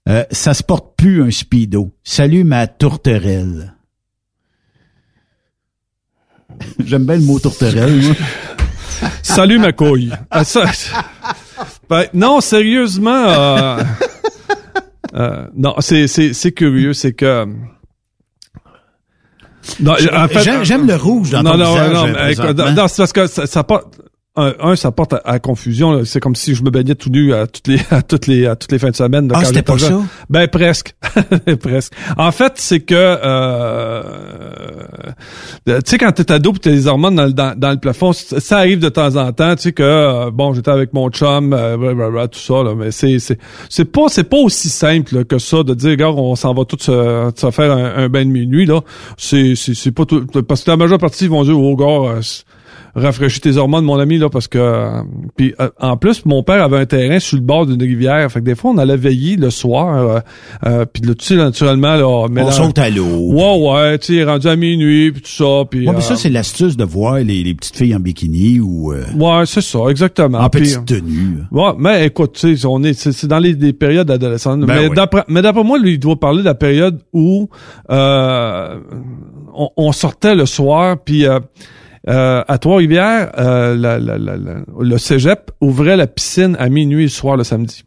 euh, 0.09 0.25
ça 0.33 0.53
se 0.53 0.65
porte 0.65 0.97
plus 0.97 1.23
un 1.23 1.31
speedo. 1.31 1.91
Salut 2.03 2.43
ma 2.43 2.67
tourterelle. 2.67 3.75
J'aime 6.85 7.05
bien 7.05 7.17
le 7.17 7.23
mot 7.23 7.39
tourterelle, 7.39 8.01
moi. 8.03 8.15
Salut 9.23 9.59
ma 9.59 9.73
couille. 9.73 10.11
Ah, 10.31 10.45
ça- 10.45 10.65
Ben, 11.89 12.05
non, 12.15 12.41
sérieusement, 12.41 13.25
euh, 13.29 13.83
euh, 15.15 15.47
non, 15.57 15.75
c'est 15.81 16.53
curieux, 16.53 16.93
c'est 16.93 17.13
que. 17.13 17.47
Non, 19.81 19.93
en 19.93 20.29
fait- 20.29 20.65
J'aime- 20.65 20.87
le 20.87 20.97
rouge 20.97 21.31
dans 21.31 21.43
non, 21.43 21.53
ton 21.53 21.59
non, 21.59 21.73
visage, 21.73 22.39
Non, 22.57 22.73
non, 22.73 22.89
c'est 22.89 22.97
parce 23.03 23.13
que 23.13 23.27
ça, 23.27 23.47
ça 23.47 23.65
porte. 23.65 24.01
Un, 24.41 24.55
un, 24.61 24.77
ça 24.77 24.93
porte 24.93 25.15
à, 25.15 25.21
à 25.25 25.39
confusion. 25.41 26.05
C'est 26.05 26.21
comme 26.21 26.37
si 26.37 26.55
je 26.55 26.63
me 26.63 26.71
baignais 26.71 26.95
tout 26.95 27.11
nu 27.11 27.35
à 27.35 27.47
toutes 27.49 27.67
les 27.67 27.81
à 27.91 28.03
toutes 28.03 28.27
les 28.29 28.47
à 28.47 28.55
toutes 28.57 28.71
les 28.73 28.79
fins 28.79 28.91
de 28.91 28.97
semaine. 28.97 29.29
Ah, 29.35 29.45
c'était 29.45 29.63
pas 29.63 29.77
jeune. 29.77 30.01
ça? 30.03 30.07
Ben 30.31 30.47
presque, 30.49 30.95
presque. 31.61 31.93
En 32.17 32.31
fait, 32.31 32.53
c'est 32.57 32.81
que 32.81 32.95
euh, 32.95 34.03
tu 35.67 35.73
sais 35.87 35.99
quand 35.99 36.13
t'es 36.13 36.31
ado, 36.33 36.53
pis 36.53 36.61
t'as 36.61 36.71
des 36.71 36.87
hormones 36.87 37.17
dans, 37.17 37.25
le- 37.27 37.33
dans, 37.33 37.59
dans 37.59 37.71
le 37.71 37.79
plafond, 37.79 38.13
ça 38.13 38.59
arrive 38.59 38.79
de 38.79 38.89
temps 38.89 39.17
en 39.17 39.33
temps. 39.33 39.55
Tu 39.57 39.63
sais 39.63 39.73
que 39.73 39.83
euh, 39.83 40.31
bon, 40.31 40.53
j'étais 40.55 40.71
avec 40.71 40.93
mon 40.93 41.09
chum, 41.11 41.53
euh, 41.53 42.27
tout 42.29 42.39
ça 42.39 42.63
là, 42.63 42.75
mais 42.77 42.91
c'est 42.91 43.19
c'est 43.19 43.39
c'est 43.69 43.85
pas 43.87 44.09
c'est 44.09 44.25
pas 44.25 44.37
aussi 44.39 44.69
simple 44.69 45.17
là, 45.17 45.25
que 45.25 45.39
ça 45.39 45.63
de 45.63 45.75
dire 45.75 45.91
regarde, 45.91 46.15
on 46.19 46.37
s'en 46.37 46.55
va 46.55 46.65
tous 46.65 46.79
se, 46.85 47.31
se 47.35 47.51
faire 47.51 47.73
un, 47.73 48.05
un 48.05 48.09
bain 48.09 48.25
de 48.25 48.31
minuit 48.31 48.67
là. 48.67 48.81
C'est 49.17 49.55
c'est 49.57 49.75
c'est 49.75 49.93
pas 49.93 50.05
tout 50.05 50.25
parce 50.47 50.63
que 50.65 50.71
la 50.71 50.77
majeure 50.77 50.99
partie 50.99 51.25
ils 51.25 51.31
vont 51.31 51.45
dire 51.45 51.59
oh 51.59 51.77
gars. 51.77 52.21
Euh, 52.99 53.03
rafraîchis 53.03 53.41
tes 53.41 53.57
hormones, 53.57 53.85
mon 53.85 53.99
ami, 53.99 54.19
là, 54.19 54.29
parce 54.29 54.49
que... 54.49 54.59
euh, 54.59 55.01
puis 55.37 55.55
euh, 55.61 55.69
en 55.81 55.97
plus, 55.97 56.25
mon 56.25 56.43
père 56.43 56.63
avait 56.63 56.79
un 56.79 56.87
terrain 56.87 57.19
sur 57.19 57.37
le 57.37 57.43
bord 57.43 57.67
d'une 57.67 57.81
rivière. 57.83 58.31
Fait 58.31 58.41
que 58.41 58.45
des 58.45 58.55
fois, 58.55 58.71
on 58.73 58.79
allait 58.79 58.97
veiller 58.97 59.37
le 59.37 59.51
soir. 59.51 59.97
Euh, 59.97 60.21
euh, 60.67 60.85
puis 60.93 61.03
là, 61.03 61.15
tu 61.15 61.25
sais, 61.25 61.37
naturellement, 61.37 61.95
là... 61.95 62.07
On 62.07 62.51
saute 62.51 62.79
à 62.79 62.91
l'eau. 62.91 63.33
Ouais, 63.33 63.71
ouais, 63.71 63.99
tu 63.99 64.17
sais, 64.17 64.25
rendu 64.25 64.49
à 64.49 64.57
minuit, 64.57 65.13
puis 65.13 65.23
tout 65.23 65.29
ça. 65.31 65.65
Puis, 65.71 65.87
Ouais, 65.87 65.93
mais 65.93 65.99
euh, 65.99 66.01
ça, 66.01 66.17
c'est 66.17 66.31
l'astuce 66.31 66.77
de 66.77 66.85
voir 66.85 67.15
les, 67.17 67.43
les 67.43 67.55
petites 67.55 67.77
filles 67.77 67.95
en 67.95 68.01
bikini 68.01 68.61
ou 68.61 68.93
euh, 68.93 69.05
Ouais, 69.17 69.45
c'est 69.47 69.61
ça, 69.61 69.81
exactement. 69.91 70.39
en 70.39 70.49
petite 70.51 70.85
tenue. 70.87 71.39
Ouais, 71.51 71.71
mais 71.79 72.07
écoute, 72.07 72.33
tu 72.35 72.57
sais, 72.57 72.67
on 72.67 72.83
est, 72.83 72.95
c'est 72.95 73.27
dans 73.27 73.39
les, 73.39 73.55
des 73.55 73.73
périodes 73.73 74.11
adolescentes. 74.11 74.61
Ben 74.61 74.67
mais 74.67 74.89
oui. 74.89 74.95
d'après, 74.95 75.25
mais 75.29 75.43
d'après 75.43 75.65
moi, 75.65 75.79
lui, 75.79 75.93
il 75.95 75.99
doit 75.99 76.19
parler 76.19 76.41
de 76.41 76.45
la 76.47 76.55
période 76.55 77.01
où 77.13 77.49
euh, 77.91 78.75
on, 79.55 79.69
on 79.77 79.93
sortait 79.93 80.35
le 80.35 80.47
soir, 80.47 80.97
puis 81.05 81.27
euh, 82.09 82.43
à 82.47 82.59
Trois-Rivières, 82.59 83.33
euh, 83.39 83.75
la- 83.77 83.99
la- 83.99 84.19
la- 84.19 84.37
la- 84.37 84.63
le 84.79 84.99
cégep 84.99 85.51
ouvrait 85.61 85.97
la 85.97 86.07
piscine 86.07 86.57
à 86.59 86.69
minuit 86.69 87.05
le 87.05 87.09
soir 87.09 87.37
le 87.37 87.45
samedi. 87.45 87.85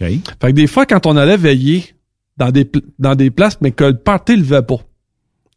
OK. 0.00 0.06
Fait 0.08 0.20
que 0.42 0.50
des 0.50 0.66
fois, 0.66 0.86
quand 0.86 1.06
on 1.06 1.16
allait 1.16 1.36
veiller 1.36 1.94
dans 2.36 2.50
des, 2.50 2.70
dans 2.98 3.14
des 3.14 3.30
places, 3.30 3.58
mais 3.60 3.72
que 3.72 3.84
le 3.84 3.96
party 3.96 4.36
levait 4.36 4.62
pas. 4.62 4.78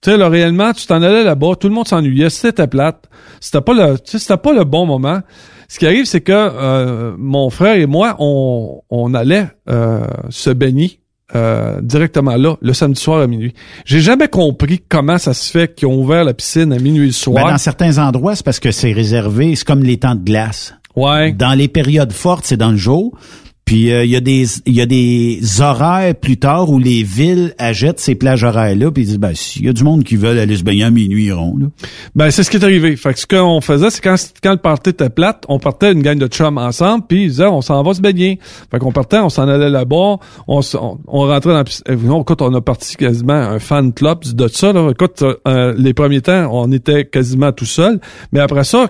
Tu 0.01 0.11
sais, 0.11 0.17
là, 0.17 0.27
réellement, 0.30 0.73
tu 0.73 0.85
t'en 0.85 1.01
allais 1.01 1.23
là-bas, 1.23 1.55
tout 1.59 1.67
le 1.67 1.73
monde 1.73 1.88
s'ennuyait, 1.88 2.30
c'était 2.30 2.67
plate. 2.67 3.09
C'était 3.39 3.61
pas 3.61 3.73
le, 3.73 3.97
tu 3.97 4.11
sais, 4.11 4.19
c'était 4.19 4.38
pas 4.38 4.53
le 4.53 4.63
bon 4.63 4.85
moment. 4.85 5.22
Ce 5.67 5.80
qui 5.80 5.88
arrive, 5.88 6.05
c'est 6.05 6.22
que 6.22 6.31
euh, 6.34 7.15
mon 7.17 7.49
frère 7.49 7.76
et 7.76 7.85
moi, 7.88 8.15
on, 8.19 8.81
on 8.89 9.13
allait 9.15 9.47
euh, 9.69 10.05
se 10.30 10.51
baigner 10.51 10.99
euh, 11.36 11.82
directement 11.82 12.36
là, 12.38 12.56
le 12.62 12.74
samedi 12.74 12.99
soir 12.99 13.22
à 13.22 13.28
minuit. 13.28 13.53
J'ai 13.84 13.99
jamais 13.99 14.28
compris 14.28 14.82
comment 14.88 15.18
ça 15.18 15.34
se 15.34 15.52
fait 15.52 15.76
qu'ils 15.76 15.88
ont 15.88 15.99
ouvert 15.99 16.24
la 16.24 16.34
piscine 16.34 16.72
à 16.72 16.80
minuit 16.80 17.07
le 17.07 17.12
soir. 17.12 17.44
Ben, 17.44 17.52
dans 17.52 17.57
certains 17.57 17.98
endroits, 17.98 18.36
c'est 18.36 18.45
parce 18.45 18.60
que 18.60 18.72
c'est 18.72 18.94
réservé, 18.94 19.56
c'est 19.56 19.66
comme 19.66 19.84
les 19.84 19.98
temps 19.98 20.16
de 20.16 20.24
glace. 20.24 20.74
Ouais. 20.95 21.34
Dans 21.34 21.53
les 21.53 21.68
périodes 21.68 22.14
fortes, 22.14 22.45
c'est 22.45 22.57
dans 22.57 22.72
le 22.72 22.78
jour. 22.78 23.18
Puis 23.65 23.91
euh, 23.91 24.05
il 24.05 24.11
y 24.11 24.15
a 24.15 24.19
des 24.21 24.45
y 24.67 24.79
a 24.79 24.85
des 24.85 25.39
horaires 25.59 26.13
plus 26.13 26.37
tard 26.37 26.69
où 26.69 26.77
les 26.77 27.01
villes 27.01 27.55
achètent 27.57 27.99
ces 27.99 28.13
plages 28.13 28.43
horaires 28.43 28.75
là 28.75 28.91
puis 28.91 29.03
ils 29.03 29.07
disent 29.07 29.17
ben 29.17 29.33
s'il 29.33 29.65
y 29.65 29.69
a 29.69 29.73
du 29.73 29.83
monde 29.83 30.03
qui 30.03 30.15
veulent 30.17 30.37
aller 30.37 30.55
se 30.55 30.63
baigner 30.63 30.83
à 30.83 30.91
minuit 30.91 31.25
iront 31.25 31.57
là. 31.57 31.67
Ben, 32.15 32.31
c'est 32.31 32.43
ce 32.43 32.49
qui 32.49 32.57
est 32.57 32.63
arrivé. 32.63 32.95
Fait 32.95 33.13
que 33.13 33.19
ce 33.19 33.25
qu'on 33.25 33.61
faisait, 33.61 33.89
c'est 33.89 34.01
quand, 34.01 34.15
quand 34.41 34.51
le 34.51 34.57
party 34.57 34.91
était 34.91 35.09
plate, 35.09 35.43
on 35.49 35.59
partait 35.59 35.91
une 35.91 36.01
gang 36.01 36.17
de 36.17 36.27
chums 36.27 36.57
ensemble, 36.57 37.05
puis 37.07 37.23
ils 37.23 37.29
disaient, 37.29 37.45
on 37.45 37.61
s'en 37.61 37.83
va 37.83 37.93
se 37.93 38.01
baigner. 38.01 38.39
Fait 38.71 38.79
qu'on 38.79 38.91
partait, 38.91 39.19
on 39.19 39.29
s'en 39.29 39.47
allait 39.47 39.69
là-bas, 39.69 40.17
on, 40.47 40.59
on, 40.73 40.97
on 41.07 41.19
rentrait 41.21 41.51
dans 41.51 41.57
la 41.57 41.63
piscine. 41.63 41.83
Eh, 41.89 41.93
Écoute, 41.93 42.41
on 42.41 42.53
a 42.53 42.61
parti 42.61 42.95
quasiment 42.95 43.33
un 43.33 43.59
fan 43.59 43.93
club 43.93 44.23
de 44.23 44.47
ça, 44.47 44.71
là. 44.73 44.89
Écoute, 44.91 45.23
euh, 45.47 45.73
les 45.77 45.93
premiers 45.93 46.21
temps, 46.21 46.49
on 46.51 46.71
était 46.71 47.05
quasiment 47.05 47.51
tout 47.51 47.65
seul. 47.65 47.99
Mais 48.31 48.39
après 48.39 48.63
ça, 48.63 48.87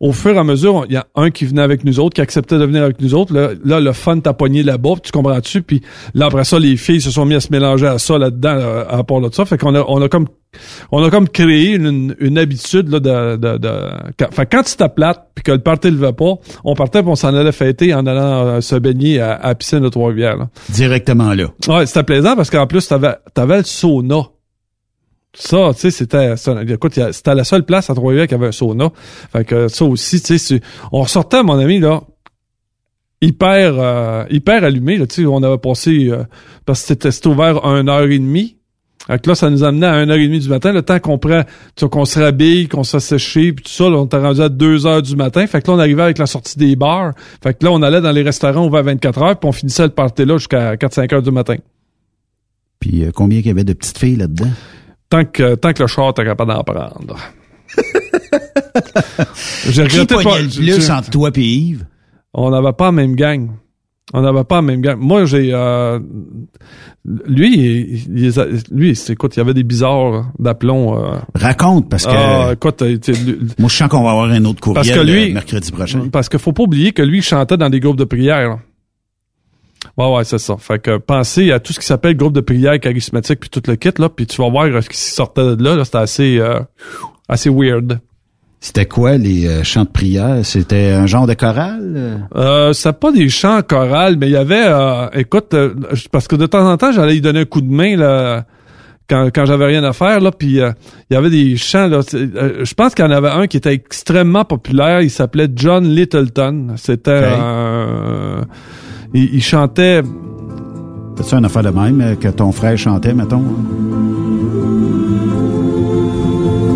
au 0.00 0.12
fur 0.12 0.34
et 0.34 0.38
à 0.38 0.44
mesure, 0.44 0.84
il 0.88 0.94
y 0.94 0.96
a 0.96 1.06
un 1.16 1.30
qui 1.30 1.44
venait 1.44 1.62
avec 1.62 1.84
nous 1.84 1.98
autres, 2.00 2.14
qui 2.14 2.20
acceptait 2.20 2.58
de 2.58 2.64
venir 2.64 2.82
avec 2.82 3.00
nous 3.00 3.14
autres. 3.14 3.34
Là, 3.34 3.50
là, 3.64 3.80
le 3.80 3.92
fun 3.92 4.20
t'a 4.20 4.32
pogné 4.32 4.62
là-bas, 4.62 4.94
tu 5.02 5.10
comprends-tu? 5.10 5.62
Puis 5.62 5.82
là, 6.14 6.26
après 6.26 6.44
ça, 6.44 6.58
les 6.58 6.76
filles 6.76 7.00
se 7.00 7.10
sont 7.10 7.24
mis 7.24 7.34
à 7.34 7.40
se 7.40 7.48
mélanger 7.50 7.86
à 7.86 7.98
ça 7.98 8.16
là-dedans, 8.18 8.54
là, 8.54 8.86
à 8.88 9.02
part 9.02 9.20
de 9.20 9.32
ça. 9.32 9.44
Fait 9.44 9.58
qu'on 9.58 9.74
a, 9.74 9.84
on 9.88 10.00
a 10.00 10.08
comme 10.08 10.26
on 10.92 11.04
a 11.04 11.10
comme 11.10 11.28
créé 11.28 11.74
une, 11.74 12.14
une 12.20 12.38
habitude 12.38 12.88
là, 12.88 13.00
de, 13.00 13.36
de, 13.36 13.58
de 13.58 13.70
quand, 14.18 14.32
fait, 14.32 14.46
quand 14.46 14.62
tu 14.62 14.76
plate 14.94 15.28
puis 15.34 15.42
que 15.42 15.52
le 15.52 15.58
party 15.58 15.92
ne 15.92 15.96
va 15.96 16.12
pas, 16.12 16.34
on 16.64 16.74
partait 16.74 17.02
puis 17.02 17.10
on 17.10 17.16
s'en 17.16 17.34
allait 17.34 17.52
fêter 17.52 17.92
en 17.92 18.06
allant 18.06 18.46
euh, 18.46 18.60
se 18.60 18.74
baigner 18.76 19.20
à, 19.20 19.34
à 19.34 19.48
la 19.48 19.54
piscine 19.54 19.80
de 19.80 19.88
Trois-Rivières. 19.88 20.46
Directement 20.70 21.34
là. 21.34 21.48
Ouais, 21.68 21.86
c'était 21.86 22.02
plaisant 22.02 22.34
parce 22.34 22.50
qu'en 22.50 22.66
plus, 22.66 22.86
t'avais, 22.88 23.16
t'avais 23.34 23.58
le 23.58 23.64
sauna. 23.64 24.22
Ça, 25.34 25.70
tu 25.74 25.80
sais, 25.80 25.90
c'était, 25.90 26.34
écoute, 26.68 26.98
c'était 27.12 27.34
la 27.34 27.44
seule 27.44 27.64
place 27.64 27.90
à 27.90 27.94
Trois-Rivières 27.94 28.26
qui 28.26 28.34
avait 28.34 28.48
un 28.48 28.52
sauna. 28.52 28.90
Fait 29.32 29.44
que 29.44 29.68
ça 29.68 29.84
aussi, 29.84 30.20
tu 30.22 30.38
sais, 30.38 30.60
on 30.90 31.02
ressortait, 31.02 31.42
mon 31.42 31.58
ami, 31.58 31.80
là, 31.80 32.02
hyper, 33.20 33.74
euh, 33.78 34.24
hyper 34.30 34.64
allumé, 34.64 34.96
là, 34.96 35.06
tu 35.06 35.22
sais, 35.22 35.26
on 35.26 35.42
avait 35.42 35.58
passé, 35.58 36.08
euh, 36.10 36.24
parce 36.64 36.82
que 36.82 36.86
c'était, 36.88 37.28
ouvert 37.28 37.64
à 37.64 37.78
une 37.78 37.88
heure 37.88 38.10
et 38.10 38.18
demie. 38.18 38.56
Fait 39.06 39.18
que 39.22 39.28
là, 39.30 39.34
ça 39.34 39.48
nous 39.48 39.64
amenait 39.64 39.86
à 39.86 40.04
1h30 40.04 40.40
du 40.40 40.48
matin, 40.48 40.72
le 40.72 40.82
temps 40.82 40.98
qu'on 40.98 41.18
prend, 41.18 41.42
qu'on 41.90 42.04
se 42.04 42.18
rhabille, 42.18 42.68
qu'on 42.68 42.84
fasse 42.84 43.04
sécher, 43.04 43.52
puis 43.52 43.64
tout 43.64 43.70
ça, 43.70 43.88
là, 43.88 43.96
on 43.96 44.06
était 44.06 44.18
rendu 44.18 44.40
à 44.42 44.48
2 44.48 44.86
heures 44.86 45.02
du 45.02 45.16
matin. 45.16 45.46
Fait 45.46 45.62
que 45.62 45.70
là, 45.70 45.76
on 45.76 45.78
arrivait 45.78 46.02
avec 46.02 46.18
la 46.18 46.26
sortie 46.26 46.58
des 46.58 46.76
bars. 46.76 47.14
Fait 47.42 47.54
que 47.54 47.64
là, 47.64 47.72
on 47.72 47.80
allait 47.80 48.02
dans 48.02 48.12
les 48.12 48.22
restaurants 48.22 48.66
ouverts 48.66 48.82
24 48.82 49.22
heures, 49.22 49.38
puis 49.38 49.48
on 49.48 49.52
finissait 49.52 49.84
le 49.84 49.90
party 49.90 50.24
là 50.26 50.36
jusqu'à 50.36 50.74
4-5 50.74 51.14
heures 51.14 51.22
du 51.22 51.30
matin. 51.30 51.56
Puis 52.80 53.04
euh, 53.04 53.10
combien 53.14 53.38
il 53.38 53.46
y 53.46 53.50
avait 53.50 53.64
de 53.64 53.72
petites 53.72 53.98
filles 53.98 54.16
là-dedans? 54.16 54.50
Tant 55.10 55.24
que, 55.24 55.54
tant 55.54 55.72
que 55.72 55.82
le 55.82 55.86
char 55.86 56.10
était 56.10 56.24
capable 56.24 56.52
d'en 56.52 56.62
prendre. 56.64 57.16
J'ai 59.68 59.82
regretté 59.84 60.14
pas- 60.22 60.38
le 60.40 60.48
plus 60.48 60.90
entre 60.90 61.10
toi 61.10 61.30
et 61.34 61.40
Yves? 61.40 61.84
On 62.34 62.50
n'avait 62.50 62.72
pas 62.72 62.86
la 62.86 62.92
même 62.92 63.14
gang. 63.16 63.50
On 64.14 64.22
n'avait 64.22 64.44
pas 64.44 64.56
la 64.56 64.62
même 64.62 64.80
gang. 64.80 64.96
Moi, 64.98 65.24
j'ai... 65.26 65.50
euh, 65.52 65.98
lui, 67.26 67.54
il, 67.58 68.18
il- 68.26 68.62
lui, 68.70 68.96
c'est- 68.96 69.12
écoute, 69.12 69.36
il 69.36 69.38
y 69.38 69.42
avait 69.42 69.54
des 69.54 69.64
bizarres 69.64 70.30
d'aplomb. 70.38 70.96
euh. 70.98 71.18
Raconte 71.34 71.88
parce 71.90 72.06
que 72.06 72.10
Ah, 72.14 72.50
écoute, 72.54 72.80
euh, 72.82 72.98
moi 73.58 73.68
je 73.68 73.74
sens 73.76 73.88
qu'on 73.88 74.02
va 74.04 74.10
avoir 74.12 74.30
un 74.30 74.44
autre 74.46 74.60
courriel 74.60 74.84
Parce 74.84 74.96
que 74.98 75.04
lui- 75.04 75.30
euh, 75.30 75.34
mercredi 75.34 75.70
prochain. 75.72 76.08
Parce 76.10 76.28
qu'il 76.28 76.38
faut 76.38 76.52
pas 76.52 76.62
oublier 76.62 76.92
que 76.92 77.02
lui, 77.02 77.18
il 77.18 77.22
chantait 77.22 77.56
dans 77.56 77.68
des 77.70 77.80
groupes 77.80 77.96
de 77.98 78.04
prière. 78.04 78.58
Ouais, 79.98 80.14
ouais, 80.14 80.24
c'est 80.24 80.38
ça. 80.38 80.56
Fait 80.58 80.78
que 80.78 80.96
pensez 80.98 81.50
à 81.50 81.58
tout 81.58 81.72
ce 81.72 81.80
qui 81.80 81.86
s'appelle 81.86 82.16
groupe 82.16 82.32
de 82.32 82.40
prière 82.40 82.78
charismatique 82.78 83.40
puis 83.40 83.50
tout 83.50 83.62
le 83.66 83.74
kit, 83.74 83.90
là, 83.98 84.08
puis 84.08 84.26
tu 84.26 84.40
vas 84.40 84.48
voir 84.48 84.66
euh, 84.66 84.80
ce 84.80 84.88
qui 84.88 84.96
sortait 84.96 85.56
de 85.56 85.62
là, 85.62 85.74
là 85.74 85.84
c'était 85.84 85.98
assez, 85.98 86.38
euh, 86.38 86.60
assez 87.28 87.50
weird. 87.50 87.98
C'était 88.60 88.86
quoi 88.86 89.16
les 89.16 89.46
euh, 89.46 89.62
chants 89.62 89.84
de 89.84 89.88
prière? 89.88 90.38
C'était 90.44 90.90
un 90.90 91.06
genre 91.06 91.26
de 91.26 91.34
chorale? 91.34 92.26
Euh? 92.34 92.72
C'est 92.72 92.92
pas 92.92 93.12
des 93.12 93.28
chants 93.28 93.60
chorales, 93.62 94.16
mais 94.16 94.28
il 94.28 94.32
y 94.32 94.36
avait, 94.36 94.66
euh, 94.66 95.08
écoute, 95.14 95.54
euh, 95.54 95.74
parce 96.10 96.28
que 96.28 96.36
de 96.36 96.46
temps 96.46 96.68
en 96.68 96.76
temps, 96.76 96.92
j'allais 96.92 97.14
lui 97.14 97.20
donner 97.20 97.40
un 97.40 97.44
coup 97.44 97.60
de 97.60 97.70
main, 97.70 97.96
là, 97.96 98.44
quand, 99.08 99.30
quand 99.34 99.46
j'avais 99.46 99.66
rien 99.66 99.82
à 99.84 99.92
faire, 99.92 100.20
là, 100.20 100.30
puis 100.30 100.60
euh, 100.60 100.70
il 101.10 101.14
y 101.14 101.16
avait 101.16 101.30
des 101.30 101.56
chants, 101.56 101.86
là, 101.86 102.00
je 102.12 102.74
pense 102.74 102.94
qu'il 102.94 103.04
y 103.04 103.08
en 103.08 103.12
avait 103.12 103.30
un 103.30 103.46
qui 103.46 103.56
était 103.56 103.72
extrêmement 103.72 104.44
populaire, 104.44 105.02
il 105.02 105.10
s'appelait 105.10 105.48
John 105.54 105.84
Littleton. 105.84 106.74
C'était, 106.76 107.32
il, 109.14 109.34
il 109.34 109.42
chantait, 109.42 110.02
T'as-tu 111.16 111.34
une 111.34 111.44
affaire 111.44 111.64
de 111.64 111.70
même 111.70 112.00
euh, 112.00 112.14
que 112.14 112.28
ton 112.28 112.52
frère 112.52 112.78
chantait, 112.78 113.12
mettons? 113.12 113.42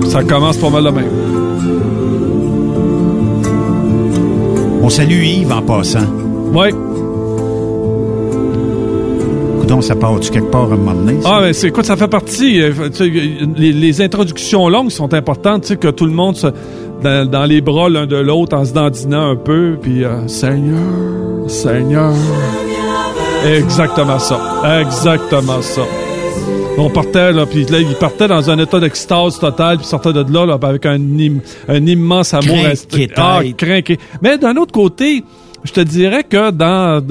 Ça 0.09 0.25
commence 0.25 0.57
pas 0.57 0.69
mal 0.71 0.85
de 0.85 0.91
même. 0.91 1.05
On 4.83 4.89
salue 4.89 5.23
Yves 5.23 5.53
en 5.53 5.63
passant. 5.63 6.01
Ouais. 6.53 6.73
Coudon, 9.61 9.81
ça 9.81 9.95
part-tu 9.95 10.31
quelque 10.33 10.51
part 10.51 10.63
à 10.71 10.75
un 10.75 10.77
moment 10.77 10.95
donné 10.95 11.21
ça? 11.23 11.29
Ah, 11.37 11.41
mais 11.43 11.53
c'est 11.53 11.69
écoute, 11.69 11.85
ça 11.85 11.97
fait 11.97 12.09
partie. 12.09 12.61
euh, 12.61 12.73
les, 13.57 13.73
les 13.73 14.03
introductions 14.03 14.69
longues 14.69 14.91
sont 14.91 15.15
importantes, 15.15 15.63
tu 15.63 15.69
sais, 15.69 15.77
que 15.77 15.89
tout 15.89 16.07
le 16.07 16.13
monde 16.13 16.35
se, 16.37 16.49
dans, 17.03 17.31
dans 17.31 17.45
les 17.45 17.61
bras 17.61 17.89
l'un 17.89 18.07
de 18.07 18.17
l'autre 18.17 18.57
en 18.57 18.65
se 18.65 18.73
dandinant 18.75 19.31
un 19.31 19.37
peu, 19.37 19.77
puis 19.81 20.05
euh, 20.05 20.27
Seigneur, 20.27 20.81
Seigneur. 21.49 22.13
Exactement 23.45 24.19
ça. 24.19 24.41
Exactement 24.81 25.61
ça. 25.63 25.83
On 26.79 26.89
partait, 26.89 27.33
là, 27.33 27.45
puis 27.45 27.65
là, 27.67 27.81
il 27.81 27.95
partait 27.97 28.29
dans 28.29 28.49
un 28.49 28.59
état 28.59 28.81
d'extase 28.81 29.39
totale, 29.39 29.77
puis 29.79 29.87
sortait 29.87 30.13
de 30.13 30.25
là, 30.33 30.47
là 30.47 30.59
avec 30.63 30.87
un, 30.87 30.95
im- 30.95 31.41
un 31.69 31.87
immense 31.87 32.33
amour. 32.33 32.57
Crinqué 32.89 33.13
Ah, 33.17 33.41
crinqué. 33.57 33.99
Mais 34.23 34.39
d'un 34.39 34.57
autre 34.57 34.73
côté, 34.73 35.23
je 35.65 35.73
te 35.73 35.81
dirais 35.81 36.25
que 36.25 36.51
dans, 36.51 37.03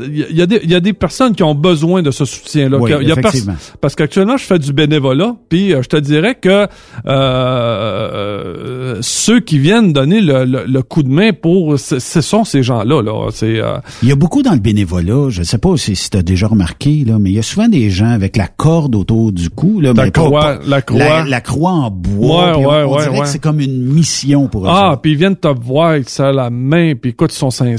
il 0.00 0.36
y, 0.36 0.42
a 0.42 0.46
des- 0.46 0.60
il 0.62 0.70
y 0.70 0.74
a 0.74 0.80
des 0.80 0.92
personnes 0.92 1.34
qui 1.34 1.42
ont 1.42 1.54
besoin 1.54 2.02
de 2.02 2.10
ce. 2.10 2.24
Oui, 2.24 2.92
il 3.00 3.08
y 3.08 3.12
a 3.12 3.14
pers- 3.16 3.18
effectivement. 3.26 3.54
parce 3.80 3.94
qu'actuellement, 3.94 4.36
je 4.36 4.44
fais 4.44 4.58
du 4.58 4.72
bénévolat, 4.72 5.34
puis 5.48 5.72
euh, 5.74 5.82
je 5.82 5.88
te 5.88 5.96
dirais 5.96 6.34
que 6.34 6.48
euh, 6.48 6.66
euh, 7.06 8.98
ceux 9.00 9.40
qui 9.40 9.58
viennent 9.58 9.92
donner 9.92 10.20
le, 10.20 10.44
le- 10.44 10.64
le 10.66 10.82
coup 10.82 11.02
de 11.02 11.08
main 11.08 11.32
pour 11.32 11.78
ce, 11.78 11.98
sont 12.20 12.44
ces 12.44 12.62
gens-là 12.62 13.02
là 13.02 13.28
c'est 13.32 13.58
euh, 13.60 13.76
Il 14.02 14.08
y 14.08 14.12
a 14.12 14.16
beaucoup 14.16 14.42
dans 14.42 14.52
le 14.52 14.58
bénévolat, 14.60 15.28
je 15.30 15.42
sais 15.42 15.58
pas 15.58 15.76
si, 15.76 15.96
si 15.96 16.10
tu 16.10 16.16
as 16.16 16.22
déjà 16.22 16.46
remarqué, 16.46 17.04
là, 17.06 17.18
mais 17.18 17.30
il 17.30 17.34
y 17.36 17.38
a 17.38 17.42
souvent 17.42 17.68
des 17.68 17.90
gens 17.90 18.10
avec 18.10 18.36
la 18.36 18.48
corde 18.48 18.94
autour 18.94 19.32
du 19.32 19.50
cou. 19.50 19.80
Là, 19.80 19.92
La 19.94 20.04
mais 20.04 20.10
croix, 20.10 20.40
pas- 20.40 20.58
la 20.66 20.82
croix. 20.82 20.98
La, 20.98 21.24
la 21.24 21.40
croix 21.40 21.70
en 21.72 21.90
bois. 21.90 22.56
Ouais, 22.58 22.64
on, 22.64 22.70
ouais, 22.70 22.82
on 22.86 22.96
ouais, 22.96 23.02
dirait 23.04 23.20
que 23.20 23.26
c'est 23.28 23.38
comme 23.38 23.60
une 23.60 23.84
mission 23.84 24.48
pour 24.48 24.64
eux. 24.66 24.70
ah 24.70 24.98
puis 25.02 25.12
ils 25.12 25.18
viennent 25.18 25.36
te 25.36 25.48
voir 25.48 25.90
avec 25.90 26.08
ça 26.08 26.28
à 26.28 26.32
la 26.32 26.50
main 26.50 26.94
puis 26.94 27.10
écoute 27.10 27.32
ils 27.32 27.38
sont 27.38 27.50
sincères 27.50 27.76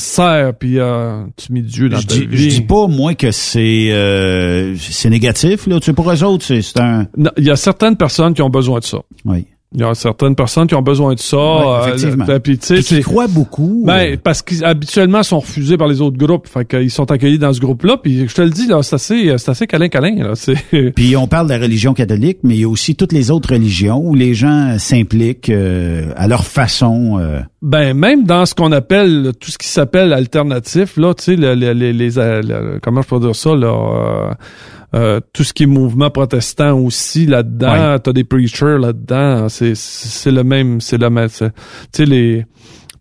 puis 0.60 0.80
euh, 0.80 1.24
tu 1.36 1.54
mets 1.54 1.62
Dieu 1.62 1.90
dans 1.90 1.98
Je 2.00 2.08
ta 2.08 2.16
dis, 2.16 2.26
vie 2.26 2.50
je 2.52 2.56
dis 2.58 2.62
pas, 2.62 2.88
moi, 2.88 3.14
que 3.16 3.32
c'est 3.32 3.90
euh, 3.92 4.76
c'est 4.78 5.10
négatif. 5.10 5.68
Là. 5.68 5.80
Tu 5.80 5.86
sais, 5.86 5.94
pour 5.94 6.12
eux 6.12 6.24
autres, 6.24 6.46
c'est 6.46 6.80
un... 6.80 7.08
Il 7.38 7.44
y 7.44 7.52
a 7.52 7.56
certaines 7.56 7.96
personnes 7.98 8.34
qui 8.34 8.42
ont 8.42 8.50
besoin 8.50 8.80
de 8.80 8.84
ça 8.86 9.00
Oui. 9.26 9.46
il 9.74 9.82
y 9.82 9.84
a 9.84 9.94
certaines 9.94 10.36
personnes 10.36 10.68
qui 10.68 10.76
ont 10.76 10.82
besoin 10.82 11.14
de 11.14 11.20
ça 11.20 11.36
euh, 11.38 11.88
effectivement. 11.88 12.26
le- 12.28 12.40
puis 12.40 12.58
qui 12.58 13.02
croient 13.02 13.28
beaucoup. 13.28 13.84
Ben, 13.86 14.14
euh, 14.14 14.18
parce 14.24 14.42
qu'habituellement, 14.42 15.20
ils 15.20 15.24
sont 15.26 15.40
refusés 15.40 15.78
par 15.78 15.88
les 15.90 16.00
autres 16.02 16.18
groupes. 16.18 16.48
Fait 16.48 16.66
qu'ils 16.66 16.90
sont 16.92 17.12
accueillis 17.12 17.38
dans 17.40 17.52
ce 17.54 17.60
groupe-là. 17.60 17.98
Puis 18.02 18.28
je 18.28 18.34
te 18.34 18.42
le 18.42 18.50
dis, 18.50 18.68
là, 18.68 18.82
c'est 18.82 18.96
assez, 18.96 19.34
c'est 19.38 19.52
assez 19.52 19.68
câlin-câlin. 19.68 20.16
Là. 20.24 20.34
C'est... 20.36 20.92
Puis 20.96 21.16
on 21.18 21.28
parle 21.28 21.48
de 21.48 21.54
la 21.54 21.60
religion 21.60 21.94
catholique, 21.94 22.40
mais 22.44 22.56
il 22.56 22.62
y 22.62 22.64
a 22.64 22.70
aussi 22.70 22.96
toutes 22.96 23.12
les 23.14 23.30
autres 23.30 23.52
religions 23.54 24.00
où 24.04 24.16
les 24.16 24.34
gens 24.34 24.78
s'impliquent 24.80 25.50
euh, 25.50 26.12
à 26.16 26.28
leur 26.28 26.46
façon. 26.46 27.18
euh, 27.20 27.40
Ben, 27.70 27.94
même 27.94 28.24
dans 28.24 28.46
ce 28.46 28.56
qu'on 28.56 28.72
appelle, 28.72 29.34
tout 29.42 29.52
ce 29.52 29.58
qui 29.58 29.68
s'appelle 29.68 30.14
alternatif, 30.14 30.96
là, 30.96 31.14
tu 31.14 31.24
sais, 31.24 31.36
le- 31.36 31.54
le- 31.54 31.74
les, 31.74 31.92
les, 31.92 32.18
euh, 32.18 32.42
le- 32.42 32.80
comment 32.82 33.02
je 33.02 33.08
peux 33.10 33.20
dire 33.20 33.36
ça, 33.36 33.54
là, 33.56 33.68
euh, 33.68 34.34
euh, 34.96 35.20
tout 35.34 35.44
ce 35.44 35.52
qui 35.52 35.64
est 35.64 35.68
mouvement 35.68 36.10
protestant 36.10 36.80
aussi 36.80 37.26
là-dedans, 37.26 37.92
Ouais. 37.94 38.00
t'as 38.00 38.14
des 38.14 38.24
preachers 38.24 38.78
là-dedans, 38.80 39.50
c'est, 39.50 39.74
c'est 39.76 40.32
le 40.32 40.46
même, 40.46 40.80
c'est 40.80 40.98
le 40.98 41.10
même, 41.10 41.28
tu 41.30 41.46
sais, 41.92 42.06
les, 42.06 42.46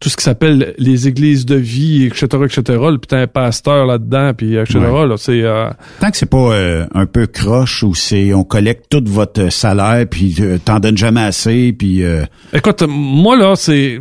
tout 0.00 0.08
ce 0.08 0.16
qui 0.16 0.24
s'appelle 0.24 0.74
les 0.78 1.06
églises 1.06 1.46
de 1.46 1.54
vie, 1.54 2.04
etc., 2.06 2.26
etc., 2.44 2.62
puis 2.66 2.98
t'as 3.06 3.20
un 3.20 3.26
pasteur 3.28 3.86
là-dedans, 3.86 4.32
puis 4.36 4.56
etc., 4.56 4.80
Ouais. 4.80 5.06
là, 5.06 5.14
c'est, 5.16 5.42
euh, 5.42 5.70
tant 6.00 6.10
que 6.10 6.16
c'est 6.16 6.28
pas 6.28 6.52
euh, 6.54 6.86
un 6.92 7.06
peu 7.06 7.26
croche 7.28 7.84
où 7.84 7.94
c'est 7.94 8.34
on 8.34 8.42
collecte 8.42 8.86
tout 8.90 9.04
votre 9.06 9.50
salaire 9.52 10.06
puis 10.10 10.34
euh, 10.40 10.58
t'en 10.62 10.80
donnes 10.80 10.98
jamais 10.98 11.22
assez 11.22 11.72
puis 11.72 12.02
euh, 12.02 12.24
Écoute, 12.52 12.82
moi 12.88 13.36
là, 13.36 13.54
c'est 13.54 14.00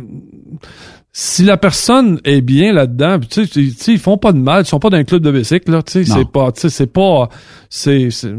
si 1.12 1.44
la 1.44 1.56
personne 1.56 2.20
est 2.24 2.42
bien 2.42 2.72
là-dedans, 2.74 3.18
tu 3.20 3.44
sais, 3.44 3.50
tu 3.50 3.70
sais, 3.70 3.92
ils 3.92 3.98
font 3.98 4.18
pas 4.18 4.32
de 4.32 4.38
mal, 4.38 4.62
ils 4.64 4.66
sont 4.66 4.78
pas 4.78 4.90
dans 4.90 4.98
un 4.98 5.04
club 5.04 5.22
de 5.22 5.30
bicycle 5.30 5.70
là, 5.70 5.82
tu 5.82 5.92
sais, 5.92 6.04
c'est 6.04 6.28
pas, 6.30 6.52
tu 6.52 6.60
sais, 6.60 6.68
c'est 6.68 6.92
pas, 6.92 7.28
c'est, 7.70 8.10
c'est- 8.10 8.34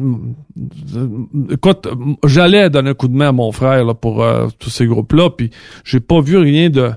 écoute, 1.52 1.88
j'allais 2.26 2.70
donner 2.70 2.92
un 2.92 2.94
coup 2.94 3.08
de 3.08 3.16
main 3.16 3.30
à 3.30 3.32
mon 3.32 3.52
frère 3.52 3.84
là 3.84 3.94
pour 3.94 4.24
euh, 4.24 4.48
tous 4.60 4.70
ces 4.70 4.86
groupes-là, 4.86 5.30
puis 5.32 5.50
j'ai 5.84 6.00
pas 6.00 6.22
vu 6.22 6.38
rien 6.38 6.70
de 6.70 6.92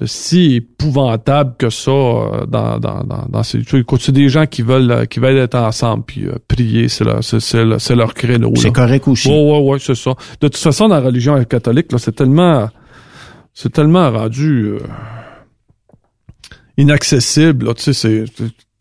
de 0.00 0.06
si 0.06 0.54
épouvantable 0.54 1.56
que 1.58 1.68
ça 1.68 1.90
euh, 1.90 2.46
dans 2.46 2.78
dans 2.78 3.04
dans, 3.04 3.26
dans 3.28 3.42
ces 3.42 3.58
écoute, 3.74 4.00
c'est 4.02 4.12
des 4.12 4.30
gens 4.30 4.46
qui 4.46 4.62
veulent 4.62 4.90
euh, 4.90 5.04
qui 5.04 5.20
veulent 5.20 5.36
être 5.36 5.56
ensemble 5.58 6.04
puis 6.06 6.24
euh, 6.24 6.36
prier 6.48 6.88
c'est 6.88 7.04
leur 7.04 7.22
c'est 7.22 7.38
c'est 7.38 7.94
leur, 7.94 8.14
créneau 8.14 8.50
c'est 8.56 8.72
correct 8.72 9.06
aussi. 9.08 9.28
Ouais, 9.28 9.34
ouais, 9.52 9.58
ouais, 9.60 9.78
c'est 9.78 9.94
ça. 9.94 10.14
De 10.40 10.48
toute 10.48 10.56
façon, 10.56 10.88
dans 10.88 10.94
la 10.94 11.02
religion 11.02 11.42
catholique, 11.44 11.92
là, 11.92 11.98
c'est 11.98 12.12
tellement, 12.16 12.70
c'est 13.54 13.72
tellement 13.72 14.10
rendu 14.10 14.66
euh, 14.66 14.78
inaccessible. 16.76 17.66
Là, 17.66 17.74
tu 17.74 17.92
sais, 17.92 17.92
c'est. 17.92 18.24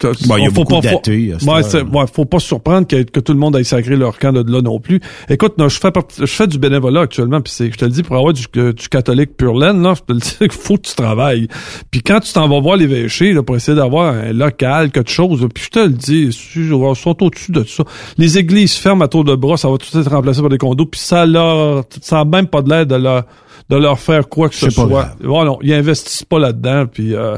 Bon, 0.01 0.37
il 0.37 0.43
y 0.43 0.47
a 0.47 0.49
faut 0.49 0.63
beaucoup 0.63 0.79
pas, 0.79 0.87
faut, 0.87 1.01
ouais, 1.05 1.83
ouais, 1.83 2.05
faut 2.07 2.39
se 2.39 2.47
surprendre 2.47 2.87
que, 2.87 3.03
que 3.03 3.19
tout 3.19 3.33
le 3.33 3.37
monde 3.37 3.57
aille 3.57 3.65
sacrer 3.65 3.97
leur 3.97 4.17
camp 4.17 4.31
de 4.31 4.49
là 4.49 4.61
non 4.61 4.79
plus. 4.79 5.01
Écoute, 5.27 5.57
non, 5.57 5.67
je 5.67 5.77
fais 5.77 5.91
je 6.17 6.25
fais 6.25 6.47
du 6.47 6.57
bénévolat 6.57 7.01
actuellement, 7.01 7.41
puis 7.41 7.51
c'est, 7.51 7.69
je 7.69 7.77
te 7.77 7.83
le 7.83 7.91
dis 7.91 8.03
pour 8.03 8.15
avoir 8.15 8.31
du, 8.31 8.45
du 8.53 8.87
catholique 8.89 9.35
pur 9.35 9.57
laine, 9.57 9.83
là, 9.83 9.95
je 9.95 10.01
te 10.03 10.13
le 10.13 10.19
dis 10.19 10.37
qu'il 10.37 10.51
faut 10.51 10.77
que 10.77 10.87
tu 10.87 10.95
travailles. 10.95 11.49
Puis 11.91 12.01
quand 12.01 12.21
tu 12.21 12.31
t'en 12.31 12.47
vas 12.47 12.61
voir 12.61 12.77
l'évêché, 12.77 13.33
là, 13.33 13.43
pour 13.43 13.57
essayer 13.57 13.75
d'avoir 13.75 14.13
un 14.13 14.31
local, 14.31 14.91
quelque 14.91 15.11
chose, 15.11 15.45
puis 15.53 15.65
je 15.65 15.69
te 15.69 15.79
le 15.79 15.89
dis, 15.89 16.29
ils 16.55 16.69
sont 16.95 17.23
au-dessus 17.23 17.51
de 17.51 17.65
ça. 17.65 17.83
Les 18.17 18.37
églises 18.37 18.75
ferment 18.75 19.03
à 19.03 19.09
tour 19.09 19.25
de 19.25 19.35
bras, 19.35 19.57
ça 19.57 19.67
va 19.67 19.77
tout 19.77 19.97
être 19.97 20.09
remplacé 20.09 20.39
par 20.39 20.49
des 20.49 20.57
condos, 20.57 20.85
puis 20.85 21.01
ça 21.01 21.25
leur, 21.25 21.83
ça 22.01 22.21
a 22.21 22.25
même 22.25 22.47
pas 22.47 22.61
de 22.61 22.69
l'air 22.69 22.85
de 22.85 22.95
leur, 22.95 23.25
de 23.69 23.75
leur 23.75 23.99
faire 23.99 24.29
quoi 24.29 24.49
que 24.49 24.55
ce 24.55 24.69
soit. 24.69 24.85
grave. 24.87 25.15
Non, 25.23 25.59
ils 25.61 25.73
investissent 25.73 26.23
pas 26.23 26.39
là-dedans, 26.39 26.85
puis 26.91 27.13
euh, 27.13 27.37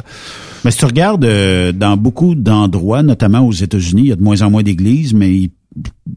Mais 0.64 0.72
si 0.72 0.80
tu 0.80 0.86
regardes 0.86 1.26
euh, 1.26 1.72
dans 1.72 1.98
beaucoup 1.98 2.36
d'endroits, 2.36 3.04
notamment 3.04 3.42
aux 3.42 3.52
États-Unis, 3.52 4.02
il 4.04 4.08
y 4.10 4.12
a 4.12 4.16
de 4.16 4.24
moins 4.24 4.42
en 4.42 4.50
moins 4.50 4.64
d'églises, 4.64 5.14
mais 5.14 5.32
ils, 5.32 5.52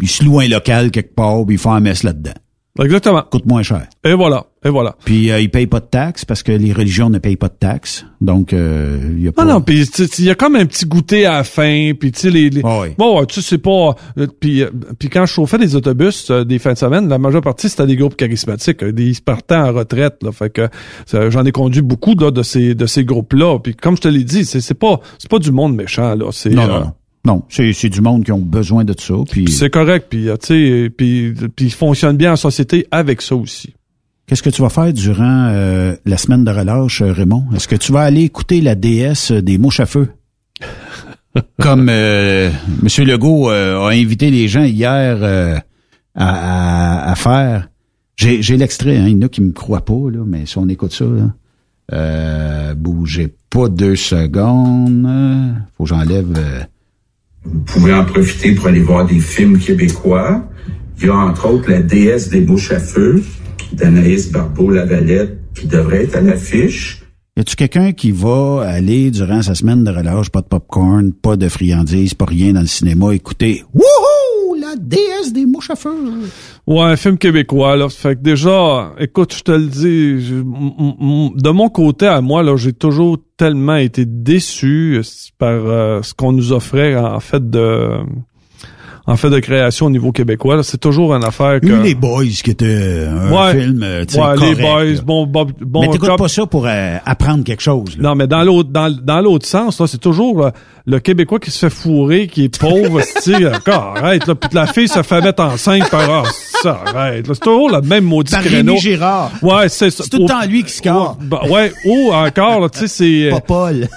ils 0.01 0.09
se 0.09 0.25
louent 0.25 0.41
un 0.41 0.49
local 0.49 0.91
quelque 0.91 1.15
part, 1.15 1.45
puis 1.47 1.57
ils 1.57 1.59
font 1.59 1.73
un 1.73 1.81
messe 1.81 2.03
là-dedans. 2.03 2.35
Exactement. 2.81 3.23
Coûte 3.31 3.47
moins 3.47 3.63
cher. 3.63 3.87
Et 4.05 4.15
voilà, 4.15 4.47
et 4.65 4.69
voilà. 4.69 4.97
Puis 5.05 5.31
euh, 5.31 5.41
ils 5.41 5.51
payent 5.51 5.67
pas 5.67 5.81
de 5.81 5.87
taxes 5.87 6.25
parce 6.25 6.43
que 6.43 6.53
les 6.53 6.73
religions 6.73 7.11
ne 7.11 7.19
payent 7.19 7.37
pas 7.37 7.49
de 7.49 7.55
taxes. 7.55 8.05
Donc 8.21 8.53
euh, 8.53 9.13
il 9.17 9.23
y 9.23 9.29
a 9.29 9.33
pas. 9.33 9.45
Non, 9.45 9.55
non, 9.55 9.61
puis 9.61 9.83
il 10.19 10.25
y 10.25 10.31
a 10.31 10.35
comme 10.35 10.57
un 10.57 10.67
petit 10.67 10.87
goûter 10.87 11.27
à 11.27 11.35
la 11.35 11.45
fin, 11.45 11.93
puis 11.99 12.11
tu 12.13 12.21
sais 12.21 12.31
les, 12.31 12.51
les... 12.51 12.63
Ah 12.65 12.81
ouais. 12.81 12.95
bon, 12.97 13.25
tu 13.27 13.37
sais 13.37 13.43
c'est 13.43 13.59
pas 13.59 13.95
euh, 14.19 14.27
puis 14.41 14.63
euh, 14.63 14.71
puis 14.99 15.09
quand 15.09 15.27
je 15.27 15.33
chauffais 15.33 15.59
des 15.59 15.77
autobus 15.77 16.31
euh, 16.31 16.45
des 16.45 16.59
fins 16.59 16.73
de 16.73 16.79
semaine, 16.79 17.09
la 17.09 17.19
majeure 17.19 17.43
partie 17.43 17.69
c'était 17.69 17.87
des 17.87 17.97
groupes 17.97 18.17
charismatiques, 18.17 18.83
euh, 18.83 18.93
des 18.93 19.13
partants 19.25 19.69
en 19.69 19.73
retraite 19.73 20.23
là, 20.23 20.33
fait 20.33 20.51
que 20.51 20.69
j'en 21.13 21.45
ai 21.45 21.53
conduit 21.53 21.83
beaucoup 21.83 22.15
là 22.15 22.31
de 22.31 22.43
ces 22.43 22.75
de 22.75 22.87
ces 22.87 23.05
groupes 23.05 23.35
là, 23.35 23.59
puis 23.59 23.75
comme 23.75 23.97
je 23.97 24.03
te 24.03 24.09
l'ai 24.09 24.25
dit, 24.25 24.45
c'est 24.45 24.61
c'est 24.61 24.75
pas 24.75 25.01
c'est 25.19 25.31
pas 25.31 25.39
du 25.39 25.53
monde 25.53 25.75
méchant 25.77 26.15
là, 26.15 26.31
c'est 26.33 26.51
Non, 26.51 26.63
euh, 26.63 26.81
non, 26.81 26.93
non. 27.25 27.43
C'est 27.49 27.73
c'est 27.73 27.89
du 27.89 28.01
monde 28.01 28.25
qui 28.25 28.33
ont 28.33 28.39
besoin 28.39 28.85
de 28.85 28.95
ça. 28.99 29.15
Puis 29.31 29.45
puis 29.45 29.53
c'est 29.53 29.71
correct, 29.71 30.07
puis 30.11 30.29
euh, 30.29 30.37
tu 30.37 30.47
sais 30.85 30.91
puis 30.91 31.33
puis 31.57 31.67
ils 31.67 31.73
fonctionnent 31.73 32.17
bien 32.17 32.33
en 32.33 32.37
société 32.37 32.87
avec 32.91 33.23
ça 33.23 33.35
aussi. 33.37 33.75
qu'est-ce 34.27 34.43
que 34.43 34.51
tu 34.51 34.63
vas 34.63 34.69
faire 34.71 34.93
durant 34.93 35.49
euh, 35.51 35.95
la 36.05 36.17
semaine 36.17 36.45
de 36.45 36.51
relâche, 36.51 37.03
euh, 37.03 37.13
Raymond? 37.13 37.45
Est-ce 37.55 37.69
que 37.69 37.77
tu 37.77 37.93
vas 37.93 38.01
aller 38.03 38.23
écouter 38.23 38.61
la 38.61 38.75
déesse 38.75 39.33
des 39.33 39.59
mouches 39.59 39.81
à 39.81 39.87
feu? 39.87 40.09
Comme 41.61 41.89
euh, 41.91 42.51
Monsieur 42.83 43.05
Legault 43.05 43.51
euh, 43.51 43.81
a 43.81 43.89
invité 43.91 44.31
les 44.31 44.47
gens 44.47 44.63
hier 44.65 45.19
euh, 45.21 45.57
à, 46.15 47.07
à- 47.07 47.11
à 47.11 47.15
faire. 47.17 47.69
J'ai 48.17 48.41
j'ai 48.43 48.57
l'extrait, 48.57 48.97
hein, 48.99 49.09
il 49.09 49.15
y 49.17 49.19
en 49.19 49.23
a 49.27 49.29
qui 49.29 49.41
me 49.43 49.51
croient 49.53 49.85
pas, 49.85 50.11
là, 50.13 50.23
mais 50.25 50.47
si 50.47 50.57
on 50.59 50.69
écoute 50.69 50.93
ça, 50.93 51.05
là, 51.05 51.33
euh, 51.93 52.75
bougez 52.75 53.35
pas 53.51 53.69
deux 53.69 53.97
secondes. 53.97 55.09
Faut 55.77 55.85
que 55.85 55.91
j'enlève. 55.91 56.67
Vous 57.45 57.61
pouvez 57.61 57.93
en 57.93 58.05
profiter 58.05 58.55
pour 58.55 58.69
aller 58.69 58.81
voir 58.81 59.07
des 59.07 59.21
films 59.21 59.59
québécois. 59.59 60.45
Il 60.99 61.07
y 61.07 61.11
a 61.11 61.15
entre 61.15 61.51
autres 61.51 61.71
La 61.71 61.83
déesse 61.83 62.29
des 62.29 62.41
bouches 62.41 62.73
à 62.73 62.81
feu 62.81 63.23
d'Anaïs 63.73 64.31
Barbeau-Lavalette 64.31 65.39
qui 65.55 65.67
devrait 65.67 66.05
être 66.05 66.17
à 66.17 66.21
l'affiche. 66.21 67.03
Y 67.37 67.41
a-tu 67.41 67.57
quelqu'un 67.57 67.93
qui 67.93 68.13
va 68.13 68.63
aller 68.65 69.11
durant 69.11 69.43
sa 69.43 69.55
semaine 69.55 69.83
de 69.83 69.91
relâche, 69.91 70.31
pas 70.31 70.41
de 70.41 70.47
popcorn, 70.47 71.13
pas 71.13 71.37
de 71.37 71.49
friandises, 71.49 72.15
pas 72.15 72.27
rien 72.27 72.53
dans 72.53 72.61
le 72.61 72.67
cinéma, 72.67 73.13
écouter? 73.13 73.65
Wouhou! 73.75 74.14
La 74.75 74.81
déesse 74.81 75.33
des 75.33 75.47
mouches 75.47 75.71
à 75.71 75.77
feu! 75.77 75.91
Ouais, 76.67 76.83
un 76.83 76.97
film 76.97 77.17
québécois, 77.19 77.77
là. 77.77 77.89
Fait 77.89 78.17
que 78.17 78.21
déjà, 78.23 78.93
écoute, 78.99 79.35
je 79.37 79.43
te 79.43 79.53
le 79.53 79.67
dis, 79.67 80.43
de 80.43 81.51
mon 81.51 81.69
côté 81.69 82.07
à 82.07 82.21
moi, 82.21 82.43
là, 82.43 82.57
j'ai 82.57 82.73
toujours 82.73 83.19
tellement 83.37 83.77
été 83.77 84.05
déçu 84.05 84.97
euh, 84.99 85.03
par 85.39 85.51
euh, 85.53 86.01
ce 86.03 86.13
qu'on 86.15 86.33
nous 86.33 86.53
offrait 86.53 86.97
en 86.97 87.21
fait 87.21 87.49
de 87.51 87.91
en 89.07 89.17
fait 89.17 89.29
de 89.29 89.39
création 89.39 89.87
au 89.87 89.91
niveau 89.91 90.13
québécois. 90.13 90.63
C'est 90.63 90.81
toujours 90.81 91.15
une 91.15 91.25
affaire 91.25 91.61
que... 91.61 91.67
les 91.67 91.95
Boys 91.95 92.25
qui 92.43 92.51
était 92.51 93.07
un 93.07 93.31
Ouais. 93.31 93.61
film, 93.61 93.83
euh, 93.83 94.05
tu 94.07 94.15
sais, 94.15 94.21
Ouais, 94.21 94.35
correct, 94.35 94.57
les 94.57 94.63
boys, 94.63 94.85
là. 94.85 95.01
bon, 95.05 95.27
bon, 95.27 95.47
bon 95.61 95.81
mais 95.83 95.89
t'écoutes 95.91 96.17
pas 96.17 96.29
ça 96.29 96.47
pour 96.47 96.67
euh, 96.67 96.97
apprendre 97.05 97.45
quelque 97.45 97.61
chose. 97.63 97.99
Là. 97.99 98.09
Non, 98.09 98.15
mais 98.15 98.27
dans 98.27 98.43
l'autre 98.43 98.71
dans, 98.71 98.91
dans 98.91 99.21
l'autre 99.21 99.47
sens, 99.47 99.79
là, 99.79 99.87
c'est 99.87 99.99
toujours 100.01 100.41
là, 100.41 100.53
le 100.87 100.99
Québécois 100.99 101.39
qui 101.39 101.51
se 101.51 101.59
fait 101.59 101.71
fourrer, 101.71 102.27
qui 102.27 102.45
est 102.45 102.59
pauvre, 102.59 103.01
tu 103.01 103.33
sais, 103.33 103.47
encore, 103.47 103.97
arrête, 103.97 104.27
là, 104.27 104.35
puis 104.35 104.51
la 104.53 104.67
fille 104.67 104.89
se 104.89 105.03
fait 105.03 105.23
mettre 105.23 105.43
enceinte 105.43 105.89
par 105.91 106.11
ah, 106.11 106.23
ça, 106.63 106.81
arrête, 106.87 107.27
là, 107.27 107.35
c'est 107.35 107.41
toujours 107.41 107.71
le 107.71 107.81
même 107.81 108.05
maudit 108.05 108.33
Par 108.33 108.43
créneau. 108.43 108.73
Rémi 108.73 108.81
Girard. 108.81 109.33
Ouais, 109.41 109.69
c'est 109.71 109.91
ça. 109.91 110.05
C'est 110.05 110.11
tout 110.11 110.23
le 110.23 110.29
temps 110.29 110.45
lui 110.47 110.63
qui 110.63 110.73
score. 110.73 111.17
Bah, 111.23 111.43
ouais, 111.49 111.73
ou 111.87 112.13
encore, 112.13 112.61
là, 112.61 112.69
tu 112.69 112.81
sais, 112.81 112.89
c'est... 112.89 113.31
Pas 113.31 113.41
Paul. 113.41 113.89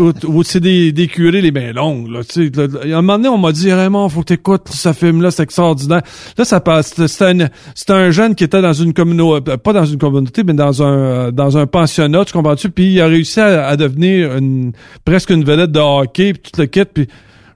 ou, 0.00 0.12
ou 0.26 0.42
c'est 0.44 0.60
des, 0.60 0.92
des 0.92 1.08
curés 1.08 1.40
les 1.40 1.50
mains 1.50 1.72
longues, 1.72 2.10
là, 2.10 2.20
tu 2.22 2.52
sais. 2.54 2.60
À 2.60 2.98
un 2.98 3.02
moment 3.02 3.16
donné, 3.16 3.28
on 3.28 3.38
m'a 3.38 3.50
dit, 3.50 3.72
Raymond, 3.72 4.08
faut 4.08 4.20
que 4.20 4.26
t'écoutes 4.26 4.68
ce 4.68 4.92
film-là, 4.92 5.32
c'est 5.32 5.42
extraordinaire. 5.42 6.02
Là, 6.38 6.44
ça 6.44 6.60
passe, 6.60 6.94
c'était 7.06 7.24
un, 7.24 7.48
c'était 7.74 7.92
un 7.92 8.10
jeune 8.10 8.36
qui 8.36 8.44
était 8.44 8.62
dans 8.62 8.72
une 8.72 8.94
communauté, 8.94 9.56
pas 9.56 9.72
dans 9.72 9.84
une 9.84 9.98
communauté, 9.98 10.44
mais 10.44 10.54
dans 10.54 10.82
un, 10.82 10.96
euh, 10.96 11.30
dans 11.32 11.58
un 11.58 11.66
pensionnat, 11.66 12.24
tu 12.24 12.32
comprends-tu? 12.32 12.70
Puis 12.70 12.92
il 12.92 13.00
a 13.00 13.06
réussi 13.06 13.40
à, 13.40 13.66
à 13.66 13.76
devenir 13.76 14.36
une, 14.36 14.72
presque 15.04 15.30
une 15.30 15.42
vedette 15.42 15.72
de 15.72 15.80
hockey, 15.80 16.34
puis 16.42 16.52
tout 16.52 16.60
le 16.60 16.66
kit, 16.66 16.84
puis 16.84 17.08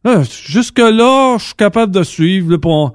là, 0.05 0.23
jusque-là, 0.47 1.37
je 1.39 1.45
suis 1.47 1.55
capable 1.55 1.93
de 1.93 2.03
suivre, 2.03 2.51
là, 2.53 2.59
on- 2.65 2.93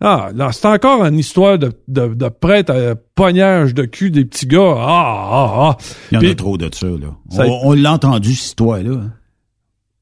ah, 0.00 0.30
là, 0.34 0.50
c'est 0.52 0.66
encore 0.66 1.04
une 1.04 1.18
histoire 1.18 1.58
de, 1.58 1.72
de, 1.88 2.14
de 2.14 2.28
prêtre 2.28 2.72
à 2.72 2.94
poignage 3.14 3.74
de 3.74 3.84
cul 3.84 4.10
des 4.10 4.24
petits 4.24 4.46
gars. 4.46 4.74
Ah, 4.76 5.28
ah, 5.30 5.52
ah. 5.70 5.76
Il 6.12 6.22
y 6.22 6.26
en 6.28 6.30
a 6.30 6.34
trop 6.34 6.56
de 6.56 6.68
ça, 6.72 6.86
là. 6.86 7.14
Ça- 7.30 7.46
On, 7.46 7.70
on 7.70 7.72
l'a 7.72 7.92
entendu, 7.94 8.34
cette 8.34 8.46
histoire-là. 8.46 8.92
hein. 8.94 9.12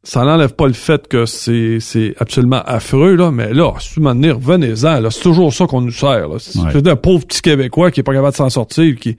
ça 0.02 0.24
n'enlève 0.24 0.54
pas 0.54 0.68
le 0.68 0.72
fait 0.72 1.08
que 1.08 1.26
c'est 1.26 1.78
c'est 1.80 2.14
absolument 2.20 2.62
affreux, 2.64 3.16
là, 3.16 3.32
mais 3.32 3.52
là, 3.52 3.72
si 3.80 3.98
venir, 3.98 4.36
revenez-en, 4.36 5.00
là. 5.00 5.10
C'est 5.10 5.22
toujours 5.22 5.52
ça 5.52 5.66
qu'on 5.66 5.80
nous 5.80 5.90
sert, 5.90 6.28
là. 6.28 6.36
C'est 6.38 6.60
Ouais. 6.60 6.88
un 6.90 6.94
pauvre 6.96 7.26
petit 7.26 7.42
Québécois 7.42 7.90
qui 7.90 8.00
est 8.00 8.02
pas 8.04 8.12
capable 8.12 8.30
de 8.32 8.36
s'en 8.36 8.50
sortir, 8.50 8.94
qui, 8.96 9.16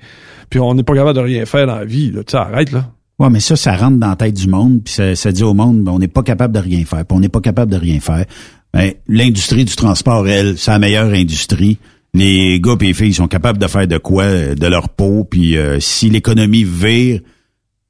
puis 0.49 0.60
on 0.61 0.73
n'est 0.76 0.84
pas 0.84 0.94
capable 0.94 1.15
de 1.18 1.23
rien 1.23 1.45
faire 1.45 1.68
dans 1.68 1.76
la 1.76 1.84
vie, 1.85 2.11
là. 2.11 2.23
Tu 2.23 2.35
arrête, 2.38 2.72
là. 2.72 2.85
Ouais, 3.19 3.30
mais 3.31 3.39
ça, 3.39 3.56
ça 3.56 3.76
rentre 3.76 3.98
dans 3.98 4.10
la 4.10 4.15
tête 4.15 4.35
du 4.35 4.48
monde, 4.48 4.84
puis 4.84 4.94
ça, 4.94 5.15
ça 5.15 5.31
dit 5.31 5.44
au 5.44 5.56
monde, 5.56 5.84
ben, 5.84 5.91
on 5.91 5.99
n'est 5.99 6.07
pas 6.07 6.22
capable 6.22 6.53
de 6.53 6.60
rien 6.60 6.85
faire, 6.85 7.03
puis 7.06 7.18
on 7.18 7.19
n'est 7.19 7.30
pas 7.30 7.41
capable 7.41 7.72
de 7.72 7.77
rien 7.77 7.99
faire. 7.99 8.26
Ben, 8.73 8.94
l'industrie 9.07 9.65
du 9.65 9.76
transport, 9.76 10.27
elle, 10.27 10.57
c'est 10.57 10.69
la 10.72 10.80
meilleure 10.80 11.11
industrie. 11.11 11.80
Les 12.14 12.60
gars 12.61 12.76
et 12.80 12.84
les 12.85 12.94
filles 12.94 13.14
sont 13.14 13.27
capables 13.27 13.57
de 13.57 13.68
faire 13.68 13.88
de 13.88 13.98
quoi 13.98 14.23
euh, 14.23 14.56
de 14.56 14.68
leur 14.68 14.89
peau, 14.89 15.23
puis 15.23 15.57
euh, 15.57 15.80
si 15.80 16.10
l'économie 16.11 16.64
vire 16.64 17.22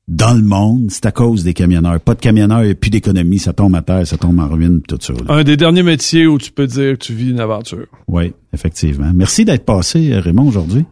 dans 0.08 0.34
le 0.34 0.42
monde, 0.44 0.88
c'est 0.90 1.06
à 1.06 1.12
cause 1.12 1.44
des 1.44 1.54
camionneurs. 1.54 2.00
Pas 2.00 2.16
de 2.16 2.22
camionneurs 2.22 2.64
et 2.64 2.74
plus 2.74 2.90
d'économie, 2.90 3.40
ça 3.40 3.52
tombe 3.52 3.76
à 3.76 3.82
terre, 3.82 4.08
ça 4.08 4.18
tombe 4.18 4.40
en 4.40 4.48
ruine, 4.48 4.82
tout 4.88 4.98
ça. 5.02 5.12
là. 5.12 5.20
Un 5.28 5.44
des 5.44 5.58
derniers 5.58 5.84
métiers 5.84 6.26
où 6.26 6.38
tu 6.38 6.52
peux 6.52 6.68
dire 6.68 6.94
que 6.94 7.00
tu 7.06 7.14
vis 7.14 7.32
une 7.32 7.42
aventure. 7.42 7.88
Oui, 8.08 8.32
effectivement. 8.54 9.12
Merci 9.14 9.44
d'être 9.44 9.66
passé, 9.66 10.14
euh, 10.14 10.22
Raymond, 10.22 10.48
aujourd'hui. 10.48 10.86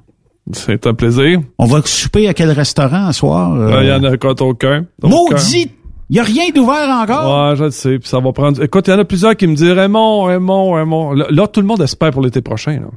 C'est 0.51 0.85
un 0.85 0.93
plaisir. 0.93 1.41
On 1.57 1.65
va 1.65 1.81
souper 1.85 2.27
à 2.27 2.33
quel 2.33 2.51
restaurant 2.51 3.11
ce 3.11 3.19
soir? 3.19 3.55
euh? 3.55 3.71
Euh, 3.77 3.83
Il 3.83 3.89
y 3.89 3.91
en 3.91 4.03
a 4.03 4.15
quand 4.17 4.39
aucun. 4.41 4.85
Maudit! 5.01 5.71
Il 6.09 6.15
y 6.17 6.19
a 6.19 6.23
rien 6.23 6.49
d'ouvert 6.53 6.87
encore? 7.01 7.49
Ouais, 7.49 7.55
je 7.55 7.63
le 7.63 7.71
sais. 7.71 7.97
Puis 7.97 8.07
ça 8.07 8.19
va 8.19 8.31
prendre. 8.31 8.61
Écoute, 8.61 8.87
il 8.87 8.91
y 8.91 8.93
en 8.93 8.99
a 8.99 9.05
plusieurs 9.05 9.35
qui 9.35 9.47
me 9.47 9.55
disent 9.55 9.71
Raymond, 9.71 10.25
Raymond, 10.25 10.73
Raymond. 10.73 11.13
Là, 11.13 11.25
là, 11.31 11.47
tout 11.47 11.61
le 11.61 11.65
monde 11.67 11.81
espère 11.81 12.11
pour 12.11 12.21
l'été 12.21 12.41
prochain. 12.41 12.79
Là. 12.79 12.87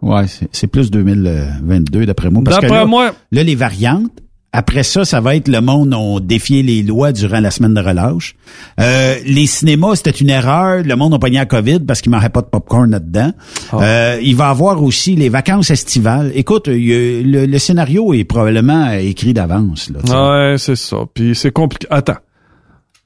Ouais, 0.00 0.26
c'est- 0.52 0.66
plus 0.68 0.90
2022 0.92 2.06
d'après 2.06 2.30
moi. 2.30 2.42
D'après 2.44 2.86
moi- 2.86 3.12
là, 3.32 3.42
les 3.42 3.54
variantes. 3.56 4.12
Après 4.56 4.84
ça, 4.84 5.04
ça 5.04 5.20
va 5.20 5.34
être 5.34 5.48
le 5.48 5.60
monde 5.60 5.92
ont 5.94 6.20
défié 6.20 6.62
les 6.62 6.84
lois 6.84 7.10
durant 7.10 7.40
la 7.40 7.50
semaine 7.50 7.74
de 7.74 7.80
relâche. 7.80 8.36
Euh, 8.78 9.16
les 9.26 9.48
cinémas, 9.48 9.96
c'était 9.96 10.12
une 10.12 10.30
erreur. 10.30 10.84
Le 10.84 10.94
monde 10.94 11.12
a 11.12 11.18
pogné 11.18 11.38
la 11.38 11.46
COVID 11.46 11.80
parce 11.80 12.00
qu'il 12.00 12.12
manquait 12.12 12.28
pas 12.28 12.40
de 12.40 12.46
popcorn 12.46 12.88
là-dedans. 12.88 13.32
Ah. 13.72 13.78
Euh, 13.82 14.20
il 14.22 14.36
va 14.36 14.46
y 14.46 14.50
avoir 14.50 14.80
aussi 14.80 15.16
les 15.16 15.28
vacances 15.28 15.70
estivales. 15.70 16.30
Écoute, 16.36 16.68
il 16.68 17.32
le, 17.32 17.46
le 17.46 17.58
scénario 17.58 18.14
est 18.14 18.22
probablement 18.22 18.92
écrit 18.92 19.34
d'avance. 19.34 19.90
Ouais, 20.08 20.54
c'est 20.56 20.76
ça. 20.76 20.98
Puis 21.12 21.34
c'est 21.34 21.50
compliqué. 21.50 21.88
Attends. 21.90 22.18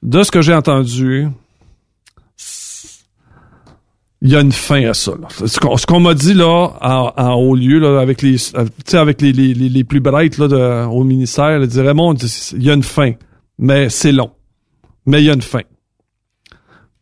De 0.03 0.21
ce 0.21 0.29
que 0.29 0.43
j'ai 0.43 0.53
entendu, 0.53 1.29
il 4.21 4.29
y 4.29 4.35
a 4.35 4.41
une 4.41 4.51
fin 4.51 4.83
à 4.89 4.93
ça. 4.93 5.11
là. 5.19 5.27
Ce 5.47 5.85
qu'on, 5.85 5.99
m'a 5.99 6.13
dit 6.13 6.33
là, 6.33 6.73
en, 6.81 7.13
en 7.15 7.33
haut 7.35 7.55
lieu, 7.55 7.79
là, 7.79 7.99
avec 8.01 8.21
les, 8.21 8.35
euh, 8.55 8.65
tu 8.65 8.91
sais, 8.91 8.97
avec 8.97 9.21
les, 9.21 9.31
les, 9.31 9.53
les, 9.53 9.83
plus 9.83 10.01
bright 10.01 10.37
là, 10.37 10.47
de, 10.47 10.85
au 10.87 11.03
ministère, 11.03 11.61
ils 11.61 11.67
disaient 11.67 11.83
Raymond, 11.87 12.15
il 12.15 12.63
y 12.63 12.69
a 12.69 12.73
une 12.73 12.83
fin, 12.83 13.13
mais 13.57 13.89
c'est 13.89 14.11
long. 14.11 14.31
Mais 15.05 15.21
il 15.21 15.25
y 15.25 15.29
a 15.29 15.33
une 15.33 15.41
fin. 15.41 15.61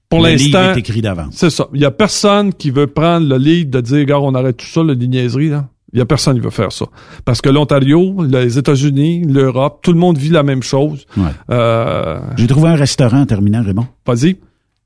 Pour 0.10 0.22
l'instant, 0.22 0.74
est 0.74 0.78
écrit 0.78 1.02
d'avance. 1.02 1.34
c'est 1.36 1.50
ça. 1.50 1.68
Il 1.74 1.82
y 1.82 1.86
a 1.86 1.92
personne 1.92 2.54
qui 2.54 2.72
veut 2.72 2.88
prendre 2.88 3.28
le 3.28 3.38
lead 3.38 3.70
de 3.70 3.82
dire, 3.82 4.06
gars, 4.06 4.20
on 4.20 4.34
arrête 4.36 4.58
tout 4.58 4.66
ça, 4.66 4.84
le 4.84 4.94
niaiserie, 4.96 5.50
là. 5.50 5.68
Il 5.94 6.00
y 6.00 6.02
a 6.02 6.06
personne 6.06 6.36
qui 6.36 6.42
veut 6.42 6.50
faire 6.50 6.72
ça. 6.72 6.86
Parce 7.26 7.42
que 7.42 7.50
l'Ontario, 7.50 8.24
les 8.24 8.58
États-Unis, 8.58 9.24
l'Europe, 9.26 9.80
tout 9.82 9.94
le 9.94 9.98
monde 10.00 10.18
vit 10.18 10.30
la 10.30 10.44
même 10.44 10.62
chose. 10.62 11.06
Ouais. 11.16 11.30
Euh, 11.50 12.20
J'ai 12.36 12.46
trouvé 12.48 12.70
un 12.70 12.76
restaurant 12.76 13.22
en 13.22 13.26
terminant, 13.26 13.64
Raymond. 13.64 13.88
Vas-y. 14.06 14.38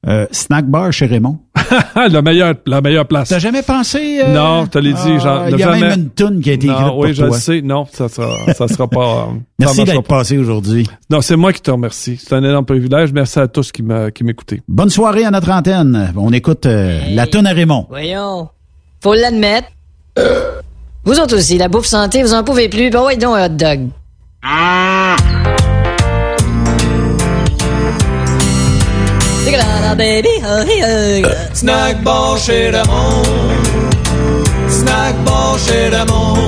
Euh, 0.08 0.26
snack 0.32 0.68
bar 0.68 0.92
chez 0.94 1.08
Raymond. 1.08 1.40
la 1.96 2.22
meilleure, 2.22 2.56
la 2.66 2.82
meilleure 2.82 3.06
place. 3.08 3.30
T'as 3.30 3.40
jamais 3.40 3.62
pensé? 3.62 4.20
euh, 4.24 4.34
Non, 4.34 4.66
je 4.66 4.70
te 4.70 4.78
l'ai 4.80 4.94
dit, 4.94 5.00
ah, 5.26 5.46
Il 5.50 5.58
y 5.58 5.64
a 5.64 5.72
jamais- 5.72 5.80
même 5.82 6.00
une 6.00 6.10
toune 6.10 6.42
qui 6.42 6.50
a 6.50 6.54
été 6.54 6.68
Non, 6.68 6.74
écrite 6.74 6.92
oui, 6.96 7.08
pour 7.08 7.14
je 7.14 7.26
le 7.26 7.32
sais. 7.32 7.62
Non, 7.62 7.86
ça 7.92 8.10
sera, 8.10 8.54
ça 8.54 8.68
sera 8.68 8.88
pas. 8.88 9.28
ça 9.30 9.34
Merci 9.60 9.84
d'être 9.84 10.02
pas. 10.04 10.18
passé 10.18 10.38
aujourd'hui. 10.38 10.88
Non, 11.10 11.22
c'est 11.22 11.36
moi 11.36 11.54
qui 11.54 11.62
te 11.62 11.72
remercie. 11.72 12.18
C'est 12.24 12.34
un 12.36 12.44
énorme 12.44 12.66
privilège. 12.66 13.12
Merci 13.14 13.40
à 13.40 13.48
tous 13.48 13.72
qui 13.72 13.84
m'écoutaient. 13.84 14.62
Bonne 14.68 14.90
soirée 14.90 15.26
à 15.26 15.32
notre 15.32 15.50
antenne. 15.52 16.14
On 16.18 16.32
écoute 16.34 16.66
euh, 16.66 17.00
la 17.12 17.28
toune 17.28 17.48
à 17.48 17.52
Raymond. 17.54 17.88
Voyons. 17.90 18.50
Faut 19.02 19.14
l'admettre. 19.14 19.68
Vous 21.04 21.20
autres 21.20 21.36
aussi, 21.38 21.58
la 21.58 21.68
bouffe 21.68 21.86
santé, 21.88 22.22
vous 22.22 22.34
en 22.34 22.44
pouvez 22.44 22.70
plus. 22.70 22.90
Ben 22.92 23.02
ouais, 23.04 23.18
donc 23.18 23.36
un 23.36 23.46
hot 23.46 23.50
dog. 23.50 23.90
Tigalala, 29.46 29.96
baby, 29.98 30.30
oh, 30.44 30.64
oh. 30.64 31.54
Snack 31.54 32.04
bar 32.04 32.38
chez 32.38 32.70
Raymond. 32.70 33.26
Snack 34.70 35.16
bar 35.26 35.58
chez 35.58 35.90
Raymond. 35.90 36.48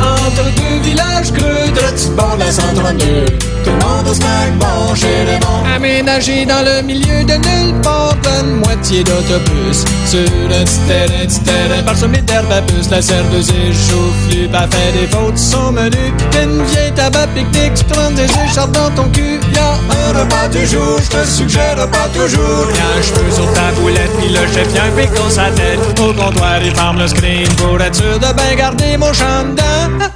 Entre 0.00 0.44
deux 0.58 0.80
villages 0.82 1.32
creux, 1.32 1.68
de 1.74 1.80
la 1.80 1.92
bord 2.16 2.36
de 2.36 2.44
la 2.44 2.52
132. 2.52 3.47
Tout 3.64 3.70
le 3.70 3.76
monde 3.76 4.08
au 4.08 4.14
snack 4.14 4.58
bar 4.58 4.94
chez 4.94 5.24
Raymond. 5.26 5.74
Aménagé 5.74 6.44
dans 6.46 6.62
le 6.62 6.82
milieu 6.82 7.24
de 7.24 7.34
nulle 7.34 7.80
part, 7.82 8.16
une 8.40 8.56
moitié 8.56 9.04
d'autobus. 9.04 9.84
Sur 10.06 10.20
un 10.20 10.64
petit 10.64 10.78
terrain, 10.88 11.26
petit 11.26 11.40
terrain, 11.40 11.82
parsemé 11.84 12.18
d'herbe 12.22 12.50
à 12.52 12.62
puce. 12.62 12.90
La 12.90 13.02
serveuse 13.02 13.50
échauffée, 13.50 14.48
pas 14.48 14.66
fait 14.70 14.92
des 14.98 15.06
fautes, 15.06 15.38
son 15.38 15.72
menu. 15.72 16.12
Une 16.42 16.62
vieille 16.64 16.92
tabac 16.92 17.28
pique-nique, 17.28 17.74
tu 17.74 17.84
prends 17.84 18.10
des 18.10 18.24
écharpes 18.24 18.72
dans 18.72 18.90
ton 18.90 19.08
cul. 19.10 19.40
Y'a 19.54 19.72
un 19.72 20.18
repas 20.18 20.48
du 20.48 20.66
jour, 20.66 20.98
je 21.02 21.16
te 21.16 21.26
suggère 21.26 21.76
pas 21.76 22.08
toujours. 22.14 22.66
Y'a 22.74 22.98
un 22.98 23.02
cheveu 23.02 23.30
sur 23.32 23.52
ta 23.52 23.72
boulette, 23.80 24.10
puis 24.18 24.28
le 24.28 24.40
chef 24.52 24.68
vient 24.72 24.90
pique 24.96 25.14
dans 25.14 25.30
sa 25.30 25.50
tête. 25.50 25.78
Au 26.00 26.12
comptoir, 26.12 26.62
il 26.62 26.74
ferme 26.74 26.98
le 26.98 27.08
screen 27.08 27.48
pour 27.56 27.80
être 27.80 27.94
sûr 27.94 28.18
de 28.18 28.32
bien 28.32 28.54
garder 28.56 28.96
mon 28.96 29.10
dedans. 29.10 30.06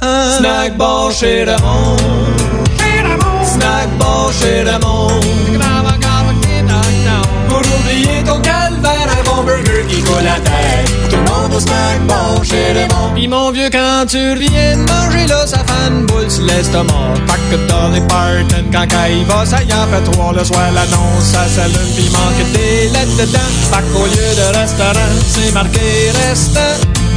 Snack 0.38 0.76
bar 0.76 1.10
chez 1.12 1.44
Raymond. 1.44 2.25
Snack 3.42 3.98
bar 3.98 4.32
chez 4.32 4.62
Raymond. 4.62 5.20
Pour 7.48 7.58
oublier 7.58 8.22
ton 8.24 8.40
calvaire, 8.40 9.08
un 9.18 9.24
bon 9.24 9.42
burger 9.44 9.84
qui 9.88 10.02
coule 10.02 10.24
la 10.24 10.40
tête. 10.40 10.85
Au 11.56 11.60
snack 11.60 12.06
bar 12.06 12.44
chez 12.44 12.72
Raymond. 12.72 13.14
Pis 13.14 13.28
mon 13.28 13.50
vieux, 13.50 13.70
quand 13.72 14.04
tu 14.06 14.18
reviens 14.32 14.76
manger 14.76 15.26
là, 15.26 15.46
ça 15.46 15.60
une 15.88 16.04
boule 16.04 16.30
sur 16.30 16.44
l'estomac. 16.44 17.14
Que 17.50 17.56
dans 17.68 17.88
les 17.94 18.00
Parton, 18.00 18.64
quand 18.72 18.86
il 19.08 19.24
va, 19.24 19.46
ça 19.46 19.62
y 19.62 19.72
en 19.72 19.86
fait 19.86 20.10
trois 20.10 20.34
le 20.34 20.44
soir. 20.44 20.70
L'annonce, 20.74 21.24
ça 21.32 21.46
s'allume, 21.48 21.94
pis 21.96 22.10
manque 22.10 22.52
des 22.52 22.88
lettres 22.88 23.16
dedans. 23.18 23.50
Pas 23.70 23.80
qu'au 23.90 24.04
lieu 24.04 24.28
de 24.36 24.58
restaurant, 24.58 25.12
c'est 25.28 25.52
marqué 25.54 26.10
restant. 26.28 26.60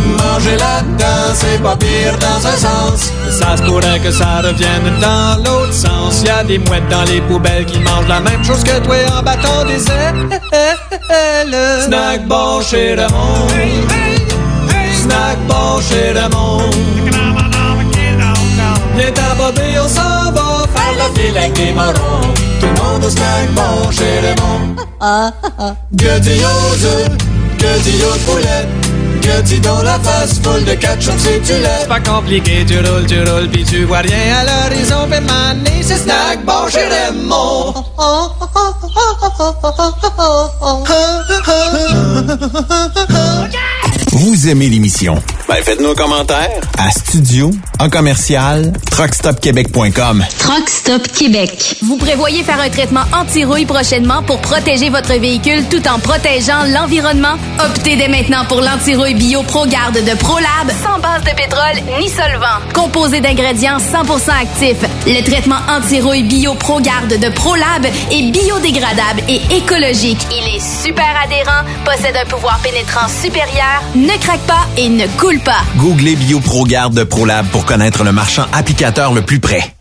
Manger 0.06 0.56
là-dedans, 0.56 1.34
c'est 1.34 1.62
pas 1.62 1.76
pire 1.76 2.18
dans 2.20 2.48
un 2.48 2.56
sens. 2.56 3.12
Ça 3.30 3.58
se 3.58 3.64
pourrait 3.64 4.00
que 4.00 4.12
ça 4.12 4.42
revienne 4.42 5.00
dans 5.02 5.44
l'autre 5.44 5.74
sens. 5.74 6.24
Y 6.24 6.30
a 6.30 6.44
des 6.46 6.60
mouettes 6.60 6.88
dans 6.90 7.04
les 7.04 7.20
poubelles 7.22 7.66
qui 7.66 7.80
mangent 7.80 8.08
la 8.08 8.22
même 8.22 8.44
chose 8.44 8.64
que 8.64 8.80
toi 8.80 8.96
en 9.18 9.22
battant 9.22 9.66
des 9.66 9.84
ailes. 9.92 10.40
Snack 11.88 12.28
bar 12.28 12.62
chez 12.62 12.96
Raymond. 12.96 14.29
Snack 15.10 15.40
bar 15.48 15.82
chez 15.82 16.12
Raymond. 16.12 16.70
Viens 18.96 19.84
on 19.84 19.88
s'en 19.88 20.32
va 20.32 20.68
faire 20.74 20.96
la 21.00 21.08
file 21.16 21.36
avec 21.36 21.54
des 21.54 21.72
marrons. 21.72 22.28
Tout 22.60 22.68
le 22.68 22.74
monde 22.74 23.04
au 23.04 23.10
snack 23.10 23.52
bar 23.56 23.92
chez 23.92 24.20
Raymond. 24.24 24.76
Que 25.98 26.20
dis 26.20 26.44
aux 26.46 26.86
œufs, 26.86 27.10
que 27.58 27.80
dis 27.86 28.04
aux 28.04 28.20
poulettes, 28.28 28.70
que 29.24 29.60
dans 29.62 29.82
la 29.82 29.98
face 30.00 30.40
full 30.44 30.64
de 30.64 30.76
ketchup 30.76 31.18
si 31.18 31.42
tu 31.42 31.54
l'aimes. 31.54 31.82
C'est 31.82 31.88
pas 31.88 32.02
compliqué, 32.02 32.64
tu 32.68 32.78
roules, 32.78 33.08
tu 33.08 33.24
roules, 33.24 33.50
pis 33.50 33.64
tu 33.64 33.86
vois 33.86 34.00
rien 34.00 34.38
à 34.42 34.44
l'horizon, 34.70 35.08
pis 35.10 35.22
mané, 35.22 35.82
c'est 35.82 35.98
snack 35.98 36.46
bar 36.46 36.70
chez 36.70 36.88
Raymond. 36.88 37.74
Vous 44.20 44.50
aimez 44.50 44.68
l'émission? 44.68 45.16
Ben, 45.48 45.64
faites-nous 45.64 45.92
un 45.92 45.96
commentaire 45.96 46.52
à 46.78 46.92
studio 46.92 47.52
en 47.80 47.90
commercial 47.90 48.74
truckstopquebec.com. 48.92 50.26
Truck 50.38 50.70
Stop 50.70 51.08
Québec. 51.08 51.78
Vous 51.84 51.96
prévoyez 51.96 52.44
faire 52.44 52.60
un 52.60 52.70
traitement 52.70 53.06
anti-rouille 53.14 53.66
prochainement 53.66 54.22
pour 54.24 54.42
protéger 54.42 54.90
votre 54.90 55.14
véhicule 55.14 55.64
tout 55.72 55.88
en 55.88 56.00
protégeant 56.00 56.66
l'environnement? 56.74 57.36
Optez 57.64 57.96
dès 57.96 58.10
maintenant 58.10 58.44
pour 58.50 58.60
l'anti-rouille 58.60 59.14
bio 59.14 59.42
ProGarde 59.44 60.04
de 60.04 60.18
ProLab 60.18 60.70
sans 60.84 61.00
base 61.00 61.24
de 61.24 61.36
pétrole 61.36 62.00
ni 62.02 62.10
solvant. 62.10 62.60
Composé 62.74 63.22
d'ingrédients 63.22 63.78
100% 63.78 64.32
actifs, 64.32 64.86
le 65.08 65.24
traitement 65.24 65.62
anti-rouille 65.70 66.24
bio 66.24 66.56
ProGarde 66.56 67.18
de 67.18 67.30
ProLab 67.30 67.86
est 67.86 68.32
biodégradable 68.32 69.22
et 69.30 69.40
écologique. 69.56 70.20
Il 70.30 70.56
est 70.56 70.84
super 70.84 71.08
adhérent, 71.24 71.64
possède 71.86 72.18
un 72.22 72.26
pouvoir 72.28 72.60
pénétrant 72.60 73.08
supérieur, 73.08 73.82
ne 74.10 74.18
craque 74.18 74.42
pas 74.42 74.68
et 74.76 74.90
ne 74.90 75.06
coule 75.20 75.40
pas. 75.40 75.62
Googlez 75.78 76.16
BioProGarde 76.16 76.96
de 76.96 77.04
ProLab 77.04 77.46
pour 77.48 77.66
connaître 77.66 78.04
le 78.04 78.12
marchand 78.12 78.46
applicateur 78.54 79.14
le 79.14 79.22
plus 79.22 79.40
près. 79.40 79.76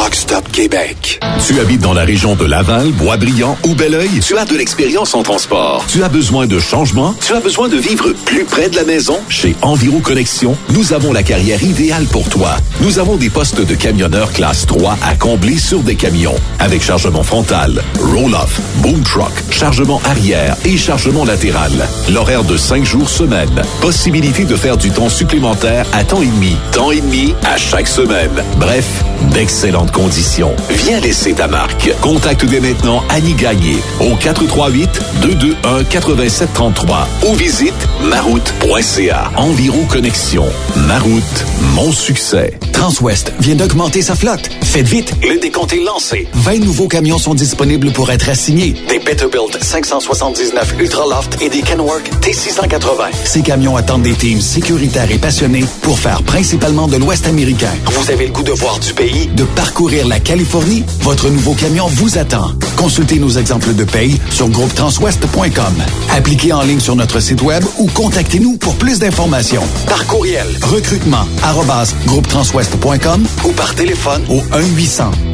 Truck 0.00 0.14
Stop 0.14 0.50
Québec. 0.50 1.20
Tu 1.46 1.60
habites 1.60 1.82
dans 1.82 1.92
la 1.92 2.04
région 2.04 2.34
de 2.34 2.46
Laval, 2.46 2.90
Boisbriand 2.92 3.58
ou 3.64 3.74
Belleuil? 3.74 4.20
Tu 4.24 4.38
as 4.38 4.46
de 4.46 4.56
l'expérience 4.56 5.14
en 5.14 5.22
transport. 5.22 5.84
Tu 5.88 6.02
as 6.02 6.08
besoin 6.08 6.46
de 6.46 6.58
changement? 6.58 7.14
Tu 7.22 7.34
as 7.34 7.40
besoin 7.40 7.68
de 7.68 7.76
vivre 7.76 8.14
plus 8.24 8.44
près 8.44 8.70
de 8.70 8.76
la 8.76 8.84
maison? 8.84 9.18
Chez 9.28 9.54
Enviro 9.60 9.98
Connexion, 9.98 10.56
nous 10.70 10.94
avons 10.94 11.12
la 11.12 11.22
carrière 11.22 11.62
idéale 11.62 12.06
pour 12.06 12.26
toi. 12.30 12.56
Nous 12.80 12.98
avons 12.98 13.16
des 13.16 13.28
postes 13.28 13.60
de 13.60 13.74
camionneur 13.74 14.32
classe 14.32 14.64
3 14.64 14.96
à 15.02 15.16
combler 15.16 15.58
sur 15.58 15.80
des 15.80 15.96
camions. 15.96 16.36
Avec 16.60 16.82
chargement 16.82 17.22
frontal, 17.22 17.82
roll-off, 18.00 18.58
boom 18.76 19.02
truck, 19.02 19.32
chargement 19.50 20.00
arrière 20.06 20.56
et 20.64 20.78
chargement 20.78 21.26
latéral. 21.26 21.72
L'horaire 22.08 22.44
de 22.44 22.56
5 22.56 22.86
jours 22.86 23.10
semaine. 23.10 23.62
Possibilité 23.82 24.44
de 24.44 24.56
faire 24.56 24.78
du 24.78 24.90
temps 24.90 25.10
supplémentaire 25.10 25.84
à 25.92 26.04
temps 26.04 26.22
et 26.22 26.26
demi. 26.26 26.56
Temps 26.72 26.90
et 26.90 27.02
demi 27.02 27.34
à 27.44 27.58
chaque 27.58 27.88
semaine. 27.88 28.42
Bref, 28.56 28.86
d'excellentes 29.34 29.89
conditions. 29.90 30.54
Viens 30.70 31.00
laisser 31.00 31.32
ta 31.32 31.48
marque. 31.48 31.90
Contacte 32.00 32.44
dès 32.44 32.60
maintenant 32.60 33.02
Annie 33.08 33.34
Gagné 33.34 33.76
au 34.00 34.14
438-221-8733 34.16 37.06
ou 37.28 37.34
visite 37.34 37.74
maroute.ca. 38.02 39.30
Environ 39.36 39.84
Connexion. 39.86 40.46
Maroute, 40.86 41.44
mon 41.74 41.92
succès. 41.92 42.58
Transwest 42.72 43.32
vient 43.40 43.56
d'augmenter 43.56 44.02
sa 44.02 44.14
flotte. 44.14 44.48
Faites 44.62 44.88
vite, 44.88 45.12
le 45.22 45.38
décompte 45.38 45.72
est 45.72 45.84
lancé. 45.84 46.28
20 46.32 46.60
nouveaux 46.60 46.88
camions 46.88 47.18
sont 47.18 47.34
disponibles 47.34 47.92
pour 47.92 48.10
être 48.10 48.28
assignés. 48.28 48.74
Des 48.88 49.00
Peterbilt 49.00 49.62
579 49.62 50.74
Ultraloft 50.78 51.38
et 51.42 51.48
des 51.48 51.62
Kenworth 51.62 52.08
T680. 52.22 53.10
Ces 53.24 53.42
camions 53.42 53.76
attendent 53.76 54.02
des 54.02 54.14
teams 54.14 54.40
sécuritaires 54.40 55.10
et 55.10 55.18
passionnés 55.18 55.64
pour 55.82 55.98
faire 55.98 56.22
principalement 56.22 56.88
de 56.88 56.96
l'Ouest 56.96 57.26
américain. 57.26 57.72
Vous 57.86 58.10
avez 58.10 58.26
le 58.26 58.32
goût 58.32 58.42
de 58.42 58.52
voir 58.52 58.78
du 58.78 58.92
pays, 58.94 59.26
de 59.34 59.44
parcourir 59.70 60.08
la 60.08 60.18
Californie? 60.18 60.84
Votre 61.02 61.30
nouveau 61.30 61.54
camion 61.54 61.86
vous 61.86 62.18
attend. 62.18 62.50
Consultez 62.76 63.20
nos 63.20 63.30
exemples 63.30 63.72
de 63.72 63.84
paye 63.84 64.20
sur 64.28 64.48
groupetranswest.com. 64.48 65.74
Appliquez 66.10 66.52
en 66.52 66.62
ligne 66.62 66.80
sur 66.80 66.96
notre 66.96 67.20
site 67.20 67.40
web 67.40 67.62
ou 67.78 67.86
contactez-nous 67.86 68.56
pour 68.56 68.74
plus 68.74 68.98
d'informations. 68.98 69.62
Par 69.86 70.04
courriel, 70.08 70.48
recrutement, 70.62 71.24
arrobas, 71.44 71.94
groupetranswest.com 72.06 73.24
ou 73.44 73.52
par 73.52 73.72
téléphone 73.76 74.24
au 74.28 74.40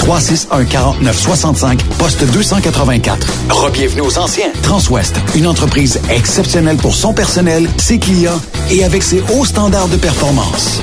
1-800-361-4965, 0.05 1.79
poste 1.99 2.23
284. 2.31 3.27
Rebienvenue 3.49 4.03
aux 4.03 4.19
anciens. 4.19 4.53
Transwest, 4.63 5.17
une 5.35 5.47
entreprise 5.47 5.99
exceptionnelle 6.11 6.77
pour 6.77 6.95
son 6.95 7.15
personnel, 7.15 7.71
ses 7.79 7.99
clients 7.99 8.43
et 8.71 8.85
avec 8.85 9.03
ses 9.03 9.23
hauts 9.33 9.47
standards 9.47 9.89
de 9.89 9.97
performance. 9.97 10.83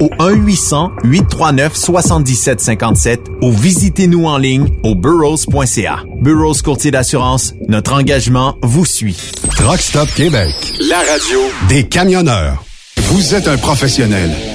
au 0.00 0.08
1-800-839-7757 0.18 3.18
ou 3.42 3.52
visitez-nous 3.52 4.26
en 4.26 4.38
ligne 4.38 4.68
au 4.82 4.94
burrows.ca. 4.94 6.00
Burrows 6.20 6.54
Courtier 6.62 6.90
d'assurance, 6.90 7.54
notre 7.68 7.92
engagement 7.92 8.56
vous 8.62 8.84
suit. 8.84 9.16
Truck 9.56 9.80
Stop 9.80 10.08
Québec. 10.14 10.54
La 10.88 10.98
radio 10.98 11.38
Des 11.68 11.84
camionneurs. 11.84 12.62
Vous 12.96 13.34
êtes 13.34 13.48
un 13.48 13.56
professionnel 13.56 14.30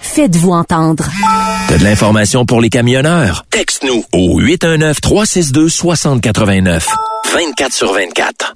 Faites-vous 0.00 0.52
entendre. 0.52 1.04
T'as 1.68 1.78
de 1.78 1.84
l'information 1.84 2.44
pour 2.44 2.60
les 2.60 2.68
camionneurs? 2.68 3.44
Texte-nous 3.50 4.04
au 4.12 4.40
819-362-6089. 4.40 6.84
24 7.32 7.72
sur 7.72 7.92
24. 7.92 8.54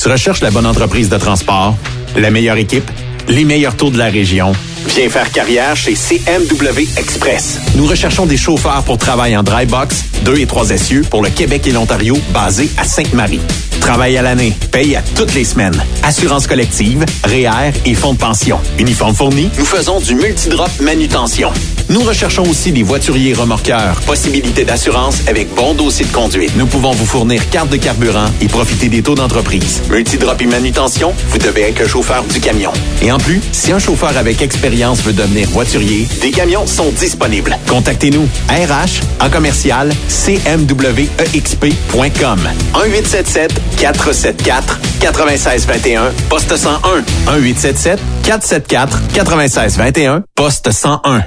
Tu 0.00 0.08
recherches 0.08 0.40
la 0.40 0.50
bonne 0.50 0.66
entreprise 0.66 1.08
de 1.08 1.18
transport, 1.18 1.76
la 2.16 2.30
meilleure 2.30 2.56
équipe, 2.56 2.90
les 3.28 3.44
meilleurs 3.44 3.76
taux 3.76 3.90
de 3.90 3.98
la 3.98 4.06
région. 4.06 4.52
Viens 4.88 5.08
faire 5.08 5.30
carrière 5.32 5.76
chez 5.76 5.94
CMW 5.94 6.86
Express. 6.96 7.58
Nous 7.76 7.86
recherchons 7.86 8.26
des 8.26 8.36
chauffeurs 8.36 8.82
pour 8.84 8.98
travail 8.98 9.36
en 9.36 9.42
dry 9.42 9.66
box, 9.66 10.04
2 10.24 10.38
et 10.38 10.46
3 10.46 10.70
essieux 10.70 11.02
pour 11.08 11.22
le 11.22 11.30
Québec 11.30 11.66
et 11.66 11.72
l'Ontario, 11.72 12.16
basés 12.32 12.70
à 12.76 12.84
Sainte-Marie. 12.84 13.40
Travail 13.80 14.16
à 14.16 14.22
l'année, 14.22 14.52
paye 14.70 14.96
à 14.96 15.02
toutes 15.14 15.34
les 15.34 15.44
semaines. 15.44 15.82
Assurance 16.02 16.46
collective, 16.46 17.04
REER 17.24 17.72
et 17.84 17.94
fonds 17.94 18.14
de 18.14 18.18
pension. 18.18 18.58
Uniforme 18.78 19.14
fourni, 19.14 19.50
nous 19.58 19.64
faisons 19.64 20.00
du 20.00 20.14
multidrop 20.14 20.70
manutention. 20.80 21.50
Nous 21.90 22.00
recherchons 22.00 22.44
aussi 22.48 22.72
des 22.72 22.82
voituriers 22.82 23.34
remorqueurs. 23.34 24.00
Possibilité 24.06 24.64
d'assurance 24.64 25.18
avec 25.26 25.54
bon 25.54 25.74
dossier 25.74 26.06
de 26.06 26.12
conduite. 26.12 26.52
Nous 26.56 26.66
pouvons 26.66 26.92
vous 26.92 27.04
fournir 27.04 27.48
carte 27.50 27.68
de 27.68 27.76
carburant 27.76 28.26
et 28.40 28.48
profiter 28.48 28.88
des 28.88 29.02
taux 29.02 29.14
d'entreprise. 29.14 29.82
Multidrop 29.90 30.40
et 30.40 30.46
manutention, 30.46 31.12
vous 31.28 31.38
devez 31.38 31.62
être 31.62 31.82
un 31.82 31.88
chauffeur 31.88 32.24
du 32.24 32.40
camion. 32.40 32.72
Et 33.02 33.12
en 33.14 33.18
plus, 33.18 33.40
si 33.52 33.70
un 33.72 33.78
chauffeur 33.78 34.16
avec 34.16 34.42
expérience 34.42 35.00
veut 35.02 35.12
devenir 35.12 35.48
voiturier, 35.50 36.08
des 36.20 36.32
camions 36.32 36.66
sont 36.66 36.90
disponibles. 36.90 37.56
Contactez-nous. 37.68 38.28
RH 38.48 39.02
en 39.24 39.30
commercial 39.30 39.92
cmwexp.com 40.08 40.78
1877 42.74 43.52
474 43.78 44.78
9621 45.00 46.12
poste 46.28 46.56
101 46.56 47.04
1877 47.38 48.00
474 48.24 49.00
9621 49.14 50.24
poste 50.34 50.72
101 50.72 51.24